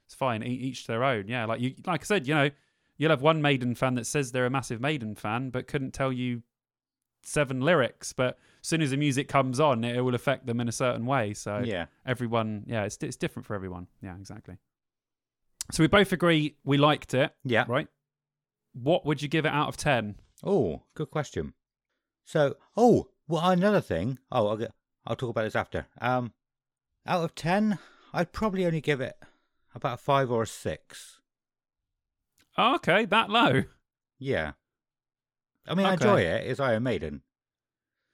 it's 0.07 0.15
fine. 0.15 0.43
E- 0.45 0.47
each 0.53 0.83
to 0.83 0.89
their 0.93 1.03
own. 1.03 1.27
Yeah, 1.27 1.47
like 1.47 1.61
you, 1.61 1.75
like 1.87 2.03
I 2.03 2.05
said, 2.05 2.29
you 2.29 2.35
know, 2.35 2.51
you'll 2.97 3.11
have 3.11 3.23
one 3.23 3.43
Maiden 3.43 3.75
fan 3.75 3.95
that 3.95 4.07
says 4.07 4.33
they're 4.33 4.47
a 4.47 4.51
massive 4.51 4.81
Maiden 4.81 5.15
fan, 5.15 5.51
but 5.51 5.67
couldn't 5.67 5.93
tell 5.93 6.13
you 6.13 6.43
seven 7.23 7.61
lyrics, 7.61 8.13
but 8.13 8.39
as 8.61 8.69
soon 8.69 8.83
as 8.83 8.91
the 8.91 8.97
music 8.97 9.29
comes 9.29 9.59
on, 9.61 9.83
it 9.85 10.01
will 10.01 10.15
affect 10.15 10.47
them 10.47 10.61
in 10.61 10.69
a 10.69 10.73
certain 10.73 11.07
way. 11.07 11.33
So 11.35 11.63
Yeah. 11.65 11.87
everyone, 12.07 12.65
yeah, 12.67 12.85
it's 12.85 12.97
it's 13.03 13.17
different 13.17 13.47
for 13.47 13.55
everyone. 13.55 13.87
Yeah, 14.03 14.17
exactly. 14.17 14.59
So 15.73 15.83
we 15.83 15.87
both 15.89 16.13
agree 16.13 16.57
we 16.65 16.77
liked 16.77 17.15
it, 17.15 17.35
Yeah. 17.45 17.65
right? 17.69 17.89
What 18.75 19.07
would 19.07 19.23
you 19.23 19.29
give 19.29 19.47
it 19.47 19.53
out 19.53 19.69
of 19.69 19.77
ten? 19.77 20.17
Oh, 20.43 20.83
good 20.95 21.11
question. 21.11 21.55
So, 22.25 22.57
oh, 22.77 23.09
well, 23.29 23.51
another 23.51 23.81
thing. 23.81 24.19
Oh, 24.31 24.49
I'll, 24.49 24.57
get, 24.57 24.73
I'll 25.07 25.17
talk 25.17 25.31
about 25.31 25.45
this 25.45 25.57
after. 25.57 25.87
Um, 26.01 26.33
out 27.07 27.25
of 27.25 27.35
ten, 27.35 27.79
I'd 28.13 28.33
probably 28.33 28.67
only 28.67 28.81
give 28.81 29.01
it 29.01 29.17
about 29.75 29.95
a 29.95 30.03
five 30.03 30.31
or 30.31 30.43
a 30.43 30.47
six. 30.47 31.21
Oh, 32.57 32.77
okay, 32.77 33.05
that 33.07 33.31
low. 33.31 33.65
Yeah. 34.19 34.53
I 35.67 35.75
mean, 35.75 35.87
I 35.87 35.95
enjoy 35.95 36.21
it. 36.21 36.47
It's 36.47 36.61
Iron 36.61 36.83
Maiden. 36.83 37.23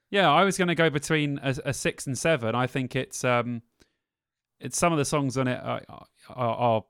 Yeah, 0.09 0.29
I 0.29 0.43
was 0.43 0.57
going 0.57 0.67
to 0.67 0.75
go 0.75 0.89
between 0.89 1.39
a, 1.41 1.55
a 1.65 1.73
six 1.73 2.07
and 2.07 2.17
seven. 2.17 2.55
I 2.55 2.67
think 2.67 2.95
it's 2.95 3.23
um, 3.23 3.61
it's 4.59 4.77
some 4.77 4.91
of 4.91 4.99
the 4.99 5.05
songs 5.05 5.37
on 5.37 5.47
it 5.47 5.59
are, 5.63 5.81
are, 6.29 6.55
are 6.55 6.83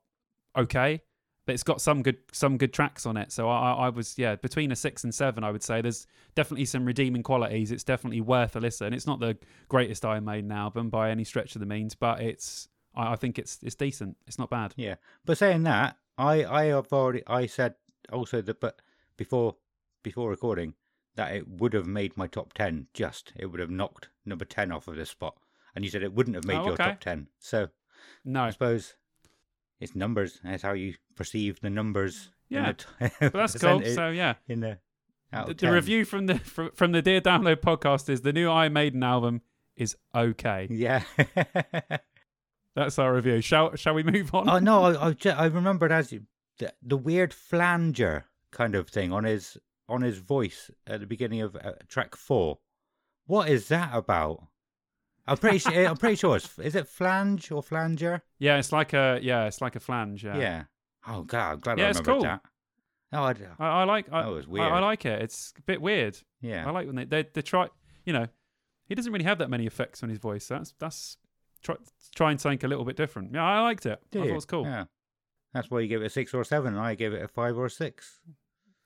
okay, 0.57 1.01
but 1.45 1.53
it's 1.53 1.63
got 1.63 1.81
some 1.81 2.01
good 2.01 2.17
some 2.31 2.57
good 2.57 2.73
tracks 2.73 3.05
on 3.05 3.17
it. 3.17 3.31
So 3.31 3.47
I, 3.47 3.71
I 3.71 3.71
I 3.73 3.89
was 3.89 4.17
yeah 4.17 4.35
between 4.35 4.71
a 4.71 4.75
six 4.75 5.03
and 5.03 5.13
seven. 5.13 5.43
I 5.43 5.51
would 5.51 5.63
say 5.63 5.81
there's 5.81 6.07
definitely 6.35 6.65
some 6.65 6.85
redeeming 6.85 7.21
qualities. 7.21 7.71
It's 7.71 7.83
definitely 7.83 8.21
worth 8.21 8.55
a 8.55 8.59
listen. 8.59 8.93
It's 8.93 9.07
not 9.07 9.19
the 9.19 9.37
greatest 9.67 10.03
Iron 10.03 10.25
Maiden 10.25 10.51
album 10.51 10.89
by 10.89 11.11
any 11.11 11.23
stretch 11.23 11.55
of 11.55 11.59
the 11.59 11.67
means, 11.67 11.93
but 11.93 12.21
it's 12.21 12.67
I, 12.95 13.13
I 13.13 13.15
think 13.17 13.37
it's 13.37 13.59
it's 13.61 13.75
decent. 13.75 14.17
It's 14.25 14.39
not 14.39 14.49
bad. 14.49 14.73
Yeah. 14.77 14.95
But 15.25 15.37
saying 15.37 15.63
that, 15.63 15.97
I 16.21 16.45
I 16.45 16.63
have 16.65 16.91
already 16.93 17.23
I 17.27 17.45
said 17.47 17.75
also 18.11 18.41
that, 18.41 18.59
but 18.59 18.81
before 19.17 19.55
before 20.03 20.29
recording 20.29 20.73
that 21.15 21.33
it 21.35 21.47
would 21.47 21.73
have 21.73 21.87
made 21.87 22.15
my 22.15 22.27
top 22.27 22.53
ten. 22.53 22.87
Just 22.93 23.33
it 23.35 23.47
would 23.47 23.59
have 23.59 23.69
knocked 23.69 24.09
number 24.25 24.45
ten 24.45 24.71
off 24.71 24.87
of 24.87 24.95
this 24.95 25.09
spot, 25.09 25.35
and 25.75 25.83
you 25.83 25.91
said 25.91 26.03
it 26.03 26.13
wouldn't 26.13 26.35
have 26.35 26.45
made 26.45 26.57
Oh, 26.57 26.65
your 26.65 26.73
okay. 26.73 26.85
top 26.91 26.99
ten. 27.01 27.27
So 27.39 27.69
No, 28.23 28.43
I 28.43 28.49
suppose 28.51 28.95
it's 29.79 29.95
numbers. 29.95 30.39
That's 30.43 30.63
how 30.63 30.73
you 30.73 30.93
perceive 31.15 31.59
the 31.61 31.69
numbers. 31.69 32.29
in 32.49 32.57
Yeah, 32.57 32.71
the 32.73 33.17
t- 33.19 33.29
that's 33.33 33.57
cool. 33.57 33.81
So 33.85 34.09
yeah, 34.09 34.35
in 34.47 34.59
the 34.61 34.77
the, 35.31 35.53
the 35.53 35.71
review 35.71 36.05
from 36.05 36.27
the 36.27 36.37
from, 36.39 36.71
from 36.73 36.91
the 36.91 37.01
Dear 37.01 37.21
Download 37.21 37.57
podcast 37.57 38.09
is 38.09 38.21
the 38.21 38.33
new 38.33 38.49
Iron 38.49 38.73
Maiden 38.73 39.01
album 39.03 39.41
is 39.75 39.95
okay. 40.13 40.67
Yeah. 40.69 41.03
That's 42.75 42.97
our 42.99 43.13
review. 43.13 43.41
Shall 43.41 43.75
shall 43.75 43.93
we 43.93 44.03
move 44.03 44.33
on? 44.33 44.49
oh 44.49 44.59
no, 44.59 44.83
I 44.85 45.09
I, 45.09 45.29
I 45.29 45.45
remembered 45.47 45.91
as 45.91 46.11
you, 46.11 46.23
the, 46.57 46.73
the 46.81 46.97
weird 46.97 47.33
flanger 47.33 48.25
kind 48.51 48.75
of 48.75 48.89
thing 48.89 49.11
on 49.11 49.23
his 49.25 49.57
on 49.89 50.01
his 50.01 50.19
voice 50.19 50.71
at 50.87 51.01
the 51.01 51.05
beginning 51.05 51.41
of 51.41 51.55
uh, 51.55 51.73
track 51.87 52.15
four. 52.15 52.59
What 53.25 53.49
is 53.49 53.67
that 53.67 53.91
about? 53.93 54.47
I'm 55.27 55.37
pretty 55.37 55.59
sure. 55.59 55.85
I'm 55.87 55.97
pretty 55.97 56.15
sure. 56.15 56.37
It's, 56.37 56.57
is 56.59 56.75
it 56.75 56.87
flange 56.87 57.51
or 57.51 57.61
flanger? 57.61 58.23
Yeah, 58.39 58.57
it's 58.57 58.71
like 58.71 58.93
a 58.93 59.19
yeah, 59.21 59.45
it's 59.45 59.61
like 59.61 59.75
a 59.75 59.79
flange. 59.79 60.23
Yeah, 60.23 60.37
Yeah. 60.37 60.63
Oh 61.07 61.23
god, 61.23 61.53
I'm 61.53 61.59
glad 61.59 61.77
Yeah, 61.79 61.85
I 61.85 61.87
remembered 61.89 62.13
cool. 62.13 62.23
that. 62.23 62.41
No, 63.11 63.23
I, 63.23 63.33
I, 63.59 63.81
I 63.81 63.83
like. 63.83 64.07
I, 64.11 64.23
That 64.23 64.31
was 64.31 64.47
weird. 64.47 64.71
I 64.71 64.79
like 64.79 65.05
it. 65.05 65.21
It's 65.21 65.53
a 65.57 65.61
bit 65.63 65.81
weird. 65.81 66.17
yeah. 66.39 66.65
I 66.65 66.71
like 66.71 66.87
when 66.87 66.95
they 66.95 67.05
they, 67.05 67.25
they 67.33 67.41
try. 67.41 67.67
You 68.05 68.13
know, 68.13 68.27
he 68.85 68.95
doesn't 68.95 69.11
really 69.11 69.25
have 69.25 69.37
that 69.39 69.49
many 69.49 69.67
effects 69.67 70.01
on 70.01 70.09
his 70.09 70.17
voice. 70.19 70.47
That's 70.47 70.73
that's 70.79 71.17
try 71.63 71.75
try 72.15 72.31
and 72.31 72.39
something 72.41 72.63
a 72.65 72.67
little 72.67 72.85
bit 72.85 72.95
different. 72.97 73.33
Yeah, 73.33 73.43
I 73.45 73.59
liked 73.61 73.85
it. 73.85 73.99
Did 74.11 74.19
I 74.19 74.25
thought 74.25 74.31
it 74.31 74.35
was 74.35 74.45
cool. 74.45 74.63
Yeah. 74.65 74.85
That's 75.53 75.69
why 75.69 75.81
you 75.81 75.87
give 75.87 76.01
it 76.01 76.05
a 76.05 76.09
six 76.09 76.33
or 76.33 76.41
a 76.41 76.45
seven. 76.45 76.73
and 76.75 76.81
I 76.81 76.95
gave 76.95 77.13
it 77.13 77.21
a 77.21 77.27
five 77.27 77.57
or 77.57 77.65
a 77.65 77.69
six. 77.69 78.19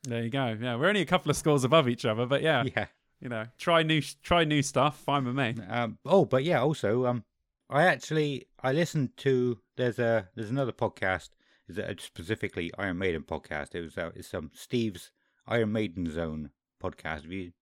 There 0.04 0.24
you 0.24 0.30
go. 0.30 0.56
Yeah, 0.60 0.76
we're 0.76 0.88
only 0.90 1.02
a 1.02 1.06
couple 1.06 1.30
of 1.32 1.38
scores 1.38 1.64
above 1.64 1.88
each 1.88 2.06
other, 2.06 2.26
but 2.26 2.42
yeah, 2.42 2.64
Yeah. 2.76 2.88
you 3.20 3.30
know, 3.30 3.46
try 3.58 3.84
new 3.84 4.02
try 4.24 4.44
new 4.44 4.62
stuff. 4.62 4.98
Fine 5.00 5.26
with 5.26 5.36
me. 5.36 5.56
Um, 5.68 5.98
oh, 6.06 6.26
but 6.26 6.44
yeah. 6.44 6.62
Also, 6.62 7.06
um, 7.06 7.24
I 7.70 7.84
actually 7.84 8.48
I 8.62 8.72
listened 8.72 9.18
to 9.18 9.60
there's 9.78 10.00
a 10.00 10.30
there's 10.36 10.50
another 10.52 10.72
podcast. 10.72 11.30
Is 11.68 11.78
it 11.80 12.00
specifically 12.02 12.72
Iron 12.78 13.00
Maiden 13.00 13.24
podcast? 13.24 13.74
It 13.74 13.82
was 13.82 13.98
uh, 13.98 14.12
it's 14.16 14.34
um 14.34 14.52
Steve's 14.54 15.12
Iron 15.48 15.72
Maiden 15.72 16.12
Zone 16.12 16.52
podcast. 16.84 17.24
Have 17.24 17.32
you 17.32 17.54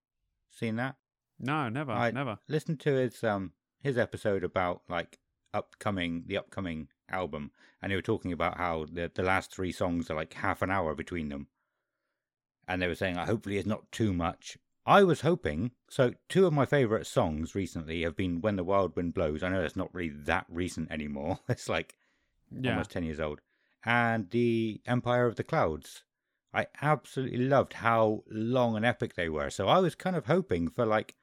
seen 0.49 0.76
that? 0.78 0.95
No, 1.39 1.70
never, 1.70 1.91
I- 1.93 2.11
never. 2.11 2.39
Listen 2.49 2.76
to 2.78 2.93
his 2.95 3.24
um 3.24 3.53
his 3.84 3.97
episode 3.97 4.43
about 4.43 4.81
like 4.89 5.19
upcoming 5.53 6.23
the 6.25 6.38
upcoming 6.38 6.88
album, 7.09 7.51
and 7.81 7.91
they 7.91 7.95
were 7.95 8.01
talking 8.01 8.31
about 8.31 8.57
how 8.57 8.86
the 8.91 9.11
the 9.13 9.23
last 9.23 9.53
three 9.53 9.71
songs 9.71 10.09
are 10.09 10.15
like 10.15 10.34
half 10.34 10.61
an 10.61 10.71
hour 10.71 10.95
between 10.95 11.29
them, 11.29 11.47
and 12.67 12.81
they 12.81 12.88
were 12.88 12.95
saying, 12.95 13.17
"Uh, 13.17 13.25
hopefully 13.25 13.57
it's 13.57 13.67
not 13.67 13.91
too 13.91 14.13
much. 14.13 14.57
I 14.86 15.03
was 15.03 15.21
hoping. 15.21 15.71
So 15.89 16.13
two 16.27 16.45
of 16.45 16.53
my 16.53 16.65
favourite 16.65 17.05
songs 17.05 17.55
recently 17.55 18.01
have 18.03 18.15
been 18.15 18.41
"When 18.41 18.55
the 18.55 18.63
Wild 18.63 18.95
Wind 18.95 19.13
Blows." 19.13 19.43
I 19.43 19.49
know 19.49 19.61
it's 19.61 19.75
not 19.75 19.93
really 19.93 20.13
that 20.25 20.45
recent 20.49 20.91
anymore. 20.91 21.39
It's 21.49 21.69
like 21.69 21.95
Yeah, 22.49 22.71
almost 22.71 22.91
ten 22.91 23.03
years 23.03 23.19
old, 23.19 23.41
and 23.86 24.29
the 24.31 24.81
Empire 24.86 25.27
of 25.27 25.36
the 25.36 25.43
Clouds. 25.43 26.03
I 26.55 26.67
absolutely 26.84 27.39
loved 27.39 27.73
how 27.73 28.23
long 28.29 28.75
and 28.75 28.86
epic 28.86 29.15
they 29.15 29.27
were. 29.27 29.49
So 29.49 29.67
I 29.67 29.79
was 29.79 29.95
kind 29.95 30.15
of 30.15 30.27
hoping 30.27 30.69
for 30.69 30.86
like 30.86 31.15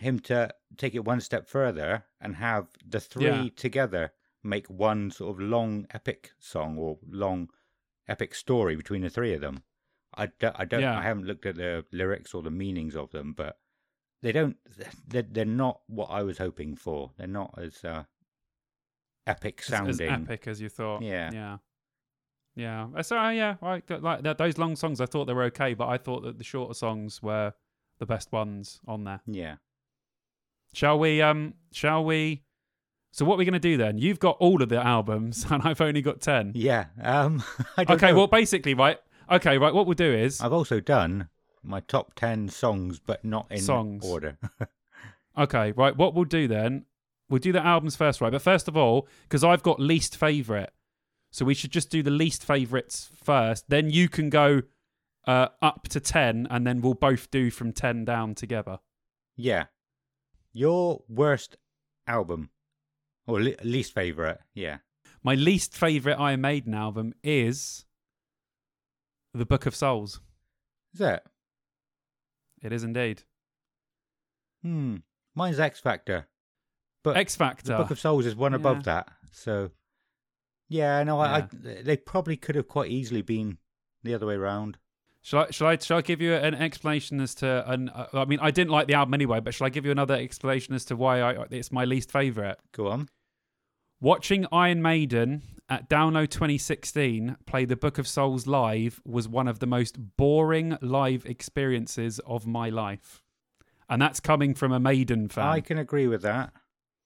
him 0.00 0.18
to 0.20 0.50
take 0.76 0.94
it 0.94 1.04
one 1.04 1.20
step 1.20 1.48
further 1.48 2.04
and 2.20 2.36
have 2.36 2.68
the 2.86 3.00
three 3.00 3.26
Yeah. 3.26 3.48
together 3.56 4.12
make 4.42 4.68
one 4.68 5.10
sort 5.10 5.34
of 5.34 5.40
long 5.40 5.86
epic 5.90 6.32
song 6.38 6.78
or 6.78 6.98
long 7.10 7.50
epic 8.06 8.34
story 8.34 8.76
between 8.76 9.02
the 9.02 9.10
three 9.10 9.34
of 9.34 9.40
them. 9.40 9.62
I 10.14 10.26
don't, 10.26 10.56
I 10.58 10.64
don't, 10.64 10.80
Yeah. 10.80 10.98
I 10.98 11.02
haven't 11.02 11.26
looked 11.26 11.46
at 11.46 11.56
the 11.56 11.84
lyrics 11.92 12.32
or 12.34 12.42
the 12.42 12.50
meanings 12.50 12.94
of 12.96 13.10
them, 13.10 13.32
but 13.32 13.58
they 14.22 14.32
don't, 14.32 14.56
they're, 15.06 15.22
they're 15.22 15.44
not 15.44 15.80
what 15.86 16.06
I 16.10 16.22
was 16.22 16.38
hoping 16.38 16.74
for. 16.76 17.12
They're 17.18 17.26
not 17.26 17.54
as 17.58 17.84
uh, 17.84 18.04
epic 19.26 19.60
as, 19.66 19.72
as 19.72 19.78
sounding. 19.98 20.10
epic 20.10 20.46
as 20.46 20.60
you 20.60 20.68
thought. 20.68 21.02
Yeah. 21.02 21.30
yeah, 21.32 21.56
yeah. 22.56 22.86
Uh, 22.96 23.02
So 23.02 23.18
uh, 23.18 23.30
yeah, 23.30 23.56
th- 23.86 24.00
like 24.00 24.22
those 24.38 24.58
long 24.58 24.76
songs, 24.76 25.00
I 25.00 25.06
thought 25.06 25.26
they 25.26 25.34
were 25.34 25.44
okay, 25.44 25.74
but 25.74 25.88
I 25.88 25.98
thought 25.98 26.22
that 26.22 26.38
the 26.38 26.44
shorter 26.44 26.74
songs 26.74 27.22
were 27.22 27.52
the 27.98 28.06
best 28.06 28.32
ones 28.32 28.80
on 28.86 29.04
there. 29.04 29.20
Yeah. 29.26 29.56
Shall 30.72 30.98
we? 30.98 31.20
Um, 31.22 31.54
shall 31.72 32.04
we? 32.04 32.42
So 33.10 33.24
what 33.24 33.34
are 33.34 33.38
we 33.38 33.44
going 33.44 33.54
to 33.54 33.58
do 33.58 33.76
then? 33.76 33.98
You've 33.98 34.18
got 34.20 34.36
all 34.38 34.62
of 34.62 34.68
the 34.68 34.84
albums, 34.84 35.46
and 35.50 35.62
I've 35.62 35.80
only 35.80 36.02
got 36.02 36.20
ten. 36.20 36.52
Yeah. 36.54 36.86
Um, 37.02 37.42
Okay, 37.78 38.10
know. 38.10 38.16
well, 38.18 38.26
basically, 38.26 38.74
right. 38.74 38.98
Okay, 39.30 39.58
right. 39.58 39.72
What 39.74 39.86
we'll 39.86 39.94
do 39.94 40.12
is 40.12 40.40
I've 40.40 40.52
also 40.52 40.80
done 40.80 41.28
my 41.62 41.80
top 41.80 42.14
10 42.14 42.48
songs, 42.48 42.98
but 42.98 43.24
not 43.24 43.46
in 43.50 43.58
Songs. 43.60 44.04
order. 44.04 44.38
Okay, 45.36 45.70
right. 45.72 45.96
What 45.96 46.14
we'll 46.14 46.24
do 46.24 46.48
then, 46.48 46.84
we'll 47.30 47.38
do 47.38 47.52
the 47.52 47.64
albums 47.64 47.94
first, 47.94 48.20
right? 48.20 48.32
But 48.32 48.42
first 48.42 48.66
of 48.66 48.76
all, 48.76 49.06
because 49.22 49.44
I've 49.44 49.62
got 49.62 49.78
least 49.78 50.16
favorite, 50.16 50.72
so 51.30 51.44
we 51.44 51.54
should 51.54 51.70
just 51.70 51.90
do 51.90 52.02
the 52.02 52.10
least 52.10 52.44
favorites 52.44 53.10
first. 53.22 53.68
Then 53.68 53.88
you 53.90 54.08
can 54.08 54.30
go 54.30 54.62
uh, 55.28 55.48
up 55.62 55.86
to 55.90 56.00
ten, 56.00 56.48
and 56.50 56.66
then 56.66 56.80
we'll 56.80 56.94
both 56.94 57.30
do 57.30 57.50
from 57.52 57.72
ten 57.72 58.04
down 58.04 58.34
together. 58.34 58.78
yeah. 59.36 59.66
Your 60.58 61.04
worst 61.08 61.56
album, 62.08 62.50
or 63.28 63.40
le- 63.40 63.54
least 63.62 63.92
favorite. 63.94 64.40
Yeah. 64.54 64.78
My 65.22 65.36
least 65.36 65.76
favorite 65.76 66.16
Iron 66.18 66.40
Maiden 66.40 66.74
album 66.74 67.14
is 67.22 67.84
the 69.32 69.46
Book 69.46 69.66
of 69.66 69.76
Souls. 69.76 70.20
Is 70.94 71.00
it? 71.00 71.22
It 72.60 72.72
is 72.72 72.82
indeed 72.82 73.22
Hmm. 74.62 74.96
Mine's 75.36 75.60
X 75.60 75.78
Factor. 75.78 76.26
But 77.04 77.16
X 77.16 77.36
Factor. 77.36 77.68
the 77.68 77.76
Book 77.78 77.92
of 77.92 78.00
Souls 78.00 78.26
is 78.26 78.34
one 78.34 78.50
Yeah. 78.50 78.56
above 78.56 78.82
that. 78.82 79.12
So, 79.30 79.70
yeah, 80.68 81.04
no, 81.04 81.20
I, 81.20 81.38
Yeah. 81.38 81.46
I, 81.78 81.82
they 81.82 81.96
probably 81.96 82.36
could 82.36 82.56
have 82.56 82.66
quite 82.66 82.90
easily 82.90 83.22
been 83.22 83.58
the 84.02 84.12
other 84.14 84.26
way 84.26 84.34
around. 84.34 84.78
Shall 85.28 85.40
I, 85.40 85.50
shall 85.50 85.66
I 85.66 85.76
shall 85.76 85.98
I 85.98 86.00
give 86.00 86.22
you 86.22 86.32
an 86.32 86.54
explanation 86.54 87.20
as 87.20 87.34
to 87.34 87.70
an 87.70 87.90
uh, 87.90 88.06
I 88.14 88.24
mean 88.24 88.38
I 88.40 88.50
didn't 88.50 88.70
like 88.70 88.86
the 88.86 88.94
album 88.94 89.12
anyway, 89.12 89.40
but 89.40 89.52
shall 89.52 89.66
I 89.66 89.68
give 89.68 89.84
you 89.84 89.90
another 89.90 90.14
explanation 90.14 90.74
as 90.74 90.86
to 90.86 90.96
why 90.96 91.20
I 91.20 91.44
it's 91.50 91.70
my 91.70 91.84
least 91.84 92.10
favorite? 92.10 92.56
Go 92.72 92.88
on. 92.88 93.10
Watching 94.00 94.46
Iron 94.50 94.80
Maiden 94.80 95.42
at 95.68 95.90
Download 95.90 96.30
2016 96.30 97.36
play 97.44 97.66
the 97.66 97.76
Book 97.76 97.98
of 97.98 98.08
Souls 98.08 98.46
live 98.46 99.02
was 99.04 99.28
one 99.28 99.48
of 99.48 99.58
the 99.58 99.66
most 99.66 99.98
boring 100.16 100.78
live 100.80 101.26
experiences 101.26 102.20
of 102.20 102.46
my 102.46 102.70
life. 102.70 103.20
And 103.86 104.00
that's 104.00 104.20
coming 104.20 104.54
from 104.54 104.72
a 104.72 104.80
Maiden 104.80 105.28
fan. 105.28 105.46
I 105.46 105.60
can 105.60 105.76
agree 105.76 106.06
with 106.06 106.22
that. 106.22 106.54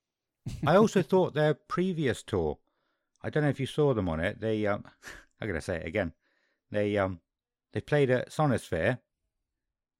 I 0.64 0.76
also 0.76 1.02
thought 1.02 1.34
their 1.34 1.54
previous 1.54 2.22
tour. 2.22 2.58
I 3.20 3.30
don't 3.30 3.42
know 3.42 3.48
if 3.48 3.58
you 3.58 3.66
saw 3.66 3.94
them 3.94 4.08
on 4.08 4.20
it. 4.20 4.40
They 4.40 4.64
um, 4.68 4.84
I'm 5.40 5.48
gonna 5.48 5.60
say 5.60 5.78
it 5.78 5.86
again. 5.88 6.12
They 6.70 6.96
um, 6.98 7.18
they 7.72 7.80
played 7.80 8.10
at 8.10 8.30
Sonisphere, 8.30 8.98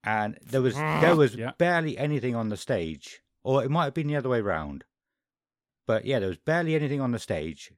and 0.05 0.39
there 0.43 0.63
was 0.63 0.75
there 0.75 1.17
was 1.17 1.35
Yeah. 1.35 1.53
barely 1.59 1.97
anything 1.99 2.35
on 2.35 2.49
the 2.49 2.57
stage, 2.57 3.23
or 3.43 3.65
it 3.65 3.71
might 3.71 3.85
have 3.85 3.95
been 3.95 4.09
the 4.09 4.17
other 4.17 4.29
way 4.29 4.41
round. 4.41 4.85
But 5.87 6.05
yeah, 6.05 6.19
there 6.21 6.29
was 6.29 6.39
barely 6.39 6.75
anything 6.75 7.01
on 7.01 7.13
the 7.13 7.19
stage. 7.19 7.73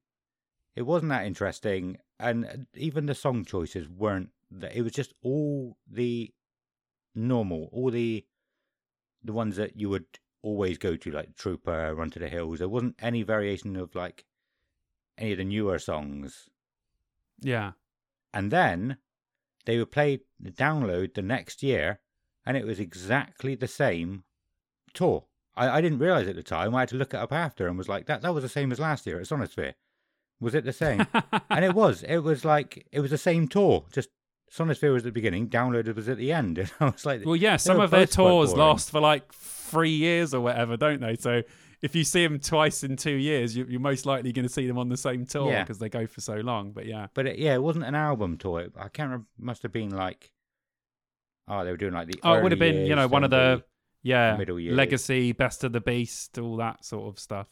It 0.76 0.82
wasn't 0.82 1.10
that 1.10 1.26
interesting, 1.26 1.98
and 2.18 2.66
even 2.74 3.06
the 3.06 3.14
song 3.14 3.44
choices 3.44 3.88
weren't. 3.88 4.30
That 4.50 4.76
it 4.76 4.82
was 4.82 4.92
just 4.92 5.14
all 5.22 5.76
the 5.86 6.32
normal, 7.14 7.68
all 7.72 7.90
the 7.90 8.26
the 9.22 9.32
ones 9.32 9.56
that 9.56 9.76
you 9.76 9.88
would 9.88 10.06
always 10.42 10.76
go 10.76 10.96
to, 10.96 11.10
like 11.10 11.34
Trooper, 11.34 11.94
Run 11.94 12.10
to 12.10 12.18
the 12.18 12.28
Hills. 12.28 12.58
There 12.58 12.68
wasn't 12.68 12.96
any 12.98 13.22
variation 13.22 13.74
of 13.76 13.94
like 13.94 14.24
any 15.16 15.32
of 15.32 15.38
the 15.38 15.44
newer 15.44 15.78
songs. 15.78 16.50
Yeah. 17.40 17.72
And 18.34 18.50
then 18.50 18.98
they 19.66 19.78
were 19.78 19.86
played 19.86 20.20
the 20.38 20.50
download 20.50 21.14
the 21.14 21.22
next 21.22 21.62
year, 21.62 22.00
and 22.46 22.56
it 22.56 22.66
was 22.66 22.80
exactly 22.80 23.54
the 23.54 23.68
same 23.68 24.24
tour. 24.92 25.24
I, 25.56 25.78
I 25.78 25.80
didn't 25.80 25.98
realize 25.98 26.28
at 26.28 26.36
the 26.36 26.42
time. 26.42 26.74
I 26.74 26.80
had 26.80 26.88
to 26.90 26.96
look 26.96 27.14
it 27.14 27.18
up 27.18 27.32
after 27.32 27.66
and 27.68 27.78
was 27.78 27.88
like, 27.88 28.06
that 28.06 28.22
that 28.22 28.34
was 28.34 28.42
the 28.42 28.48
same 28.48 28.72
as 28.72 28.80
last 28.80 29.06
year 29.06 29.20
at 29.20 29.26
Sonisphere. 29.26 29.74
Was 30.40 30.54
it 30.54 30.64
the 30.64 30.72
same? 30.72 31.06
and 31.50 31.64
it 31.64 31.74
was. 31.74 32.02
It 32.02 32.18
was 32.18 32.44
like 32.44 32.86
it 32.92 33.00
was 33.00 33.10
the 33.10 33.18
same 33.18 33.48
tour. 33.48 33.84
Just 33.92 34.10
Sonisphere 34.52 34.92
was 34.92 35.02
at 35.02 35.06
the 35.06 35.12
beginning, 35.12 35.48
downloaded 35.48 35.96
was 35.96 36.08
at 36.08 36.18
the 36.18 36.32
end. 36.32 36.58
And 36.58 36.70
I 36.80 36.84
was 36.86 37.06
like, 37.06 37.24
well, 37.24 37.36
yeah, 37.36 37.56
some 37.56 37.80
of 37.80 37.90
their 37.90 38.06
tours 38.06 38.54
last 38.54 38.90
for 38.90 39.00
like 39.00 39.32
three 39.32 39.90
years 39.90 40.34
or 40.34 40.40
whatever, 40.40 40.76
don't 40.76 41.00
they? 41.00 41.16
So 41.16 41.42
if 41.84 41.94
you 41.94 42.02
see 42.02 42.26
them 42.26 42.38
twice 42.38 42.82
in 42.82 42.96
two 42.96 43.12
years, 43.14 43.54
you, 43.54 43.66
you're 43.68 43.78
most 43.80 44.06
likely 44.06 44.32
going 44.32 44.46
to 44.46 44.52
see 44.52 44.66
them 44.66 44.78
on 44.78 44.88
the 44.88 44.96
same 44.96 45.26
tour 45.26 45.50
Yeah. 45.50 45.62
because 45.62 45.78
they 45.78 45.90
go 45.90 46.06
for 46.06 46.20
so 46.22 46.36
long. 46.36 46.72
But 46.72 46.86
yeah. 46.86 47.08
But 47.12 47.26
it, 47.26 47.38
yeah, 47.38 47.54
it 47.54 47.62
wasn't 47.62 47.84
an 47.84 47.94
album 47.94 48.38
tour. 48.38 48.68
I 48.76 48.88
can't 48.88 49.08
remember. 49.10 49.26
Must 49.38 49.62
have 49.64 49.72
been 49.72 49.90
like, 49.90 50.30
oh, 51.46 51.62
they 51.64 51.70
were 51.70 51.76
doing 51.76 51.92
like 51.92 52.08
the. 52.08 52.18
Oh, 52.22 52.32
it 52.34 52.42
would 52.42 52.52
have 52.52 52.58
been, 52.58 52.86
you 52.86 52.94
know, 52.96 53.06
one 53.06 53.22
of 53.22 53.30
the 53.30 53.62
yeah 54.02 54.36
middle 54.36 54.58
years. 54.58 54.74
legacy, 54.76 55.32
best 55.32 55.62
of 55.64 55.72
the 55.72 55.80
beast, 55.80 56.38
all 56.38 56.56
that 56.56 56.84
sort 56.84 57.06
of 57.12 57.18
stuff. 57.18 57.48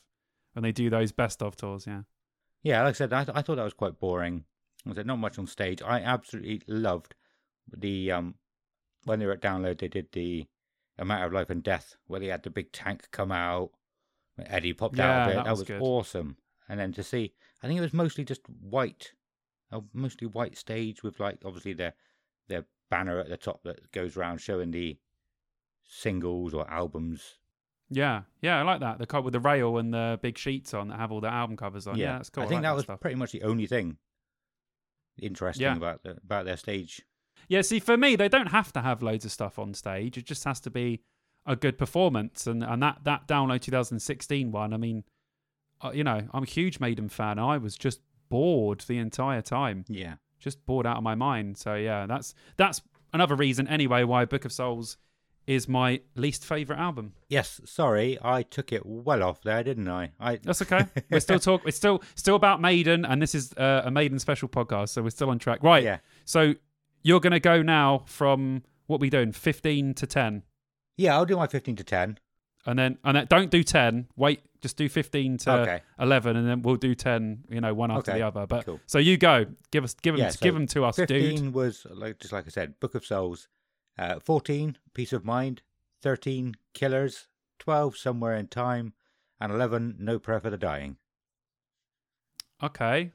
And 0.57 0.65
they 0.65 0.73
do 0.73 0.89
those 0.91 1.13
best 1.13 1.43
of 1.43 1.55
tours, 1.57 1.87
yeah. 1.87 2.03
Yeah, 2.63 2.83
like 2.83 2.91
I 2.91 2.93
said, 2.97 3.13
I, 3.13 3.27
I 3.35 3.43
thought 3.43 3.57
that 3.57 3.65
was 3.65 3.75
quite 3.75 3.99
boring. 4.01 4.45
I 4.89 4.95
said 4.95 5.07
not 5.07 5.17
much 5.19 5.39
on 5.39 5.47
stage. 5.47 5.83
I 5.83 6.01
absolutely 6.01 6.63
loved 6.67 7.15
the 7.71 8.11
um 8.13 8.35
when 9.05 9.19
they 9.19 9.27
were 9.27 9.33
at 9.33 9.43
download. 9.43 9.79
They 9.79 9.89
did 9.89 10.09
the 10.13 10.47
A 10.99 11.05
Matter 11.05 11.27
of 11.27 11.33
Life 11.35 11.51
and 11.51 11.63
Death, 11.63 11.97
where 12.07 12.21
they 12.21 12.29
had 12.29 12.43
the 12.45 12.51
big 12.51 12.73
tank 12.73 13.09
come 13.11 13.31
out. 13.31 13.71
When 14.37 14.47
Eddie 14.49 14.73
popped 14.73 14.99
out 14.99 15.05
Yeah, 15.09 15.25
of 15.25 15.31
it. 15.31 15.35
that 15.37 15.45
That, 15.45 15.51
was 15.51 15.69
was, 15.69 15.81
awesome. 15.81 16.37
And 16.69 16.79
then 16.81 16.93
to 16.95 17.03
see, 17.03 17.35
I 17.63 17.67
think 17.67 17.79
it 17.79 17.83
was 17.83 17.93
mostly 17.93 18.25
just 18.25 18.43
white, 18.49 19.13
a 19.71 19.81
mostly 19.93 20.27
white 20.27 20.57
stage 20.57 21.03
with 21.03 21.21
like 21.21 21.39
obviously 21.45 21.73
their 21.75 21.95
their 22.49 22.65
banner 22.91 23.19
at 23.19 23.29
the 23.29 23.37
top 23.37 23.63
that 23.65 23.91
goes 23.93 24.17
around 24.17 24.39
showing 24.39 24.71
the 24.71 24.99
singles 25.85 26.55
or 26.55 26.69
albums. 26.71 27.39
Yeah, 27.91 28.23
yeah, 28.41 28.59
I 28.59 28.63
like 28.63 28.81
that. 28.81 28.99
The 28.99 29.07
cover 29.07 29.25
with 29.27 29.33
the 29.35 29.41
rail 29.41 29.77
and 29.77 29.93
the 29.93 30.19
big 30.23 30.39
sheets 30.39 30.73
on 30.73 30.89
that 30.89 30.99
have 30.99 31.13
all 31.13 31.21
the 31.21 31.29
album 31.33 31.57
covers 31.57 31.87
on. 31.87 31.97
Yeah, 31.99 32.13
that's 32.17 32.31
cool. 32.31 32.45
I 32.45 32.47
think 32.47 32.63
like 32.63 32.71
that 32.71 32.75
was 32.75 32.85
stuff. 32.85 33.01
pretty 33.01 33.17
much 33.17 33.33
the 33.33 33.43
only 33.43 33.67
thing 33.67 33.99
interesting 35.19 35.65
Yeah. 35.65 35.77
about 35.77 36.03
the, 36.03 36.17
about 36.25 36.47
their 36.47 36.57
stage. 36.57 37.03
Yeah, 37.49 37.63
see, 37.63 37.81
for 37.81 37.97
me, 37.97 38.17
they 38.17 38.29
don't 38.29 38.47
have 38.49 38.73
to 38.73 38.81
have 38.81 39.03
loads 39.03 39.25
of 39.25 39.33
stuff 39.33 39.59
on 39.59 39.75
stage. 39.75 40.17
It 40.17 40.25
just 40.25 40.45
has 40.45 40.61
to 40.61 40.71
be 40.71 41.03
a 41.47 41.57
good 41.57 41.77
performance. 41.79 42.47
And 42.47 42.63
and 42.63 42.83
that 42.83 42.99
that 43.05 43.27
download 43.27 43.61
2016 43.63 44.51
one, 44.53 44.73
I 44.73 44.77
mean, 44.77 45.05
uh, 45.83 45.91
you 45.93 46.05
know, 46.05 46.23
I'm 46.33 46.43
a 46.43 46.47
huge 46.47 46.81
Maiden 46.81 47.09
fan. 47.09 47.39
I 47.39 47.59
was 47.59 47.77
just 47.77 48.01
bored 48.29 48.81
the 48.87 48.99
entire 48.99 49.43
time, 49.43 49.85
Yeah. 49.89 50.15
just 50.39 50.65
bored 50.67 50.87
out 50.87 50.97
of 50.97 51.03
my 51.03 51.15
mind. 51.15 51.59
So 51.59 51.75
yeah, 51.75 52.07
that's 52.07 52.35
that's 52.57 52.81
another 53.13 53.35
reason 53.35 53.69
anyway 53.69 54.05
why 54.05 54.25
Book 54.25 54.45
of 54.45 54.53
Souls 54.53 54.97
is 55.45 55.69
my 55.69 56.01
least 56.15 56.45
favorite 56.45 56.79
album. 56.79 57.15
Yes, 57.29 57.61
sorry, 57.65 58.17
I 58.23 58.43
took 58.45 58.73
it 58.73 58.87
well 58.87 59.25
off 59.25 59.43
there, 59.43 59.65
didn't 59.65 59.89
I? 59.89 60.13
I 60.21 60.37
That's 60.43 60.63
okay. 60.63 60.87
we're 61.11 61.19
still 61.19 61.41
talk. 61.41 61.63
It's 61.67 61.77
still 61.77 62.01
still 62.15 62.37
about 62.37 62.61
Maiden, 62.61 63.05
and 63.05 63.21
this 63.21 63.35
is 63.35 63.53
uh, 63.55 63.83
a 63.85 63.91
Maiden 63.91 64.21
special 64.21 64.49
podcast, 64.49 64.91
so 64.91 65.03
we're 65.03 65.11
still 65.11 65.31
on 65.31 65.41
track. 65.41 65.63
Right. 65.65 65.83
Yeah. 65.83 65.99
So 66.25 66.55
you're 67.03 67.19
gonna 67.19 67.41
go 67.41 67.61
now 67.61 68.05
from 68.07 68.63
what 68.87 69.01
we 69.01 69.11
doing, 69.11 69.33
15 69.33 69.95
to 69.95 70.07
10. 70.07 70.43
Yeah, 70.97 71.15
I'll 71.17 71.25
do 71.27 71.37
my 71.37 71.47
15 71.47 71.77
to 71.77 71.85
10. 71.85 72.19
and 72.67 72.79
then 72.79 72.99
and 73.05 73.17
then 73.17 73.27
don't 73.29 73.51
do 73.51 73.63
10 73.65 74.07
wait 74.17 74.41
just 74.61 74.77
do 74.77 74.89
15 74.89 75.39
to 75.39 75.53
Okay. 75.63 75.83
11 75.99 76.37
and 76.37 76.49
then 76.49 76.63
we'll 76.63 76.77
do 76.77 76.95
10 76.95 77.45
you 77.51 77.61
know 77.61 77.75
one 77.75 77.91
after 77.91 78.13
Okay, 78.13 78.21
the 78.21 78.27
other 78.27 78.47
but 78.47 78.65
cool. 78.65 78.79
so 78.87 78.99
you 78.99 79.17
go 79.17 79.47
give 79.73 79.83
us 79.83 79.95
give 79.95 80.15
them 80.15 80.21
Yeah, 80.23 80.29
so 80.31 80.39
give 80.45 80.55
them 80.55 80.67
to 80.69 80.85
us 80.85 80.95
15 80.97 81.37
dude 81.45 81.55
was, 81.55 81.85
like 81.91 82.21
just 82.21 82.33
like 82.33 82.47
I 82.47 82.51
said, 82.51 82.79
Book 82.79 82.95
of 82.95 83.05
Souls. 83.05 83.49
Uh, 83.99 84.21
14, 84.21 84.79
Piece 84.95 85.13
of 85.13 85.25
Mind. 85.25 85.63
13, 86.03 86.55
Killers. 86.73 87.27
12, 87.59 87.97
Somewhere 87.97 88.35
in 88.37 88.47
Time. 88.49 88.93
And 89.41 89.53
11, 89.53 89.97
No 89.99 90.19
Prayer 90.21 90.41
for 90.41 90.51
the 90.51 90.57
Dying. 90.57 90.97
okay 92.63 93.11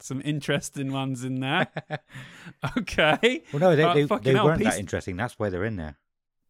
some 0.00 0.22
interesting 0.24 0.92
ones 0.92 1.24
in 1.24 1.40
there 1.40 1.66
okay 2.78 3.42
Well, 3.52 3.60
no, 3.60 3.76
they, 3.76 4.04
they, 4.06 4.16
they 4.18 4.34
weren't 4.40 4.62
that 4.64 4.78
interesting. 4.78 5.16
That's 5.16 5.38
why 5.38 5.50
they're 5.50 5.64
in 5.64 5.76
there. 5.76 5.96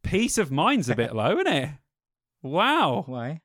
Peace 0.03 0.37
of 0.37 0.51
mind's 0.51 0.89
a 0.89 0.95
bit 0.95 1.13
low 1.15 1.37
isn't 1.39 1.47
it 1.53 1.69
wow 2.41 3.03
Why? 3.05 3.41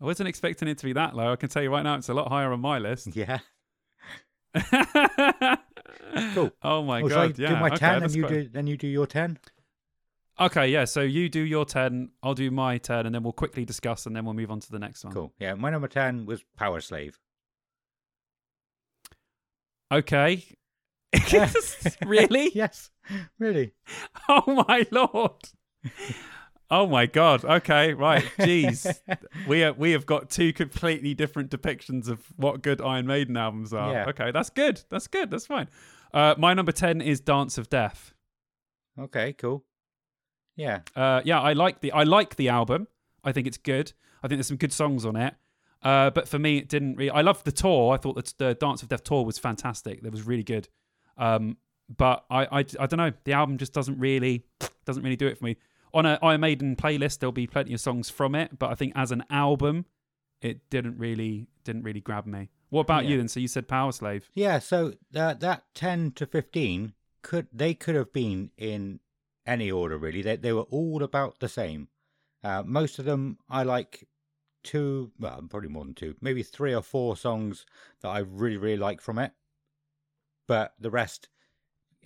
i 0.00 0.04
wasn't 0.04 0.28
expecting 0.28 0.68
it 0.68 0.76
to 0.78 0.84
be 0.84 0.92
that 0.94 1.14
low 1.14 1.32
i 1.32 1.36
can 1.36 1.48
tell 1.48 1.62
you 1.62 1.70
right 1.70 1.82
now 1.84 1.94
it's 1.94 2.08
a 2.08 2.14
lot 2.14 2.28
higher 2.28 2.52
on 2.52 2.60
my 2.60 2.78
list 2.78 3.08
Yeah. 3.14 3.38
Cool. 6.34 6.50
oh 6.62 6.82
my 6.82 7.02
Oh, 7.02 7.08
god 7.08 7.34
do 7.34 7.48
my 7.56 7.66
okay, 7.68 7.76
10 7.76 8.02
and 8.02 8.14
you 8.14 8.22
quite- 8.24 8.32
do, 8.34 8.48
then 8.48 8.66
you 8.66 8.76
do 8.76 8.86
your 8.88 9.06
10? 9.06 9.38
okay 10.40 10.68
yeah 10.68 10.84
so 10.84 11.00
you 11.00 11.28
do 11.28 11.40
your 11.40 11.64
10 11.64 12.10
i'll 12.22 12.34
do 12.34 12.50
my 12.50 12.76
10 12.78 13.06
and 13.06 13.14
then 13.14 13.22
we'll 13.22 13.32
quickly 13.32 13.64
discuss 13.64 14.06
and 14.06 14.14
then 14.16 14.24
we'll 14.24 14.34
move 14.34 14.50
on 14.50 14.60
to 14.60 14.70
the 14.70 14.78
next 14.78 15.04
one 15.04 15.12
Cool. 15.14 15.32
Yeah, 15.38 15.54
my 15.54 15.70
number 15.70 15.88
10 15.88 16.26
was 16.26 16.42
Powerslave. 16.58 17.14
Okay. 19.92 20.44
really? 22.06 22.50
Yes, 22.54 22.90
really. 23.38 23.72
Oh 24.28 24.64
my 24.68 24.86
lord. 24.90 25.32
Oh 26.70 26.86
my 26.86 27.06
god. 27.06 27.44
Okay, 27.44 27.94
right. 27.94 28.24
Jeez. 28.38 28.98
we 29.48 29.62
are, 29.62 29.72
we 29.72 29.92
have 29.92 30.04
got 30.06 30.30
two 30.30 30.52
completely 30.52 31.14
different 31.14 31.50
depictions 31.50 32.08
of 32.08 32.24
what 32.36 32.62
good 32.62 32.80
Iron 32.80 33.06
Maiden 33.06 33.36
albums 33.36 33.72
are. 33.72 33.92
Yeah. 33.92 34.04
Okay, 34.08 34.30
that's 34.32 34.50
good. 34.50 34.82
That's 34.90 35.06
good. 35.06 35.30
That's 35.30 35.46
fine. 35.46 35.68
Uh, 36.12 36.34
my 36.38 36.54
number 36.54 36.72
10 36.72 37.00
is 37.00 37.20
Dance 37.20 37.56
of 37.58 37.68
Death. 37.68 38.12
Okay, 38.98 39.32
cool. 39.34 39.64
Yeah, 40.56 40.80
Uh, 40.96 41.20
yeah, 41.24 41.38
I 41.40 41.52
like 41.52 41.80
the 41.80 41.92
I 41.92 42.04
like 42.04 42.36
the 42.36 42.48
album. 42.48 42.88
I 43.22 43.30
think 43.32 43.46
it's 43.46 43.58
good. 43.58 43.92
I 44.22 44.28
think 44.28 44.38
there's 44.38 44.46
some 44.46 44.56
good 44.56 44.72
songs 44.72 45.04
on 45.04 45.14
it. 45.14 45.34
Uh, 45.82 46.08
but 46.08 46.26
for 46.26 46.38
me, 46.38 46.56
it 46.56 46.68
didn't 46.70 46.96
really. 46.96 47.10
I 47.10 47.20
loved 47.20 47.44
the 47.44 47.52
tour. 47.52 47.92
I 47.92 47.98
thought 47.98 48.16
that 48.16 48.32
the 48.38 48.54
Dance 48.54 48.82
of 48.82 48.88
Death 48.88 49.04
tour 49.04 49.22
was 49.24 49.38
fantastic. 49.38 50.02
That 50.02 50.10
was 50.10 50.22
really 50.26 50.42
good. 50.42 50.68
Um, 51.16 51.56
but 51.96 52.24
I, 52.30 52.44
I, 52.46 52.58
I 52.80 52.86
don't 52.86 52.96
know. 52.98 53.12
The 53.24 53.32
album 53.32 53.58
just 53.58 53.72
doesn't 53.72 53.98
really 53.98 54.44
doesn't 54.84 55.02
really 55.02 55.16
do 55.16 55.26
it 55.26 55.38
for 55.38 55.44
me. 55.44 55.56
On 55.94 56.04
a 56.04 56.18
Iron 56.22 56.40
Maiden 56.40 56.76
playlist, 56.76 57.20
there'll 57.20 57.32
be 57.32 57.46
plenty 57.46 57.72
of 57.74 57.80
songs 57.80 58.10
from 58.10 58.34
it. 58.34 58.58
But 58.58 58.70
I 58.70 58.74
think 58.74 58.92
as 58.96 59.12
an 59.12 59.24
album, 59.30 59.86
it 60.42 60.68
didn't 60.70 60.98
really 60.98 61.46
didn't 61.64 61.82
really 61.84 62.00
grab 62.00 62.26
me. 62.26 62.50
What 62.70 62.82
about 62.82 63.04
Yeah. 63.04 63.10
you 63.10 63.16
then? 63.18 63.28
So 63.28 63.40
you 63.40 63.48
said 63.48 63.68
Powerslave. 63.68 64.24
yeah. 64.34 64.58
So 64.58 64.94
that 65.12 65.40
that 65.40 65.64
ten 65.74 66.10
to 66.12 66.26
fifteen 66.26 66.92
could 67.22 67.46
they 67.52 67.72
could 67.74 67.94
have 67.94 68.12
been 68.12 68.50
in 68.56 69.00
any 69.46 69.70
order 69.70 69.96
really. 69.96 70.22
They 70.22 70.36
they 70.36 70.52
were 70.52 70.62
all 70.62 71.02
about 71.02 71.38
the 71.38 71.48
same. 71.48 71.88
Uh, 72.42 72.62
most 72.66 72.98
of 72.98 73.04
them 73.04 73.38
I 73.48 73.62
like 73.62 74.06
two, 74.64 75.12
well, 75.18 75.40
probably 75.48 75.68
more 75.68 75.84
than 75.84 75.94
two, 75.94 76.16
maybe 76.20 76.42
three 76.42 76.74
or 76.74 76.82
four 76.82 77.16
songs 77.16 77.64
that 78.02 78.08
I 78.08 78.18
really 78.18 78.56
really 78.56 78.76
like 78.76 79.00
from 79.00 79.18
it. 79.18 79.32
But 80.46 80.74
the 80.78 80.90
rest, 80.90 81.28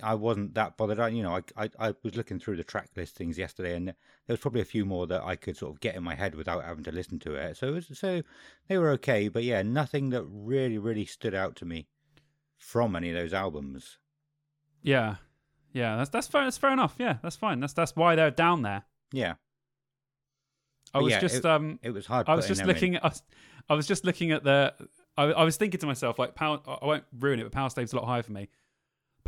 I 0.03 0.15
wasn't 0.15 0.55
that 0.55 0.77
bothered. 0.77 1.01
I, 1.01 1.09
you 1.09 1.23
know, 1.23 1.37
I, 1.57 1.65
I 1.65 1.71
I 1.89 1.95
was 2.03 2.17
looking 2.17 2.39
through 2.41 2.57
the 2.57 2.65
track 2.65 2.91
listings 2.97 3.39
yesterday, 3.39 3.75
and 3.77 3.89
there 3.89 3.95
was 4.29 4.41
probably 4.41 4.63
a 4.63 4.65
few 4.65 4.85
more 4.85 5.07
that 5.09 5.23
I 5.23 5.37
could 5.37 5.57
sort 5.57 5.75
of 5.75 5.81
get 5.81 5.95
in 5.95 6.03
my 6.03 6.15
head 6.15 6.35
without 6.35 6.65
having 6.65 6.85
to 6.85 6.93
listen 6.93 7.19
to 7.21 7.35
it. 7.35 7.57
So 7.57 7.69
it 7.69 7.73
was, 7.73 7.99
so 7.99 8.23
they 8.69 8.79
were 8.79 8.91
okay, 8.93 9.29
but 9.29 9.45
yeah, 9.45 9.63
nothing 9.63 10.11
that 10.11 10.25
really 10.25 10.79
really 10.79 11.05
stood 11.07 11.35
out 11.35 11.57
to 11.57 11.65
me 11.67 11.89
from 12.59 12.97
any 12.97 13.11
of 13.11 13.17
those 13.17 13.35
albums. 13.35 13.99
Yeah, 14.83 15.17
yeah. 15.73 15.97
That's 15.97 16.11
that's 16.11 16.29
fair. 16.29 16.45
That's 16.45 16.59
fair 16.59 16.73
enough. 16.73 16.95
Yeah, 16.99 17.19
that's 17.23 17.37
fine. 17.37 17.61
That's 17.61 17.73
that's 17.73 17.97
why 17.97 18.17
they're 18.17 18.31
down 18.31 18.63
there. 18.63 18.85
Yeah, 19.13 19.35
I 20.95 20.99
But 20.99 21.05
was 21.05 21.13
yeah, 21.13 21.21
just 21.21 21.45
um 21.47 21.79
it 21.83 21.91
was 21.91 22.07
hard. 22.07 22.29
I 22.29 22.35
was 22.35 22.47
just 22.47 22.61
in. 22.63 22.67
looking 22.67 22.97
at 22.97 23.05
us. 23.05 23.23
I 23.69 23.75
was 23.75 23.87
just 23.87 24.05
looking 24.05 24.33
at 24.33 24.45
the. 24.45 24.75
I, 25.21 25.25
I 25.33 25.45
was 25.45 25.57
thinking 25.59 25.79
to 25.81 25.87
myself, 25.87 26.19
like, 26.19 26.35
Power. 26.35 26.61
I 26.67 26.87
won't 26.87 27.05
ruin 27.19 27.41
it, 27.41 27.43
but 27.45 27.53
Powerslave's 27.53 27.93
a 27.93 27.97
lot 27.97 28.07
higher 28.07 28.23
for 28.23 28.33
me. 28.33 28.49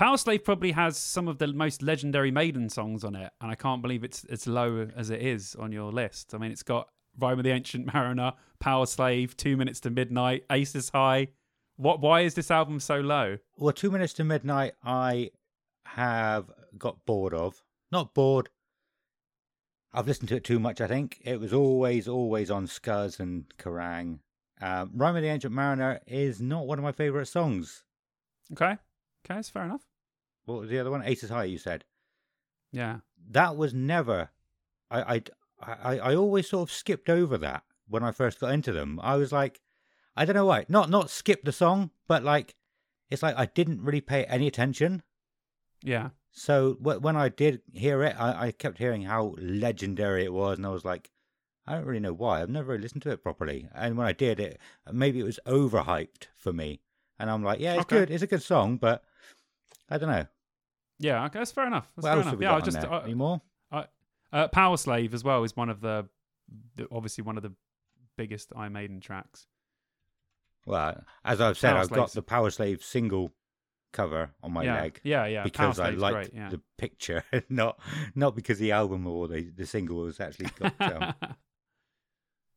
Powerslave 0.00 0.42
probably 0.42 0.72
has 0.72 0.96
some 0.96 1.28
of 1.28 1.36
the 1.36 1.48
most 1.48 1.82
legendary 1.82 2.30
Maiden 2.30 2.70
songs 2.70 3.04
on 3.04 3.14
it, 3.14 3.30
and 3.42 3.50
I 3.50 3.54
can't 3.54 3.82
believe 3.82 4.02
it's 4.02 4.24
as 4.24 4.46
low 4.46 4.88
as 4.96 5.10
it 5.10 5.20
is 5.20 5.54
on 5.54 5.70
your 5.70 5.92
list. 5.92 6.34
I 6.34 6.38
mean, 6.38 6.50
it's 6.50 6.62
got 6.62 6.88
Rhyme 7.18 7.38
of 7.38 7.44
the 7.44 7.50
Ancient 7.50 7.92
Mariner, 7.92 8.32
Powerslave, 8.58 9.36
Two 9.36 9.56
Minutes 9.58 9.80
to 9.80 9.90
Midnight, 9.90 10.44
Aces 10.50 10.88
High. 10.88 11.28
What? 11.76 12.00
Why 12.00 12.22
is 12.22 12.34
this 12.34 12.50
album 12.50 12.80
so 12.80 13.00
low? 13.00 13.36
Well, 13.58 13.74
two 13.74 13.90
minutes 13.90 14.14
to 14.14 14.24
midnight, 14.24 14.72
I 14.82 15.30
have 15.84 16.50
got 16.78 17.04
bored 17.04 17.34
of. 17.34 17.62
Not 17.90 18.14
bored. 18.14 18.48
I've 19.92 20.06
listened 20.06 20.30
to 20.30 20.36
it 20.36 20.44
too 20.44 20.58
much. 20.58 20.80
I 20.80 20.86
think 20.86 21.20
it 21.22 21.38
was 21.38 21.52
always, 21.52 22.08
always 22.08 22.50
on 22.50 22.66
Scuzz 22.66 23.20
and 23.20 23.44
Kerrang. 23.58 24.20
Um, 24.62 24.92
Rhyme 24.94 25.16
of 25.16 25.22
the 25.22 25.28
Ancient 25.28 25.52
Mariner 25.52 26.00
is 26.06 26.40
not 26.40 26.66
one 26.66 26.78
of 26.78 26.84
my 26.84 26.92
favourite 26.92 27.26
songs. 27.26 27.82
Okay, 28.52 28.72
okay, 28.72 28.78
that's 29.26 29.48
fair 29.48 29.64
enough. 29.64 29.82
What 30.44 30.60
was 30.60 30.70
the 30.70 30.78
other 30.78 30.90
one? 30.90 31.02
Aces 31.04 31.30
High. 31.30 31.44
You 31.44 31.58
said 31.58 31.84
Yeah, 32.70 32.98
that 33.30 33.56
was 33.56 33.74
never. 33.74 34.30
I 34.90 35.16
I 35.16 35.22
I, 35.60 35.98
I 35.98 36.14
always 36.14 36.48
sort 36.48 36.68
of 36.68 36.74
skipped 36.74 37.08
over 37.08 37.36
that 37.38 37.64
when 37.88 38.02
I 38.02 38.12
first 38.12 38.40
got 38.40 38.52
into 38.52 38.72
them. 38.72 39.00
I 39.02 39.16
was 39.16 39.32
like, 39.32 39.60
I 40.16 40.24
don't 40.24 40.36
know 40.36 40.46
why. 40.46 40.66
Not 40.68 40.90
not 40.90 41.10
skip 41.10 41.44
the 41.44 41.52
song, 41.52 41.90
but 42.06 42.22
like 42.22 42.54
it's 43.10 43.22
like 43.22 43.36
I 43.36 43.46
didn't 43.46 43.82
really 43.82 44.00
pay 44.00 44.24
any 44.24 44.46
attention. 44.46 45.02
Yeah. 45.82 46.10
So 46.30 46.78
when 46.80 47.16
I 47.16 47.28
did 47.28 47.60
hear 47.72 48.02
it, 48.02 48.16
I, 48.18 48.46
I 48.46 48.50
kept 48.52 48.78
hearing 48.78 49.02
how 49.02 49.34
legendary 49.38 50.24
it 50.24 50.32
was, 50.32 50.56
and 50.56 50.66
I 50.66 50.70
was 50.70 50.84
like, 50.84 51.10
I 51.66 51.74
don't 51.74 51.84
really 51.86 52.00
know 52.00 52.12
why. 52.12 52.42
I've 52.42 52.50
never 52.50 52.72
really 52.72 52.82
listened 52.82 53.02
to 53.02 53.10
it 53.10 53.22
properly. 53.22 53.68
And 53.74 53.96
when 53.96 54.06
I 54.06 54.12
did, 54.12 54.40
it 54.40 54.58
maybe 54.92 55.20
it 55.20 55.24
was 55.24 55.38
overhyped 55.46 56.26
for 56.36 56.52
me, 56.52 56.80
and 57.18 57.30
I'm 57.30 57.42
like, 57.44 57.60
yeah, 57.60 57.74
it's 57.74 57.82
Okay. 57.82 57.98
good. 58.00 58.10
It's 58.10 58.22
a 58.22 58.26
good 58.26 58.42
song, 58.42 58.76
but 58.78 59.04
I 59.88 59.98
don't 59.98 60.08
know. 60.10 60.26
Yeah, 60.98 61.24
okay, 61.26 61.38
that's 61.40 61.52
fair 61.52 61.66
enough. 61.66 61.90
That's 61.96 62.04
what 62.04 62.10
fair 62.10 62.16
else 62.18 62.26
enough. 62.26 62.40
yeah, 62.42 62.54
I 62.54 62.60
just 62.60 62.80
there? 62.80 62.92
I- 62.92 63.04
Any 63.04 63.14
more? 63.14 63.40
uh, 63.72 64.48
Powerslave 64.48 65.12
as 65.14 65.22
well 65.24 65.44
is 65.44 65.54
one 65.56 65.68
of 65.68 65.80
the, 65.80 66.08
the 66.76 66.86
obviously 66.90 67.22
one 67.22 67.36
of 67.36 67.42
the 67.42 67.52
biggest 68.16 68.52
Iron 68.56 68.72
Maiden 68.72 68.98
tracks. 69.00 69.46
Well, 70.64 71.02
as 71.24 71.40
I've 71.40 71.58
said, 71.58 71.72
Power 71.72 71.80
I've 71.80 71.90
got 71.90 72.12
the 72.12 72.22
Powerslave 72.22 72.82
single 72.82 73.32
cover 73.92 74.30
on 74.42 74.52
my 74.52 74.62
yeah. 74.64 74.80
leg 74.80 75.00
Yeah, 75.02 75.26
yeah. 75.26 75.42
because 75.42 75.78
I 75.78 75.88
Slave's 75.90 76.00
liked 76.00 76.14
great, 76.14 76.34
yeah. 76.34 76.48
the 76.48 76.60
picture, 76.78 77.24
not 77.50 77.78
not 78.14 78.34
because 78.34 78.58
the 78.58 78.72
album 78.72 79.06
or 79.06 79.28
the, 79.28 79.50
the 79.50 79.66
single 79.66 79.98
was 79.98 80.18
actually 80.20 80.46
got. 80.58 80.74
Um, 80.80 81.14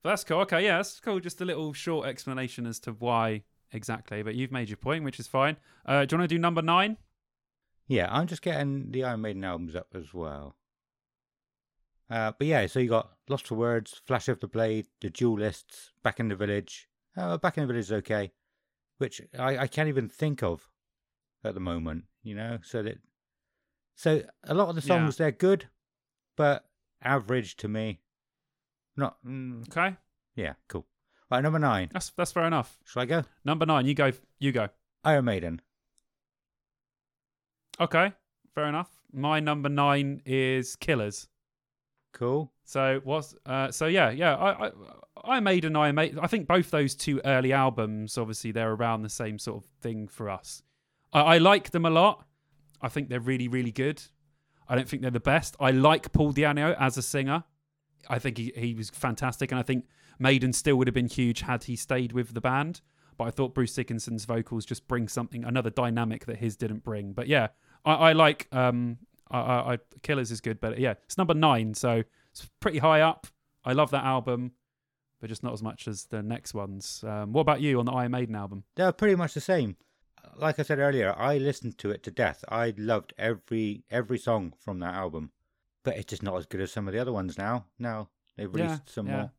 that's 0.09 0.23
cool. 0.23 0.39
Okay, 0.41 0.63
yeah, 0.63 0.77
that's 0.77 0.99
cool. 0.99 1.19
Just 1.19 1.41
a 1.41 1.45
little 1.45 1.73
short 1.73 2.07
explanation 2.07 2.65
as 2.65 2.79
to 2.81 2.91
why 2.91 3.43
exactly. 3.71 4.23
But 4.23 4.35
you've 4.35 4.51
made 4.51 4.69
your 4.69 4.77
point, 4.77 5.03
which 5.03 5.19
is 5.19 5.27
fine. 5.27 5.57
Uh, 5.85 6.05
do 6.05 6.15
you 6.15 6.19
want 6.19 6.29
to 6.29 6.35
do 6.35 6.39
number 6.39 6.61
nine? 6.61 6.97
yeah, 7.87 8.07
I'm 8.09 8.25
just 8.25 8.41
getting 8.41 8.91
the 8.91 9.03
Iron 9.03 9.21
Maiden 9.21 9.43
albums 9.43 9.75
up 9.75 9.89
as 9.93 10.11
well. 10.13 10.55
Uh, 12.09 12.31
but 12.37 12.47
yeah, 12.47 12.65
so 12.67 12.79
you 12.79 12.89
got 12.89 13.11
Losfer 13.29 13.55
Words, 13.55 14.01
Flash 14.05 14.27
of 14.27 14.39
the 14.39 14.47
Blade, 14.47 14.87
The 15.01 15.09
Duelists, 15.09 15.91
Back 16.03 16.19
in 16.19 16.27
the 16.29 16.35
Village. 16.35 16.87
Uh, 17.17 17.37
Back 17.37 17.57
in 17.57 17.63
the 17.63 17.67
Village 17.67 17.85
is 17.85 17.91
okay, 17.91 18.31
which 18.97 19.21
I, 19.37 19.57
I 19.59 19.67
can't 19.67 19.87
even 19.89 20.09
think 20.09 20.41
of 20.43 20.69
at 21.43 21.53
the 21.53 21.59
moment. 21.59 22.05
You 22.23 22.35
know, 22.35 22.57
so 22.63 22.81
that 22.83 22.97
so 23.95 24.23
a 24.43 24.53
lot 24.55 24.69
of 24.69 24.75
the 24.75 24.81
Yeah. 24.81 24.87
songs 24.99 25.17
they're 25.17 25.31
good, 25.31 25.69
but 26.35 26.65
average 27.03 27.55
to 27.57 27.67
me. 27.67 28.01
Not 28.97 29.17
mm, 29.25 29.67
Okay, 29.69 29.95
yeah, 30.35 30.53
cool. 30.67 30.85
Right, 31.29 31.41
number 31.41 31.59
nine. 31.59 31.89
that's 31.91 32.11
that's 32.11 32.31
fair 32.31 32.45
enough. 32.45 32.77
Shall 32.85 33.01
I 33.01 33.05
go? 33.05 33.23
Number 33.43 33.65
nine, 33.65 33.85
you 33.85 33.93
go. 33.93 34.11
You 34.39 34.51
go. 34.51 34.69
Iron 35.03 35.25
Maiden. 35.25 35.61
Okay, 37.79 38.13
fair 38.53 38.65
enough. 38.67 38.89
My 39.11 39.39
number 39.39 39.69
nine 39.69 40.21
is 40.25 40.75
Killers. 40.75 41.27
Cool. 42.13 42.51
So 42.63 43.01
what's 43.03 43.35
uh, 43.45 43.71
so 43.71 43.87
yeah 43.87 44.09
yeah 44.09 44.35
I 44.35 44.67
I 44.67 44.71
I 45.25 45.39
made 45.41 45.65
an 45.65 45.75
I 45.75 45.91
made 45.91 46.17
I 46.17 46.27
think 46.27 46.47
both 46.47 46.71
those 46.71 46.95
two 46.95 47.21
early 47.25 47.51
albums 47.51 48.17
obviously 48.17 48.51
they're 48.51 48.71
around 48.71 49.01
the 49.01 49.09
same 49.09 49.37
sort 49.37 49.63
of 49.63 49.69
thing 49.81 50.07
for 50.07 50.29
us. 50.29 50.63
I, 51.11 51.21
I 51.21 51.37
like 51.39 51.71
them 51.71 51.85
a 51.85 51.89
lot. 51.89 52.25
I 52.81 52.87
think 52.87 53.09
they're 53.09 53.19
really 53.19 53.47
really 53.49 53.71
good. 53.71 54.01
I 54.67 54.75
don't 54.75 54.87
think 54.87 55.01
they're 55.01 55.11
the 55.11 55.19
best. 55.19 55.55
I 55.59 55.71
like 55.71 56.11
Paul 56.11 56.33
Di'Anno 56.33 56.75
as 56.79 56.97
a 56.97 57.01
singer. 57.01 57.43
I 58.09 58.19
think 58.19 58.37
he 58.37 58.51
he 58.55 58.73
was 58.73 58.89
fantastic, 58.89 59.51
and 59.51 59.59
I 59.59 59.63
think 59.63 59.85
Maiden 60.19 60.53
still 60.53 60.75
would 60.77 60.87
have 60.87 60.93
been 60.93 61.07
huge 61.07 61.41
had 61.41 61.65
he 61.65 61.75
stayed 61.75 62.11
with 62.13 62.33
the 62.33 62.41
band. 62.41 62.81
But 63.17 63.25
I 63.25 63.31
thought 63.31 63.55
Bruce 63.55 63.73
Dickinson's 63.73 64.25
vocals 64.25 64.65
just 64.65 64.87
bring 64.87 65.07
something 65.07 65.45
another 65.45 65.69
dynamic 65.69 66.25
that 66.25 66.37
his 66.37 66.57
didn't 66.57 66.83
bring. 66.83 67.13
But 67.13 67.27
yeah, 67.27 67.47
I, 67.85 67.93
I 67.93 68.11
like 68.13 68.47
um 68.51 68.97
I, 69.31 69.39
I, 69.39 69.73
I 69.73 69.77
Killers 70.03 70.31
is 70.31 70.41
good, 70.41 70.59
but 70.59 70.79
yeah, 70.79 70.95
it's 71.05 71.17
number 71.17 71.33
nine, 71.33 71.73
so 71.73 72.03
it's 72.31 72.49
pretty 72.59 72.79
high 72.79 73.01
up. 73.01 73.27
I 73.63 73.73
love 73.73 73.91
that 73.91 74.03
album, 74.03 74.51
but 75.19 75.29
just 75.29 75.43
not 75.43 75.53
as 75.53 75.63
much 75.63 75.87
as 75.87 76.05
the 76.05 76.21
next 76.21 76.53
ones. 76.53 77.03
Um, 77.07 77.33
what 77.33 77.41
about 77.41 77.61
you 77.61 77.79
on 77.79 77.85
the 77.85 77.91
Iron 77.91 78.11
Maiden 78.11 78.35
album? 78.35 78.63
They're 78.75 78.91
pretty 78.91 79.15
much 79.15 79.33
the 79.33 79.41
same. 79.41 79.77
Like 80.35 80.59
I 80.59 80.63
said 80.63 80.79
earlier, 80.79 81.15
I 81.17 81.37
listened 81.37 81.77
to 81.79 81.91
it 81.91 82.03
to 82.03 82.11
death. 82.11 82.43
I 82.49 82.73
loved 82.77 83.13
every 83.17 83.83
every 83.89 84.17
song 84.17 84.53
from 84.59 84.79
that 84.79 84.93
album, 84.93 85.31
but 85.85 85.95
it's 85.95 86.09
just 86.09 86.23
not 86.23 86.35
as 86.37 86.45
good 86.45 86.59
as 86.59 86.71
some 86.71 86.87
of 86.87 86.93
the 86.93 86.99
other 86.99 87.13
ones 87.13 87.37
now. 87.37 87.65
Now 87.79 88.09
they've 88.35 88.53
released 88.53 88.81
Yeah, 88.87 88.93
some 88.93 89.07
yeah. 89.07 89.15
more. 89.17 89.31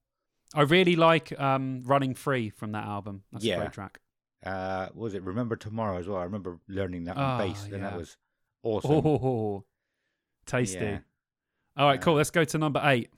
I 0.54 0.62
really 0.62 0.96
like 0.96 1.38
um, 1.38 1.82
Running 1.84 2.14
Free 2.14 2.48
from 2.50 2.72
that 2.72 2.84
album. 2.86 3.24
That's 3.32 3.44
a 3.44 3.56
great 3.56 3.72
track. 3.72 4.00
Uh, 4.44 4.86
what 4.94 4.96
was 5.04 5.14
it 5.14 5.22
Remember 5.24 5.56
Tomorrow 5.56 5.98
as 5.98 6.06
well? 6.08 6.18
I 6.18 6.24
remember 6.24 6.58
learning 6.68 7.04
that 7.04 7.16
on 7.16 7.22
Ah, 7.22 7.38
bass, 7.38 7.68
and 7.70 7.82
that 7.82 7.96
was 7.96 8.16
awesome. 8.62 8.90
Oh, 9.04 9.64
tasty. 10.46 10.78
Yeah. 10.84 10.98
All 11.76 11.86
right, 11.88 12.00
cool. 12.00 12.14
Uh, 12.14 12.18
Let's 12.18 12.30
go 12.30 12.44
to 12.44 12.58
number 12.58 12.80
eight. 12.84 13.10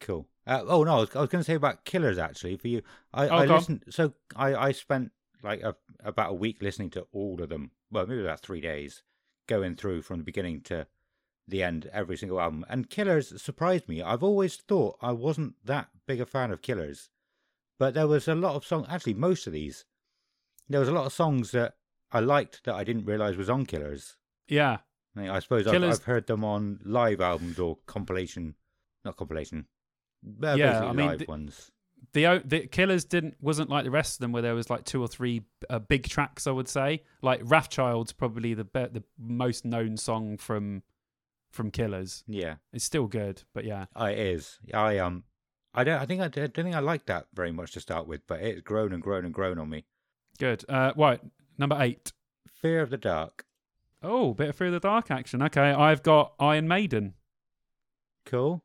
Cool. 0.00 0.26
Uh, 0.46 0.62
oh 0.66 0.84
no, 0.84 0.96
I 0.96 1.00
was, 1.00 1.16
I 1.16 1.20
was 1.20 1.28
going 1.28 1.42
to 1.42 1.46
say 1.46 1.54
about 1.54 1.84
Killers 1.84 2.18
actually 2.18 2.56
for 2.56 2.68
you. 2.68 2.82
I, 3.12 3.28
Oh, 3.28 3.36
I 3.36 3.46
go 3.46 3.52
on. 3.54 3.58
listened. 3.58 3.84
So 3.90 4.14
I 4.34 4.54
I 4.54 4.72
spent 4.72 5.10
like 5.42 5.60
a, 5.62 5.74
about 6.04 6.30
a 6.30 6.34
week 6.34 6.62
listening 6.62 6.90
to 6.90 7.06
all 7.12 7.42
of 7.42 7.48
them. 7.48 7.72
Well, 7.90 8.06
maybe 8.06 8.22
about 8.22 8.40
three 8.40 8.60
days, 8.60 9.02
going 9.48 9.74
through 9.76 10.02
from 10.02 10.18
the 10.18 10.24
beginning 10.24 10.60
to 10.62 10.86
the 11.50 11.62
end 11.62 11.88
every 11.92 12.16
single 12.16 12.40
album. 12.40 12.64
And 12.68 12.88
Killers 12.90 13.40
surprised 13.42 13.88
me. 13.88 14.02
I've 14.02 14.22
always 14.22 14.56
thought 14.56 14.96
I 15.00 15.12
wasn't 15.12 15.54
that 15.64 15.88
big 16.06 16.20
a 16.20 16.26
fan 16.26 16.50
of 16.50 16.62
Killers, 16.62 17.10
but 17.78 17.94
there 17.94 18.06
was 18.06 18.28
a 18.28 18.34
lot 18.34 18.54
of 18.56 18.64
songs. 18.64 18.86
Actually, 18.88 19.14
most 19.14 19.46
of 19.46 19.52
these, 19.52 19.84
there 20.68 20.80
was 20.80 20.88
a 20.88 20.92
lot 20.92 21.06
of 21.06 21.12
songs 21.12 21.50
that 21.52 21.74
I 22.12 22.20
liked 22.20 22.64
that 22.64 22.74
I 22.74 22.84
didn't 22.84 23.04
realize 23.06 23.36
was 23.36 23.50
on 23.50 23.66
Killers. 23.66 24.16
Yeah, 24.48 24.78
I, 25.16 25.20
mean, 25.20 25.30
I 25.30 25.38
suppose 25.40 25.66
I've, 25.66 25.82
I've 25.82 26.04
heard 26.04 26.26
them 26.26 26.44
on 26.44 26.80
live 26.84 27.20
albums 27.20 27.58
or 27.58 27.78
compilation, 27.86 28.54
not 29.04 29.16
compilation. 29.16 29.66
Yeah, 30.42 30.84
I 30.84 30.92
mean, 30.92 31.06
live 31.06 31.18
the- 31.20 31.24
ones. 31.26 31.70
the 32.12 32.42
the 32.44 32.66
Killers 32.66 33.04
didn't 33.04 33.36
wasn't 33.40 33.70
like 33.70 33.84
the 33.84 33.90
rest 33.90 34.16
of 34.16 34.18
them 34.20 34.32
where 34.32 34.42
there 34.42 34.54
was 34.54 34.68
like 34.70 34.84
two 34.84 35.00
or 35.02 35.08
three 35.08 35.42
uh, 35.68 35.78
big 35.78 36.08
tracks. 36.08 36.46
I 36.46 36.50
would 36.50 36.68
say 36.68 37.02
like 37.22 37.40
Wrathchild's 37.44 38.12
probably 38.12 38.54
the 38.54 38.64
be- 38.64 38.86
the 38.92 39.04
most 39.18 39.64
known 39.64 39.96
song 39.96 40.36
from 40.36 40.82
from 41.50 41.70
Killers. 41.70 42.24
Yeah, 42.26 42.56
It's 42.72 42.84
still 42.84 43.06
good, 43.06 43.42
but 43.54 43.64
yeah. 43.64 43.86
oh, 43.96 44.06
it 44.06 44.18
is. 44.18 44.58
I 44.72 44.98
um, 44.98 45.24
I 45.74 45.84
don't. 45.84 46.00
I 46.00 46.06
think 46.06 46.20
I, 46.20 46.24
I 46.26 46.28
don't 46.28 46.54
think 46.54 46.74
I 46.76 46.80
liked 46.80 47.06
that 47.06 47.26
very 47.34 47.52
much 47.52 47.72
to 47.72 47.80
start 47.80 48.06
with, 48.06 48.26
but 48.26 48.40
it's 48.40 48.60
grown 48.62 48.92
and 48.92 49.02
grown 49.02 49.24
and 49.24 49.34
grown 49.34 49.58
on 49.58 49.68
me. 49.70 49.84
Good. 50.38 50.64
Uh, 50.68 50.92
right, 50.96 51.20
number 51.58 51.76
eight. 51.80 52.12
Fear 52.60 52.80
of 52.82 52.90
the 52.90 52.96
Dark. 52.98 53.44
Oh, 54.02 54.32
bit 54.34 54.48
of 54.50 54.56
Fear 54.56 54.68
of 54.68 54.72
the 54.74 54.80
Dark 54.80 55.10
action. 55.10 55.42
Okay, 55.42 55.60
I've 55.72 56.02
got 56.02 56.34
Iron 56.40 56.66
Maiden. 56.68 57.14
Cool. 58.26 58.62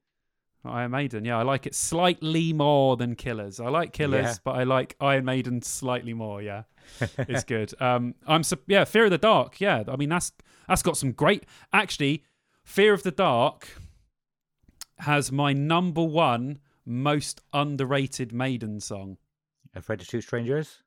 Iron 0.64 0.91
Maiden. 0.91 1.26
Yeah, 1.26 1.38
I 1.38 1.44
like 1.44 1.68
it 1.68 1.76
slightly 1.76 2.52
more 2.52 2.98
than 2.98 3.16
Killers. 3.16 3.60
I 3.60 3.70
like 3.70 3.94
Killers, 3.94 4.26
Yeah. 4.26 4.34
but 4.44 4.52
I 4.56 4.64
like 4.64 4.95
Iron 4.99 5.24
Maiden 5.26 5.62
slightly 5.62 6.14
more. 6.14 6.41
Yeah, 6.41 6.64
it's 7.20 7.44
good. 7.44 7.74
Um, 7.80 8.16
I'm 8.26 8.41
yeah, 8.68 8.84
Fear 8.86 9.06
of 9.06 9.12
the 9.12 9.18
Dark. 9.20 9.62
Yeah, 9.62 9.84
I 9.88 9.95
mean 9.95 10.10
that's 10.10 10.32
that's 10.68 10.82
got 10.82 10.98
some 10.98 11.12
great. 11.12 11.45
Actually, 11.72 12.24
Fear 12.66 12.94
of 12.94 13.04
the 13.04 13.12
Dark 13.12 13.70
has 15.00 15.32
my 15.32 15.54
number 15.54 16.04
one 16.04 16.60
most 16.86 17.42
underrated 17.54 18.34
Maiden 18.34 18.80
song. 18.82 19.18
Afraid 19.74 20.02
of 20.02 20.08
Two 20.08 20.22
strangers. 20.22 20.82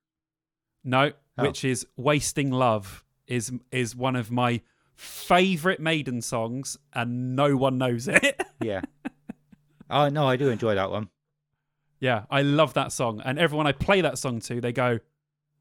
No, 0.85 1.13
Oh. 1.39 1.45
which 1.45 1.65
is 1.65 1.87
"Wasting 1.97 2.51
Love." 2.51 3.05
is 3.27 3.53
is 3.71 3.95
one 3.95 4.17
of 4.17 4.31
my 4.31 4.61
favorite 4.97 5.79
Maiden 5.81 6.21
songs, 6.23 6.77
and 6.95 7.37
no 7.37 7.57
one 7.57 7.79
knows 7.79 8.09
it. 8.09 8.43
Yeah. 8.61 8.81
oh 9.89 10.09
no, 10.09 10.27
I 10.27 10.37
do 10.37 10.49
enjoy 10.51 10.75
that 10.75 10.91
one. 10.91 11.11
Yeah, 12.01 12.25
I 12.29 12.43
love 12.43 12.75
that 12.75 12.91
song, 12.91 13.21
and 13.25 13.39
everyone 13.39 13.69
I 13.69 13.73
play 13.73 14.01
that 14.01 14.19
song 14.19 14.41
to, 14.41 14.61
they 14.61 14.73
go, 14.73 14.99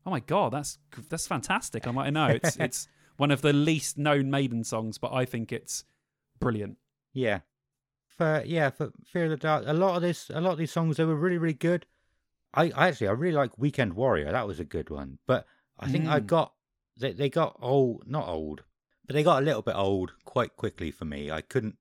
"Oh 0.05 0.09
my 0.09 0.19
god, 0.21 0.51
that's 0.53 0.79
that's 1.09 1.27
fantastic!" 1.27 1.85
I'm 1.85 1.95
like, 1.95 2.07
"I 2.07 2.09
know 2.09 2.27
it's 2.27 2.55
it's 2.59 2.87
one 3.17 3.29
of 3.31 3.41
the 3.41 3.53
least 3.53 3.97
known 3.99 4.31
Maiden 4.31 4.63
songs, 4.63 4.97
but 4.97 5.13
I 5.13 5.25
think 5.25 5.51
it's 5.51 5.83
brilliant." 6.39 6.77
Yeah. 7.13 7.39
For 8.07 8.43
yeah, 8.45 8.69
for 8.71 8.91
Fear 9.05 9.25
of 9.25 9.29
the 9.31 9.37
Dark, 9.37 9.63
a 9.67 9.73
lot 9.73 9.95
of 9.95 10.01
this, 10.01 10.29
a 10.33 10.41
lot 10.41 10.53
of 10.53 10.57
these 10.57 10.71
songs, 10.71 10.97
they 10.97 11.05
were 11.05 11.15
really, 11.15 11.37
really 11.37 11.53
good. 11.53 11.85
I, 12.53 12.71
I 12.75 12.87
actually, 12.87 13.09
I 13.09 13.11
really 13.11 13.35
like 13.35 13.57
Weekend 13.57 13.93
Warrior. 13.93 14.31
That 14.31 14.47
was 14.47 14.59
a 14.59 14.63
good 14.65 14.89
one. 14.89 15.19
But 15.27 15.45
I 15.79 15.87
think 15.89 16.07
I 16.07 16.19
Mm. 16.19 16.25
got 16.27 16.53
they, 16.97 17.11
they 17.13 17.29
got 17.29 17.55
old, 17.61 18.03
not 18.07 18.27
old, 18.27 18.63
but 19.05 19.13
they 19.13 19.21
got 19.23 19.41
a 19.43 19.45
little 19.45 19.61
bit 19.61 19.75
old 19.75 20.13
quite 20.25 20.55
quickly 20.55 20.89
for 20.89 21.05
me. 21.05 21.29
I 21.29 21.41
couldn't 21.41 21.77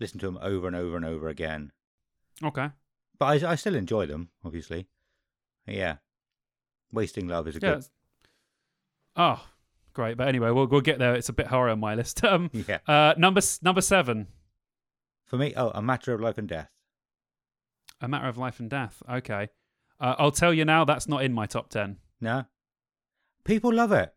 listen 0.00 0.18
to 0.20 0.26
them 0.26 0.38
over 0.42 0.66
and 0.66 0.74
over 0.74 0.96
and 0.96 1.04
over 1.04 1.28
again. 1.28 1.70
Okay, 2.42 2.70
But 3.18 3.44
I, 3.44 3.52
I 3.52 3.54
still 3.54 3.76
enjoy 3.76 4.06
them, 4.06 4.30
obviously. 4.44 4.88
Yeah. 5.66 5.96
Wasting 6.92 7.28
Love 7.28 7.46
is 7.48 7.56
a 7.56 7.60
yeah. 7.60 7.68
good. 7.68 7.78
it's- 7.78 7.90
Oh, 9.16 9.46
great! 9.96 10.16
But 10.16 10.28
anyway, 10.28 10.50
we'll 10.52 10.66
we'll 10.68 10.80
get 10.80 10.98
there. 11.00 11.14
It's 11.14 11.28
a 11.28 11.32
bit 11.32 11.48
higher 11.48 11.68
on 11.70 11.80
my 11.80 11.94
list. 11.96 12.22
Um, 12.32 12.50
Yeah. 12.52 12.78
uh, 12.86 13.14
number 13.18 13.40
number 13.62 13.80
seven, 13.80 14.28
For 15.24 15.36
me, 15.38 15.54
oh, 15.56 15.70
A 15.70 15.82
Matter 15.82 16.12
of 16.14 16.20
Life 16.20 16.38
and 16.38 16.48
Death. 16.48 16.70
"A 18.00 18.06
Matter 18.08 18.28
of 18.28 18.36
Life 18.38 18.60
and 18.60 18.70
Death." 18.70 19.02
Okay, 19.10 19.48
uh, 19.98 20.14
I'll 20.18 20.30
tell 20.30 20.52
you 20.54 20.64
now, 20.64 20.84
that's 20.84 21.08
not 21.08 21.22
in 21.24 21.32
my 21.32 21.46
top 21.46 21.70
ten. 21.70 21.96
No? 22.20 22.44
People 23.44 23.72
love 23.72 23.90
it. 23.92 24.14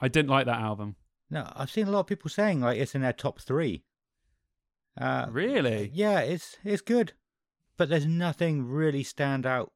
I 0.00 0.08
didn't 0.08 0.30
like 0.30 0.46
that 0.46 0.60
album. 0.60 0.96
No, 1.28 1.50
I've 1.54 1.70
seen 1.70 1.86
a 1.88 1.90
lot 1.90 2.00
of 2.00 2.06
people 2.06 2.30
saying 2.30 2.60
like 2.60 2.78
it's 2.78 2.94
in 2.94 3.02
their 3.02 3.12
top 3.12 3.40
three. 3.40 3.84
Uh, 5.00 5.26
Really? 5.30 5.90
Yeah, 5.94 6.20
it's 6.20 6.56
it's 6.64 6.82
good. 6.82 7.12
but 7.76 7.88
there's 7.88 8.06
nothing 8.06 8.66
really 8.66 9.02
stand 9.02 9.46
out 9.46 9.72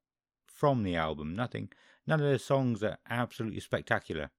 from 0.47 0.82
the 0.82 0.94
album. 0.97 1.35
Nothing. 1.35 1.70
None 2.06 2.20
of 2.20 2.31
the 2.31 2.39
songs 2.39 2.82
are 2.82 2.98
absolutely 3.09 3.61
spectacular. 3.61 4.31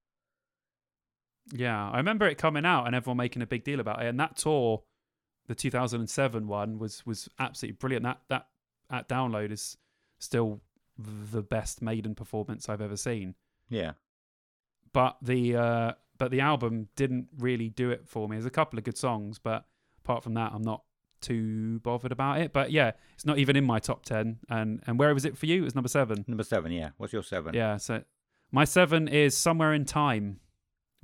Yeah, 1.52 1.90
I 1.90 1.98
remember 1.98 2.28
it 2.28 2.38
coming 2.38 2.66
out 2.66 2.86
and 2.86 2.96
everyone 2.96 3.18
making 3.18 3.42
a 3.42 3.48
big 3.48 3.64
deal 3.64 3.80
about 3.80 4.02
it. 4.02 4.08
And 4.08 4.20
that 4.20 4.38
tour, 4.38 4.84
the 5.48 5.56
2007 5.56 6.48
one, 6.48 6.80
was 6.80 7.06
was 7.06 7.30
absolutely 7.40 7.78
brilliant. 7.78 8.04
That 8.04 8.20
that 8.30 8.48
at 8.90 9.08
download 9.08 9.52
is 9.52 9.78
still 10.20 10.62
the 10.98 11.42
best 11.42 11.82
Maiden 11.82 12.16
performance 12.16 12.70
I've 12.70 12.82
ever 12.82 12.98
seen. 12.98 13.36
Yeah. 13.70 13.92
But 14.94 15.18
the 15.22 15.56
uh, 15.56 15.92
but 16.18 16.32
the 16.32 16.40
album 16.42 16.88
didn't 16.96 17.28
really 17.38 17.70
do 17.70 17.92
it 17.92 18.08
for 18.08 18.28
me. 18.28 18.38
There's 18.38 18.46
a 18.46 18.52
couple 18.52 18.80
of 18.80 18.86
good 18.86 18.98
songs, 18.98 19.40
but 19.40 19.66
apart 20.04 20.24
from 20.24 20.36
that, 20.36 20.52
I'm 20.54 20.62
not 20.62 20.84
too 21.22 21.80
bothered 21.80 22.12
about 22.12 22.40
it. 22.40 22.54
But 22.54 22.72
yeah, 22.72 22.92
it's 23.14 23.26
not 23.26 23.38
even 23.38 23.56
in 23.56 23.66
my 23.66 23.80
top 23.80 24.06
ten. 24.06 24.38
And 24.50 24.82
and 24.88 24.98
where 24.98 25.14
was 25.14 25.26
it 25.26 25.38
for 25.38 25.46
you? 25.46 25.62
It 25.62 25.66
was 25.66 25.76
number 25.76 25.90
seven. 25.90 26.24
Number 26.28 26.44
seven. 26.44 26.72
Yeah. 26.72 26.90
What's 26.98 27.14
your 27.14 27.24
seven? 27.24 27.54
Yeah. 27.54 27.78
So 27.78 28.04
my 28.52 28.64
seven 28.64 29.08
is 29.08 29.36
somewhere 29.36 29.74
in 29.74 29.86
time, 29.86 30.40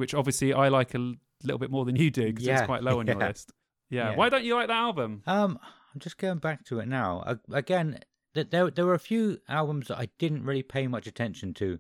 which 0.02 0.14
obviously 0.14 0.52
I 0.54 0.68
like 0.68 0.94
a 0.94 1.14
little 1.44 1.58
bit 1.60 1.72
more 1.72 1.86
than 1.86 1.96
you 1.96 2.12
do 2.12 2.26
because 2.26 2.46
Yeah, 2.46 2.58
it's 2.58 2.66
quite 2.66 2.84
low 2.84 3.00
on 3.00 3.08
your 3.08 3.16
yeah. 3.20 3.28
list. 3.30 3.54
Yeah. 3.90 4.10
Yeah. 4.12 4.16
Why 4.18 4.28
don't 4.30 4.44
you 4.44 4.56
like 4.56 4.68
that 4.68 4.76
album? 4.78 5.24
Um, 5.26 5.58
I'm 5.94 6.00
just 6.02 6.18
going 6.18 6.40
back 6.40 6.66
to 6.66 6.80
it 6.80 6.88
now. 6.88 7.24
A- 7.26 7.56
Again, 7.56 8.00
th- 8.34 8.50
there 8.50 8.70
there 8.70 8.86
were 8.86 8.94
a 8.94 9.00
few 9.00 9.40
albums 9.48 9.88
that 9.88 9.98
I 9.98 10.10
didn't 10.20 10.44
really 10.44 10.64
pay 10.64 10.88
much 10.88 11.08
attention 11.08 11.54
to 11.56 11.80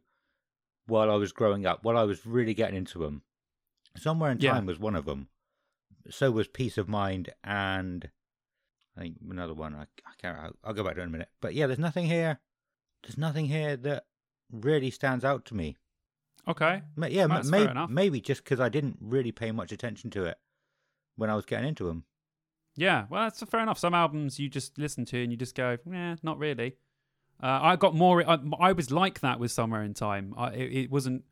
while 0.87 1.11
I 1.11 1.15
was 1.15 1.31
growing 1.33 1.65
up. 1.65 1.83
While 1.83 1.97
I 1.97 2.03
was 2.03 2.25
really 2.25 2.53
getting 2.53 2.75
into 2.77 2.99
them, 2.99 3.23
Somewhere 3.97 4.31
in. 4.31 4.37
Time 4.39 4.65
was 4.65 4.79
one 4.79 4.95
of 4.95 5.05
them. 5.05 5.27
So 6.09 6.31
was 6.31 6.47
Piece 6.47 6.77
of 6.77 6.87
Mind, 6.89 7.29
and 7.43 8.09
I 8.97 9.01
think 9.01 9.17
another 9.29 9.53
one. 9.53 9.75
I, 9.75 9.83
I 9.83 10.13
can't. 10.21 10.37
I'll, 10.37 10.55
I'll 10.63 10.73
go 10.73 10.83
back 10.83 10.95
to 10.95 10.99
it 11.01 11.03
in 11.03 11.09
a 11.09 11.11
minute. 11.11 11.29
But 11.41 11.53
yeah, 11.53 11.67
there's 11.67 11.79
nothing 11.79 12.05
here. 12.05 12.39
There's 13.03 13.17
nothing 13.17 13.45
here 13.47 13.75
that 13.77 14.05
really 14.51 14.91
stands 14.91 15.23
out 15.23 15.45
to 15.45 15.55
me. 15.55 15.77
Okay. 16.47 16.81
Ma- 16.95 17.07
Yeah, 17.07 17.27
That's 17.27 17.49
may- 17.49 17.63
fair 17.63 17.71
enough. 17.71 17.89
maybe 17.89 18.19
just 18.21 18.43
because 18.43 18.59
I 18.59 18.69
didn't 18.69 18.97
really 18.99 19.31
pay 19.31 19.51
much 19.51 19.71
attention 19.71 20.09
to 20.11 20.25
it 20.25 20.37
when 21.15 21.29
I 21.29 21.35
was 21.35 21.45
getting 21.45 21.67
into 21.67 21.85
them. 21.85 22.05
Yeah, 22.75 23.05
well, 23.09 23.23
that's 23.23 23.43
fair 23.43 23.61
enough. 23.61 23.77
Some 23.77 23.93
albums 23.93 24.39
you 24.39 24.49
just 24.49 24.77
listen 24.77 25.03
to 25.05 25.21
and 25.21 25.31
you 25.31 25.37
just 25.37 25.55
go, 25.55 25.77
yeah, 25.89 26.15
not 26.23 26.37
really. 26.39 26.77
Uh, 27.43 27.59
I 27.61 27.75
got 27.75 27.95
more. 27.95 28.27
I, 28.29 28.37
I 28.59 28.71
was 28.71 28.91
like 28.91 29.19
that 29.21 29.39
with 29.39 29.51
Somewhere 29.51 29.83
in 29.83 29.93
Time. 29.93 30.33
I, 30.37 30.51
it, 30.51 30.73
it 30.83 30.91
wasn't 30.91 31.23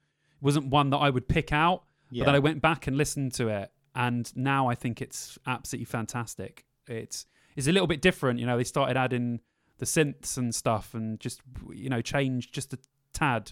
wasn't 0.41 0.67
one 0.67 0.89
that 0.89 0.97
I 0.97 1.09
would 1.09 1.27
pick 1.27 1.51
out, 1.53 1.83
Yeah, 2.09 2.21
but 2.21 2.27
then 2.27 2.35
I 2.35 2.39
went 2.39 2.61
back 2.61 2.87
and 2.87 2.97
listened 2.97 3.33
to 3.35 3.47
it, 3.49 3.71
and 3.95 4.31
now 4.35 4.67
I 4.67 4.75
think 4.75 5.01
it's 5.01 5.37
absolutely 5.45 5.85
fantastic. 5.85 6.65
It's 6.87 7.25
it's 7.55 7.67
a 7.67 7.71
little 7.71 7.87
bit 7.87 8.01
different. 8.01 8.39
You 8.39 8.45
know, 8.47 8.57
they 8.57 8.63
started 8.63 8.97
adding 8.97 9.39
the 9.77 9.85
synths 9.85 10.37
and 10.37 10.53
stuff, 10.53 10.93
and 10.95 11.19
just 11.19 11.41
you 11.71 11.89
know 11.89 12.01
changed 12.01 12.53
just 12.53 12.73
a 12.73 12.79
tad 13.13 13.51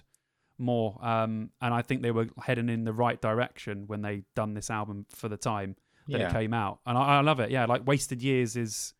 more. 0.57 0.97
Um, 1.01 1.51
and 1.61 1.73
I 1.73 1.81
think 1.81 2.01
they 2.01 2.11
were 2.11 2.27
heading 2.43 2.69
in 2.69 2.83
the 2.83 2.93
right 2.93 3.21
direction 3.21 3.83
when 3.87 4.01
they 4.01 4.23
done 4.35 4.53
this 4.53 4.69
album 4.69 5.05
for 5.09 5.29
the 5.29 5.37
time 5.37 5.75
that 6.07 6.19
yeah. 6.19 6.29
it 6.29 6.33
came 6.33 6.53
out, 6.53 6.79
and 6.85 6.97
I, 6.97 7.17
I 7.17 7.21
love 7.21 7.39
it. 7.39 7.51
Yeah, 7.51 7.65
like 7.65 7.85
"Wasted 7.85 8.21
Years" 8.21 8.55
is 8.55 8.93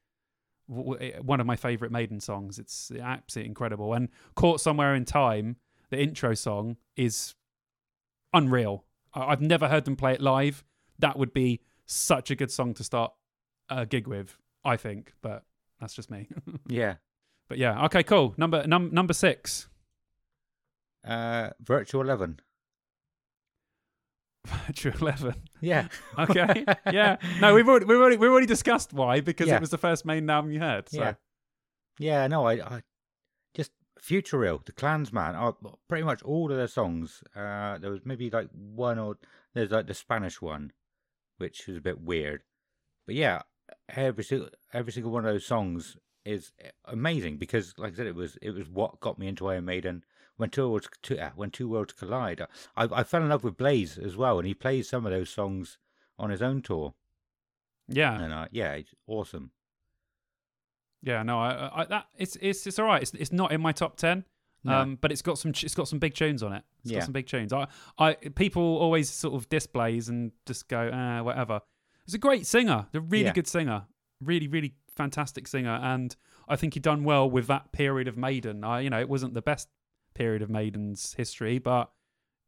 w- 0.70 0.94
w- 0.94 1.14
one 1.22 1.40
of 1.40 1.46
my 1.46 1.56
favorite 1.56 1.92
Maiden 1.92 2.20
songs. 2.20 2.60
It's 2.60 2.92
absolutely 2.92 3.50
incredible. 3.50 3.94
And 3.94 4.10
"Caught 4.36 4.62
Somewhere 4.62 4.94
in 4.94 5.06
Time," 5.06 5.56
the 5.90 6.00
intro 6.02 6.34
song, 6.34 6.78
is 6.96 7.34
unreal. 8.34 8.86
I- 9.14 9.26
I've 9.28 9.42
never 9.42 9.68
heard 9.70 9.86
them 9.86 9.96
play 9.96 10.14
it 10.14 10.22
live. 10.22 10.64
That 11.00 11.18
would 11.18 11.34
be 11.34 11.62
such 11.86 12.32
a 12.32 12.36
good 12.36 12.52
song 12.52 12.74
to 12.76 12.84
start 12.84 13.14
a 13.70 13.86
gig 13.86 14.08
with, 14.08 14.38
I 14.66 14.76
think. 14.78 15.14
But 15.22 15.44
that's 15.80 15.94
just 15.94 16.12
me. 16.12 16.28
yeah. 16.68 16.96
but 17.48 17.58
yeah, 17.58 17.86
okay, 17.86 18.04
cool. 18.04 18.34
Number 18.38 18.66
num- 18.68 18.94
number 18.94 19.14
six, 19.14 19.70
Uh, 21.08 21.50
Virtual 21.62 22.02
Eleven. 22.02 22.40
Virtual 24.46 24.94
Eleven. 25.02 25.36
Yeah. 25.62 25.88
Okay, 26.18 26.66
yeah. 26.92 27.18
No, 27.42 27.54
we've 27.54 27.68
already 27.68 27.86
we've 27.86 27.98
already 27.98 28.18
we've 28.18 28.30
already 28.32 28.46
discussed 28.48 28.94
why 28.94 29.20
because 29.20 29.48
Yeah. 29.48 29.56
it 29.58 29.62
was 29.62 29.70
the 29.72 29.78
first 29.78 30.06
main 30.06 30.30
album 30.30 30.52
you 30.52 30.60
heard. 30.60 30.90
So. 30.90 31.00
Yeah. 31.00 31.14
Yeah, 32.00 32.28
no, 32.28 32.46
I, 32.46 32.54
I 32.54 32.82
just 33.56 33.72
Futureal, 34.00 34.62
The 34.64 34.72
Clansman, 34.72 35.34
uh, 35.36 35.54
pretty 35.90 36.04
much 36.04 36.22
all 36.22 36.52
of 36.52 36.58
their 36.58 36.68
songs. 36.68 37.24
Uh, 37.36 37.80
there 37.80 37.90
was 37.90 38.02
maybe 38.06 38.30
like 38.30 38.50
one 38.54 39.00
or 39.00 39.18
there's 39.56 39.72
like 39.72 39.88
the 39.88 39.96
Spanish 39.96 40.40
one, 40.40 40.72
which 41.38 41.66
was 41.68 41.78
a 41.78 41.82
bit 41.82 42.00
weird, 42.00 42.44
but 43.08 43.16
yeah, 43.16 43.42
every 43.90 44.24
single 44.24 44.50
every 44.74 44.92
single 44.92 45.12
one 45.12 45.26
of 45.26 45.34
those 45.34 45.46
songs 45.46 45.98
is 46.24 46.52
amazing 46.86 47.38
because, 47.38 47.74
like 47.78 47.94
I 47.94 47.96
said, 47.96 48.08
it 48.08 48.16
was 48.16 48.38
it 48.42 48.52
was 48.52 48.70
what 48.70 49.00
got 49.00 49.18
me 49.18 49.28
into 49.28 49.48
Iron 49.48 49.66
Maiden. 49.66 50.04
When 50.38 50.50
two 50.52 50.70
worlds 50.70 50.88
two, 51.02 51.18
uh, 51.20 51.32
when 51.36 51.50
two 51.52 51.68
worlds 51.68 51.94
collide, 51.94 52.42
I 52.76 52.84
I 52.84 53.04
fell 53.04 53.22
in 53.24 53.30
love 53.30 53.44
with 53.44 53.58
Blaze 53.58 53.98
as 53.98 54.16
well, 54.16 54.38
and 54.40 54.48
he 54.48 54.54
plays 54.54 54.88
some 54.90 55.06
of 55.06 55.12
those 55.12 55.30
songs 55.30 55.78
on 56.20 56.30
his 56.30 56.42
own 56.42 56.62
tour, 56.62 56.94
Yeah, 57.88 58.20
and 58.22 58.32
uh, 58.34 58.48
yeah, 58.52 58.74
it's 58.74 58.94
awesome. 59.08 59.52
yeah. 61.04 61.24
No, 61.24 61.40
I, 61.40 61.82
I 61.82 61.86
that 61.86 62.06
it's 62.18 62.36
it's 62.42 62.66
it's 62.68 62.80
all 62.80 62.86
right. 62.86 63.02
It's 63.02 63.14
it's 63.14 63.32
not 63.32 63.52
in 63.52 63.62
my 63.62 63.72
top 63.72 63.98
ten. 63.98 64.26
No. 64.64 64.74
Um, 64.82 64.98
but 65.00 65.12
it's 65.12 65.22
got 65.22 65.38
some 65.38 65.52
it's 65.52 65.76
got 65.76 65.88
some 65.88 66.00
big 66.00 66.14
tunes 66.14 66.44
on 66.44 66.54
it. 66.54 66.64
It's 66.84 66.92
Yeah. 66.92 67.00
got 67.00 67.06
some 67.06 67.14
big 67.14 67.28
tunes. 67.28 67.54
I 67.54 67.68
I 67.98 68.14
people 68.16 68.64
always 68.64 69.10
sort 69.10 69.36
of 69.36 69.48
displays 69.50 70.10
and 70.10 70.32
just 70.46 70.68
go 70.68 70.90
uh, 70.90 71.24
whatever. 71.24 71.62
He's 72.06 72.16
a 72.16 72.20
great 72.20 72.46
singer. 72.46 72.88
A 72.94 73.00
really 73.00 73.26
Yeah. 73.26 73.34
good 73.34 73.48
singer. 73.48 73.86
Really 74.22 74.48
really 74.48 74.76
fantastic 74.96 75.48
singer. 75.48 75.80
And 75.82 76.16
I 76.48 76.56
think 76.56 76.74
he 76.74 76.80
done 76.80 77.04
well 77.04 77.30
with 77.30 77.48
that 77.48 77.72
period 77.72 78.08
of 78.08 78.18
Maiden. 78.18 78.64
I 78.64 78.82
you 78.82 78.90
know 78.90 79.00
it 79.00 79.10
wasn't 79.10 79.34
the 79.36 79.42
best 79.42 79.70
period 80.18 80.42
of 80.42 80.50
Maiden's 80.50 81.14
history, 81.14 81.60
but 81.60 81.92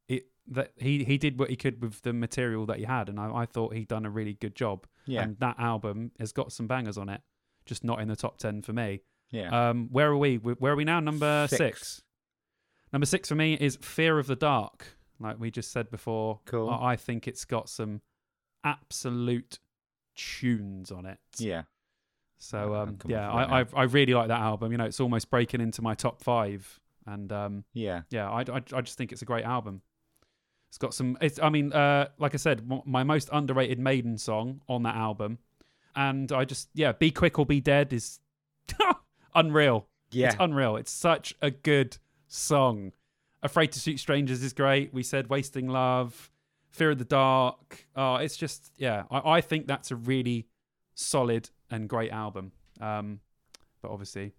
it 0.08 0.28
that 0.48 0.72
he 0.78 1.04
he 1.04 1.18
did 1.18 1.40
what 1.40 1.50
he 1.50 1.56
could 1.56 1.82
with 1.82 2.02
the 2.02 2.14
material 2.14 2.66
that 2.66 2.78
he 2.78 2.84
had, 2.86 3.10
and 3.10 3.20
I, 3.20 3.32
I 3.42 3.46
thought 3.46 3.74
he'd 3.76 3.88
done 3.88 4.06
a 4.06 4.10
really 4.10 4.34
good 4.34 4.56
job. 4.56 4.88
Yeah, 5.06 5.22
And 5.24 5.38
that 5.40 5.56
album 5.60 6.12
has 6.20 6.32
got 6.32 6.52
some 6.52 6.68
bangers 6.68 6.98
on 6.98 7.10
it, 7.10 7.22
just 7.66 7.84
not 7.84 8.00
in 8.02 8.08
the 8.08 8.16
top 8.16 8.38
ten 8.38 8.62
for 8.62 8.74
me. 8.74 9.02
yeah. 9.32 9.70
Um, 9.70 9.88
where 9.92 10.10
are 10.10 10.18
we? 10.18 10.36
Where 10.38 10.74
are 10.74 10.76
we 10.76 10.86
now? 10.86 11.00
Number 11.00 11.48
Six. 11.48 11.58
six. 11.58 12.02
Number 12.92 13.06
six 13.06 13.30
for 13.30 13.36
me 13.36 13.54
is 13.54 13.78
Fear 13.82 14.18
of 14.20 14.28
the 14.28 14.36
Dark. 14.36 14.98
Like 15.20 15.40
we 15.40 15.52
just 15.52 15.72
said 15.72 15.90
before, 15.92 16.40
Cool. 16.46 16.70
I 16.70 16.94
I 16.94 16.96
think 16.96 17.28
it's 17.28 17.46
got 17.46 17.70
some 17.70 18.02
absolute 18.64 19.60
tunes 20.16 20.92
on 20.92 21.06
it. 21.06 21.20
yeah. 21.38 21.64
So 22.42 22.74
um, 22.74 22.98
yeah, 23.06 23.30
I, 23.30 23.62
I 23.62 23.66
I 23.76 23.84
really 23.84 24.14
like 24.14 24.30
that 24.30 24.40
album. 24.40 24.72
You 24.72 24.78
know, 24.78 24.86
it's 24.86 25.02
almost 25.02 25.30
breaking 25.30 25.60
into 25.60 25.82
my 25.82 25.94
top 25.94 26.22
five, 26.24 26.80
and 27.14 27.32
um, 27.32 27.64
Yeah, 27.74 28.02
yeah, 28.10 28.30
I, 28.30 28.42
I, 28.42 28.62
I 28.74 28.82
just 28.82 28.98
think 28.98 29.12
it's 29.12 29.22
a 29.22 29.26
great 29.26 29.46
album. 29.46 29.82
It's 30.70 30.78
got 30.78 30.94
some. 30.94 31.18
It's 31.20 31.40
I 31.40 31.50
mean, 31.50 31.74
uh, 31.74 32.10
like 32.20 32.34
I 32.34 32.38
said, 32.38 32.70
my 32.86 33.04
most 33.04 33.30
underrated 33.32 33.80
Maiden 33.80 34.18
song 34.18 34.62
on 34.70 34.84
that 34.84 34.96
album, 34.96 35.40
and 35.96 36.32
I 36.32 36.46
just 36.46 36.70
yeah, 36.74 36.92
"Be 36.92 37.10
Quick 37.12 37.40
or 37.40 37.46
Be 37.46 37.60
Dead" 37.60 37.92
is 37.92 38.20
unreal. 39.36 39.88
yeah, 40.12 40.28
It's 40.28 40.38
unreal. 40.40 40.76
It's 40.76 40.92
such 40.92 41.34
a 41.42 41.50
good 41.52 41.98
song. 42.28 42.92
Afraid 43.42 43.72
to 43.72 43.80
Shoot 43.80 44.00
Strangers 44.00 44.44
is 44.44 44.54
great. 44.54 44.94
We 44.94 45.02
said 45.02 45.30
Wasting 45.30 45.68
Love, 45.68 46.30
Fear 46.70 46.92
of 46.92 47.00
the 47.00 47.06
Dark. 47.06 47.88
Oh, 47.96 48.16
it's 48.16 48.38
just 48.38 48.72
yeah. 48.78 49.04
I, 49.10 49.38
I 49.38 49.42
think 49.42 49.66
that's 49.66 49.90
a 49.92 49.96
really 49.96 50.48
solid 50.94 51.50
and 51.72 51.90
great 51.90 52.12
album. 52.12 52.52
Um, 52.80 53.22
but 53.82 53.90
obviously, 53.92 54.34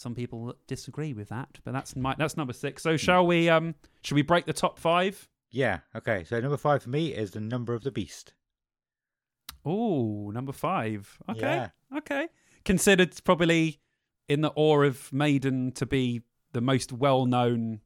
some 0.00 0.14
people 0.14 0.54
disagree 0.66 1.12
with 1.12 1.28
that. 1.28 1.58
But 1.64 1.72
that's 1.72 1.94
my 1.94 2.14
that's 2.16 2.36
number 2.36 2.52
six. 2.54 2.82
So 2.82 2.96
shall 2.96 3.26
we? 3.26 3.48
Um, 3.48 3.74
should 4.02 4.14
we 4.14 4.22
break 4.22 4.46
the 4.46 4.52
top 4.52 4.78
five? 4.78 5.28
yeah. 5.50 5.80
Okay, 5.94 6.24
so 6.24 6.38
number 6.40 6.56
five 6.56 6.82
for 6.82 6.90
me 6.90 7.12
is 7.12 7.32
the 7.32 7.40
number 7.40 7.74
of 7.74 7.82
the 7.82 7.90
beast. 7.90 8.32
Oh, 9.64 10.30
number 10.32 10.52
five. 10.52 11.18
Okay, 11.28 11.40
Yeah. 11.40 11.68
okay. 11.98 12.28
Considered 12.64 13.12
probably 13.24 13.80
in 14.28 14.40
the 14.40 14.52
awe 14.54 14.82
of 14.82 15.12
Maiden 15.12 15.72
to 15.72 15.86
be 15.86 16.22
the 16.52 16.60
most 16.60 16.92
well-known, 16.92 17.80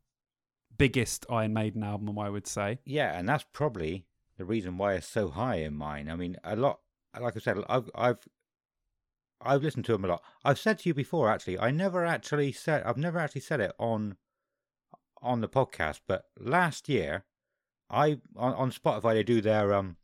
biggest 0.76 1.26
Iron 1.30 1.52
Maiden 1.52 1.82
album, 1.82 2.18
I 2.18 2.28
would 2.30 2.46
say. 2.46 2.78
Yeah, 2.84 3.18
and 3.18 3.28
that's 3.28 3.44
probably 3.52 4.06
the 4.36 4.44
reason 4.44 4.78
why 4.78 4.94
it's 4.94 5.08
so 5.08 5.28
high 5.30 5.56
in 5.56 5.74
mine. 5.74 6.08
I 6.08 6.16
mean, 6.16 6.36
a 6.44 6.56
lot. 6.56 6.80
Like 7.18 7.36
I 7.36 7.40
said, 7.40 7.58
I've 7.68 7.90
I've 7.94 8.18
I've 9.44 9.62
listened 9.62 9.84
to 9.86 9.92
them 9.92 10.04
a 10.04 10.08
lot. 10.08 10.22
I've 10.44 10.58
said 10.58 10.78
to 10.80 10.88
you 10.88 10.94
before, 10.94 11.28
actually. 11.30 11.58
I 11.58 11.70
never 11.70 12.04
actually 12.04 12.52
said. 12.52 12.82
I've 12.84 12.96
never 12.96 13.18
actually 13.18 13.42
said 13.42 13.60
it 13.60 13.72
on 13.78 14.16
on 15.22 15.40
the 15.40 15.48
podcast. 15.48 16.00
But 16.06 16.24
last 16.38 16.88
year, 16.88 17.24
I 17.90 18.18
on, 18.36 18.54
on 18.54 18.70
Spotify 18.72 19.14
they 19.14 19.22
do 19.22 19.40
their 19.40 19.72
um 19.74 19.96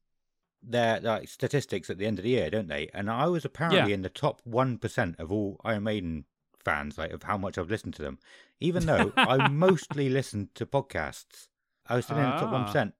their 0.63 1.01
like 1.01 1.29
statistics 1.29 1.89
at 1.91 1.99
the 1.99 2.07
end 2.07 2.19
of 2.19 2.23
the 2.25 2.31
year, 2.31 2.51
don't 2.51 2.69
they? 2.69 2.89
And 2.93 3.11
I 3.11 3.27
was 3.27 3.45
apparently 3.45 3.91
Yeah. 3.91 3.95
in 3.95 4.03
the 4.03 4.09
top 4.11 4.41
one 4.45 4.79
percent 4.79 5.17
of 5.19 5.33
all 5.33 5.61
Iron 5.65 5.85
Maiden 5.85 6.25
fans, 6.63 6.99
like 6.99 7.13
of 7.13 7.23
how 7.23 7.39
much 7.39 7.57
I've 7.57 7.71
listened 7.71 7.95
to 7.95 8.03
them. 8.03 8.19
Even 8.61 8.85
though 8.87 9.13
I 9.17 9.49
mostly 9.51 10.09
listen 10.11 10.51
to 10.55 10.67
podcasts, 10.67 11.49
I 11.87 11.97
was 11.97 12.05
still 12.05 12.19
in 12.19 12.25
the 12.25 12.31
top 12.33 12.51
Ah. 12.51 12.53
one 12.53 12.65
percent. 12.67 12.95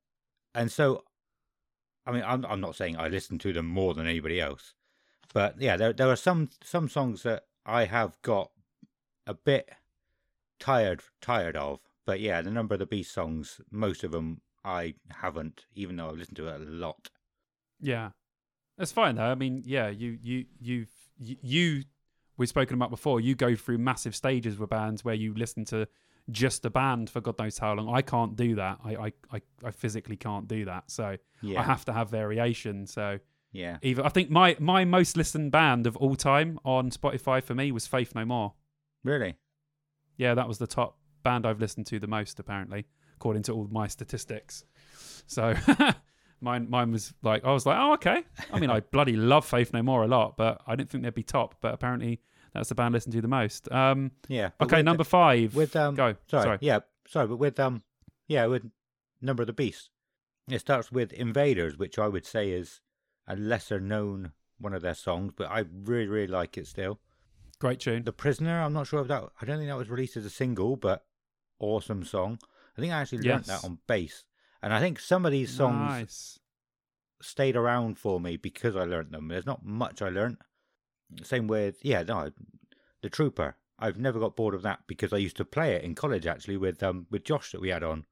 And 0.55 0.73
so, 0.73 1.05
I 2.07 2.13
mean, 2.13 2.23
I'm 2.27 2.45
I'm 2.47 2.61
not 2.61 2.77
saying 2.77 2.97
I 2.97 3.09
listen 3.09 3.39
to 3.41 3.53
them 3.53 3.67
more 3.67 3.93
than 3.95 4.07
anybody 4.07 4.41
else, 4.41 4.75
but 5.33 5.61
yeah, 5.61 5.77
there 5.77 5.93
there 5.93 6.09
are 6.09 6.17
some 6.17 6.51
some 6.63 6.89
songs 6.89 7.23
that 7.23 7.45
I 7.65 7.85
have 7.85 8.21
got 8.23 8.51
a 9.27 9.35
bit 9.35 9.71
tired 10.59 11.03
tired 11.21 11.57
of. 11.57 11.81
But 12.07 12.21
yeah, 12.21 12.43
the 12.43 12.51
number 12.51 12.75
of 12.75 12.81
the 12.81 12.87
beast 12.87 13.13
songs, 13.13 13.61
most 13.71 14.03
of 14.05 14.13
them 14.13 14.41
I 14.65 14.95
haven't, 15.11 15.67
even 15.75 15.97
though 15.97 16.09
I've 16.11 16.17
listened 16.17 16.37
to 16.39 16.49
it 16.49 16.61
a 16.61 16.65
lot. 16.65 17.11
Yeah, 17.81 18.11
that's 18.77 18.93
fine 18.93 19.17
though. 19.17 19.23
I 19.25 19.35
mean, 19.35 19.63
yeah, 19.65 19.89
you 19.89 20.19
you 20.23 20.47
you've 20.59 20.91
you, 21.19 21.37
you 21.43 21.83
we've 22.37 22.49
spoken 22.49 22.75
about 22.75 22.91
before. 22.91 23.21
You 23.21 23.35
go 23.35 23.55
through 23.55 23.79
massive 23.79 24.17
stages 24.17 24.59
with 24.59 24.71
bands 24.71 25.05
where 25.05 25.15
you 25.15 25.35
listen 25.35 25.65
to 25.67 25.87
just 26.31 26.65
a 26.65 26.71
band 26.71 27.11
for 27.11 27.21
God 27.21 27.39
knows 27.39 27.59
how 27.59 27.73
long. 27.75 27.93
I 27.95 28.03
can't 28.03 28.37
do 28.37 28.57
that. 28.57 28.79
I 28.85 28.97
I 28.97 29.13
I, 29.33 29.43
I 29.65 29.71
physically 29.71 30.17
can't 30.17 30.49
do 30.49 30.65
that. 30.65 30.91
So 30.91 31.17
Yeah, 31.43 31.61
I 31.61 31.63
have 31.63 31.85
to 31.87 31.93
have 31.93 32.11
variation. 32.11 32.87
So 32.87 33.21
yeah, 33.53 33.79
either 33.83 34.05
I 34.05 34.09
think 34.09 34.31
my 34.31 34.57
my 34.59 34.85
most 34.85 35.17
listened 35.17 35.53
band 35.53 35.87
of 35.87 35.97
all 35.97 36.17
time 36.17 36.59
on 36.65 36.91
Spotify 36.91 37.43
for 37.43 37.55
me 37.55 37.73
was 37.73 37.87
Faith 37.87 38.15
No 38.15 38.25
More. 38.25 38.55
really. 39.05 39.37
Yeah, 40.17 40.35
that 40.35 40.47
was 40.49 40.59
the 40.59 40.67
top 40.67 40.99
band 41.23 41.47
I've 41.47 41.61
listened 41.61 41.87
to 41.87 41.99
the 41.99 42.07
most, 42.07 42.39
apparently, 42.39 42.87
according 43.17 43.43
to 43.45 43.53
all 43.53 43.67
my 43.71 43.87
statistics. 43.87 44.65
So 45.27 45.55
mine 46.41 46.69
mine 46.71 46.93
was 46.93 47.13
like 47.23 47.45
I 47.45 47.53
was 47.53 47.67
like, 47.67 47.79
oh 47.79 47.95
okay. 47.95 48.25
I 48.53 48.61
mean, 48.61 48.71
I 48.71 48.81
bloody 48.93 49.17
love 49.17 49.45
Faith 49.47 49.73
No 49.73 49.83
More 49.83 50.03
a 50.05 50.09
lot, 50.09 50.37
but 50.37 50.61
I 50.67 50.77
didn't 50.77 50.91
think 50.91 51.05
they'd 51.05 51.15
be 51.15 51.23
top. 51.23 51.55
But 51.61 51.75
apparently, 51.75 52.21
that's 52.55 52.69
the 52.69 52.75
band 52.75 52.95
I 52.95 52.97
listened 52.97 53.15
to 53.15 53.21
the 53.21 53.29
most. 53.29 53.71
Um, 53.73 54.11
Yeah. 54.29 54.51
okay, 54.61 54.83
number 54.83 55.05
five. 55.05 55.55
with 55.55 55.75
um 55.77 55.95
go. 55.95 56.17
sorry, 56.31 56.43
Sorry. 56.45 56.59
yeah 56.61 56.81
sorry 57.09 57.27
but 57.27 57.37
with 57.39 57.59
um 57.59 57.83
yeah 58.29 58.47
with 58.47 58.71
number 59.21 59.43
of 59.43 59.47
the 59.49 59.53
beast 59.53 59.91
it 60.49 60.61
starts 60.61 60.93
with 60.93 61.13
invaders 61.13 61.77
which 61.77 61.99
i 61.99 62.07
would 62.07 62.25
say 62.25 62.51
is 62.51 62.81
a 63.31 63.37
lesser 63.37 63.79
known 63.81 64.33
one 64.59 64.75
of 64.75 64.83
their 64.83 64.95
songs 64.95 65.33
but 65.37 65.49
i 65.51 65.65
really 65.85 66.07
really 66.09 66.27
like 66.27 66.59
it 66.59 66.67
still 66.67 66.99
Great 67.61 67.79
tune. 67.81 68.05
the 68.05 68.13
prisoner 68.13 68.61
i'm 68.61 68.73
not 68.73 68.87
sure 68.87 69.01
if 69.01 69.09
that 69.09 69.23
i 69.41 69.45
don't 69.45 69.59
think 69.59 69.69
that 69.69 69.77
was 69.77 69.89
released 69.91 70.17
as 70.17 70.25
a 70.25 70.31
single 70.31 70.77
but 70.77 71.05
awesome 71.59 72.05
song 72.05 72.39
i 72.77 72.81
think 72.81 72.93
i 72.93 73.01
actually 73.01 73.19
learnt 73.19 73.47
Yes. 73.47 73.61
that 73.63 73.65
on 73.65 73.79
bass 73.87 74.25
and 74.63 74.73
i 74.75 74.81
think 74.81 74.99
some 74.99 75.25
of 75.25 75.33
these 75.33 75.51
songs 75.51 75.79
Nice. 75.91 76.39
stayed 77.23 77.57
around 77.57 77.99
for 77.99 78.19
me 78.21 78.37
because 78.37 78.75
i 78.77 78.85
learnt 78.85 79.13
them 79.13 79.29
there's 79.29 79.47
not 79.47 79.65
much 79.65 80.03
i 80.03 80.09
learnt 80.09 80.39
same 81.23 81.47
with 81.47 81.79
yeah 81.85 82.03
no 82.03 82.31
the 83.03 83.11
trooper 83.11 83.57
i've 83.79 83.99
never 83.99 84.19
got 84.19 84.37
bored 84.37 84.55
of 84.55 84.63
that 84.63 84.81
because 84.87 85.13
i 85.13 85.17
used 85.17 85.37
to 85.37 85.45
play 85.45 85.75
it 85.75 85.85
in 85.85 85.95
college 85.95 86.27
actually 86.27 86.57
with 86.57 86.83
um 86.83 87.07
with 87.11 87.25
josh 87.25 87.53
that 87.53 87.61
we 87.61 87.69
had 87.69 87.83
on 87.83 88.05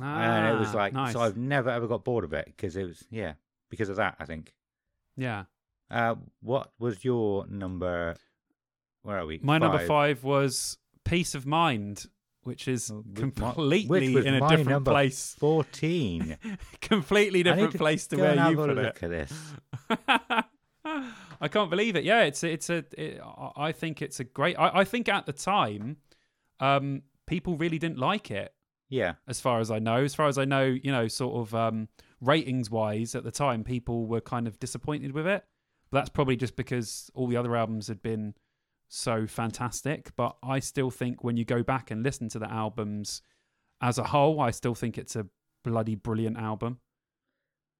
and 0.00 0.46
it 0.46 0.58
was 0.58 0.72
Ah, 0.72 0.78
like 0.78 0.92
nice. 0.94 1.12
so 1.12 1.20
I've 1.20 1.36
never 1.36 1.68
ever 1.70 1.86
got 1.88 2.04
bored 2.04 2.24
of 2.24 2.32
it 2.32 2.46
because 2.46 2.76
it 2.76 2.84
was 2.84 3.04
yeah 3.10 3.34
because 3.70 3.88
of 3.88 3.96
that 3.96 4.16
I 4.18 4.24
think. 4.26 4.52
yeah. 5.16 5.44
Uh, 5.90 6.14
what 6.40 6.70
was 6.78 7.04
your 7.04 7.46
number? 7.48 8.14
Where 9.02 9.18
are 9.18 9.26
we? 9.26 9.40
My 9.42 9.58
number 9.58 9.84
five 9.86 10.22
was 10.22 10.78
Piece 11.04 11.34
of 11.34 11.46
Mind, 11.46 12.06
which 12.44 12.68
is 12.68 12.92
completely 13.16 14.14
which 14.14 14.24
in 14.24 14.34
a 14.34 14.48
different 14.48 14.84
place. 14.84 15.34
Fourteen. 15.40 16.36
completely 16.80 17.40
I 17.40 17.42
need 17.42 17.50
different 17.50 17.72
to 17.72 17.78
place 17.78 18.06
to 18.08 18.16
Go 18.16 18.22
where 18.22 18.50
you 18.50 18.56
put 18.56 18.70
look 18.76 19.02
it. 19.02 19.02
at 19.02 19.10
this. 19.10 19.32
I 21.42 21.48
can't 21.48 21.70
believe 21.70 21.96
it. 21.96 22.04
Yeah, 22.04 22.22
it's 22.22 22.42
a, 22.44 22.52
it's 22.52 22.70
a. 22.70 22.84
It, 22.96 23.20
I- 23.20 23.50
I 23.68 23.72
think 23.72 24.02
it's 24.02 24.20
a 24.20 24.24
great. 24.24 24.56
I, 24.58 24.80
I 24.80 24.84
think 24.84 25.08
at 25.08 25.26
the 25.26 25.32
time, 25.32 25.96
um, 26.60 27.02
people 27.26 27.56
really 27.56 27.78
didn't 27.78 27.98
like 27.98 28.30
it. 28.30 28.52
Yeah, 28.90 29.14
As 29.26 29.40
far 29.40 29.60
as 29.60 29.70
I 29.70 29.78
know, 29.78 30.02
as 30.02 30.14
far 30.14 30.26
as 30.26 30.36
I 30.36 30.44
know, 30.44 30.64
you 30.64 30.90
know, 30.90 31.06
sort 31.06 31.36
of 31.36 31.54
um, 31.54 31.88
ratings 32.20 32.70
wise, 32.70 33.14
at 33.14 33.22
the 33.22 33.30
time, 33.30 33.62
people 33.62 34.06
were 34.06 34.20
kind 34.20 34.46
of 34.48 34.58
disappointed 34.58 35.12
with 35.12 35.28
it. 35.28 35.44
But 35.90 36.00
that's 36.00 36.10
probably 36.10 36.36
just 36.36 36.56
because 36.56 37.08
all 37.14 37.28
the 37.28 37.36
other 37.36 37.56
albums 37.56 37.86
had 37.86 38.02
been 38.02 38.34
so 38.88 39.28
fantastic. 39.28 40.10
But 40.16 40.36
I 40.42 40.58
still 40.58 40.90
think 40.90 41.22
when 41.22 41.36
you 41.36 41.44
go 41.44 41.62
back 41.62 41.90
and 41.92 42.02
listen 42.02 42.28
to 42.30 42.40
the 42.40 42.50
albums 42.50 43.22
as 43.80 43.96
a 43.96 44.04
whole, 44.04 44.40
I 44.40 44.50
still 44.50 44.74
think 44.74 44.98
it's 44.98 45.14
a 45.16 45.26
bloody 45.64 45.94
brilliant 45.94 46.36
album. 46.36 46.80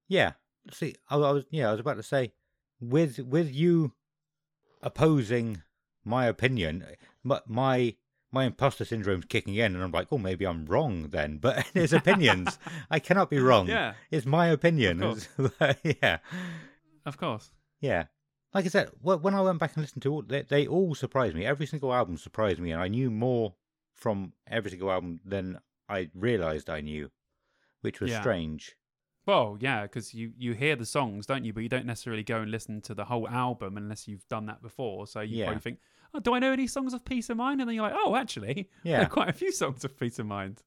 yeah. 0.08 0.32
See, 0.70 0.94
I, 1.08 1.16
I 1.16 1.30
was 1.32 1.44
yeah 1.50 1.68
I 1.68 1.72
was 1.72 1.80
about 1.80 1.96
to 1.96 2.02
say 2.02 2.32
with 2.80 3.18
with 3.18 3.52
you 3.52 3.94
opposing 4.82 5.62
my 6.04 6.26
opinion, 6.26 6.84
my 7.24 7.40
my, 7.46 7.96
my 8.32 8.44
imposter 8.44 8.84
syndrome's 8.84 9.24
kicking 9.24 9.54
in, 9.54 9.74
and 9.74 9.82
I'm 9.82 9.90
like, 9.92 10.08
oh, 10.10 10.18
maybe 10.18 10.46
I'm 10.46 10.64
wrong 10.66 11.08
then. 11.10 11.38
But 11.38 11.66
his 11.74 11.92
opinions, 11.92 12.58
I 12.90 12.98
cannot 12.98 13.30
be 13.30 13.38
wrong. 13.38 13.66
Yeah, 13.68 13.94
It's 14.10 14.26
my 14.26 14.46
opinion. 14.48 15.02
Of 15.02 15.28
yeah. 15.82 16.18
of 17.06 17.16
course. 17.18 17.50
Yeah. 17.80 18.04
Like 18.52 18.64
I 18.64 18.68
said, 18.68 18.90
when 19.00 19.34
I 19.34 19.40
went 19.42 19.60
back 19.60 19.74
and 19.76 19.82
listened 19.82 20.02
to 20.02 20.12
all, 20.12 20.22
they, 20.22 20.42
they 20.42 20.66
all 20.66 20.94
surprised 20.94 21.34
me. 21.36 21.44
Every 21.46 21.66
single 21.66 21.92
album 21.94 22.16
surprised 22.16 22.58
me, 22.60 22.72
and 22.72 22.80
I 22.82 22.88
knew 22.88 23.10
more 23.10 23.54
from 23.94 24.32
every 24.48 24.70
single 24.70 24.90
album 24.90 25.20
than 25.24 25.58
I 25.88 26.10
realized 26.14 26.68
I 26.70 26.80
knew, 26.80 27.10
which 27.80 28.00
was 28.00 28.10
Yeah. 28.10 28.20
strange. 28.20 28.74
Well, 29.26 29.56
yeah, 29.60 29.82
because 29.82 30.14
you 30.14 30.32
you 30.36 30.54
hear 30.54 30.74
the 30.74 30.86
songs, 30.86 31.26
don't 31.26 31.44
you? 31.44 31.52
But 31.52 31.62
you 31.62 31.68
don't 31.68 31.86
necessarily 31.86 32.22
go 32.24 32.38
and 32.40 32.50
listen 32.50 32.80
to 32.82 32.94
the 32.94 33.04
whole 33.04 33.28
album 33.28 33.76
unless 33.76 34.08
you've 34.08 34.26
done 34.28 34.46
that 34.46 34.62
before. 34.62 35.06
So 35.06 35.20
you 35.20 35.36
Yeah. 35.38 35.44
probably 35.46 35.60
think, 35.60 35.78
"Oh, 36.14 36.20
do 36.20 36.34
I 36.34 36.38
know 36.38 36.52
any 36.52 36.66
songs 36.66 36.92
of 36.94 37.04
Piece 37.04 37.30
of 37.30 37.36
Mind?" 37.36 37.60
And 37.60 37.68
then 37.68 37.74
you're 37.74 37.84
like, 37.88 37.96
"Oh, 37.96 38.16
actually, 38.16 38.68
there 38.84 38.92
Yeah. 38.92 39.02
are 39.02 39.08
quite 39.08 39.28
a 39.28 39.32
few 39.32 39.52
songs 39.52 39.84
of 39.84 39.98
Piece 39.98 40.18
of 40.18 40.26
Mind." 40.26 40.62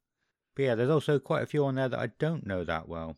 But 0.56 0.64
yeah, 0.64 0.76
there's 0.76 0.90
also 0.90 1.20
quite 1.20 1.42
a 1.44 1.46
few 1.48 1.66
on 1.66 1.76
there 1.76 1.90
that 1.90 2.00
I 2.00 2.08
don't 2.20 2.46
know 2.46 2.64
that 2.64 2.88
well. 2.88 3.18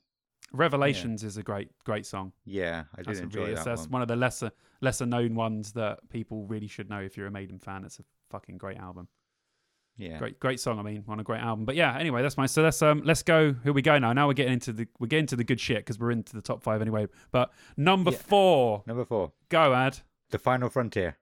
Revelations 0.53 1.23
is 1.23 1.37
a 1.37 1.43
great 1.43 1.69
great 1.83 2.05
song. 2.05 2.31
Yeah, 2.45 2.83
I 2.93 2.97
did 2.97 3.07
That's, 3.07 3.19
enjoy 3.19 3.39
really, 3.41 3.55
that 3.55 3.65
that's 3.65 3.81
one. 3.83 3.91
one 3.91 4.01
of 4.03 4.07
the 4.07 4.15
lesser 4.15 4.51
lesser 4.81 5.05
known 5.05 5.35
ones 5.35 5.73
that 5.73 6.07
people 6.09 6.45
really 6.45 6.67
should 6.67 6.89
know 6.89 6.99
if 7.01 7.17
you're 7.17 7.27
a 7.27 7.31
Maiden 7.31 7.59
fan. 7.59 7.83
It's 7.83 7.99
a 7.99 8.03
fucking 8.29 8.57
great 8.57 8.77
album. 8.77 9.07
Yeah. 9.97 10.17
Great 10.19 10.39
great 10.39 10.59
song. 10.59 10.77
I 10.77 10.81
mean, 10.83 11.03
on 11.07 11.19
a 11.19 11.23
great 11.23 11.41
album. 11.41 11.65
But 11.65 11.75
yeah, 11.75 11.97
anyway, 11.97 12.21
that's 12.21 12.37
my. 12.37 12.45
So 12.45 12.61
let's 12.61 12.81
um 12.81 13.01
let's 13.03 13.23
go. 13.23 13.53
Here 13.63 13.73
we 13.73 13.81
go 13.81 13.97
now? 13.97 14.13
Now 14.13 14.27
we're 14.27 14.33
getting 14.33 14.53
into 14.53 14.71
the 14.71 14.87
we're 14.99 15.07
getting 15.07 15.25
to 15.27 15.35
the 15.35 15.43
good 15.43 15.59
shit 15.59 15.77
because 15.77 15.99
we're 15.99 16.11
into 16.11 16.33
the 16.35 16.41
top 16.41 16.61
five 16.61 16.81
anyway. 16.81 17.07
But 17.31 17.51
number 17.75 18.11
Yeah. 18.11 18.17
four, 18.17 18.83
Number 18.85 19.03
four, 19.05 19.31
go 19.49 19.73
Ad. 19.73 19.99
The 20.31 20.39
Final 20.39 20.69
Frontier. 20.69 21.17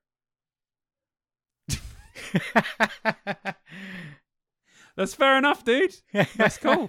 That's 4.95 5.15
fair 5.15 5.38
enough, 5.38 5.65
dude. 5.65 5.95
That's 6.35 6.57
cool. 6.57 6.88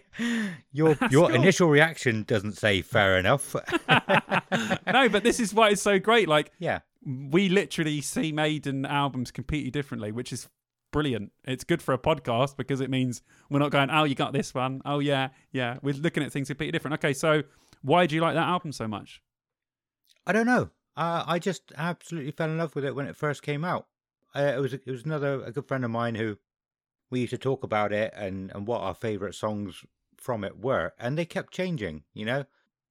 your 0.72 0.94
That's 0.94 1.12
your 1.12 1.28
cool. 1.28 1.34
initial 1.34 1.68
reaction 1.68 2.24
doesn't 2.24 2.58
say 2.58 2.82
fair 2.82 3.18
enough. 3.18 3.54
no, 3.88 5.08
but 5.08 5.22
this 5.22 5.38
is 5.38 5.54
why 5.54 5.70
it's 5.70 5.82
so 5.82 6.00
great. 6.00 6.28
Like 6.28 6.50
yeah. 6.58 6.80
we 7.04 7.48
literally 7.48 8.00
see 8.00 8.32
Maiden 8.32 8.84
albums 8.84 9.30
completely 9.30 9.70
differently, 9.70 10.10
which 10.10 10.32
is 10.32 10.48
brilliant. 10.92 11.30
It's 11.44 11.62
good 11.62 11.82
for 11.82 11.94
a 11.94 11.98
podcast 11.98 12.56
because 12.56 12.80
it 12.80 12.90
means 12.90 13.22
we're 13.48 13.60
not 13.60 13.70
going, 13.70 13.90
"Oh, 13.90 14.04
you 14.04 14.16
got 14.16 14.32
this 14.32 14.52
one." 14.52 14.82
Oh, 14.84 14.98
yeah, 14.98 15.28
yeah. 15.52 15.76
We're 15.82 15.94
looking 15.94 16.24
at 16.24 16.32
things 16.32 16.48
completely 16.48 16.72
different. 16.72 16.94
Okay, 16.94 17.12
so 17.12 17.42
why 17.82 18.06
do 18.06 18.14
you 18.14 18.20
like 18.20 18.34
that 18.34 18.48
album 18.48 18.72
so 18.72 18.88
much? 18.88 19.22
I 20.26 20.32
don't 20.32 20.46
know. 20.46 20.70
Uh, 20.96 21.22
I 21.26 21.38
just 21.38 21.72
absolutely 21.76 22.30
fell 22.32 22.50
in 22.50 22.58
love 22.58 22.74
with 22.74 22.84
it 22.84 22.94
when 22.94 23.06
it 23.06 23.14
first 23.14 23.42
came 23.42 23.64
out. 23.64 23.86
Uh, 24.36 24.52
it 24.56 24.60
was 24.60 24.74
it 24.74 24.86
was 24.86 25.04
another 25.04 25.42
a 25.42 25.52
good 25.52 25.66
friend 25.66 25.84
of 25.84 25.90
mine 25.90 26.14
who 26.14 26.36
we 27.10 27.20
used 27.20 27.30
to 27.30 27.38
talk 27.38 27.64
about 27.64 27.92
it 27.92 28.12
and 28.16 28.50
and 28.54 28.66
what 28.66 28.80
our 28.80 28.94
favorite 28.94 29.34
songs 29.34 29.84
from 30.16 30.44
it 30.44 30.58
were, 30.58 30.92
and 30.98 31.16
they 31.16 31.24
kept 31.24 31.52
changing. 31.52 32.04
You 32.12 32.26
know, 32.26 32.44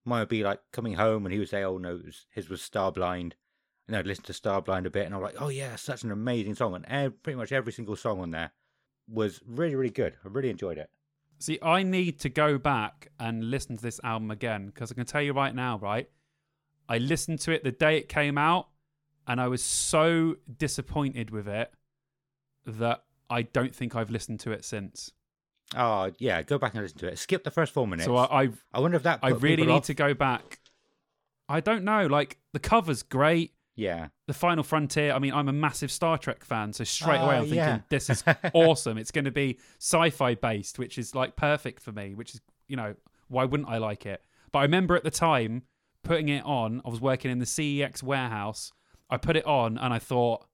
mine 0.06 0.22
would 0.22 0.30
be 0.30 0.44
like 0.44 0.62
coming 0.72 0.96
home, 0.96 1.26
and 1.26 1.34
he 1.34 1.40
would 1.40 1.50
say, 1.50 1.64
"Oh 1.64 1.78
no, 1.78 2.02
was, 2.04 2.26
his 2.32 2.50
was 2.50 2.62
Starblind," 2.62 3.34
and 3.88 3.96
I'd 3.96 4.08
listen 4.08 4.24
to 4.26 4.34
Starblind 4.34 4.86
a 4.86 4.90
bit, 4.90 5.06
and 5.06 5.14
I'm 5.14 5.22
like, 5.22 5.40
"Oh 5.40 5.50
yeah, 5.50 5.76
such 5.76 6.04
an 6.04 6.12
amazing 6.12 6.56
song!" 6.56 6.76
And 6.76 6.86
ev- 6.88 7.22
pretty 7.22 7.38
much 7.38 7.52
every 7.52 7.74
single 7.74 7.96
song 7.96 8.20
on 8.22 8.32
there 8.32 8.52
was 9.08 9.42
really 9.46 9.76
really 9.76 9.92
good. 9.92 10.16
I 10.24 10.30
really 10.30 10.50
enjoyed 10.50 10.78
it. 10.78 10.90
See, 11.38 11.60
I 11.62 11.84
need 11.84 12.20
to 12.22 12.30
go 12.30 12.58
back 12.58 13.10
and 13.20 13.52
listen 13.52 13.76
to 13.76 13.84
this 13.84 14.00
album 14.04 14.32
again 14.32 14.68
because 14.68 14.92
I 14.92 14.96
can 14.96 15.06
tell 15.06 15.22
you 15.22 15.34
right 15.34 15.54
now, 15.54 15.78
right? 15.78 16.10
I 16.88 16.98
listened 16.98 17.40
to 17.42 17.52
it 17.52 17.64
the 17.64 17.72
day 17.72 17.98
it 17.98 18.08
came 18.08 18.38
out 18.38 18.70
and 19.28 19.42
I 19.42 19.48
was 19.48 19.64
so 19.64 20.36
disappointed 20.58 21.30
with 21.32 21.48
it 21.48 21.72
that 22.66 23.04
I 23.30 23.44
don't 23.44 23.74
think 23.76 23.96
I've 23.96 24.10
listened 24.10 24.40
to 24.42 24.52
it 24.52 24.66
since. 24.66 25.12
Oh 25.76 26.12
yeah, 26.20 26.42
go 26.44 26.58
back 26.58 26.74
and 26.74 26.84
listen 26.84 27.00
to 27.00 27.08
it. 27.08 27.18
Skip 27.18 27.44
the 27.44 27.52
first 27.52 27.74
four 27.74 27.88
minutes. 27.88 28.06
So 28.06 28.16
I, 28.16 28.44
I 28.44 28.50
I 28.74 28.80
wonder 28.80 28.98
if 28.98 29.04
that. 29.04 29.20
I 29.24 29.30
really 29.30 29.66
need 29.66 29.72
off. 29.72 29.86
to 29.86 29.94
go 29.94 30.14
back. 30.14 30.60
I 31.50 31.60
don't 31.60 31.84
know. 31.84 32.06
Like 32.08 32.38
the 32.54 32.60
cover's 32.60 33.04
great. 33.04 33.54
Yeah. 33.76 34.08
The 34.28 34.34
Final 34.34 34.64
Frontier. 34.64 35.12
I 35.12 35.20
mean, 35.20 35.34
I'm 35.34 35.50
a 35.50 35.54
massive 35.54 35.92
Star 35.92 36.18
Trek 36.18 36.46
fan, 36.46 36.72
so 36.72 36.84
straight 36.86 37.18
away 37.20 37.36
Ah, 37.36 37.40
I'm 37.40 37.44
thinking 37.44 37.58
yeah. 37.58 37.80
this 37.90 38.10
is 38.10 38.24
awesome. 38.54 38.98
It's 38.98 39.12
going 39.12 39.26
to 39.26 39.32
be 39.32 39.60
sci-fi 39.80 40.36
based, 40.36 40.80
which 40.80 40.98
is 40.98 41.14
like 41.14 41.36
perfect 41.36 41.82
for 41.82 41.92
me. 41.92 42.16
Which 42.16 42.36
is, 42.36 42.42
you 42.68 42.78
know, 42.78 42.96
why 43.28 43.44
wouldn't 43.44 43.68
I 43.68 43.78
like 43.80 44.06
it? 44.06 44.24
But 44.54 44.60
I 44.60 44.62
remember 44.64 44.96
at 44.96 45.04
the 45.04 45.12
time 45.12 45.64
putting 46.04 46.30
it 46.30 46.46
on. 46.46 46.82
I 46.86 46.90
was 46.90 47.02
working 47.02 47.32
in 47.32 47.40
the 47.40 47.46
CEX 47.46 48.02
warehouse. 48.02 48.72
I 49.10 49.18
put 49.18 49.36
it 49.36 49.46
on 49.46 49.78
and 49.78 49.94
I 49.94 50.00
thought, 50.00 50.46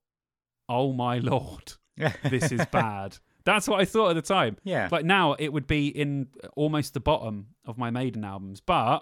"Oh 0.69 0.94
my 0.94 1.18
lord, 1.19 1.73
this 2.30 2.52
is 2.52 2.65
bad." 2.72 3.18
That's 3.44 3.68
what 3.68 3.80
I 3.80 3.86
thought 3.86 4.10
at 4.10 4.15
the 4.15 4.22
time. 4.22 4.57
Yeah. 4.64 4.88
Like 4.91 5.03
now, 5.06 5.34
it 5.34 5.52
would 5.52 5.65
be 5.65 5.88
in 5.88 6.28
almost 6.56 6.94
the 6.94 6.99
bottom 6.99 7.48
of 7.65 7.78
my 7.78 7.90
Maiden 7.90 8.23
albums, 8.23 8.61
but 8.61 8.99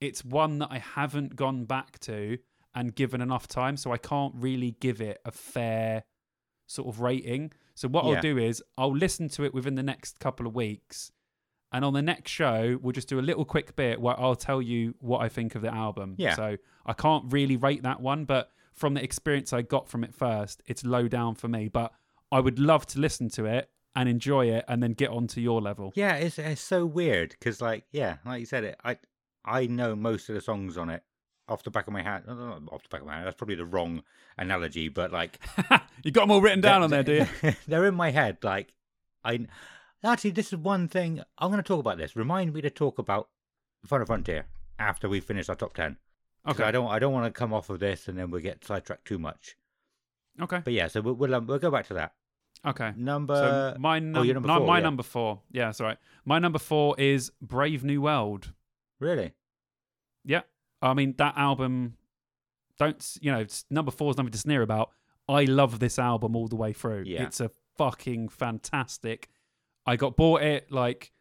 it's 0.00 0.24
one 0.24 0.58
that 0.58 0.68
I 0.72 0.78
haven't 0.78 1.36
gone 1.36 1.64
back 1.64 2.00
to 2.00 2.38
and 2.74 2.94
given 2.94 3.20
enough 3.20 3.46
time, 3.46 3.76
so 3.76 3.92
I 3.92 3.96
can't 3.98 4.34
really 4.36 4.72
give 4.80 5.00
it 5.00 5.20
a 5.24 5.30
fair 5.30 6.02
sort 6.66 6.88
of 6.88 7.00
rating. 7.00 7.52
So 7.74 7.86
what 7.88 8.04
Yeah. 8.04 8.14
I'll 8.16 8.20
do 8.20 8.36
is 8.36 8.62
I'll 8.76 8.94
listen 8.94 9.28
to 9.30 9.44
it 9.44 9.54
within 9.54 9.76
the 9.76 9.82
next 9.84 10.18
couple 10.18 10.46
of 10.48 10.54
weeks, 10.56 11.12
and 11.72 11.84
on 11.84 11.92
the 11.92 12.02
next 12.02 12.30
show 12.32 12.78
we'll 12.82 12.92
just 12.92 13.08
do 13.08 13.20
a 13.20 13.22
little 13.22 13.44
quick 13.44 13.76
bit 13.76 14.00
where 14.00 14.18
I'll 14.18 14.34
tell 14.34 14.60
you 14.60 14.94
what 14.98 15.20
I 15.20 15.28
think 15.28 15.54
of 15.54 15.62
the 15.62 15.72
album. 15.72 16.16
Yeah. 16.18 16.34
So 16.34 16.56
I 16.84 16.92
can't 16.94 17.32
really 17.32 17.56
rate 17.56 17.84
that 17.84 18.00
one, 18.00 18.24
but 18.24 18.50
from 18.78 18.94
the 18.94 19.02
experience 19.02 19.52
I 19.52 19.62
got 19.62 19.88
from 19.88 20.04
it 20.04 20.14
first, 20.14 20.62
it's 20.66 20.84
low 20.84 21.08
down 21.08 21.34
for 21.34 21.48
me. 21.48 21.68
But 21.68 21.92
I 22.30 22.40
would 22.40 22.58
love 22.58 22.86
to 22.88 23.00
listen 23.00 23.28
to 23.30 23.44
it 23.46 23.70
and 23.94 24.08
enjoy 24.08 24.46
it, 24.46 24.64
and 24.68 24.82
then 24.82 24.92
get 24.92 25.10
onto 25.10 25.40
your 25.40 25.60
level. 25.60 25.92
Yeah, 25.94 26.14
it's 26.14 26.38
it's 26.38 26.60
so 26.60 26.86
weird 26.86 27.30
because, 27.30 27.60
like, 27.60 27.84
yeah, 27.90 28.18
like 28.24 28.40
you 28.40 28.46
said, 28.46 28.64
it. 28.64 28.78
I 28.84 28.98
I 29.44 29.66
know 29.66 29.96
most 29.96 30.28
of 30.28 30.34
the 30.34 30.40
songs 30.40 30.76
on 30.78 30.90
it 30.90 31.02
off 31.48 31.62
the 31.62 31.70
back 31.70 31.86
of 31.86 31.92
my 31.92 32.02
head. 32.02 32.26
no, 32.26 32.34
no, 32.34 32.48
not 32.58 32.72
Off 32.72 32.82
the 32.82 32.88
back 32.90 33.00
of 33.00 33.06
my 33.06 33.16
head, 33.16 33.26
that's 33.26 33.36
probably 33.36 33.54
the 33.54 33.64
wrong 33.64 34.02
analogy, 34.36 34.88
but 34.88 35.12
like 35.12 35.38
you 36.04 36.10
got 36.10 36.22
them 36.22 36.30
all 36.30 36.40
written 36.40 36.60
down 36.60 36.82
on 36.82 36.90
there, 36.90 37.02
do 37.02 37.26
you? 37.42 37.52
they're 37.66 37.86
in 37.86 37.94
my 37.94 38.10
head. 38.10 38.38
Like, 38.42 38.74
I 39.24 39.46
actually, 40.04 40.30
this 40.30 40.52
is 40.52 40.58
one 40.58 40.88
thing 40.88 41.22
I'm 41.38 41.50
going 41.50 41.62
to 41.62 41.66
talk 41.66 41.80
about. 41.80 41.98
This 41.98 42.16
remind 42.16 42.52
me 42.52 42.60
to 42.60 42.70
talk 42.70 42.98
about 42.98 43.28
Final 43.86 44.06
Frontier 44.06 44.46
after 44.78 45.08
we 45.08 45.20
finish 45.20 45.48
our 45.48 45.56
top 45.56 45.74
ten. 45.74 45.96
Okay. 46.48 46.64
I 46.64 46.70
don't 46.70 46.88
I 46.88 46.98
don't 46.98 47.12
want 47.12 47.32
to 47.32 47.38
come 47.38 47.52
off 47.52 47.70
of 47.70 47.78
this 47.80 48.08
and 48.08 48.18
then 48.18 48.30
we 48.30 48.40
get 48.40 48.64
sidetracked 48.64 49.04
too 49.06 49.18
much. 49.18 49.56
Okay. 50.40 50.60
But 50.64 50.72
yeah, 50.72 50.88
so 50.88 51.00
we'll 51.00 51.14
we'll, 51.14 51.34
um, 51.34 51.46
we'll 51.46 51.58
go 51.58 51.70
back 51.70 51.86
to 51.88 51.94
that 51.94 52.12
Okay. 52.66 52.92
number. 52.96 53.34
So 53.34 53.76
my 53.80 53.98
num- 53.98 54.22
oh, 54.22 54.32
number 54.32 54.48
no, 54.48 54.58
four, 54.58 54.66
my 54.66 54.78
yeah. 54.78 54.82
number 54.82 55.02
four. 55.02 55.40
Yeah, 55.50 55.66
that's 55.66 55.80
all 55.80 55.86
right. 55.86 55.98
My 56.24 56.38
number 56.38 56.58
four 56.58 56.98
is 56.98 57.30
Brave 57.40 57.84
New 57.84 58.02
World. 58.02 58.52
really? 59.00 59.32
Yeah, 60.24 60.42
I 60.82 60.94
mean 60.94 61.14
that 61.18 61.34
album. 61.36 61.94
Don't 62.78 63.16
you 63.20 63.32
know? 63.32 63.44
Number 63.70 63.90
four 63.90 64.10
is 64.10 64.16
nothing 64.16 64.32
to 64.32 64.38
sneer 64.38 64.62
about. 64.62 64.90
I 65.28 65.44
love 65.44 65.78
this 65.78 65.98
album 65.98 66.36
all 66.36 66.48
the 66.48 66.56
way 66.56 66.72
through. 66.72 67.04
Yeah. 67.06 67.24
It's 67.24 67.40
a 67.40 67.50
fucking 67.76 68.28
fantastic. 68.30 69.28
I 69.86 69.96
got 69.96 70.16
bought 70.16 70.42
it 70.42 70.70
like 70.72 71.12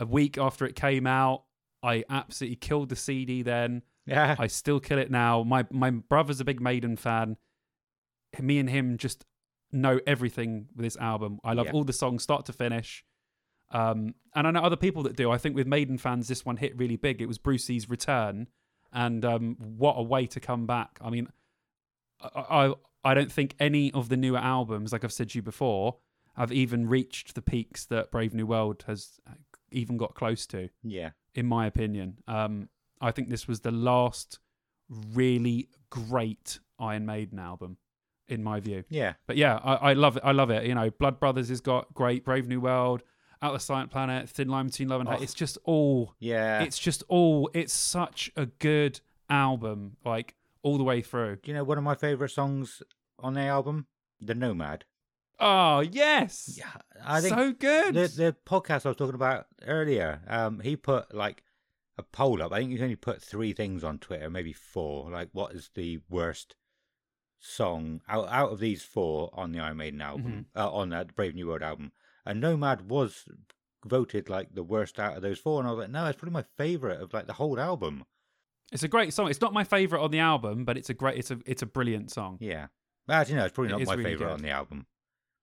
a 0.00 0.06
week 0.06 0.38
after 0.38 0.64
it 0.66 0.74
came 0.76 1.06
out. 1.06 1.44
I 1.82 2.04
absolutely 2.08 2.56
killed 2.56 2.88
the 2.88 2.96
CD 2.96 3.42
then. 3.42 3.82
Yeah. 4.06 4.36
I 4.38 4.46
still 4.46 4.80
kill 4.80 4.98
it 4.98 5.10
now. 5.10 5.42
My 5.42 5.66
my 5.70 5.90
brother's 5.90 6.40
a 6.40 6.44
big 6.44 6.60
Maiden 6.60 6.96
fan. 6.96 7.36
Me 8.40 8.58
and 8.58 8.68
him 8.68 8.96
just 8.96 9.24
know 9.70 10.00
everything 10.06 10.66
with 10.74 10.84
this 10.84 10.96
album. 10.96 11.38
I 11.44 11.52
love 11.52 11.66
Yeah. 11.66 11.72
all 11.72 11.84
the 11.84 11.92
songs 11.92 12.22
start 12.22 12.46
to 12.46 12.52
finish. 12.52 13.04
Um, 13.70 14.14
and 14.34 14.46
I 14.46 14.50
know 14.50 14.60
other 14.62 14.76
people 14.76 15.02
that 15.04 15.16
do. 15.16 15.30
I 15.30 15.38
think 15.38 15.54
with 15.56 15.66
Maiden 15.66 15.96
fans, 15.98 16.28
this 16.28 16.44
one 16.44 16.58
hit 16.58 16.76
really 16.76 16.96
big. 16.96 17.22
It 17.22 17.26
was 17.26 17.38
Brucey's 17.38 17.88
return, 17.88 18.48
and 18.92 19.24
um, 19.24 19.56
what 19.58 19.94
a 19.94 20.02
way 20.02 20.26
to 20.26 20.40
come 20.40 20.66
back. 20.66 20.98
I 21.00 21.08
mean, 21.08 21.28
I, 22.20 22.28
I 22.66 22.74
I 23.04 23.14
don't 23.14 23.32
think 23.32 23.54
any 23.58 23.90
of 23.92 24.08
the 24.10 24.16
newer 24.16 24.38
albums, 24.38 24.92
like 24.92 25.04
I've 25.04 25.12
said 25.12 25.30
to 25.30 25.38
you 25.38 25.42
before, 25.42 25.96
have 26.36 26.52
even 26.52 26.86
reached 26.86 27.34
the 27.34 27.42
peaks 27.42 27.86
that 27.86 28.10
Brave 28.10 28.34
New 28.34 28.46
World 28.46 28.84
has 28.86 29.20
even 29.70 29.96
got 29.96 30.14
close 30.14 30.46
to 30.48 30.68
yeah. 30.82 31.10
in 31.34 31.46
my 31.46 31.66
opinion. 31.66 32.18
Um, 32.28 32.68
I 33.02 33.10
think 33.10 33.28
this 33.28 33.46
was 33.48 33.60
the 33.60 33.70
last 33.70 34.38
really 35.14 35.68
great 35.90 36.58
Iron 36.78 37.06
Maiden 37.06 37.38
album, 37.38 37.76
in 38.28 38.42
my 38.42 38.60
view. 38.60 38.84
Yeah. 38.88 39.14
But 39.26 39.36
yeah, 39.36 39.56
I, 39.62 39.90
I 39.90 39.92
love 39.94 40.16
it. 40.16 40.22
I 40.24 40.32
love 40.32 40.50
it. 40.50 40.64
You 40.66 40.74
know, 40.74 40.90
Blood 40.90 41.20
Brothers 41.20 41.48
has 41.48 41.60
got 41.60 41.92
great, 41.94 42.24
Brave 42.24 42.48
New 42.48 42.60
World, 42.60 43.02
Out 43.42 43.54
of 43.54 43.62
Silent 43.62 43.90
Planet, 43.90 44.28
Thin 44.28 44.48
Line 44.48 44.66
Between 44.66 44.88
Love 44.88 45.00
and 45.00 45.08
Hate. 45.10 45.18
Oh. 45.20 45.22
It's 45.22 45.34
just 45.34 45.58
all. 45.64 46.14
Yeah. 46.18 46.62
It's 46.62 46.78
just 46.78 47.02
all. 47.08 47.50
It's 47.54 47.72
such 47.74 48.30
a 48.36 48.46
good 48.46 49.00
album, 49.28 49.96
like 50.04 50.34
all 50.62 50.78
the 50.78 50.84
way 50.84 51.00
through. 51.02 51.36
Do 51.42 51.50
you 51.50 51.56
know 51.56 51.64
one 51.64 51.78
of 51.78 51.84
my 51.84 51.94
favorite 51.94 52.30
songs 52.30 52.82
on 53.18 53.34
the 53.34 53.40
album? 53.42 53.86
The 54.20 54.34
Nomad. 54.34 54.84
Oh 55.40 55.80
yes, 55.80 56.54
Yeah, 56.56 56.70
I 57.04 57.20
think 57.20 57.34
so 57.34 57.52
good. 57.52 57.94
the 57.94 58.06
the 58.06 58.36
podcast 58.46 58.86
I 58.86 58.90
was 58.90 58.96
talking 58.96 59.16
about 59.16 59.46
earlier. 59.66 60.20
Um, 60.28 60.60
he 60.60 60.76
put 60.76 61.12
like 61.12 61.42
a 61.98 62.02
poll 62.02 62.42
up. 62.42 62.52
I 62.52 62.58
think 62.60 62.70
he's 62.70 62.82
only 62.82 62.96
put 62.96 63.22
three 63.22 63.52
things 63.52 63.84
on 63.84 63.98
Twitter, 63.98 64.30
maybe 64.30 64.52
four. 64.52 65.10
Like, 65.10 65.28
what 65.32 65.52
is 65.52 65.70
the 65.74 66.00
worst 66.08 66.54
song 67.38 68.00
out 68.08 68.28
out 68.28 68.50
of 68.52 68.60
these 68.60 68.82
four 68.82 69.30
on 69.32 69.52
the 69.52 69.60
Iron 69.60 69.76
Maiden 69.78 70.00
album? 70.00 70.46
Mm-hmm. 70.54 70.58
Uh, 70.60 70.70
on 70.70 70.90
that 70.90 71.14
Brave 71.14 71.34
New 71.34 71.48
World 71.48 71.62
album, 71.62 71.92
and 72.24 72.40
Nomad 72.40 72.88
was 72.90 73.24
voted 73.84 74.28
like 74.28 74.54
the 74.54 74.62
worst 74.62 74.98
out 74.98 75.16
of 75.16 75.22
those 75.22 75.38
four. 75.38 75.58
And 75.60 75.68
I 75.68 75.72
was 75.72 75.80
like, 75.80 75.90
no, 75.90 76.06
it's 76.06 76.18
probably 76.18 76.34
my 76.34 76.44
favorite 76.56 77.00
of 77.00 77.12
like 77.12 77.26
the 77.26 77.32
whole 77.34 77.58
album. 77.58 78.04
it's 78.72 78.82
a 78.84 78.88
great 78.88 79.12
song. 79.12 79.28
It's 79.28 79.40
not 79.40 79.52
my 79.52 79.64
favorite 79.64 80.02
on 80.02 80.10
the 80.10 80.20
album, 80.20 80.64
but 80.64 80.76
it's 80.78 80.88
a 80.90 80.94
great. 80.94 81.18
It's 81.18 81.30
a 81.30 81.38
it's 81.46 81.62
a 81.62 81.66
brilliant 81.66 82.10
song. 82.10 82.38
Yeah, 82.40 82.68
actually, 83.08 83.36
no, 83.36 83.44
it's 83.44 83.54
probably 83.54 83.72
not 83.72 83.82
is 83.82 83.88
my 83.88 83.94
really 83.94 84.10
favorite 84.12 84.26
good. 84.28 84.32
on 84.34 84.42
the 84.42 84.50
album, 84.50 84.86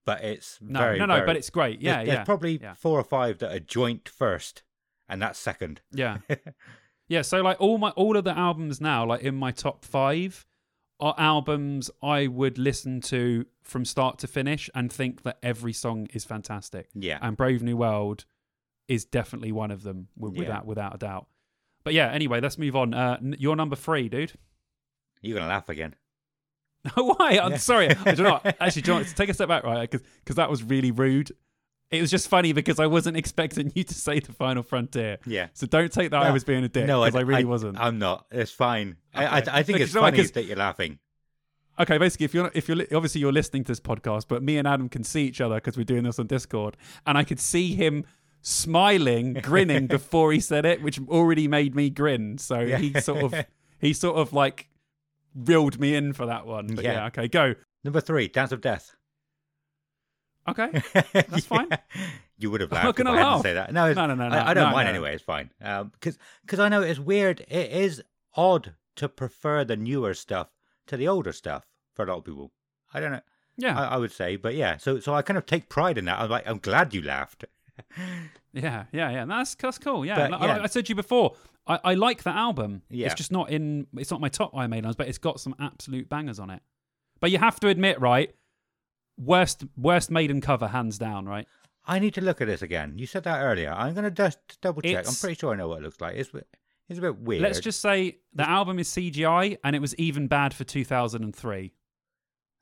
but 0.06 0.24
it's 0.24 0.58
No, 0.62 0.80
very 0.80 1.00
no, 1.00 1.06
no, 1.06 1.16
very- 1.16 1.26
but 1.28 1.36
it's 1.36 1.50
great. 1.50 1.82
Yeah, 1.82 1.98
there's, 1.98 2.08
yeah. 2.08 2.16
There's 2.16 2.26
probably 2.26 2.60
yeah. 2.62 2.74
four 2.74 2.98
or 3.00 3.04
five 3.04 3.38
that 3.40 3.52
are 3.54 3.60
joint 3.60 4.08
first, 4.10 4.64
and 5.10 5.22
that's 5.22 5.40
second. 5.40 5.82
Yeah. 5.92 6.18
yeah, 7.08 7.22
so 7.24 7.42
like 7.42 7.60
all 7.60 7.78
my 7.78 7.90
all 7.92 8.16
of 8.18 8.24
the 8.24 8.38
albums 8.38 8.80
now, 8.80 9.06
like 9.06 9.22
in 9.22 9.36
my 9.36 9.52
top 9.52 9.84
five, 9.84 10.46
are 11.00 11.16
albums 11.18 11.90
I 12.04 12.28
would 12.28 12.58
listen 12.58 13.02
to 13.02 13.46
from 13.64 13.86
start 13.86 14.20
to 14.20 14.28
finish 14.28 14.70
and 14.76 14.92
think 14.92 15.24
that 15.24 15.38
every 15.44 15.74
song 15.74 16.08
is 16.14 16.26
fantastic. 16.26 16.90
Yeah. 16.94 17.20
And 17.22 17.36
Brave 17.38 17.62
New 17.64 17.78
World 17.78 18.26
is 18.88 19.06
definitely 19.06 19.52
one 19.52 19.72
of 19.72 19.84
them, 19.84 20.08
wi- 20.20 20.36
Yeah. 20.36 20.48
without 20.48 20.66
without 20.66 20.96
a 20.96 20.98
doubt. 20.98 21.28
But 21.84 21.94
yeah, 21.94 22.12
anyway, 22.12 22.42
let's 22.42 22.58
move 22.58 22.76
on. 22.76 22.94
Uh, 22.94 23.18
n- 23.22 23.36
you're 23.40 23.56
number 23.56 23.76
three, 23.76 24.10
dude. 24.10 24.34
You're 25.22 25.38
gonna 25.38 25.50
laugh 25.50 25.70
again. 25.70 25.96
Why? 26.96 27.40
I'm 27.42 27.52
Yeah. 27.52 27.58
sorry. 27.58 27.90
I 28.06 28.16
do 28.16 28.24
not 28.24 28.46
actually. 28.60 28.82
Do 28.84 28.94
you 28.94 29.00
know 29.00 29.04
take 29.04 29.30
a 29.30 29.34
step 29.34 29.48
back, 29.48 29.64
right? 29.64 29.90
Because 29.90 30.36
that 30.36 30.50
was 30.50 30.64
really 30.64 30.92
rude. 30.92 31.32
It 31.92 32.02
was 32.02 32.12
just 32.12 32.28
funny 32.28 32.54
because 32.54 32.80
I 32.80 32.86
wasn't 32.86 33.18
expecting 33.18 33.72
you 33.74 33.84
to 33.84 33.94
say 33.94 34.20
the 34.20 34.32
Final 34.32 34.62
Frontier. 34.62 35.18
Yeah. 35.26 35.48
So 35.54 35.66
don't 35.66 35.92
take 35.92 36.12
that 36.12 36.22
I 36.22 36.30
was 36.32 36.44
being 36.44 36.64
a 36.64 36.70
dick 36.70 36.86
No, 36.86 37.04
because 37.04 37.16
I, 37.16 37.22
really 37.22 37.46
wasn't. 37.46 37.80
I'm 37.80 37.98
not. 37.98 38.26
It's 38.32 38.52
fine. 38.52 38.98
I, 39.14 39.26
I, 39.26 39.38
I 39.48 39.64
think 39.64 39.80
No, 39.80 39.84
it's 39.86 39.96
like, 39.96 40.34
that 40.34 40.44
you're 40.46 40.56
laughing. 40.58 41.00
okay, 41.80 41.98
basically, 41.98 42.26
if 42.26 42.34
you're 42.36 42.52
if 42.54 42.68
you're 42.70 42.78
obviously 42.94 43.22
you're 43.22 43.32
listening 43.32 43.64
to 43.64 43.72
this 43.72 43.80
podcast, 43.80 44.26
but 44.28 44.44
me 44.44 44.58
and 44.58 44.68
Adam 44.68 44.88
can 44.88 45.04
see 45.04 45.26
each 45.26 45.42
other 45.42 45.56
because 45.56 45.78
we're 45.78 45.84
doing 45.84 46.04
this 46.04 46.20
on 46.20 46.28
Discord, 46.28 46.78
and 47.08 47.18
I 47.18 47.24
could 47.24 47.40
see 47.40 47.74
him 47.74 48.06
smiling, 48.42 49.34
grinning 49.42 49.88
before 49.88 50.32
he 50.32 50.40
said 50.40 50.66
it, 50.66 50.82
which 50.84 51.00
already 51.08 51.48
made 51.48 51.76
me 51.76 51.90
grin. 51.90 52.38
So 52.38 52.60
Yeah. 52.60 52.78
he 52.78 53.00
sort 53.02 53.24
of 53.24 53.46
he 53.80 53.94
sort 53.94 54.18
of 54.18 54.32
like 54.34 54.70
reeled 55.34 55.80
me 55.80 55.96
in 55.96 56.14
for 56.14 56.26
that 56.28 56.46
one. 56.46 56.68
But 56.68 56.84
yeah, 56.86 56.94
Yeah. 56.94 57.06
okay, 57.08 57.28
go. 57.28 57.56
Number 57.84 58.02
three, 58.02 58.28
Dance 58.28 58.52
of 58.52 58.62
Death. 58.62 58.96
Okay, 60.50 60.82
That's 61.14 61.46
fine. 61.46 61.68
You 62.38 62.52
would 62.52 62.62
have 62.62 62.72
I'm 62.72 62.76
laughed 62.76 62.86
not 62.86 62.96
gonna 62.96 63.12
I 63.12 63.18
hadn't 63.18 63.32
laugh. 63.34 63.42
say 63.42 63.54
that. 63.54 63.74
No, 63.74 63.92
No, 63.94 64.06
no, 64.08 64.16
no, 64.16 64.30
no, 64.30 64.36
I, 64.38 64.52
I 64.52 64.54
don't 64.54 64.70
no, 64.70 64.76
mind 64.76 64.86
no. 64.88 64.92
anyway. 64.92 65.14
It's 65.14 65.24
fine. 65.24 65.52
Um, 65.62 65.90
because 65.94 66.18
because 66.42 66.60
I 66.60 66.70
know 66.70 66.82
it's 66.82 67.00
weird. 67.00 67.42
It 67.48 67.72
is 67.72 68.02
odd 68.36 68.76
to 68.96 69.10
prefer 69.10 69.64
the 69.64 69.76
newer 69.78 70.14
stuff 70.14 70.48
to 70.88 70.98
the 70.98 71.08
older 71.08 71.32
stuff 71.34 71.66
for 71.94 72.06
a 72.06 72.08
lot 72.08 72.18
of 72.20 72.26
people. 72.26 72.52
I 72.94 73.00
don't 73.00 73.12
know. 73.12 73.22
yeah, 73.58 73.78
I, 73.80 73.86
I 73.96 73.98
would 73.98 74.12
say, 74.12 74.36
but 74.38 74.56
yeah. 74.56 74.78
So 74.78 75.00
so 75.00 75.14
I 75.14 75.22
kind 75.22 75.38
of 75.38 75.46
take 75.46 75.70
pride 75.70 75.98
in 75.98 76.06
that. 76.06 76.20
I'm 76.20 76.30
like, 76.30 76.48
I'm 76.48 76.60
glad 76.60 76.94
you 76.94 77.02
laughed. 77.02 77.46
yeah, 78.54 78.86
yeah, 78.92 79.10
yeah. 79.12 79.26
That's 79.26 79.56
that's 79.56 79.78
cool. 79.78 80.06
Yeah, 80.06 80.16
But, 80.16 80.32
Like, 80.32 80.42
yeah. 80.42 80.48
Like 80.54 80.62
I 80.62 80.68
said 80.68 80.86
to 80.86 80.90
you 80.90 80.96
before. 80.96 81.36
I, 81.68 81.80
I 81.84 81.94
like 81.94 82.24
that 82.24 82.36
album. 82.36 82.82
Yeah. 82.90 83.06
It's 83.08 83.16
just 83.16 83.32
not 83.32 83.52
in. 83.52 83.86
It's 83.98 84.10
not 84.12 84.22
my 84.22 84.30
top 84.30 84.52
Iron 84.56 84.72
Maiden 84.72 84.86
albums, 84.86 84.96
but 84.96 85.08
it's 85.08 85.18
got 85.20 85.40
some 85.40 85.54
absolute 85.60 86.10
bangers 86.10 86.40
on 86.40 86.50
it. 86.50 86.62
But 87.20 87.32
you 87.32 87.38
have 87.38 87.60
to 87.60 87.68
admit, 87.68 88.00
right? 88.02 88.34
Worst 89.20 89.66
worst 89.78 90.10
Maiden 90.10 90.42
cover, 90.42 90.68
hands 90.68 90.98
down, 90.98 91.26
right? 91.28 91.46
I 91.86 92.00
need 92.00 92.14
to 92.16 92.22
look 92.22 92.40
at 92.42 92.48
this 92.48 92.62
again. 92.62 92.98
You 92.98 93.06
said 93.06 93.24
that 93.24 93.42
earlier. 93.42 93.72
I'm 93.72 93.94
gonna 93.94 94.12
just 94.12 94.40
double 94.62 94.82
check. 94.82 95.08
I'm 95.08 95.14
pretty 95.16 95.36
sure 95.36 95.54
I 95.54 95.58
know 95.58 95.68
what 95.68 95.80
it 95.80 95.84
looks 95.84 96.00
like. 96.02 96.16
It's 96.16 96.32
it's 96.88 97.00
a 97.00 97.02
bit 97.02 97.20
weird. 97.20 97.42
Let's 97.42 97.60
just 97.60 97.82
say 97.82 98.18
the 98.34 98.48
album 98.50 98.80
is 98.80 98.90
CGI, 98.90 99.58
and 99.64 99.76
it 99.76 99.80
was 99.80 99.96
even 99.96 100.28
bad 100.28 100.54
for 100.54 100.64
2003. 100.64 101.74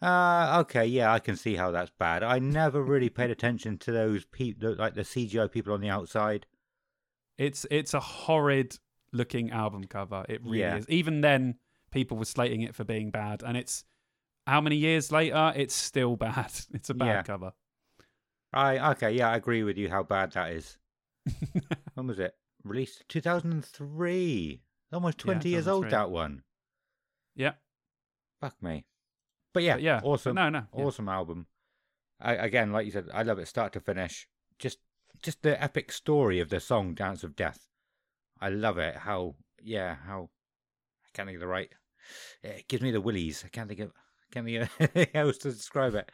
Uh, 0.02 0.58
okay, 0.62 0.86
yeah, 0.86 1.12
I 1.12 1.20
can 1.20 1.36
see 1.36 1.56
how 1.56 1.72
that's 1.72 1.92
bad. 1.98 2.24
I 2.24 2.38
never 2.40 2.84
really 2.84 3.10
paid 3.10 3.32
attention 3.32 3.78
to 3.80 3.92
those 3.92 4.26
people, 4.26 4.76
like 4.78 4.94
the 4.94 5.02
CGI 5.02 5.52
people 5.52 5.74
on 5.74 5.82
the 5.82 5.90
outside. 5.90 6.46
It's 7.38 7.66
it's 7.72 7.94
a 7.94 8.00
horrid 8.00 8.78
looking 9.12 9.52
album 9.52 9.86
cover. 9.86 10.26
It 10.30 10.44
really 10.44 10.60
Yeah. 10.60 10.78
is. 10.78 10.90
Even 10.90 11.22
then, 11.22 11.56
people 11.92 12.18
were 12.18 12.26
slating 12.26 12.62
it 12.62 12.76
for 12.76 12.84
being 12.84 13.10
bad, 13.12 13.44
and 13.44 13.58
it's 13.58 13.86
how 14.48 14.62
many 14.62 14.78
years 14.78 15.12
later? 15.12 15.54
It's 15.56 15.76
still 15.76 16.16
bad. 16.16 16.52
It's 16.74 16.90
a 16.90 16.94
bad 16.94 17.08
Yeah. 17.08 17.24
cover. 17.24 17.52
I 18.54 18.92
okay, 18.92 19.12
yeah, 19.12 19.30
I 19.30 19.36
agree 19.36 19.64
with 19.64 19.78
you 19.78 19.90
how 19.90 20.04
bad 20.04 20.32
that 20.32 20.54
is. 20.54 20.78
when 21.94 22.08
was 22.08 22.18
it 22.20 22.34
released? 22.64 23.04
Two 23.10 23.22
thousand 23.22 23.52
and 23.52 23.66
three. 23.66 24.62
Almost 24.92 25.18
twenty 25.18 25.50
years 25.50 25.68
old. 25.68 25.90
That 25.90 26.10
one. 26.10 26.44
Yeah, 27.36 27.54
Fuck 28.42 28.56
me. 28.64 28.86
But 29.54 29.64
yeah, 29.64 29.74
but 29.74 29.82
yeah, 29.84 30.02
awesome, 30.04 30.36
no, 30.36 30.50
no, 30.50 30.64
yeah. 30.74 30.84
awesome 30.84 31.10
album. 31.10 31.48
I, 32.20 32.34
again, 32.34 32.72
like 32.72 32.86
you 32.86 32.92
said, 32.92 33.10
I 33.14 33.24
love 33.24 33.38
it 33.40 33.48
start 33.48 33.74
to 33.74 33.80
finish. 33.80 34.28
Just, 34.58 34.80
just 35.22 35.44
the 35.44 35.62
epic 35.62 35.92
story 35.92 36.40
of 36.40 36.50
the 36.50 36.60
song 36.60 36.94
"Dance 36.96 37.24
of 37.24 37.36
Death." 37.36 37.68
I 38.40 38.50
love 38.50 38.78
it. 38.78 38.96
How, 38.96 39.36
yeah, 39.62 39.98
how 40.08 40.30
I 41.06 41.10
can't 41.14 41.28
think 41.28 41.36
of 41.38 41.42
the 41.42 41.48
right 41.48 41.70
it 42.44 42.68
gives 42.68 42.84
me 42.84 42.92
the 42.92 43.02
willies. 43.02 43.44
I 43.46 43.50
can't 43.50 43.68
think 43.68 43.82
of 43.82 43.92
think 44.32 44.62
of 44.62 44.70
anything 44.80 45.08
else 45.14 45.38
to 45.40 45.52
describe 45.52 45.96
it. 45.96 46.12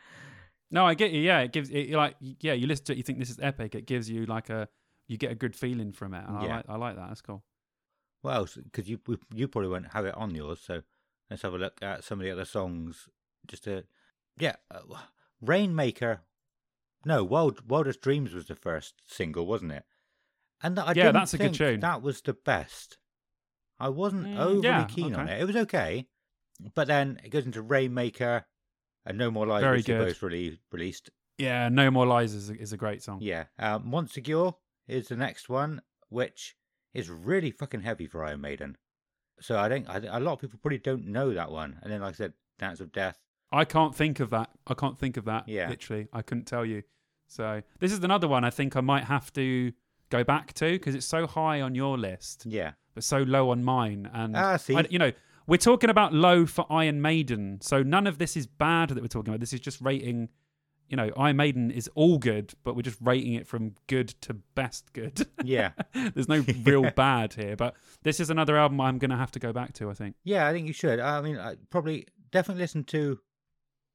No, 0.71 0.85
I 0.85 0.93
get 0.95 1.11
you. 1.11 1.21
Yeah, 1.21 1.39
it 1.39 1.51
gives 1.51 1.69
it 1.69 1.91
like 1.91 2.15
yeah. 2.19 2.53
You 2.53 2.67
listen 2.67 2.85
to 2.85 2.93
it, 2.93 2.97
you 2.97 3.03
think 3.03 3.19
this 3.19 3.29
is 3.29 3.39
epic. 3.41 3.75
It 3.75 3.85
gives 3.85 4.09
you 4.09 4.25
like 4.25 4.49
a 4.49 4.67
you 5.07 5.17
get 5.17 5.31
a 5.31 5.35
good 5.35 5.55
feeling 5.55 5.91
from 5.91 6.13
it. 6.13 6.23
And 6.27 6.37
I 6.37 6.45
like 6.45 6.65
I 6.67 6.75
like 6.77 6.95
that. 6.95 7.07
That's 7.09 7.21
cool. 7.21 7.43
What 8.21 8.35
else? 8.35 8.55
Because 8.55 8.89
you 8.89 8.99
you 9.33 9.47
probably 9.47 9.69
won't 9.69 9.93
have 9.93 10.05
it 10.05 10.15
on 10.15 10.33
yours, 10.33 10.61
so 10.65 10.81
let's 11.29 11.43
have 11.43 11.53
a 11.53 11.57
look 11.57 11.77
at 11.81 12.03
some 12.03 12.19
of 12.19 12.25
the 12.25 12.31
other 12.31 12.45
songs. 12.45 13.07
Just 13.47 13.65
to 13.65 13.83
yeah, 14.37 14.55
uh, 14.71 14.79
Rainmaker. 15.41 16.21
No, 17.05 17.23
Wild 17.23 17.69
Wildest 17.69 18.01
Dreams 18.01 18.33
was 18.33 18.47
the 18.47 18.55
first 18.55 18.95
single, 19.05 19.45
wasn't 19.45 19.73
it? 19.73 19.83
And 20.61 20.79
I 20.79 20.93
Yeah, 20.95 21.11
that's 21.11 21.33
a 21.33 21.37
good 21.37 21.53
tune. 21.53 21.81
That 21.81 22.01
was 22.01 22.21
the 22.21 22.33
best. 22.33 22.97
I 23.79 23.89
wasn't 23.89 24.27
Mm, 24.27 24.39
overly 24.39 24.63
yeah, 24.63 24.85
keen 24.85 25.13
on 25.13 25.27
it. 25.27 25.41
It 25.41 25.45
was 25.45 25.55
okay, 25.57 26.07
but 26.75 26.87
then 26.87 27.19
it 27.23 27.29
goes 27.29 27.45
into 27.45 27.61
Rainmaker 27.61 28.45
and 29.05 29.17
No 29.17 29.31
More 29.31 29.45
Lies, 29.47 29.61
Very 29.61 29.77
which 29.77 29.85
good. 29.87 29.99
both 30.07 30.21
really 30.23 30.59
released. 30.71 31.09
Yeah, 31.37 31.69
No 31.69 31.89
More 31.91 32.05
Lies 32.05 32.33
is 32.33 32.49
a, 32.49 32.55
is 32.57 32.73
a 32.73 32.77
great 32.77 33.01
song. 33.03 33.19
Yeah, 33.21 33.45
uh, 33.59 33.79
Montségur 33.79 34.55
is 34.87 35.07
the 35.07 35.15
next 35.15 35.49
one, 35.49 35.81
which 36.09 36.55
is 36.93 37.09
really 37.09 37.51
fucking 37.51 37.81
heavy 37.81 38.05
for 38.07 38.23
Iron 38.23 38.41
Maiden. 38.41 38.77
So 39.41 39.57
I 39.57 39.67
think 39.67 39.89
I, 39.89 39.97
a 39.97 40.19
lot 40.19 40.33
of 40.33 40.39
people 40.41 40.59
probably 40.61 40.77
don't 40.77 41.07
know 41.07 41.33
that 41.33 41.51
one. 41.51 41.79
And 41.81 41.91
then, 41.91 42.01
like 42.01 42.13
I 42.13 42.17
said, 42.17 42.33
Dance 42.59 42.79
of 42.79 42.91
Death. 42.91 43.17
I 43.51 43.65
can't 43.65 43.95
think 43.95 44.19
of 44.19 44.29
that. 44.29 44.49
I 44.67 44.73
can't 44.73 44.97
think 44.97 45.17
of 45.17 45.25
that. 45.25 45.49
Yeah. 45.49 45.69
Literally, 45.69 46.07
I 46.13 46.21
couldn't 46.21 46.45
tell 46.45 46.65
you. 46.65 46.83
So 47.27 47.63
this 47.79 47.91
is 47.91 47.99
another 48.03 48.27
one 48.27 48.43
I 48.43 48.51
think 48.51 48.75
I 48.75 48.81
might 48.81 49.05
have 49.05 49.33
to 49.33 49.71
go 50.11 50.23
back 50.23 50.53
to 50.53 50.71
because 50.73 50.93
it's 50.93 51.05
so 51.05 51.25
high 51.25 51.61
on 51.61 51.73
your 51.73 51.97
list, 51.97 52.45
Yeah, 52.45 52.73
but 52.93 53.03
so 53.03 53.19
low 53.23 53.49
on 53.49 53.63
mine. 53.63 54.07
And 54.13 54.35
Ah, 54.37 54.57
see. 54.57 54.75
I- 54.75 54.85
you 54.89 54.99
know, 54.99 55.11
we're 55.47 55.57
talking 55.57 55.89
about 55.89 56.13
low 56.13 56.45
for 56.45 56.65
Iron 56.71 57.01
Maiden, 57.01 57.59
so 57.61 57.83
none 57.83 58.07
of 58.07 58.17
this 58.17 58.35
is 58.37 58.47
bad 58.47 58.89
that 58.89 59.01
we're 59.01 59.07
talking 59.07 59.33
about. 59.33 59.39
This 59.39 59.53
is 59.53 59.59
just 59.59 59.81
rating. 59.81 60.29
You 60.89 60.97
know, 60.97 61.11
Iron 61.17 61.37
Maiden 61.37 61.71
is 61.71 61.89
all 61.95 62.19
good, 62.19 62.53
but 62.63 62.75
we're 62.75 62.81
just 62.83 62.99
rating 63.01 63.33
it 63.33 63.47
from 63.47 63.75
good 63.87 64.09
to 64.21 64.33
best 64.33 64.91
good. 64.93 65.25
yeah, 65.43 65.71
There's 66.13 66.27
no 66.27 66.45
real 66.63 66.91
bad 66.95 67.33
here, 67.33 67.55
but 67.55 67.75
this 68.03 68.19
is 68.19 68.29
another 68.29 68.57
album 68.57 68.79
I'm 68.81 68.99
going 68.99 69.09
to 69.11 69.17
have 69.17 69.31
to 69.31 69.39
go 69.39 69.51
back 69.53 69.73
to. 69.73 69.89
I 69.89 69.93
think. 69.93 70.15
yeah. 70.23 70.47
I 70.47 70.51
think 70.51 70.67
you 70.67 70.73
should. 70.73 70.99
I 70.99 71.21
mean, 71.21 71.37
I 71.37 71.55
probably 71.69 72.07
definitely 72.31 72.61
listen 72.63 72.83
to 72.85 73.19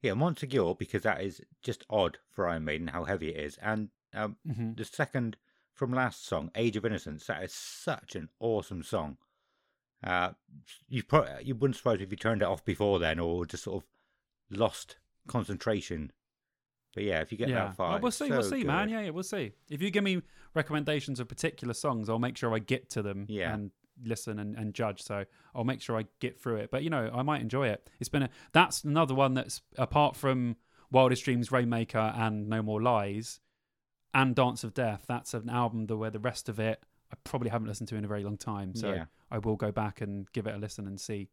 yeah 0.03 0.13
Montségur 0.13 0.79
because 0.79 1.03
that 1.03 1.23
is 1.23 1.41
just 1.63 1.85
odd 1.91 2.19
for 2.31 2.49
Iron 2.49 2.65
Maiden 2.65 2.89
how 2.89 3.05
heavy 3.05 3.29
it 3.29 3.45
is. 3.45 3.59
And 3.63 3.91
um, 4.15 4.37
hmm 4.51 4.73
the 4.75 4.85
second 4.85 5.37
from 5.75 5.93
last 5.93 6.27
song, 6.27 6.51
Age 6.57 6.77
of 6.77 6.85
Innocence, 6.85 7.27
that 7.27 7.45
is 7.45 7.53
such 7.53 8.17
an 8.17 8.31
awesome 8.41 8.83
song. 8.83 9.19
Uh, 10.05 10.31
you 10.89 11.03
pro- 11.03 11.39
you 11.43 11.55
wouldn't 11.55 11.77
suppose 11.77 12.01
if 12.01 12.11
you 12.11 12.17
turned 12.17 12.43
it 12.43 12.47
off 12.49 12.65
before 12.65 12.99
then, 12.99 13.19
or 13.19 13.45
just 13.47 13.65
sort 13.65 13.83
of 13.83 14.59
lost 14.59 14.97
concentration. 15.27 16.13
But 16.95 17.05
yeah, 17.05 17.21
if 17.21 17.31
you 17.33 17.39
get 17.39 17.49
yeah, 17.49 17.67
that 17.67 17.77
far, 17.77 17.93
Well, 17.93 18.01
we'll 18.01 18.11
see. 18.13 18.31
we'll 18.31 18.43
so 18.43 18.51
see, 18.51 18.65
man. 18.65 18.89
Yeah, 18.89 19.03
yeah, 19.03 19.11
we'll 19.11 19.23
see. 19.23 19.53
If 19.69 19.83
you 19.83 19.91
give 19.91 20.05
me 20.05 20.23
recommendations 20.55 21.21
of 21.21 21.29
particular 21.29 21.75
songs, 21.75 22.09
I'll 22.09 22.19
make 22.19 22.37
sure 22.37 22.55
I 22.55 22.59
get 22.61 22.89
to 22.91 23.03
them 23.03 23.27
Yeah. 23.29 23.53
and 23.55 23.71
listen 24.05 24.39
and, 24.39 24.57
and 24.57 24.73
judge. 24.75 25.03
So 25.03 25.25
I'll 25.55 25.65
make 25.65 25.83
sure 25.83 25.99
I 25.99 26.07
get 26.21 26.41
through 26.41 26.57
it. 26.57 26.71
But 26.71 26.83
you 26.83 26.91
know, 26.91 27.11
I 27.13 27.23
might 27.23 27.41
enjoy 27.41 27.69
it. 27.69 27.91
It's 28.01 28.09
been 28.09 28.23
a 28.23 28.31
that's 28.53 28.85
another 28.85 29.15
one 29.15 29.35
that's 29.35 29.61
apart 29.77 30.17
from 30.17 30.57
Wildest 30.91 31.25
Dreams, 31.25 31.53
Rainmaker, 31.53 32.13
and 32.17 32.49
No 32.49 32.63
More 32.63 32.81
Lies, 32.81 33.41
and 34.15 34.35
Dance 34.35 34.65
of 34.65 34.73
Death. 34.75 35.05
That's 35.07 35.35
an 35.35 35.51
album 35.51 35.87
that 35.87 35.97
where 35.97 36.11
the 36.11 36.19
rest 36.19 36.49
of 36.49 36.59
it 36.59 36.83
I 37.13 37.17
probably 37.25 37.51
haven't 37.51 37.69
listened 37.69 37.89
to 37.89 37.97
in 37.97 38.05
a 38.05 38.09
very 38.09 38.23
long 38.23 38.37
time. 38.37 38.75
So 38.75 38.93
Yeah. 38.93 39.05
I 39.31 39.39
will 39.39 39.57
go 39.57 39.73
back 39.73 40.01
and 40.01 40.31
give 40.33 40.47
it 40.47 40.55
a 40.55 40.59
listen 40.59 40.87
and 40.87 41.01
see 41.01 41.31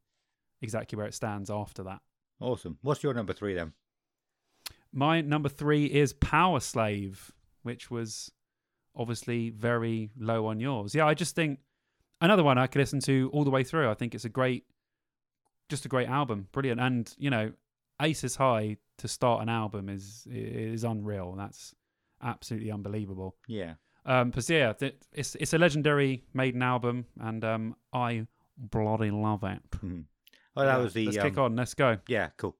exactly 0.61 0.95
where 0.97 1.05
it 1.07 1.13
stands 1.13 1.49
after 1.49 1.83
that. 1.83 2.01
Awesome. 2.39 2.77
What's 2.81 3.03
your 3.03 3.13
number 3.13 3.33
three 3.33 3.53
then? 3.53 3.73
My 4.91 5.21
number 5.21 5.49
three 5.49 5.85
is 5.85 6.13
Powerslave, 6.13 7.31
which 7.63 7.91
was 7.91 8.31
obviously 8.95 9.49
very 9.49 10.11
low 10.17 10.45
on 10.45 10.59
yours. 10.59 10.95
Yeah, 10.95 11.05
I 11.05 11.13
just 11.13 11.35
think 11.35 11.59
another 12.21 12.43
one 12.43 12.57
I 12.57 12.67
could 12.67 12.79
listen 12.79 12.99
to 13.01 13.29
all 13.33 13.43
the 13.43 13.49
way 13.49 13.63
through. 13.63 13.89
I 13.89 13.93
think 13.93 14.15
it's 14.15 14.25
a 14.25 14.29
great, 14.29 14.65
just 15.69 15.85
a 15.85 15.89
great 15.89 16.07
album, 16.07 16.47
brilliant. 16.53 16.79
And 16.79 17.13
you 17.17 17.29
know, 17.29 17.51
Aces 18.01 18.37
High 18.37 18.77
to 18.99 19.07
start 19.09 19.41
an 19.41 19.49
album 19.49 19.89
is 19.89 20.25
is 20.31 20.83
unreal. 20.85 21.33
That's 21.35 21.75
absolutely 22.21 22.71
unbelievable. 22.71 23.35
Yeah. 23.47 23.73
Um, 24.05 24.29
but 24.31 24.47
yeah, 24.49 24.73
it's 25.13 25.35
it's 25.35 25.53
a 25.53 25.57
legendary 25.57 26.23
Maiden 26.33 26.61
album, 26.61 27.05
and 27.19 27.43
um, 27.43 27.75
I 27.91 28.27
bloody 28.57 29.11
love 29.11 29.43
it. 29.43 29.59
Mhm. 29.71 30.05
Well, 30.55 30.65
that 30.65 30.77
Yeah, 30.77 30.83
was 30.83 30.93
the 30.93 31.05
Let's 31.05 31.17
um, 31.17 31.23
kick 31.29 31.37
on. 31.37 31.55
Let's 31.55 31.73
go. 31.73 31.97
Yeah, 32.07 32.29
cool. 32.37 32.55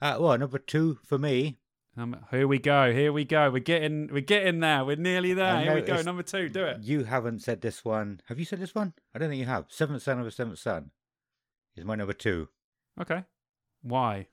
Uh, 0.00 0.16
well, 0.18 0.36
number 0.38 0.58
two 0.58 0.98
for 1.04 1.18
me. 1.18 1.58
Um, 1.98 2.16
here 2.30 2.46
we 2.46 2.58
go. 2.58 2.92
Here 2.92 3.12
we 3.12 3.24
go. 3.24 3.50
We're 3.50 3.60
getting 3.60 4.08
we're 4.12 4.20
getting 4.20 4.60
there. 4.60 4.84
We're 4.84 4.96
nearly 4.96 5.32
there. 5.32 5.60
Here 5.60 5.74
we 5.74 5.80
go. 5.82 6.02
Number 6.02 6.22
two. 6.22 6.48
Do 6.48 6.64
it. 6.64 6.82
You 6.82 7.04
haven't 7.04 7.40
said 7.42 7.60
this 7.62 7.84
one. 7.84 8.20
Have 8.28 8.38
you 8.38 8.44
said 8.44 8.60
this 8.60 8.74
one? 8.74 8.92
I 9.14 9.18
don't 9.18 9.28
think 9.30 9.40
you 9.40 9.46
have. 9.46 9.66
Seventh 9.68 10.02
Son 10.02 10.18
of 10.18 10.26
a 10.26 10.30
Seventh 10.30 10.58
Son 10.58 10.90
is 11.76 11.84
my 11.84 11.94
number 11.94 12.12
two. 12.12 12.48
Okay. 13.00 13.24
Why? 13.82 14.26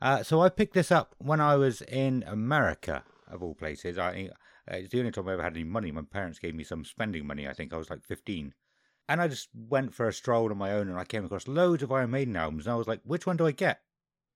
Uh, 0.00 0.22
so 0.22 0.40
I 0.40 0.48
picked 0.48 0.74
this 0.74 0.90
up 0.90 1.14
when 1.18 1.40
I 1.40 1.56
was 1.56 1.82
in 1.82 2.24
America, 2.26 3.04
of 3.30 3.42
all 3.42 3.54
places. 3.54 3.98
I 3.98 4.30
uh, 4.70 4.76
it's 4.76 4.90
the 4.90 4.98
only 4.98 5.10
time 5.10 5.28
I 5.28 5.32
ever 5.32 5.42
had 5.42 5.54
any 5.54 5.64
money. 5.64 5.90
My 5.90 6.02
parents 6.02 6.38
gave 6.38 6.54
me 6.54 6.64
some 6.64 6.84
spending 6.84 7.26
money. 7.26 7.48
I 7.48 7.52
think 7.52 7.72
I 7.72 7.76
was 7.76 7.90
like 7.90 8.02
15. 8.02 8.54
And 9.08 9.20
I 9.20 9.28
just 9.28 9.48
went 9.54 9.94
for 9.94 10.06
a 10.06 10.12
stroll 10.12 10.50
on 10.50 10.58
my 10.58 10.72
own 10.72 10.88
and 10.88 10.98
I 10.98 11.04
came 11.04 11.24
across 11.24 11.48
loads 11.48 11.82
of 11.82 11.90
Iron 11.90 12.10
Maiden 12.10 12.36
albums. 12.36 12.66
And 12.66 12.72
I 12.72 12.76
was 12.76 12.86
like, 12.86 13.00
which 13.04 13.26
one 13.26 13.36
do 13.36 13.46
I 13.46 13.52
get? 13.52 13.80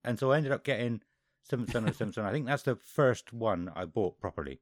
And 0.03 0.19
so 0.19 0.31
I 0.31 0.37
ended 0.37 0.51
up 0.51 0.63
getting 0.63 1.01
Seventh 1.43 1.71
Son 1.71 1.83
of 1.83 1.91
a 1.91 1.93
Seventh 1.93 2.15
Son. 2.15 2.25
I 2.25 2.31
think 2.31 2.45
that's 2.45 2.63
the 2.63 2.75
first 2.75 3.31
one 3.31 3.71
I 3.75 3.85
bought 3.85 4.19
properly. 4.19 4.59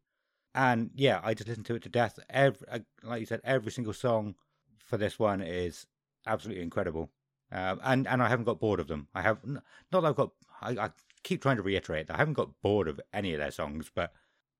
And 0.53 0.91
yeah, 0.93 1.19
I 1.23 1.33
just 1.33 1.49
listened 1.49 1.65
to 1.65 1.75
it 1.75 1.83
to 1.83 1.89
death. 1.89 2.19
Every, 2.29 2.67
uh, 2.69 2.79
like 3.03 3.19
you 3.19 3.25
said, 3.25 3.41
every 3.43 3.71
single 3.71 3.93
song 3.93 4.35
for 4.77 4.97
this 4.97 5.19
one 5.19 5.41
is 5.41 5.85
absolutely 6.27 6.63
incredible. 6.63 7.09
Um, 7.51 7.79
and 7.83 8.07
and 8.07 8.23
I 8.23 8.29
haven't 8.29 8.45
got 8.45 8.59
bored 8.59 8.79
of 8.79 8.87
them. 8.87 9.07
I 9.13 9.21
have 9.21 9.39
not 9.45 9.63
that 9.91 10.05
I've 10.05 10.15
got. 10.15 10.31
I, 10.61 10.71
I 10.71 10.89
keep 11.23 11.41
trying 11.41 11.57
to 11.57 11.63
reiterate 11.63 12.07
that 12.07 12.15
I 12.15 12.19
haven't 12.19 12.33
got 12.35 12.61
bored 12.61 12.87
of 12.87 13.01
any 13.13 13.33
of 13.33 13.39
their 13.39 13.51
songs, 13.51 13.91
but 13.93 14.13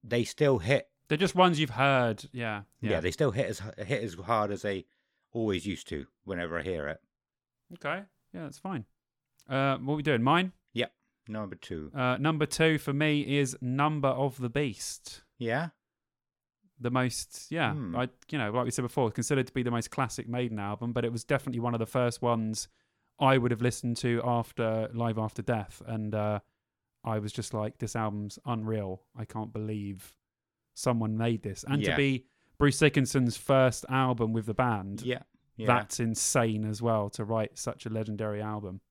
they 0.04 0.24
still 0.24 0.60
hit. 0.60 0.90
They're 1.08 1.18
just 1.18 1.36
ones 1.36 1.60
you've 1.60 1.70
heard. 1.72 2.26
Yeah. 2.32 2.64
Yeah, 2.82 2.92
Yeah. 2.92 3.00
they 3.00 3.12
still 3.12 3.32
hit 3.32 3.46
as 3.48 3.60
hit 3.78 4.04
as 4.04 4.16
hard 4.16 4.52
as 4.52 4.62
they 4.64 4.86
always 5.32 5.66
used 5.66 5.88
to 5.90 6.08
whenever 6.24 6.58
I 6.60 6.64
hear 6.64 6.88
it. 6.88 7.00
okay. 7.74 8.04
Yeah, 8.34 8.44
that's 8.44 8.60
fine. 8.60 8.86
Uh, 9.48 9.78
what 9.78 9.94
are 9.94 9.98
we 9.98 10.04
doing? 10.04 10.22
Mine. 10.24 10.52
Yep. 10.74 10.92
Number 11.28 11.56
two. 11.56 11.92
Uh, 11.96 12.18
number 12.18 12.46
two 12.46 12.78
for 12.78 12.92
me 12.94 13.38
is 13.40 13.56
Number 13.62 14.10
of 14.10 14.38
the 14.40 14.50
Beast. 14.50 15.22
Yeah. 15.38 15.70
The 16.80 16.92
most, 16.92 17.50
yeah, 17.52 17.74
Hmm. 17.74 17.96
I, 17.96 18.10
you 18.30 18.38
know, 18.38 18.52
like 18.52 18.66
we 18.66 18.72
said 18.72 18.82
before, 18.82 19.10
considered 19.10 19.48
to 19.48 19.54
be 19.54 19.64
the 19.64 19.72
most 19.72 19.92
classic 19.92 20.28
Maiden 20.28 20.60
album, 20.60 20.92
but 20.92 21.06
it 21.06 21.12
was 21.12 21.24
definitely 21.24 21.62
one 21.62 21.74
of 21.74 21.80
the 21.80 21.86
first 21.86 22.22
ones 22.22 22.68
I 23.18 23.38
would 23.38 23.52
have 23.52 23.62
listened 23.62 23.96
to 23.98 24.22
after 24.26 24.90
Live 24.94 25.18
After 25.18 25.42
Death, 25.42 25.82
and 25.86 26.14
uh, 26.14 26.40
I 27.06 27.20
was 27.20 27.32
just 27.32 27.54
like, 27.54 27.78
this 27.78 27.96
album's 27.96 28.38
unreal. 28.46 29.04
I 29.18 29.24
can't 29.24 29.54
believe 29.54 30.14
someone 30.76 31.18
made 31.18 31.42
this, 31.42 31.64
and 31.68 31.82
Yeah. 31.82 31.92
to 31.92 31.98
be 31.98 32.26
Bruce 32.60 32.78
Dickinson's 32.80 33.36
first 33.36 33.86
album 33.90 34.32
with 34.34 34.46
the 34.46 34.54
band, 34.54 35.02
Yeah. 35.02 35.24
Yeah. 35.58 35.66
that's 35.68 36.00
insane 36.00 36.64
as 36.66 36.82
well 36.82 37.10
to 37.12 37.24
write 37.26 37.58
such 37.58 37.86
a 37.86 37.90
legendary 37.90 38.42
album. 38.42 38.82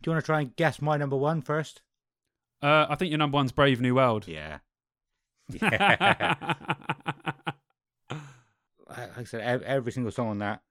Do 0.00 0.10
you 0.10 0.14
want 0.14 0.24
to 0.24 0.26
try 0.26 0.40
and 0.40 0.54
guess 0.56 0.80
my 0.80 0.96
number 0.96 1.16
one 1.16 1.42
first? 1.42 1.82
Uh, 2.62 2.86
I 2.88 2.94
think 2.94 3.10
your 3.10 3.18
number 3.18 3.34
one's 3.36 3.52
Brave 3.52 3.80
New 3.80 3.94
World. 3.96 4.28
Yeah. 4.28 4.58
Yeah. 5.48 6.44
like 8.88 9.18
I 9.18 9.24
said, 9.24 9.62
every 9.62 9.92
single 9.92 10.12
song 10.12 10.28
on 10.28 10.38
that 10.38 10.62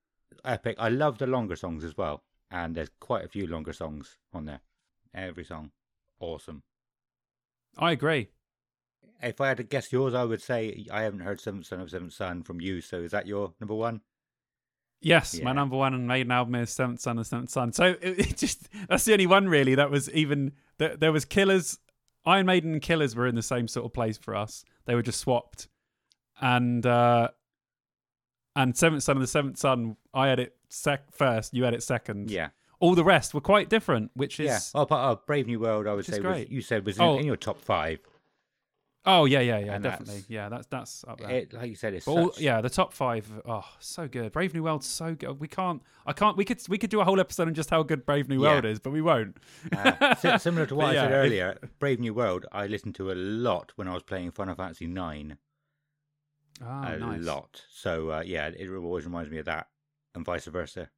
epic. 0.45 0.75
I 0.79 0.89
love 0.89 1.17
the 1.17 1.27
longer 1.27 1.55
songs 1.55 1.83
as 1.83 1.97
well, 1.97 2.23
and 2.51 2.75
there's 2.75 2.89
quite 2.99 3.25
a 3.25 3.29
few 3.29 3.47
longer 3.47 3.73
songs 3.73 4.17
on 4.33 4.45
there. 4.45 4.61
Every 5.13 5.43
song, 5.43 5.71
awesome. 6.19 6.63
I 7.77 7.91
agree. 7.91 8.29
If 9.21 9.41
I 9.41 9.47
had 9.49 9.57
to 9.57 9.63
guess 9.63 9.91
yours, 9.91 10.13
I 10.13 10.23
would 10.23 10.41
say 10.41 10.85
I 10.91 11.01
haven't 11.01 11.19
heard 11.21 11.41
Seventh 11.41 11.65
Son 11.65 11.81
of 11.81 11.89
Seventh 11.89 12.13
Son 12.13 12.43
from 12.43 12.61
you. 12.61 12.79
So 12.81 12.97
is 13.01 13.11
that 13.11 13.27
your 13.27 13.53
number 13.59 13.75
one? 13.75 14.01
Yes, 15.01 15.33
Yeah. 15.37 15.45
my 15.45 15.53
number 15.53 15.77
one 15.77 15.93
and 15.93 16.07
maiden 16.07 16.31
album 16.31 16.55
is 16.55 16.69
Seventh 16.71 16.99
Son 16.99 17.17
of 17.19 17.27
Seventh 17.27 17.49
Son. 17.49 17.71
So 17.73 17.95
it, 18.01 18.19
it 18.19 18.37
just 18.37 18.69
that's 18.89 19.05
the 19.05 19.13
only 19.13 19.27
one 19.27 19.47
really 19.47 19.75
that 19.75 19.89
was 19.91 20.09
even 20.11 20.53
there, 20.77 20.95
there 20.97 21.11
was 21.11 21.25
Killers, 21.25 21.79
Iron 22.25 22.45
Maiden 22.45 22.73
and 22.73 22.81
Killers 22.81 23.15
were 23.15 23.27
in 23.27 23.35
the 23.35 23.41
same 23.41 23.67
sort 23.67 23.85
of 23.85 23.93
place 23.93 24.17
for 24.17 24.35
us. 24.35 24.63
They 24.85 24.95
were 24.95 25.01
just 25.01 25.19
swapped, 25.19 25.67
and 26.41 26.85
uh 26.85 27.29
and 28.55 28.75
Seventh 28.75 29.03
Son 29.03 29.15
of 29.17 29.21
the 29.21 29.27
Seventh 29.27 29.57
Son, 29.57 29.95
I 30.13 30.27
had 30.27 30.39
it 30.39 30.55
sec 30.69 31.11
first, 31.13 31.53
you 31.53 31.63
had 31.63 31.73
it 31.73 31.83
second. 31.83 32.29
Yeah, 32.29 32.49
all 32.79 32.93
the 32.95 33.03
rest 33.05 33.33
were 33.33 33.41
quite 33.41 33.69
different, 33.69 34.11
which 34.15 34.39
is 34.39 34.47
yeah. 34.47 34.59
Oh, 34.81 34.85
but 34.85 34.95
uh, 34.95 35.15
Brave 35.25 35.47
New 35.47 35.59
World, 35.59 35.87
I 35.87 35.93
would 35.93 36.05
say 36.05 36.19
was, 36.19 36.49
you 36.49 36.61
said 36.61 36.85
was 36.85 36.97
in, 36.97 37.03
Oh. 37.03 37.17
in 37.17 37.25
your 37.25 37.37
top 37.37 37.61
five. 37.61 37.99
Oh 39.05 39.23
yeah, 39.25 39.39
yeah, 39.39 39.59
yeah, 39.59 39.73
And 39.75 39.83
definitely. 39.83 40.15
that's- 40.15 40.29
Yeah, 40.29 40.49
that's 40.49 40.67
that's 40.67 41.05
up 41.07 41.19
there. 41.21 41.29
It, 41.31 41.53
like 41.53 41.69
you 41.69 41.75
said, 41.75 41.93
it's 41.93 42.05
all, 42.07 42.31
such- 42.33 42.41
yeah, 42.41 42.59
the 42.61 42.69
top 42.69 42.93
five. 42.93 43.25
Oh, 43.47 43.63
so 43.79 44.07
good. 44.09 44.31
Brave 44.33 44.53
New 44.53 44.63
World's 44.63 44.87
so 44.87 45.15
good. 45.15 45.39
We 45.39 45.47
can't. 45.47 45.81
I 46.05 46.11
can't. 46.13 46.35
We 46.35 46.43
could. 46.43 46.61
We 46.67 46.77
could 46.77 46.89
do 46.89 46.99
a 46.99 47.05
whole 47.05 47.19
episode 47.19 47.47
on 47.47 47.53
just 47.53 47.69
how 47.69 47.81
good 47.81 48.05
Brave 48.05 48.27
New 48.27 48.43
Yeah. 48.43 48.51
World 48.51 48.65
is, 48.65 48.79
but 48.79 48.91
we 48.91 49.01
won't. 49.01 49.37
Uh, 49.75 50.37
similar 50.37 50.65
to 50.65 50.75
what 50.75 50.87
I 50.87 50.93
said 50.95 51.11
yeah, 51.11 51.17
if- 51.19 51.25
earlier, 51.25 51.57
Brave 51.79 51.99
New 52.01 52.13
World, 52.13 52.45
I 52.51 52.67
listened 52.67 52.95
to 52.95 53.09
a 53.11 53.15
lot 53.15 53.71
when 53.77 53.87
I 53.87 53.93
was 53.93 54.03
playing 54.03 54.31
Final 54.31 54.55
Fantasy 54.55 54.85
Nine. 54.85 55.37
Ah, 56.61 56.87
a 56.91 56.97
nice. 56.97 57.21
lot. 57.21 57.63
So 57.71 58.11
uh, 58.11 58.23
yeah, 58.25 58.47
it 58.47 58.69
always 58.69 59.05
reminds 59.05 59.29
me 59.31 59.37
of 59.37 59.45
that, 59.45 59.67
and 60.13 60.25
vice 60.25 60.45
versa. 60.45 60.89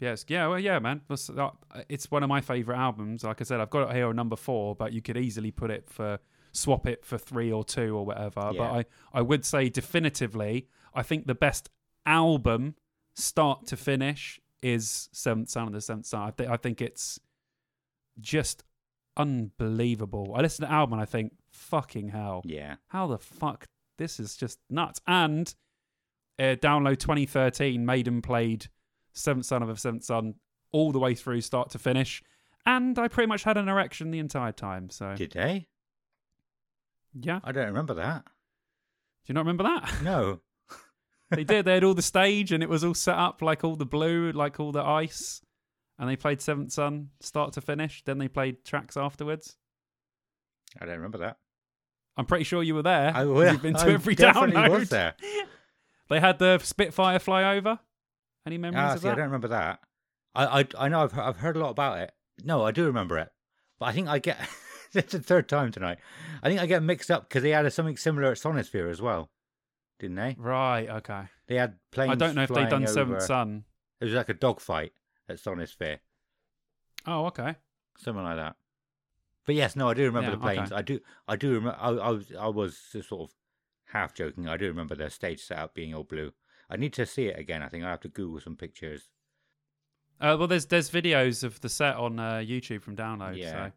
Yes. 0.00 0.24
Yeah. 0.28 0.48
Well, 0.48 0.58
yeah, 0.58 0.78
man. 0.78 1.02
Uh, 1.10 1.50
It's 1.88 2.10
one 2.10 2.22
of 2.22 2.28
my 2.28 2.40
favorite 2.40 2.76
albums. 2.78 3.22
Like 3.22 3.40
I 3.40 3.44
said, 3.44 3.60
I've 3.60 3.70
got 3.70 3.88
it 3.90 3.94
here 3.94 4.06
on 4.08 4.16
number 4.16 4.34
four, 4.34 4.74
but 4.74 4.92
you 4.92 5.00
could 5.02 5.16
easily 5.16 5.50
put 5.52 5.70
it 5.70 5.88
for 5.88 6.18
swap 6.52 6.86
it 6.86 7.04
for 7.04 7.18
three 7.18 7.50
or 7.50 7.64
two 7.64 7.96
or 7.96 8.04
whatever. 8.06 8.50
Yeah. 8.52 8.58
But 8.58 8.70
I, 8.70 8.84
I 9.12 9.22
would 9.22 9.44
say 9.44 9.68
definitively, 9.68 10.68
I 10.94 11.02
think 11.02 11.26
the 11.26 11.34
best 11.34 11.70
album, 12.06 12.76
start 13.14 13.66
to 13.68 13.76
finish, 13.76 14.40
is 14.62 15.08
Seventh 15.12 15.50
Son 15.50 15.66
of 15.66 15.72
the 15.72 15.80
Seventh 15.80 16.06
Son. 16.06 16.22
I 16.22 16.30
think 16.30 16.50
I 16.50 16.56
think 16.56 16.80
it's 16.80 17.18
just 18.20 18.64
unbelievable. 19.16 20.32
I 20.36 20.40
listen 20.40 20.64
to 20.64 20.68
the 20.68 20.72
album 20.72 20.94
and 20.94 21.02
I 21.02 21.06
think, 21.06 21.32
fucking 21.50 22.08
hell 22.08 22.42
Yeah, 22.44 22.76
how 22.88 23.06
the 23.06 23.18
fuck 23.18 23.66
this 23.98 24.18
is 24.18 24.36
just 24.36 24.58
nuts 24.70 25.00
and 25.06 25.54
uh, 26.38 26.56
download 26.56 26.98
2013 26.98 27.84
maiden 27.84 28.22
played 28.22 28.66
seventh 29.12 29.44
son 29.44 29.62
of 29.62 29.68
a 29.68 29.76
seventh 29.76 30.02
son 30.02 30.34
all 30.72 30.92
the 30.92 30.98
way 30.98 31.14
through 31.14 31.42
start 31.42 31.68
to 31.70 31.78
finish 31.78 32.22
and 32.64 32.98
i 32.98 33.06
pretty 33.06 33.28
much 33.28 33.44
had 33.44 33.58
an 33.58 33.68
erection 33.68 34.10
the 34.10 34.18
entire 34.18 34.50
time 34.50 34.88
so 34.88 35.14
did 35.14 35.30
they? 35.32 35.68
Yeah 37.14 37.40
I 37.44 37.52
don't 37.52 37.66
remember 37.66 37.94
that. 37.94 38.24
Do 38.24 38.30
you 39.26 39.34
not 39.34 39.40
remember 39.42 39.64
that 39.64 39.92
No. 40.02 40.40
they 41.30 41.44
did 41.44 41.64
they 41.64 41.74
had 41.74 41.84
all 41.84 41.94
the 41.94 42.02
stage 42.02 42.52
and 42.52 42.62
it 42.62 42.68
was 42.68 42.84
all 42.84 42.94
set 42.94 43.16
up 43.16 43.40
like 43.42 43.64
all 43.64 43.76
the 43.76 43.86
blue 43.86 44.32
like 44.32 44.58
all 44.60 44.72
the 44.72 44.82
ice 44.82 45.40
and 45.98 46.08
they 46.08 46.16
played 46.16 46.40
seventh 46.40 46.72
son 46.72 47.08
start 47.20 47.52
to 47.54 47.60
finish 47.60 48.02
then 48.04 48.18
they 48.18 48.28
played 48.28 48.64
tracks 48.64 48.96
afterwards 48.96 49.56
I 50.80 50.86
don't 50.86 50.96
remember 50.96 51.18
that. 51.18 51.36
i'm 52.16 52.26
pretty 52.26 52.44
sure 52.44 52.62
you 52.62 52.74
were 52.74 52.82
there 52.82 53.12
I, 53.14 53.24
well, 53.24 53.50
you've 53.52 53.62
been 53.62 53.74
to 53.74 53.80
I 53.86 53.92
every 53.92 54.14
definitely 54.14 54.56
download 54.56 54.70
was 54.80 54.88
there. 54.88 55.14
they 56.08 56.18
had 56.20 56.38
the 56.38 56.58
spitfire 56.58 57.18
flyover 57.18 57.78
any 58.46 58.58
memories 58.58 58.82
Ah, 58.84 58.94
of 58.94 59.00
see, 59.00 59.08
I 59.08 59.14
don't 59.14 59.26
remember 59.26 59.48
that. 59.48 59.80
I, 60.34 60.60
I, 60.60 60.66
I 60.78 60.88
know 60.88 61.02
I've, 61.04 61.16
I've 61.18 61.36
heard 61.36 61.56
a 61.56 61.60
lot 61.60 61.70
about 61.70 61.98
it. 62.00 62.10
No, 62.42 62.64
I 62.64 62.72
do 62.72 62.86
remember 62.86 63.18
it, 63.18 63.28
but 63.78 63.86
I 63.86 63.92
think 63.92 64.08
I 64.08 64.18
get. 64.18 64.36
It's 64.94 65.12
the 65.12 65.20
third 65.20 65.48
time 65.48 65.72
tonight. 65.72 65.98
I 66.42 66.48
think 66.48 66.60
I 66.60 66.66
get 66.66 66.82
mixed 66.82 67.10
up 67.10 67.28
because 67.28 67.42
they 67.42 67.50
had 67.50 67.70
something 67.72 67.96
similar 67.96 68.30
at 68.32 68.36
Sonisphere 68.38 68.90
as 68.90 69.00
well, 69.00 69.30
didn't 69.98 70.16
they? 70.16 70.36
Right. 70.38 70.88
Okay. 70.88 71.22
They 71.46 71.54
had 71.56 71.76
planes. 71.90 72.12
I 72.12 72.14
don't 72.14 72.34
know 72.34 72.42
if 72.42 72.48
flying 72.48 72.68
done 72.68 72.86
Seventh 72.86 73.16
over- 73.16 73.20
Son. 73.26 73.64
It 74.00 74.06
was 74.06 74.14
like 74.14 74.28
a 74.28 74.34
dogfight 74.34 74.92
at 75.28 75.36
Sonisphere, 75.36 75.98
Oh, 77.06 77.26
okay. 77.26 77.54
something 77.98 78.22
like 78.24 78.36
that. 78.36 78.56
But 79.46 79.54
yes, 79.54 79.74
no, 79.76 79.88
I 79.88 79.94
do 79.94 80.04
remember 80.04 80.30
Yeah, 80.30 80.36
the 80.36 80.40
planes. 80.40 80.72
okay. 80.72 80.78
I 80.78 80.82
do, 80.82 81.00
I 81.28 81.36
do 81.36 81.54
remember. 81.54 81.78
I, 81.80 81.88
I 81.90 82.10
was, 82.10 82.32
I 82.38 82.48
was 82.48 82.80
just 82.92 83.08
sort 83.08 83.30
of 83.30 83.36
half 83.92 84.14
joking. 84.14 84.48
I 84.48 84.56
do 84.56 84.66
remember 84.66 84.94
the 84.94 85.08
stage 85.10 85.40
setup 85.42 85.74
being 85.74 85.94
all 85.94 86.04
blue. 86.04 86.32
I 86.70 86.76
need 86.76 86.92
to 86.94 87.06
see 87.06 87.26
it 87.26 87.38
again. 87.38 87.62
I 87.62 87.68
think 87.68 87.84
I 87.84 87.90
have 87.90 88.00
to 88.00 88.08
Google 88.08 88.40
some 88.40 88.56
pictures. 88.56 89.08
Uh, 90.20 90.36
well, 90.38 90.46
there's 90.46 90.66
there's 90.66 90.90
videos 90.90 91.42
of 91.42 91.60
the 91.60 91.68
set 91.68 91.96
on 91.96 92.18
uh, 92.20 92.34
YouTube 92.34 92.82
from 92.82 92.94
download. 92.96 93.36
Yeah. 93.36 93.66
So 93.68 93.72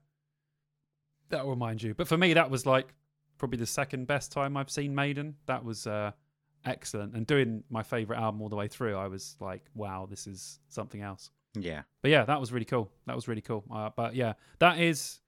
that'll 1.29 1.49
remind 1.49 1.81
you. 1.83 1.93
But 1.93 2.07
for 2.07 2.17
me, 2.17 2.33
that 2.33 2.49
was 2.49 2.65
like 2.65 2.93
probably 3.37 3.57
the 3.57 3.65
second 3.65 4.07
best 4.07 4.31
time 4.31 4.55
I've 4.57 4.69
seen 4.69 4.93
Maiden. 4.95 5.35
That 5.45 5.63
was 5.63 5.87
uh, 5.87 6.11
excellent. 6.65 7.15
And 7.15 7.27
doing 7.27 7.63
my 7.69 7.83
favorite 7.83 8.17
album 8.17 8.41
all 8.41 8.49
the 8.49 8.55
way 8.55 8.67
through, 8.67 8.95
I 8.95 9.07
was 9.07 9.35
like, 9.39 9.63
wow, 9.75 10.07
this 10.09 10.27
is 10.27 10.59
something 10.69 11.01
else. 11.01 11.31
Yeah, 11.57 11.83
But 12.01 12.11
yeah, 12.11 12.25
that 12.25 12.39
was 12.39 12.51
really 12.51 12.65
cool. 12.65 12.91
That 13.07 13.15
was 13.15 13.29
really 13.29 13.41
cool. 13.41 13.63
Uh, 13.71 13.89
but 13.95 14.13
yeah, 14.13 14.33
that 14.59 14.77
is. 14.79 15.21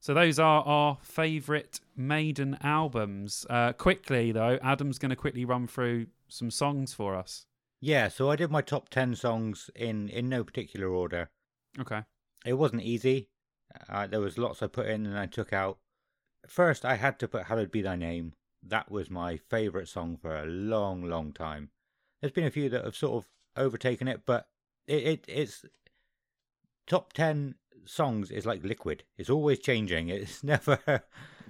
So 0.00 0.12
those 0.14 0.40
are 0.40 0.62
our 0.64 0.98
favourite 1.02 1.78
Maiden 1.96 2.58
albums. 2.62 3.46
Uh, 3.48 3.72
quickly 3.72 4.32
though, 4.32 4.58
Adam's 4.60 4.98
going 4.98 5.10
to 5.10 5.16
quickly 5.16 5.44
run 5.44 5.68
through 5.68 6.06
some 6.28 6.50
songs 6.50 6.92
for 6.92 7.14
us. 7.14 7.46
yeah. 7.80 8.08
So 8.08 8.28
I 8.28 8.34
did 8.34 8.50
my 8.50 8.60
top 8.62 8.88
ten 8.88 9.14
songs 9.14 9.70
in 9.76 10.08
in 10.08 10.28
no 10.28 10.42
particular 10.42 10.88
order. 10.88 11.30
Okay. 11.78 12.02
It 12.44 12.54
wasn't 12.54 12.82
easy. 12.82 13.28
Uh, 13.88 14.06
there 14.06 14.20
was 14.20 14.38
lots 14.38 14.62
I 14.62 14.66
put 14.66 14.86
in 14.86 15.06
and 15.06 15.18
I 15.18 15.26
took 15.26 15.52
out. 15.52 15.78
First, 16.46 16.84
I 16.84 16.96
had 16.96 17.18
to 17.20 17.28
put 17.28 17.44
"Hallowed 17.44 17.70
Be 17.70 17.82
Thy 17.82 17.96
Name." 17.96 18.34
That 18.62 18.90
was 18.90 19.10
my 19.10 19.36
favourite 19.36 19.88
song 19.88 20.16
for 20.16 20.36
a 20.36 20.46
long, 20.46 21.04
long 21.04 21.32
time. 21.32 21.70
There's 22.20 22.32
been 22.32 22.44
a 22.46 22.50
few 22.50 22.68
that 22.68 22.84
have 22.84 22.96
sort 22.96 23.24
of 23.24 23.28
overtaken 23.56 24.08
it, 24.08 24.22
but 24.26 24.48
it, 24.86 25.02
it 25.02 25.24
it's 25.28 25.64
top 26.86 27.12
ten 27.12 27.56
songs 27.84 28.30
is 28.30 28.46
like 28.46 28.64
liquid. 28.64 29.04
It's 29.16 29.30
always 29.30 29.58
changing. 29.58 30.08
It's 30.10 30.44
never. 30.44 30.78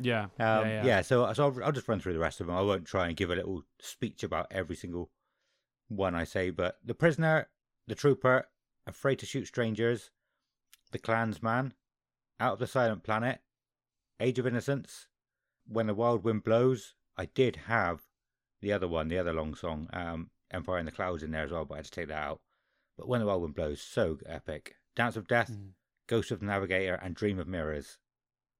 Yeah. 0.00 0.24
Um, 0.24 0.30
yeah, 0.38 0.64
yeah, 0.66 0.84
yeah. 0.84 1.02
so 1.02 1.32
so 1.32 1.48
I'll, 1.48 1.64
I'll 1.64 1.72
just 1.72 1.88
run 1.88 2.00
through 2.00 2.14
the 2.14 2.18
rest 2.18 2.40
of 2.40 2.46
them. 2.46 2.56
I 2.56 2.62
won't 2.62 2.86
try 2.86 3.08
and 3.08 3.16
give 3.16 3.30
a 3.30 3.36
little 3.36 3.62
speech 3.80 4.22
about 4.22 4.46
every 4.50 4.76
single 4.76 5.10
one 5.88 6.14
I 6.14 6.24
say, 6.24 6.50
but 6.50 6.78
the 6.84 6.94
prisoner, 6.94 7.48
the 7.86 7.94
trooper, 7.94 8.48
afraid 8.86 9.18
to 9.18 9.26
shoot 9.26 9.46
strangers, 9.46 10.10
the 10.90 10.98
clansman, 10.98 11.74
out 12.42 12.54
of 12.54 12.58
the 12.58 12.66
silent 12.66 13.04
planet, 13.04 13.40
age 14.20 14.38
of 14.38 14.46
innocence, 14.46 15.06
when 15.66 15.86
the 15.86 15.94
wild 15.94 16.24
wind 16.24 16.42
blows. 16.42 16.94
I 17.16 17.26
did 17.26 17.56
have 17.66 18.00
the 18.60 18.72
other 18.72 18.88
one, 18.88 19.08
the 19.08 19.18
other 19.18 19.32
long 19.32 19.54
song, 19.54 19.88
um, 19.92 20.30
Empire 20.50 20.78
in 20.78 20.86
the 20.86 20.92
Clouds, 20.92 21.22
in 21.22 21.30
there 21.30 21.44
as 21.44 21.52
well, 21.52 21.64
but 21.64 21.74
I 21.74 21.78
had 21.78 21.84
to 21.86 21.90
take 21.90 22.08
that 22.08 22.22
out. 22.22 22.40
But 22.98 23.06
when 23.08 23.20
the 23.20 23.26
wild 23.26 23.42
wind 23.42 23.54
blows, 23.54 23.80
so 23.80 24.18
epic. 24.26 24.76
Dance 24.96 25.16
of 25.16 25.28
Death, 25.28 25.50
Mm. 25.52 25.70
Ghost 26.08 26.30
of 26.30 26.40
the 26.40 26.46
Navigator, 26.46 26.94
and 26.96 27.14
Dream 27.14 27.38
of 27.38 27.46
Mirrors. 27.46 27.98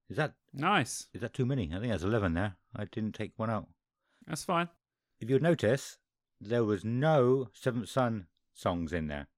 Is 0.09 0.17
that 0.17 0.35
Nice. 0.53 1.09
is 1.13 1.21
that 1.23 1.35
too 1.35 1.45
many? 1.47 1.69
I 1.69 1.79
think 1.81 1.89
there's 1.89 2.05
11 2.05 2.35
there. 2.35 2.57
I 2.75 2.85
didn't 2.85 3.15
take 3.15 3.33
one 3.37 3.51
out. 3.51 3.69
That's 4.27 4.45
fine. 4.45 4.69
If 5.19 5.29
you'll 5.29 5.41
notice, 5.43 5.99
there 6.41 6.65
was 6.65 6.85
no 6.85 7.51
Seventh 7.53 7.89
Son 7.89 8.29
songs 8.55 8.93
in 8.93 9.09
there, 9.09 9.29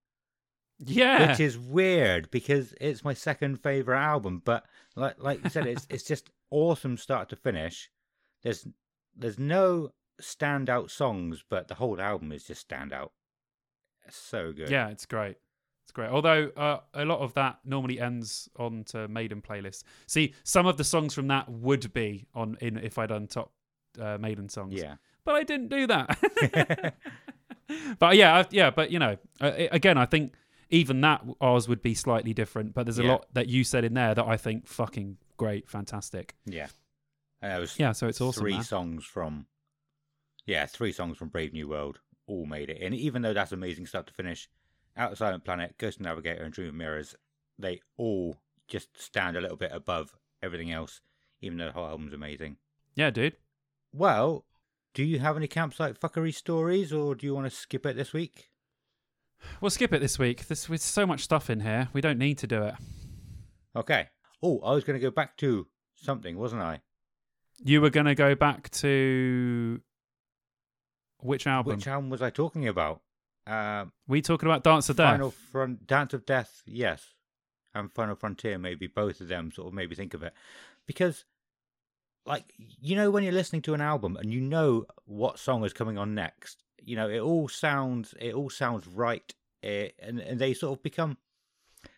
Yeah. 0.79 1.29
which 1.29 1.39
is 1.39 1.57
weird 1.57 2.29
because 2.31 2.73
it's 2.81 3.03
my 3.03 3.13
second 3.13 3.61
favorite 3.61 3.99
album. 3.99 4.41
But 4.43 4.65
like 4.95 5.15
like 5.19 5.43
you 5.43 5.49
said, 5.49 5.67
it's 5.67 5.87
it's 5.89 6.03
just 6.03 6.29
awesome 6.51 6.97
start 6.97 7.29
to 7.29 7.35
finish. 7.35 7.89
There's 8.43 8.67
there's 9.15 9.39
no 9.39 9.91
standout 10.21 10.89
songs, 10.89 11.43
but 11.49 11.67
the 11.67 11.75
whole 11.75 11.99
album 11.99 12.31
is 12.31 12.45
just 12.45 12.67
standout. 12.67 13.09
It's 14.05 14.17
so 14.17 14.51
good. 14.51 14.69
Yeah, 14.69 14.89
it's 14.89 15.05
great. 15.05 15.37
It's 15.85 15.91
great. 15.91 16.09
Although 16.09 16.51
uh, 16.57 16.79
a 16.93 17.05
lot 17.05 17.19
of 17.19 17.33
that 17.35 17.59
normally 17.63 17.99
ends 17.99 18.49
on 18.57 18.83
to 18.85 19.07
Maiden 19.07 19.41
playlists. 19.41 19.83
See, 20.07 20.33
some 20.43 20.65
of 20.65 20.77
the 20.77 20.83
songs 20.83 21.13
from 21.13 21.27
that 21.27 21.49
would 21.49 21.93
be 21.93 22.27
on 22.33 22.57
in 22.59 22.77
if 22.77 22.97
I'd 22.97 23.09
done 23.09 23.27
top 23.27 23.51
uh, 23.99 24.17
Maiden 24.17 24.49
songs. 24.49 24.73
Yeah. 24.73 24.95
But 25.23 25.35
I 25.35 25.43
didn't 25.43 25.69
do 25.69 25.87
that. 25.87 26.95
but 27.99 28.15
yeah, 28.15 28.37
I, 28.37 28.45
yeah. 28.51 28.71
But 28.71 28.91
you 28.91 28.99
know, 28.99 29.17
uh, 29.41 29.51
again, 29.71 29.97
I 29.97 30.05
think 30.05 30.33
even 30.69 31.01
that 31.01 31.23
ours 31.41 31.67
would 31.67 31.81
be 31.81 31.93
slightly 31.93 32.33
different. 32.33 32.73
But 32.73 32.85
there's 32.85 32.99
a 32.99 33.03
Yeah. 33.03 33.11
lot 33.11 33.27
that 33.33 33.47
you 33.47 33.63
said 33.63 33.83
in 33.83 33.93
there 33.93 34.15
that 34.15 34.25
I 34.25 34.37
think 34.37 34.67
fucking 34.67 35.17
great, 35.37 35.69
fantastic. 35.69 36.35
yeah. 36.45 36.67
And 37.41 37.61
was 37.61 37.77
Yeah, 37.79 37.91
so 37.91 38.07
it's 38.07 38.19
awesome. 38.21 38.41
three 38.41 38.53
man. 38.53 38.63
songs 38.63 39.05
from 39.05 39.47
yeah 40.47 40.65
three 40.67 40.91
songs 40.91 41.17
from 41.17 41.29
brave 41.29 41.53
new 41.53 41.67
world 41.67 41.99
all 42.27 42.45
made 42.45 42.69
it 42.69 42.79
and 42.81 42.93
even 42.93 43.23
though 43.23 43.33
that's 43.33 43.51
amazing 43.51 43.85
start 43.87 44.05
to 44.05 44.13
finish 44.13 44.47
out 44.95 45.11
of 45.11 45.17
silent 45.17 45.43
planet 45.43 45.75
ghost 45.79 45.99
navigator 45.99 46.43
and 46.43 46.53
dream 46.53 46.69
of 46.69 46.75
mirrors 46.75 47.15
they 47.57 47.81
all 47.97 48.37
just 48.67 48.89
stand 48.99 49.35
a 49.35 49.41
little 49.41 49.57
bit 49.57 49.71
above 49.73 50.15
everything 50.43 50.71
else 50.71 51.01
even 51.41 51.57
though 51.57 51.65
the 51.65 51.71
whole 51.71 51.87
album's 51.87 52.13
amazing 52.13 52.57
Yeah, 52.95 53.09
dude. 53.09 53.37
well 53.91 54.45
do 54.93 55.03
you 55.03 55.17
have 55.19 55.35
any 55.35 55.47
campsite 55.47 55.99
fuckery 55.99 56.33
stories 56.33 56.93
or 56.93 57.15
do 57.15 57.25
you 57.25 57.33
want 57.33 57.45
to 57.49 57.55
skip 57.55 57.83
it 57.87 57.95
this 57.95 58.13
week 58.13 58.51
We'll 59.61 59.69
skip 59.71 59.93
it 59.93 59.99
this 59.99 60.19
week. 60.19 60.47
This 60.47 60.67
with 60.69 60.81
so 60.81 61.05
much 61.05 61.21
stuff 61.21 61.49
in 61.49 61.61
here, 61.61 61.89
we 61.93 62.01
don't 62.01 62.17
need 62.19 62.37
to 62.39 62.47
do 62.47 62.63
it. 62.63 62.75
okay 63.75 64.09
oh 64.43 64.59
i 64.59 64.73
was 64.73 64.83
going 64.83 64.99
to 64.99 65.01
go 65.05 65.11
back 65.11 65.35
to 65.37 65.65
something 65.95 66.37
wasn't 66.37 66.61
i 66.61 66.79
You 67.63 67.81
were 67.81 67.89
going 67.89 68.05
to 68.05 68.15
go 68.15 68.35
back 68.35 68.69
to 68.71 69.81
which 71.19 71.47
album? 71.47 71.75
which 71.77 71.87
album 71.87 72.09
was 72.09 72.21
i 72.21 72.29
talking 72.29 72.67
about 72.67 73.01
um 73.47 73.91
we 74.07 74.21
talking 74.21 74.47
about 74.49 74.63
Dance 74.63 74.89
of 74.89 74.97
Death? 74.97 75.11
Final 75.13 75.31
Front, 75.31 75.87
Dance 75.87 76.13
of 76.13 76.25
Death, 76.25 76.61
yes, 76.65 77.13
and 77.73 77.91
Final 77.91 78.15
Frontier, 78.15 78.57
maybe 78.57 78.87
both 78.87 79.21
of 79.21 79.27
them 79.27 79.51
sort 79.51 79.67
of 79.67 79.73
maybe 79.73 79.95
think 79.95 80.13
of 80.15 80.23
it, 80.23 80.33
because, 80.87 81.25
like 82.25 82.45
you 82.57 82.95
know, 82.95 83.09
when 83.11 83.23
you're 83.23 83.31
listening 83.33 83.61
to 83.63 83.73
an 83.75 83.81
album 83.81 84.17
and 84.17 84.33
you 84.33 84.41
know 84.41 84.85
what 85.05 85.37
song 85.39 85.63
is 85.63 85.73
coming 85.73 85.97
on 85.97 86.13
next, 86.15 86.63
you 86.81 86.95
know, 86.95 87.09
it 87.09 87.19
all 87.19 87.47
sounds 87.47 88.13
it 88.19 88.33
all 88.33 88.49
sounds 88.49 88.87
right, 88.87 89.33
eh, 89.63 89.89
and 89.99 90.19
and 90.19 90.39
they 90.39 90.53
sort 90.53 90.77
of 90.77 90.83
become 90.83 91.17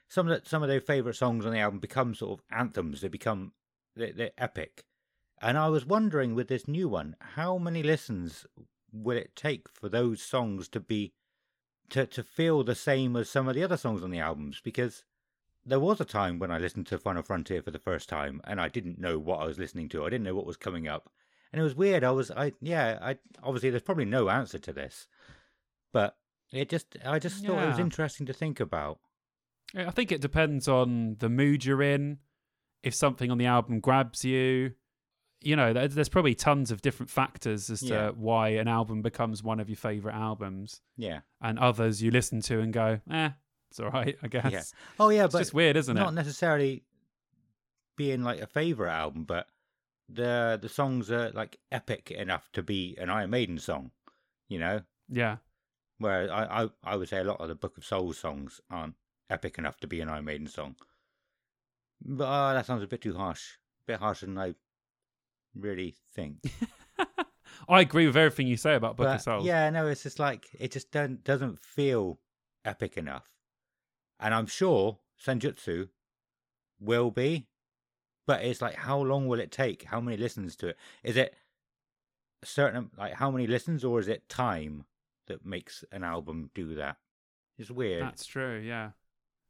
some 0.09 0.29
of 0.29 0.43
the, 0.43 0.49
some 0.49 0.63
of 0.63 0.69
their 0.69 0.81
favorite 0.81 1.15
songs 1.15 1.45
on 1.45 1.51
the 1.51 1.59
album 1.59 1.79
become 1.79 2.15
sort 2.15 2.39
of 2.39 2.45
anthems. 2.51 3.01
They 3.01 3.07
become 3.07 3.53
they're, 3.95 4.13
they're 4.13 4.31
epic, 4.37 4.85
And 5.41 5.57
I 5.57 5.69
was 5.69 5.85
wondering 5.85 6.35
with 6.35 6.47
this 6.47 6.67
new 6.67 6.87
one, 6.87 7.15
how 7.35 7.57
many 7.57 7.83
listens 7.83 8.45
will 8.91 9.17
it 9.17 9.35
take 9.35 9.67
for 9.69 9.89
those 9.89 10.21
songs 10.21 10.67
to 10.69 10.79
be 10.79 11.13
to 11.89 12.05
to 12.05 12.23
feel 12.23 12.63
the 12.63 12.75
same 12.75 13.15
as 13.15 13.29
some 13.29 13.47
of 13.47 13.55
the 13.55 13.63
other 13.63 13.77
songs 13.77 14.03
on 14.03 14.11
the 14.11 14.19
albums? 14.19 14.61
Because 14.63 15.03
there 15.65 15.79
was 15.79 15.99
a 15.99 16.05
time 16.05 16.39
when 16.39 16.51
I 16.51 16.59
listened 16.59 16.87
to 16.87 16.97
Final 16.97 17.23
Frontier 17.23 17.61
for 17.61 17.71
the 17.71 17.79
first 17.79 18.07
time 18.07 18.39
and 18.45 18.61
I 18.61 18.69
didn't 18.69 18.99
know 18.99 19.19
what 19.19 19.41
I 19.41 19.45
was 19.45 19.59
listening 19.59 19.89
to. 19.89 20.05
I 20.05 20.09
didn't 20.09 20.23
know 20.23 20.35
what 20.35 20.45
was 20.45 20.57
coming 20.57 20.87
up. 20.87 21.11
And 21.53 21.59
it 21.59 21.63
was 21.63 21.75
weird. 21.75 22.03
I 22.03 22.11
was 22.11 22.29
I 22.31 22.53
yeah, 22.61 22.97
I 23.01 23.17
obviously 23.43 23.69
there's 23.69 23.83
probably 23.83 24.05
no 24.05 24.29
answer 24.29 24.59
to 24.59 24.73
this. 24.73 25.07
But 25.93 26.17
it 26.51 26.69
just 26.69 26.97
I 27.05 27.19
just 27.19 27.45
thought 27.45 27.63
it 27.63 27.67
was 27.67 27.79
interesting 27.79 28.25
to 28.27 28.33
think 28.33 28.59
about. 28.59 28.99
I 29.75 29.91
think 29.91 30.11
it 30.11 30.21
depends 30.21 30.67
on 30.67 31.15
the 31.19 31.29
mood 31.29 31.65
you're 31.65 31.81
in. 31.81 32.19
If 32.83 32.93
something 32.93 33.31
on 33.31 33.37
the 33.37 33.45
album 33.47 33.79
grabs 33.79 34.23
you, 34.23 34.73
you 35.41 35.55
know, 35.55 35.73
there's 35.73 36.09
probably 36.09 36.35
tons 36.35 36.71
of 36.71 36.81
different 36.81 37.09
factors 37.09 37.69
as 37.69 37.81
to 37.81 37.87
Yeah. 37.87 38.09
why 38.11 38.49
an 38.49 38.67
album 38.67 39.01
becomes 39.01 39.43
one 39.43 39.59
of 39.59 39.67
your 39.69 39.75
favorite 39.77 40.15
albums, 40.15 40.81
Yeah. 40.95 41.21
and 41.41 41.59
others 41.59 42.01
you 42.01 42.11
listen 42.11 42.39
to 42.41 42.59
and 42.59 42.71
go, 42.71 43.01
"Eh, 43.11 43.29
it's 43.69 43.79
all 43.79 43.89
right, 43.89 44.17
I 44.23 44.27
guess." 44.27 44.51
Yeah. 44.51 44.63
Oh 44.99 45.09
yeah, 45.09 45.25
It's 45.25 45.33
but 45.33 45.39
just 45.39 45.53
weird, 45.53 45.75
isn't 45.75 45.95
not 45.95 46.01
it? 46.01 46.05
Not 46.05 46.13
necessarily 46.13 46.83
being 47.97 48.23
like 48.23 48.39
a 48.41 48.47
favorite 48.47 48.91
album, 48.91 49.23
but 49.25 49.47
the 50.09 50.57
the 50.61 50.69
songs 50.69 51.11
are 51.11 51.31
like 51.31 51.59
epic 51.71 52.11
enough 52.11 52.49
to 52.53 52.63
be 52.63 52.95
an 52.99 53.09
Iron 53.09 53.29
Maiden 53.29 53.59
song, 53.59 53.91
you 54.47 54.59
know. 54.59 54.81
Yeah, 55.09 55.37
Where 55.99 56.31
I, 56.31 56.63
I 56.63 56.69
I 56.83 56.95
would 56.95 57.09
say 57.09 57.19
a 57.19 57.23
lot 57.23 57.39
of 57.41 57.47
the 57.47 57.55
Book 57.55 57.77
of 57.77 57.85
Souls 57.85 58.17
songs 58.17 58.61
aren't 58.69 58.95
epic 59.29 59.57
enough 59.57 59.79
to 59.81 59.87
be 59.87 60.01
an 60.01 60.09
Iron 60.09 60.25
Maiden 60.25 60.47
song. 60.47 60.75
But 62.01 62.25
uh, 62.25 62.53
that 62.53 62.65
sounds 62.65 62.83
a 62.83 62.87
bit 62.87 63.01
too 63.01 63.15
harsh, 63.15 63.53
a 63.87 63.91
bit 63.91 63.99
harsher 63.99 64.27
than 64.27 64.37
I 64.37 64.55
really 65.55 65.95
think. 66.13 66.39
I 67.69 67.81
agree 67.81 68.05
with 68.05 68.15
everything 68.15 68.47
you 68.47 68.57
say 68.57 68.75
about 68.75 68.97
Book 68.97 69.07
but 69.07 69.15
of 69.15 69.21
Souls. 69.21 69.45
yeah, 69.45 69.69
no, 69.69 69.87
it's 69.87 70.03
just 70.03 70.19
like 70.19 70.45
it 70.59 70.71
just 70.71 70.91
don't, 70.91 71.23
doesn't 71.23 71.59
feel 71.59 72.19
epic 72.63 72.97
enough, 72.97 73.27
and 74.19 74.33
I'm 74.33 74.45
sure 74.45 74.99
Senjutsu 75.25 75.89
will 76.79 77.11
be, 77.11 77.47
but 78.27 78.43
it's 78.43 78.61
like 78.61 78.75
how 78.75 78.99
long 79.01 79.27
will 79.27 79.39
it 79.39 79.51
take? 79.51 79.83
How 79.85 79.99
many 79.99 80.17
listens 80.17 80.55
to 80.57 80.67
it? 80.67 80.77
Is 81.03 81.17
it 81.17 81.33
a 82.43 82.45
certain 82.45 82.91
like 82.97 83.13
how 83.13 83.31
many 83.31 83.47
listens, 83.47 83.83
or 83.83 83.99
is 83.99 84.07
it 84.07 84.29
time 84.29 84.85
that 85.25 85.43
makes 85.45 85.83
an 85.91 86.03
album 86.03 86.51
do 86.53 86.75
that? 86.75 86.97
It's 87.57 87.71
weird. 87.71 88.03
That's 88.03 88.25
true. 88.25 88.59
Yeah, 88.59 88.91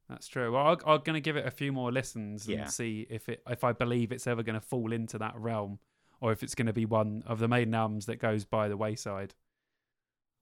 that's 0.08 0.28
true. 0.30 0.54
Well, 0.54 0.68
I'm, 0.68 0.78
I'm 0.86 1.02
going 1.04 1.16
to 1.16 1.22
give 1.22 1.36
it 1.36 1.46
a 1.46 1.52
few 1.52 1.74
more 1.74 1.92
listens 1.92 2.48
and 2.48 2.60
Yeah. 2.60 2.66
see 2.68 3.06
if 3.10 3.28
it 3.28 3.42
if 3.50 3.64
I 3.66 3.74
believe 3.74 4.14
it's 4.14 4.28
ever 4.28 4.44
going 4.44 4.54
to 4.60 4.66
fall 4.66 4.94
into 4.94 5.18
that 5.18 5.36
realm, 5.36 5.80
or 6.22 6.32
if 6.32 6.44
it's 6.44 6.56
going 6.56 6.68
to 6.68 6.74
be 6.74 6.86
one 6.86 7.24
of 7.28 7.40
the 7.40 7.48
maiden 7.50 7.74
albums 7.76 8.06
that 8.06 8.18
goes 8.18 8.46
by 8.46 8.70
the 8.70 8.78
wayside. 8.78 9.34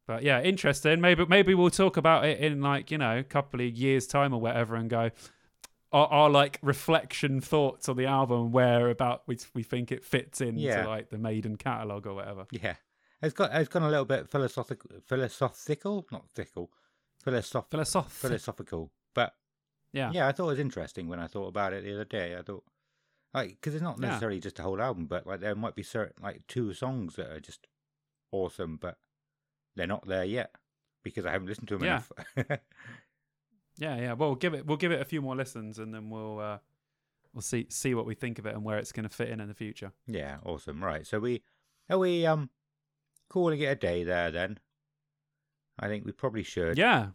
But 0.08 0.22
yeah, 0.22 0.42
interesting. 0.42 1.02
Maybe 1.02 1.26
maybe 1.26 1.56
we'll 1.56 1.72
talk 1.72 1.98
about 1.98 2.26
it 2.26 2.40
in 2.40 2.62
like 2.62 2.92
you 2.92 2.98
know 3.00 3.18
a 3.18 3.24
couple 3.24 3.60
of 3.62 3.72
years 3.72 4.06
time 4.06 4.34
or 4.34 4.40
whatever, 4.40 4.76
and 4.76 4.88
go 4.88 5.10
our, 5.96 6.08
our 6.08 6.30
like 6.30 6.60
reflection 6.62 7.42
thoughts 7.42 7.88
on 7.90 7.96
the 7.98 8.06
album, 8.06 8.52
where 8.52 8.90
about 8.90 9.24
we 9.28 9.38
we 9.54 9.64
think 9.64 9.92
it 9.92 10.04
fits 10.04 10.42
into 10.42 10.62
Yeah. 10.62 10.86
like 10.88 11.10
the 11.10 11.18
maiden 11.18 11.56
catalog 11.56 12.06
or 12.06 12.14
whatever. 12.14 12.46
yeah, 12.52 12.76
it's 13.22 13.34
got 13.34 13.50
it's 13.54 13.70
gone 13.70 13.84
a 13.84 13.90
little 13.90 14.06
bit 14.06 14.30
philosophical, 14.30 14.90
philosophical, 15.06 16.06
not 16.12 16.26
thickle, 16.36 16.72
philosoph- 17.24 17.70
Philosoph. 17.70 18.12
philosophical. 18.12 18.92
But 19.14 19.34
yeah. 19.94 20.12
yeah, 20.14 20.28
I 20.28 20.32
thought 20.34 20.46
it 20.48 20.58
was 20.58 20.60
interesting 20.60 21.08
when 21.08 21.20
I 21.20 21.28
thought 21.28 21.48
about 21.48 21.74
it 21.74 21.84
the 21.84 21.94
other 21.94 22.06
day. 22.06 22.36
I 22.38 22.42
thought, 22.42 22.64
like, 23.34 23.50
because 23.52 23.74
it's 23.76 23.84
not 23.84 23.98
Yeah. 24.00 24.08
necessarily 24.10 24.40
just 24.42 24.60
a 24.60 24.64
whole 24.64 24.82
album, 24.82 25.06
but 25.08 25.26
like 25.26 25.40
there 25.40 25.56
might 25.56 25.76
be 25.76 25.84
certain 25.84 26.22
like 26.22 26.46
two 26.48 26.74
songs 26.74 27.16
that 27.16 27.32
are 27.32 27.40
just 27.40 27.68
awesome, 28.32 28.76
but 28.78 28.98
they're 29.76 29.88
not 29.88 30.06
there 30.08 30.26
yet 30.26 30.52
because 31.04 31.26
I 31.26 31.32
haven't 31.32 31.48
listened 31.48 31.68
to 31.70 31.78
them 31.78 31.86
Yeah. 31.86 32.02
enough. 32.38 32.60
Yeah, 33.78 33.98
yeah. 33.98 34.14
Well, 34.14 34.30
we'll 34.30 34.36
give 34.36 34.54
it 34.54 34.66
we'll 34.66 34.78
give 34.78 34.92
it 34.92 35.02
a 35.02 35.06
few 35.06 35.22
more 35.22 35.36
listens, 35.36 35.80
and 35.80 35.94
then 35.94 36.10
we'll 36.10 36.40
uh, 36.40 36.58
we'll 37.34 37.42
see 37.42 37.68
see 37.70 37.94
what 37.94 38.06
we 38.06 38.16
think 38.16 38.40
of 38.40 38.46
it 38.46 38.56
and 38.56 38.64
where 38.64 38.78
it's 38.78 38.92
going 38.92 39.08
to 39.08 39.14
fit 39.14 39.30
in 39.30 39.40
in 39.40 39.48
the 39.48 39.54
future. 39.54 39.92
yeah, 40.08 40.38
awesome. 40.46 40.84
Right, 40.84 41.06
so 41.06 41.20
we 41.20 41.44
are 41.90 41.98
we 41.98 42.26
um 42.26 42.50
calling 43.30 43.60
it 43.60 43.66
a 43.66 43.76
day 43.76 44.04
there 44.04 44.32
then. 44.32 44.60
I 45.78 45.88
think 45.88 46.06
we 46.06 46.14
probably 46.14 46.44
should. 46.44 46.78
Yeah, 46.78 47.08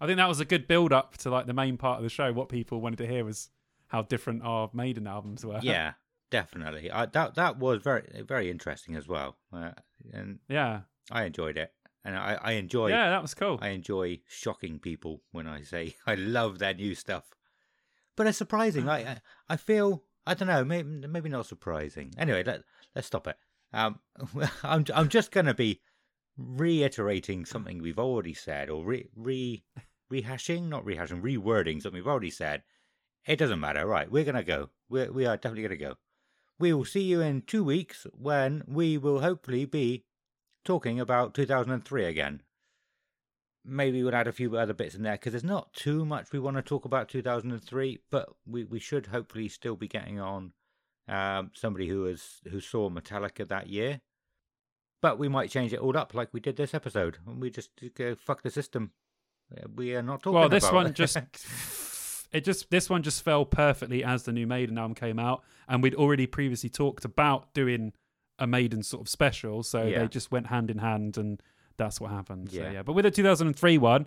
I 0.00 0.06
think 0.06 0.16
that 0.16 0.28
was 0.28 0.40
a 0.40 0.46
good 0.46 0.66
build 0.66 0.92
up 0.92 1.18
to 1.18 1.30
like 1.30 1.46
the 1.46 1.52
main 1.52 1.76
part 1.76 1.98
of 1.98 2.04
the 2.04 2.08
show. 2.08 2.32
What 2.32 2.48
people 2.48 2.80
wanted 2.80 2.96
to 2.98 3.06
hear 3.06 3.24
was 3.24 3.50
how 3.88 4.02
different 4.02 4.42
our 4.42 4.70
Maiden 4.72 5.06
albums 5.06 5.44
were. 5.44 5.60
yeah, 5.62 5.92
definitely. 6.30 6.90
I, 6.90 7.04
that 7.06 7.34
that 7.34 7.58
was 7.58 7.82
very 7.82 8.24
very 8.26 8.50
interesting 8.50 8.96
as 8.96 9.06
well, 9.06 9.36
uh, 9.52 9.72
and 10.14 10.38
yeah, 10.48 10.80
I 11.10 11.24
enjoyed 11.24 11.58
it, 11.58 11.70
and 12.04 12.16
I 12.16 12.38
I 12.42 12.52
enjoy 12.52 12.88
yeah. 12.88 13.10
That 13.10 13.22
was 13.22 13.34
cool. 13.34 13.58
I 13.62 13.68
enjoy 13.68 14.20
shocking 14.28 14.78
people 14.78 15.22
when 15.32 15.46
I 15.46 15.62
say 15.62 15.96
I 16.06 16.14
love 16.16 16.58
their 16.58 16.74
new 16.74 16.94
stuff. 16.94 17.24
But 18.16 18.26
it's 18.26 18.38
surprising. 18.38 18.88
I 18.88 18.98
I- 19.12 19.20
I 19.48 19.56
feel 19.56 20.04
I 20.26 20.34
don't 20.34 20.48
know. 20.48 20.64
Maybe 20.64 21.06
maybe 21.06 21.28
not 21.28 21.46
surprising. 21.46 22.14
Anyway, 22.18 22.42
let 22.44 22.62
let's 22.94 23.06
stop 23.08 23.26
it. 23.26 23.36
Um, 23.72 24.00
I'm 24.62 24.84
I'm 24.94 25.08
just 25.08 25.30
gonna 25.32 25.54
be 25.54 25.80
reiterating 26.36 27.44
something 27.44 27.80
we've 27.80 27.98
already 27.98 28.34
said, 28.34 28.68
or 28.70 28.84
re 28.84 29.08
re 29.16 29.62
rehashing, 30.12 30.68
not 30.68 30.84
rehashing, 30.84 31.22
rewording 31.22 31.80
something 31.82 31.94
we've 32.00 32.06
already 32.06 32.30
said. 32.30 32.62
It 33.26 33.36
doesn't 33.36 33.60
matter. 33.60 33.86
Right, 33.86 34.10
we're 34.10 34.24
gonna 34.24 34.42
go. 34.44 34.70
We 34.88 35.08
we 35.08 35.26
are 35.26 35.36
definitely 35.36 35.62
gonna 35.62 35.76
go. 35.76 35.94
We 36.58 36.72
will 36.72 36.84
see 36.84 37.02
you 37.02 37.20
in 37.20 37.42
two 37.42 37.64
weeks 37.64 38.06
when 38.12 38.62
we 38.66 38.98
will 38.98 39.20
hopefully 39.20 39.64
be 39.64 40.04
talking 40.64 41.00
about 41.00 41.34
2003 41.34 42.04
again 42.04 42.42
maybe 43.64 44.02
we'll 44.02 44.14
add 44.14 44.26
a 44.26 44.32
few 44.32 44.56
other 44.56 44.72
bits 44.72 44.94
in 44.94 45.02
there 45.02 45.12
because 45.12 45.32
there's 45.32 45.44
not 45.44 45.72
too 45.72 46.04
much 46.04 46.32
we 46.32 46.38
want 46.38 46.56
to 46.56 46.62
talk 46.62 46.84
about 46.84 47.08
2003 47.08 47.98
but 48.10 48.28
we, 48.46 48.64
we 48.64 48.78
should 48.78 49.06
hopefully 49.06 49.48
still 49.48 49.76
be 49.76 49.88
getting 49.88 50.18
on 50.18 50.52
um, 51.08 51.50
somebody 51.54 51.88
who 51.88 52.04
has 52.04 52.40
who 52.50 52.60
saw 52.60 52.88
metallica 52.88 53.46
that 53.46 53.68
year 53.68 54.00
but 55.00 55.18
we 55.18 55.28
might 55.28 55.50
change 55.50 55.72
it 55.72 55.80
all 55.80 55.96
up 55.96 56.14
like 56.14 56.28
we 56.32 56.40
did 56.40 56.56
this 56.56 56.74
episode 56.74 57.18
and 57.26 57.40
we 57.40 57.50
just 57.50 57.70
go 57.94 58.14
fuck 58.14 58.42
the 58.42 58.50
system 58.50 58.92
we 59.74 59.94
are 59.94 60.02
not 60.02 60.22
talking 60.22 60.36
about. 60.36 60.40
well, 60.40 60.48
this 60.48 60.72
one 60.72 60.94
just 60.94 61.18
it 62.32 62.44
just 62.44 62.70
this 62.70 62.88
one 62.88 63.02
just 63.02 63.22
fell 63.22 63.44
perfectly 63.44 64.02
as 64.02 64.22
the 64.24 64.32
new 64.32 64.46
Maiden 64.46 64.78
album 64.78 64.94
came 64.94 65.18
out, 65.18 65.42
and 65.68 65.82
we'd 65.82 65.94
already 65.94 66.26
previously 66.26 66.70
talked 66.70 67.04
about 67.04 67.52
doing 67.54 67.92
a 68.42 68.46
Maiden 68.46 68.82
sort 68.82 69.00
of 69.02 69.08
special, 69.08 69.62
so 69.62 69.78
Yeah. 69.84 70.00
they 70.00 70.08
just 70.08 70.30
went 70.32 70.46
hand 70.48 70.70
in 70.70 70.78
hand, 70.78 71.16
and 71.16 71.40
that's 71.76 72.00
what 72.00 72.10
happened. 72.10 72.50
So, 72.50 72.60
Yeah. 72.60 72.72
yeah, 72.72 72.82
but 72.82 72.92
with 72.94 73.04
the 73.04 73.10
2003 73.10 73.78
one. 73.78 74.06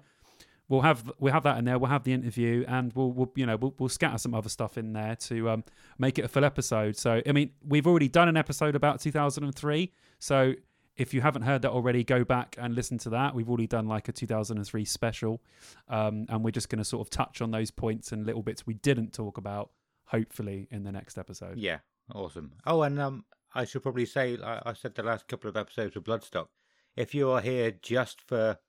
We'll 0.68 0.82
have 0.82 1.12
we'll 1.20 1.32
have 1.32 1.44
that 1.44 1.60
in 1.60 1.66
there. 1.66 1.78
We'll 1.78 1.91
have 1.91 2.06
the 2.06 2.12
interview, 2.14 2.66
and 2.68 2.91
we'll, 2.95 3.12
we'll 3.12 3.32
you 3.36 3.45
know 3.45 3.56
we'll, 3.56 3.76
we'll 3.78 3.88
scatter 3.99 4.18
some 4.18 4.34
other 4.34 4.49
stuff 4.49 4.80
in 4.80 4.94
there 4.94 5.16
to 5.28 5.48
um, 5.52 5.64
make 5.99 6.18
it 6.18 6.26
a 6.26 6.28
full 6.28 6.44
episode. 6.44 6.98
So 6.98 7.22
I 7.24 7.32
mean, 7.34 7.52
we've 7.64 7.86
already 7.86 8.10
done 8.10 8.28
an 8.30 8.36
episode 8.36 8.76
about 8.76 8.99
2003. 8.99 9.91
So 10.18 10.56
if 10.98 11.14
you 11.14 11.22
haven't 11.22 11.44
heard 11.44 11.62
that 11.62 11.70
already, 11.70 12.03
go 12.03 12.24
back 12.24 12.56
and 12.60 12.74
listen 12.74 12.98
to 13.06 13.12
that. 13.12 13.36
We've 13.36 13.48
already 13.48 13.68
done 13.68 13.88
like 13.88 14.07
a 14.07 14.12
2003 14.12 14.86
special, 14.86 15.40
um, 15.88 16.26
and 16.30 16.44
we're 16.44 16.49
just 16.49 16.70
going 16.70 16.80
to 16.80 16.84
sort 16.86 17.06
of 17.06 17.12
touch 17.12 17.41
on 17.41 17.52
those 17.52 17.70
points 17.70 18.12
and 18.12 18.26
little 18.26 18.41
bits 18.41 18.66
we 18.66 18.74
didn't 18.74 19.14
talk 19.14 19.38
about, 19.38 19.70
hopefully 20.06 20.68
in 20.72 20.82
the 20.84 20.91
next 20.91 21.20
episode. 21.20 21.60
yeah 21.60 21.78
awesome 22.14 22.53
oh 22.66 22.82
and 22.84 22.99
um 22.99 23.24
i 23.56 23.65
should 23.65 23.82
probably 23.82 24.06
say 24.06 24.38
I, 24.44 24.61
I 24.65 24.73
said 24.73 24.95
the 24.95 25.03
last 25.03 25.27
couple 25.27 25.49
of 25.49 25.57
episodes 25.57 25.95
of 25.95 26.03
bloodstock. 26.03 26.48
If 26.95 27.14
you 27.15 27.30
are 27.32 27.41
here 27.41 27.72
just 27.72 28.22
for 28.22 28.60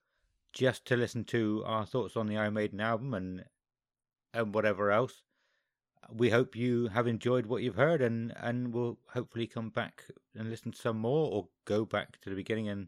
just 0.53 0.85
to 0.85 0.95
listen 0.95 1.23
to 1.25 1.63
our 1.65 1.85
thoughts 1.85 2.17
on 2.17 2.27
the 2.27 2.37
iron 2.37 2.55
maiden 2.55 2.81
album 2.81 3.13
and 3.13 3.45
and 4.33 4.53
whatever 4.53 4.91
else 4.91 5.23
we 6.13 6.29
hope 6.29 6.55
you 6.55 6.87
have 6.87 7.07
enjoyed 7.07 7.45
what 7.45 7.61
you've 7.61 7.75
heard 7.75 8.01
and 8.01 8.33
and 8.37 8.73
will 8.73 8.97
hopefully 9.09 9.47
come 9.47 9.69
back 9.69 10.03
and 10.35 10.49
listen 10.49 10.71
to 10.71 10.77
some 10.77 10.97
more 10.97 11.31
or 11.31 11.47
go 11.65 11.85
back 11.85 12.19
to 12.21 12.29
the 12.29 12.35
beginning 12.35 12.69
and, 12.69 12.87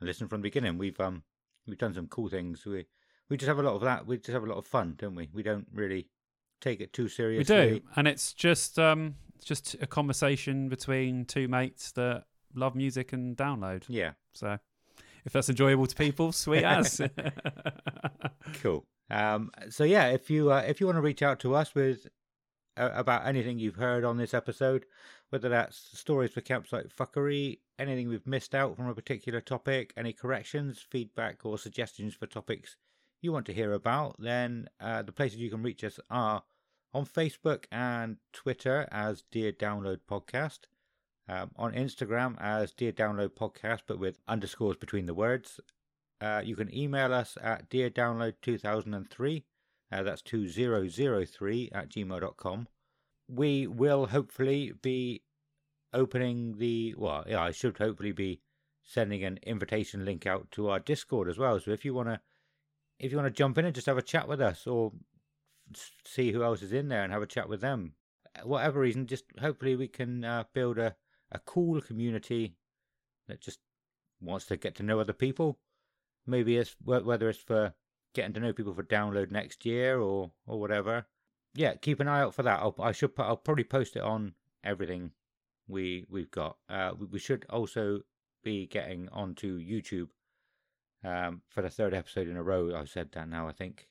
and 0.00 0.06
listen 0.06 0.28
from 0.28 0.40
the 0.40 0.48
beginning. 0.48 0.78
We've 0.78 0.98
um 1.00 1.24
we've 1.66 1.78
done 1.78 1.94
some 1.94 2.06
cool 2.06 2.28
things. 2.28 2.64
We 2.64 2.86
we 3.28 3.36
just 3.36 3.48
have 3.48 3.58
a 3.58 3.62
lot 3.62 3.74
of 3.74 3.82
that. 3.82 4.06
We 4.06 4.16
just 4.16 4.30
have 4.30 4.44
a 4.44 4.48
lot 4.48 4.58
of 4.58 4.66
fun 4.66 4.94
don't 4.96 5.14
we? 5.14 5.28
We 5.32 5.42
don't 5.42 5.66
really 5.72 6.08
take 6.60 6.80
it 6.80 6.92
too 6.92 7.08
seriously. 7.08 7.56
We 7.56 7.70
do, 7.70 7.80
and 7.96 8.06
it's 8.06 8.32
just 8.32 8.78
um, 8.78 9.16
just 9.44 9.74
a 9.80 9.86
conversation 9.86 10.68
between 10.68 11.24
two 11.24 11.48
mates 11.48 11.92
that 11.92 12.24
love 12.54 12.74
music 12.74 13.12
and 13.12 13.36
download. 13.36 13.84
yeah 13.88 14.12
So 14.32 14.58
if 15.24 15.32
that's 15.32 15.48
enjoyable 15.48 15.86
to 15.86 15.94
people, 15.94 16.32
sweet 16.32 16.64
as. 16.64 17.00
cool 18.62 18.84
um 19.10 19.50
so 19.68 19.84
yeah 19.84 20.06
if 20.06 20.30
you 20.30 20.50
uh, 20.50 20.64
if 20.66 20.80
you 20.80 20.86
want 20.86 20.96
to 20.96 21.02
reach 21.02 21.22
out 21.22 21.38
to 21.38 21.54
us 21.54 21.74
with 21.74 22.06
uh, 22.76 22.90
about 22.94 23.26
anything 23.26 23.58
you've 23.58 23.76
heard 23.76 24.04
on 24.04 24.16
this 24.16 24.32
episode 24.32 24.86
whether 25.30 25.48
that's 25.48 25.76
stories 25.98 26.30
for 26.30 26.40
campsite 26.40 26.88
fuckery 26.88 27.58
anything 27.78 28.08
we've 28.08 28.26
missed 28.26 28.54
out 28.54 28.74
from 28.76 28.88
a 28.88 28.94
particular 28.94 29.40
topic 29.40 29.92
any 29.96 30.12
corrections 30.12 30.84
feedback 30.88 31.44
or 31.44 31.58
suggestions 31.58 32.14
for 32.14 32.26
topics 32.26 32.76
you 33.20 33.32
want 33.32 33.44
to 33.44 33.52
hear 33.52 33.72
about 33.74 34.16
then 34.18 34.66
uh, 34.80 35.02
the 35.02 35.12
places 35.12 35.38
you 35.38 35.50
can 35.50 35.62
reach 35.62 35.84
us 35.84 36.00
are 36.08 36.42
on 36.94 37.04
facebook 37.06 37.64
and 37.72 38.16
twitter 38.32 38.88
as 38.90 39.22
dear 39.30 39.52
download 39.52 39.98
podcast 40.10 40.60
Um, 41.28 41.52
on 41.56 41.72
Instagram 41.72 42.36
as 42.40 42.72
Dear 42.72 42.92
Download 42.92 43.30
Podcast, 43.30 43.82
but 43.86 43.98
with 43.98 44.18
underscores 44.26 44.76
between 44.76 45.06
the 45.06 45.14
words. 45.14 45.60
Uh, 46.20 46.42
you 46.44 46.56
can 46.56 46.74
email 46.74 47.14
us 47.14 47.38
at 47.40 47.70
deardownload2003. 47.70 49.44
Uh, 49.90 50.02
that's 50.02 50.22
2003 50.22 51.70
at 51.72 51.88
gmail.com. 51.88 52.66
We 53.28 53.66
will 53.66 54.06
hopefully 54.06 54.72
be 54.82 55.22
opening 55.92 56.58
the, 56.58 56.94
well, 56.98 57.24
yeah, 57.26 57.42
I 57.42 57.52
should 57.52 57.78
hopefully 57.78 58.12
be 58.12 58.40
sending 58.82 59.22
an 59.22 59.38
invitation 59.44 60.04
link 60.04 60.26
out 60.26 60.50
to 60.52 60.68
our 60.70 60.80
Discord 60.80 61.28
as 61.28 61.38
well. 61.38 61.60
So 61.60 61.70
if 61.70 61.84
you 61.84 61.94
want 61.94 62.08
to, 62.08 62.20
if 62.98 63.10
you 63.12 63.16
want 63.16 63.28
to 63.32 63.38
jump 63.38 63.58
in 63.58 63.64
and 63.64 63.74
just 63.74 63.86
have 63.86 63.98
a 63.98 64.02
chat 64.02 64.28
with 64.28 64.40
us 64.40 64.66
or 64.66 64.92
see 66.04 66.32
who 66.32 66.42
else 66.42 66.62
is 66.62 66.72
in 66.72 66.88
there 66.88 67.02
and 67.02 67.12
have 67.12 67.22
a 67.22 67.26
chat 67.26 67.48
with 67.48 67.60
them, 67.60 67.94
whatever 68.44 68.80
reason, 68.80 69.06
just 69.06 69.24
hopefully 69.40 69.76
we 69.76 69.88
can 69.88 70.24
uh, 70.24 70.44
build 70.52 70.78
a, 70.78 70.96
a 71.30 71.38
cool 71.40 71.80
community 71.80 72.56
that 73.28 73.40
just 73.40 73.60
wants 74.20 74.46
to 74.46 74.56
get 74.56 74.74
to 74.76 74.82
know 74.82 75.00
other 75.00 75.12
people. 75.12 75.58
Maybe 76.26 76.56
it's 76.56 76.76
whether 76.82 77.28
it's 77.28 77.38
for 77.38 77.74
getting 78.14 78.32
to 78.34 78.40
know 78.40 78.52
people 78.52 78.74
for 78.74 78.82
download 78.82 79.30
next 79.30 79.64
year 79.66 79.98
or 79.98 80.32
or 80.46 80.60
whatever. 80.60 81.06
Yeah, 81.54 81.74
keep 81.74 82.00
an 82.00 82.08
eye 82.08 82.20
out 82.20 82.34
for 82.34 82.42
that. 82.44 82.60
I'll, 82.60 82.74
I 82.80 82.92
should 82.92 83.12
I'll 83.18 83.36
probably 83.36 83.64
post 83.64 83.96
it 83.96 84.02
on 84.02 84.34
everything 84.64 85.12
we 85.68 86.06
we've 86.08 86.30
got. 86.30 86.56
Uh, 86.68 86.92
we, 86.98 87.06
we 87.06 87.18
should 87.18 87.44
also 87.50 88.00
be 88.42 88.66
getting 88.66 89.08
onto 89.10 89.58
YouTube 89.58 90.08
um, 91.04 91.42
for 91.48 91.62
the 91.62 91.70
third 91.70 91.94
episode 91.94 92.28
in 92.28 92.36
a 92.36 92.42
row. 92.42 92.74
I've 92.74 92.90
said 92.90 93.10
that 93.12 93.28
now, 93.28 93.48
I 93.48 93.52
think. 93.52 93.88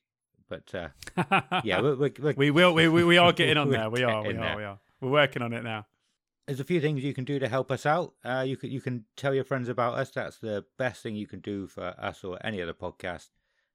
But 0.51 0.75
uh, 0.75 1.61
yeah, 1.63 1.79
we're, 1.79 1.95
we're, 1.95 2.11
we're, 2.19 2.33
we 2.33 2.51
will. 2.51 2.73
We, 2.73 2.89
we 2.89 3.17
are 3.17 3.31
getting 3.41 3.55
on 3.55 3.69
there. 3.69 3.89
We 3.89 4.03
are. 4.03 4.21
We 4.21 4.33
are. 4.33 4.33
there. 4.33 4.57
We 4.57 4.63
are. 4.65 4.79
We're 4.99 5.09
working 5.09 5.41
on 5.41 5.53
it 5.53 5.63
now. 5.63 5.87
there's 6.45 6.59
a 6.59 6.65
few 6.65 6.81
things 6.81 7.05
you 7.05 7.13
can 7.13 7.23
do 7.23 7.39
to 7.39 7.47
help 7.47 7.71
us 7.71 7.85
out. 7.85 8.15
Uh, 8.25 8.43
you 8.45 8.57
can 8.57 8.69
you 8.69 8.81
can 8.81 9.05
tell 9.15 9.33
your 9.33 9.45
friends 9.45 9.69
about 9.69 9.97
us. 9.97 10.11
That's 10.11 10.39
the 10.39 10.65
best 10.77 11.01
thing 11.03 11.15
you 11.15 11.25
can 11.25 11.39
do 11.39 11.67
for 11.67 11.95
us 11.97 12.25
or 12.25 12.37
any 12.45 12.61
other 12.61 12.73
podcast. 12.73 13.29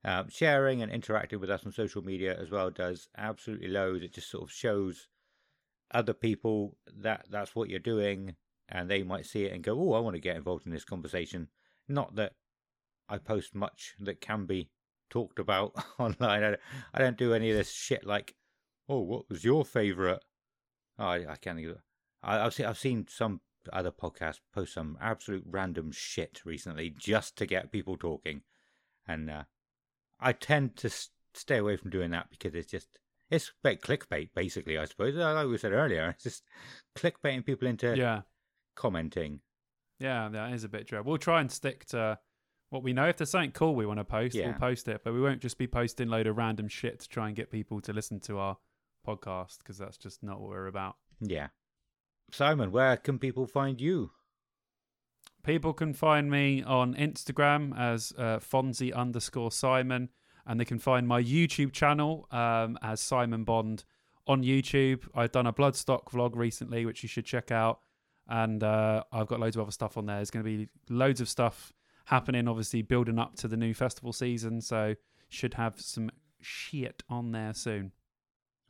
Um, 0.05 0.29
sharing 0.29 0.83
and 0.83 0.93
interacting 0.93 1.41
with 1.41 1.49
us 1.49 1.65
on 1.65 1.73
social 1.73 2.03
media 2.05 2.39
as 2.39 2.51
well 2.51 2.69
does 2.69 3.09
absolutely 3.17 3.69
loads. 3.69 4.05
It 4.05 4.13
just 4.13 4.31
sort 4.31 4.45
of 4.45 4.53
shows 4.53 5.09
other 5.93 6.13
people 6.13 6.77
that 6.95 7.25
that's 7.31 7.57
what 7.57 7.71
you're 7.71 7.79
doing, 7.79 8.37
and 8.69 8.91
they 8.91 9.03
might 9.03 9.25
see 9.25 9.47
it 9.47 9.55
and 9.55 9.65
go, 9.65 9.81
"Oh, 9.81 9.95
I 9.95 10.01
want 10.01 10.15
to 10.15 10.21
get 10.21 10.37
involved 10.37 10.67
in 10.67 10.73
this 10.73 10.85
conversation." 10.85 11.49
Not 11.89 12.17
that 12.17 12.35
I 13.09 13.17
post 13.17 13.55
much 13.55 13.95
that 13.99 14.21
can 14.21 14.45
be 14.45 14.69
talked 15.11 15.39
about 15.39 15.73
online. 15.99 16.43
I, 16.45 16.57
I 16.95 16.99
don't 16.99 17.17
do 17.19 17.35
any 17.35 17.51
of 17.51 17.57
this 17.57 17.73
shit 17.73 18.05
like, 18.07 18.35
"Oh, 18.89 19.01
what 19.01 19.29
was 19.29 19.45
your 19.45 19.65
favorite?" 19.65 20.23
Oh, 20.99 21.07
I, 21.07 21.33
I 21.33 21.37
can't 21.37 21.57
think 21.59 21.69
of 21.69 21.79
I, 22.23 22.41
I've 22.41 22.55
seen 22.55 22.67
I've 22.67 22.79
seen 22.79 23.07
some 23.09 23.41
other 23.73 23.91
podcasts 23.91 24.41
post 24.55 24.75
some 24.75 24.97
absolute 25.01 25.45
random 25.47 25.91
shit 25.93 26.41
recently 26.45 26.89
just 26.97 27.37
to 27.39 27.47
get 27.47 27.73
people 27.73 27.97
talking, 27.97 28.43
and 29.07 29.31
uh, 29.31 29.43
I 30.21 30.33
tend 30.33 30.77
to 30.77 30.89
s- 30.89 31.11
stay 31.35 31.59
away 31.59 31.77
from 31.77 31.91
doing 31.91 32.11
that 32.13 32.31
because 32.31 32.55
it's 32.55 32.71
just 32.71 32.89
it's 33.31 33.53
bait 33.63 33.83
clickbait 33.83 34.31
basically. 34.35 34.79
I 34.79 34.85
suppose 34.85 35.15
like 35.17 35.47
we 35.49 35.59
said 35.59 35.73
earlier, 35.73 36.11
it's 36.15 36.23
just 36.25 36.43
clickbaiting 36.97 37.45
people 37.45 37.69
into 37.69 37.97
Yeah. 37.97 38.23
commenting. 38.77 39.41
Yeah, 39.99 40.29
that 40.31 40.53
is 40.53 40.63
a 40.65 40.69
bit 40.69 40.87
dread. 40.87 41.05
We'll 41.07 41.19
try 41.19 41.41
and 41.41 41.51
stick 41.51 41.87
to 41.87 42.19
what 42.71 42.83
we 42.83 42.93
know. 42.93 43.09
If 43.09 43.17
there's 43.19 43.31
something 43.31 43.53
cool 43.53 43.75
we 43.75 43.87
want 43.87 43.99
to 44.01 44.05
post, 44.05 44.35
Yeah. 44.35 44.47
we'll 44.51 44.59
post 44.59 44.89
it. 44.89 45.03
But 45.05 45.15
we 45.15 45.21
won't 45.21 45.41
just 45.41 45.59
be 45.59 45.67
posting 45.67 46.09
load 46.09 46.27
of 46.27 46.37
random 46.37 46.69
shit 46.69 47.01
to 47.01 47.09
try 47.09 47.27
and 47.29 47.37
get 47.37 47.51
people 47.51 47.81
to 47.83 47.93
listen 47.93 48.21
to 48.21 48.39
our 48.39 48.57
podcast 49.07 49.59
because 49.59 49.79
that's 49.79 49.97
just 49.97 50.23
not 50.23 50.41
what 50.41 50.51
we're 50.51 50.67
about. 50.67 50.97
Yeah, 51.21 51.49
Simon, 52.33 52.73
where 52.73 52.97
can 52.97 53.19
people 53.19 53.47
find 53.47 53.81
you? 53.81 54.11
People 55.45 55.73
can 55.73 55.95
find 55.95 56.29
me 56.31 56.63
on 56.65 56.95
Instagram 56.95 57.77
as 57.79 58.13
uh, 58.19 58.39
Fonzie 58.39 58.93
underscore 58.93 59.53
Simon, 59.53 60.09
and 60.45 60.59
they 60.59 60.65
can 60.65 60.81
find 60.81 61.07
my 61.07 61.23
YouTube 61.23 61.73
channel 61.73 62.27
um, 62.33 62.77
as 62.83 63.01
Simon 63.01 63.45
Bond 63.45 63.85
on 64.27 64.43
YouTube. 64.43 65.05
I've 65.15 65.31
done 65.31 65.47
a 65.47 65.53
Bloodstock 65.53 66.07
vlog 66.11 66.35
recently, 66.35 66.85
which 66.85 67.05
you 67.05 67.09
should 67.09 67.27
check 67.27 67.53
out, 67.53 67.79
and 68.29 68.63
uh, 68.65 69.05
I've 69.13 69.29
got 69.29 69.39
loads 69.39 69.55
of 69.55 69.63
other 69.63 69.71
stuff 69.71 69.97
on 69.97 70.07
there. 70.07 70.17
There's 70.17 70.33
going 70.33 70.45
to 70.45 70.51
be 70.59 70.69
loads 70.91 71.21
of 71.21 71.29
stuff 71.29 71.73
happening, 72.07 72.49
obviously 72.49 72.83
building 72.83 73.19
up 73.19 73.37
to 73.37 73.49
the 73.49 73.57
new 73.57 73.75
festival 73.75 74.13
season, 74.13 74.61
so 74.61 74.95
should 75.29 75.55
have 75.55 75.81
some 75.81 76.11
shit 76.41 77.03
on 77.09 77.33
there 77.33 77.53
soon. 77.55 77.93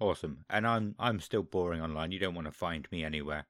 Awesome. 0.00 0.44
And 0.50 0.66
I'm 0.66 0.94
I'm 0.98 1.20
still 1.20 1.42
boring 1.42 1.80
online. 1.80 2.12
You 2.12 2.18
don't 2.18 2.34
want 2.34 2.46
to 2.46 2.52
find 2.52 2.86
me 2.90 3.02
anywhere. 3.04 3.46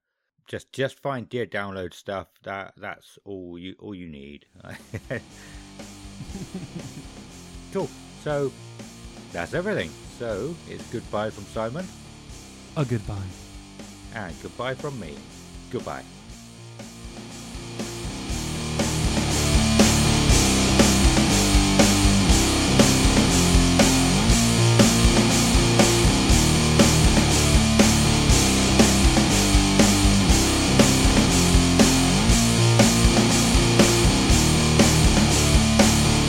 Just 0.46 0.72
just 0.72 1.00
find 1.00 1.28
dear 1.28 1.46
download 1.46 1.92
stuff. 1.92 2.28
That 2.44 2.74
that's 2.76 3.18
all 3.24 3.58
you 3.58 3.74
all 3.80 3.94
you 3.94 4.08
need. 4.08 4.46
cool. 7.72 7.88
So 8.22 8.52
that's 9.32 9.54
everything. 9.54 9.90
So 10.18 10.54
it's 10.68 10.88
goodbye 10.92 11.30
from 11.30 11.44
Simon 11.44 11.86
A 12.76 12.84
goodbye. 12.84 13.16
and 14.14 14.34
goodbye 14.42 14.74
from 14.74 14.98
me. 15.00 15.14
Goodbye. 15.70 16.04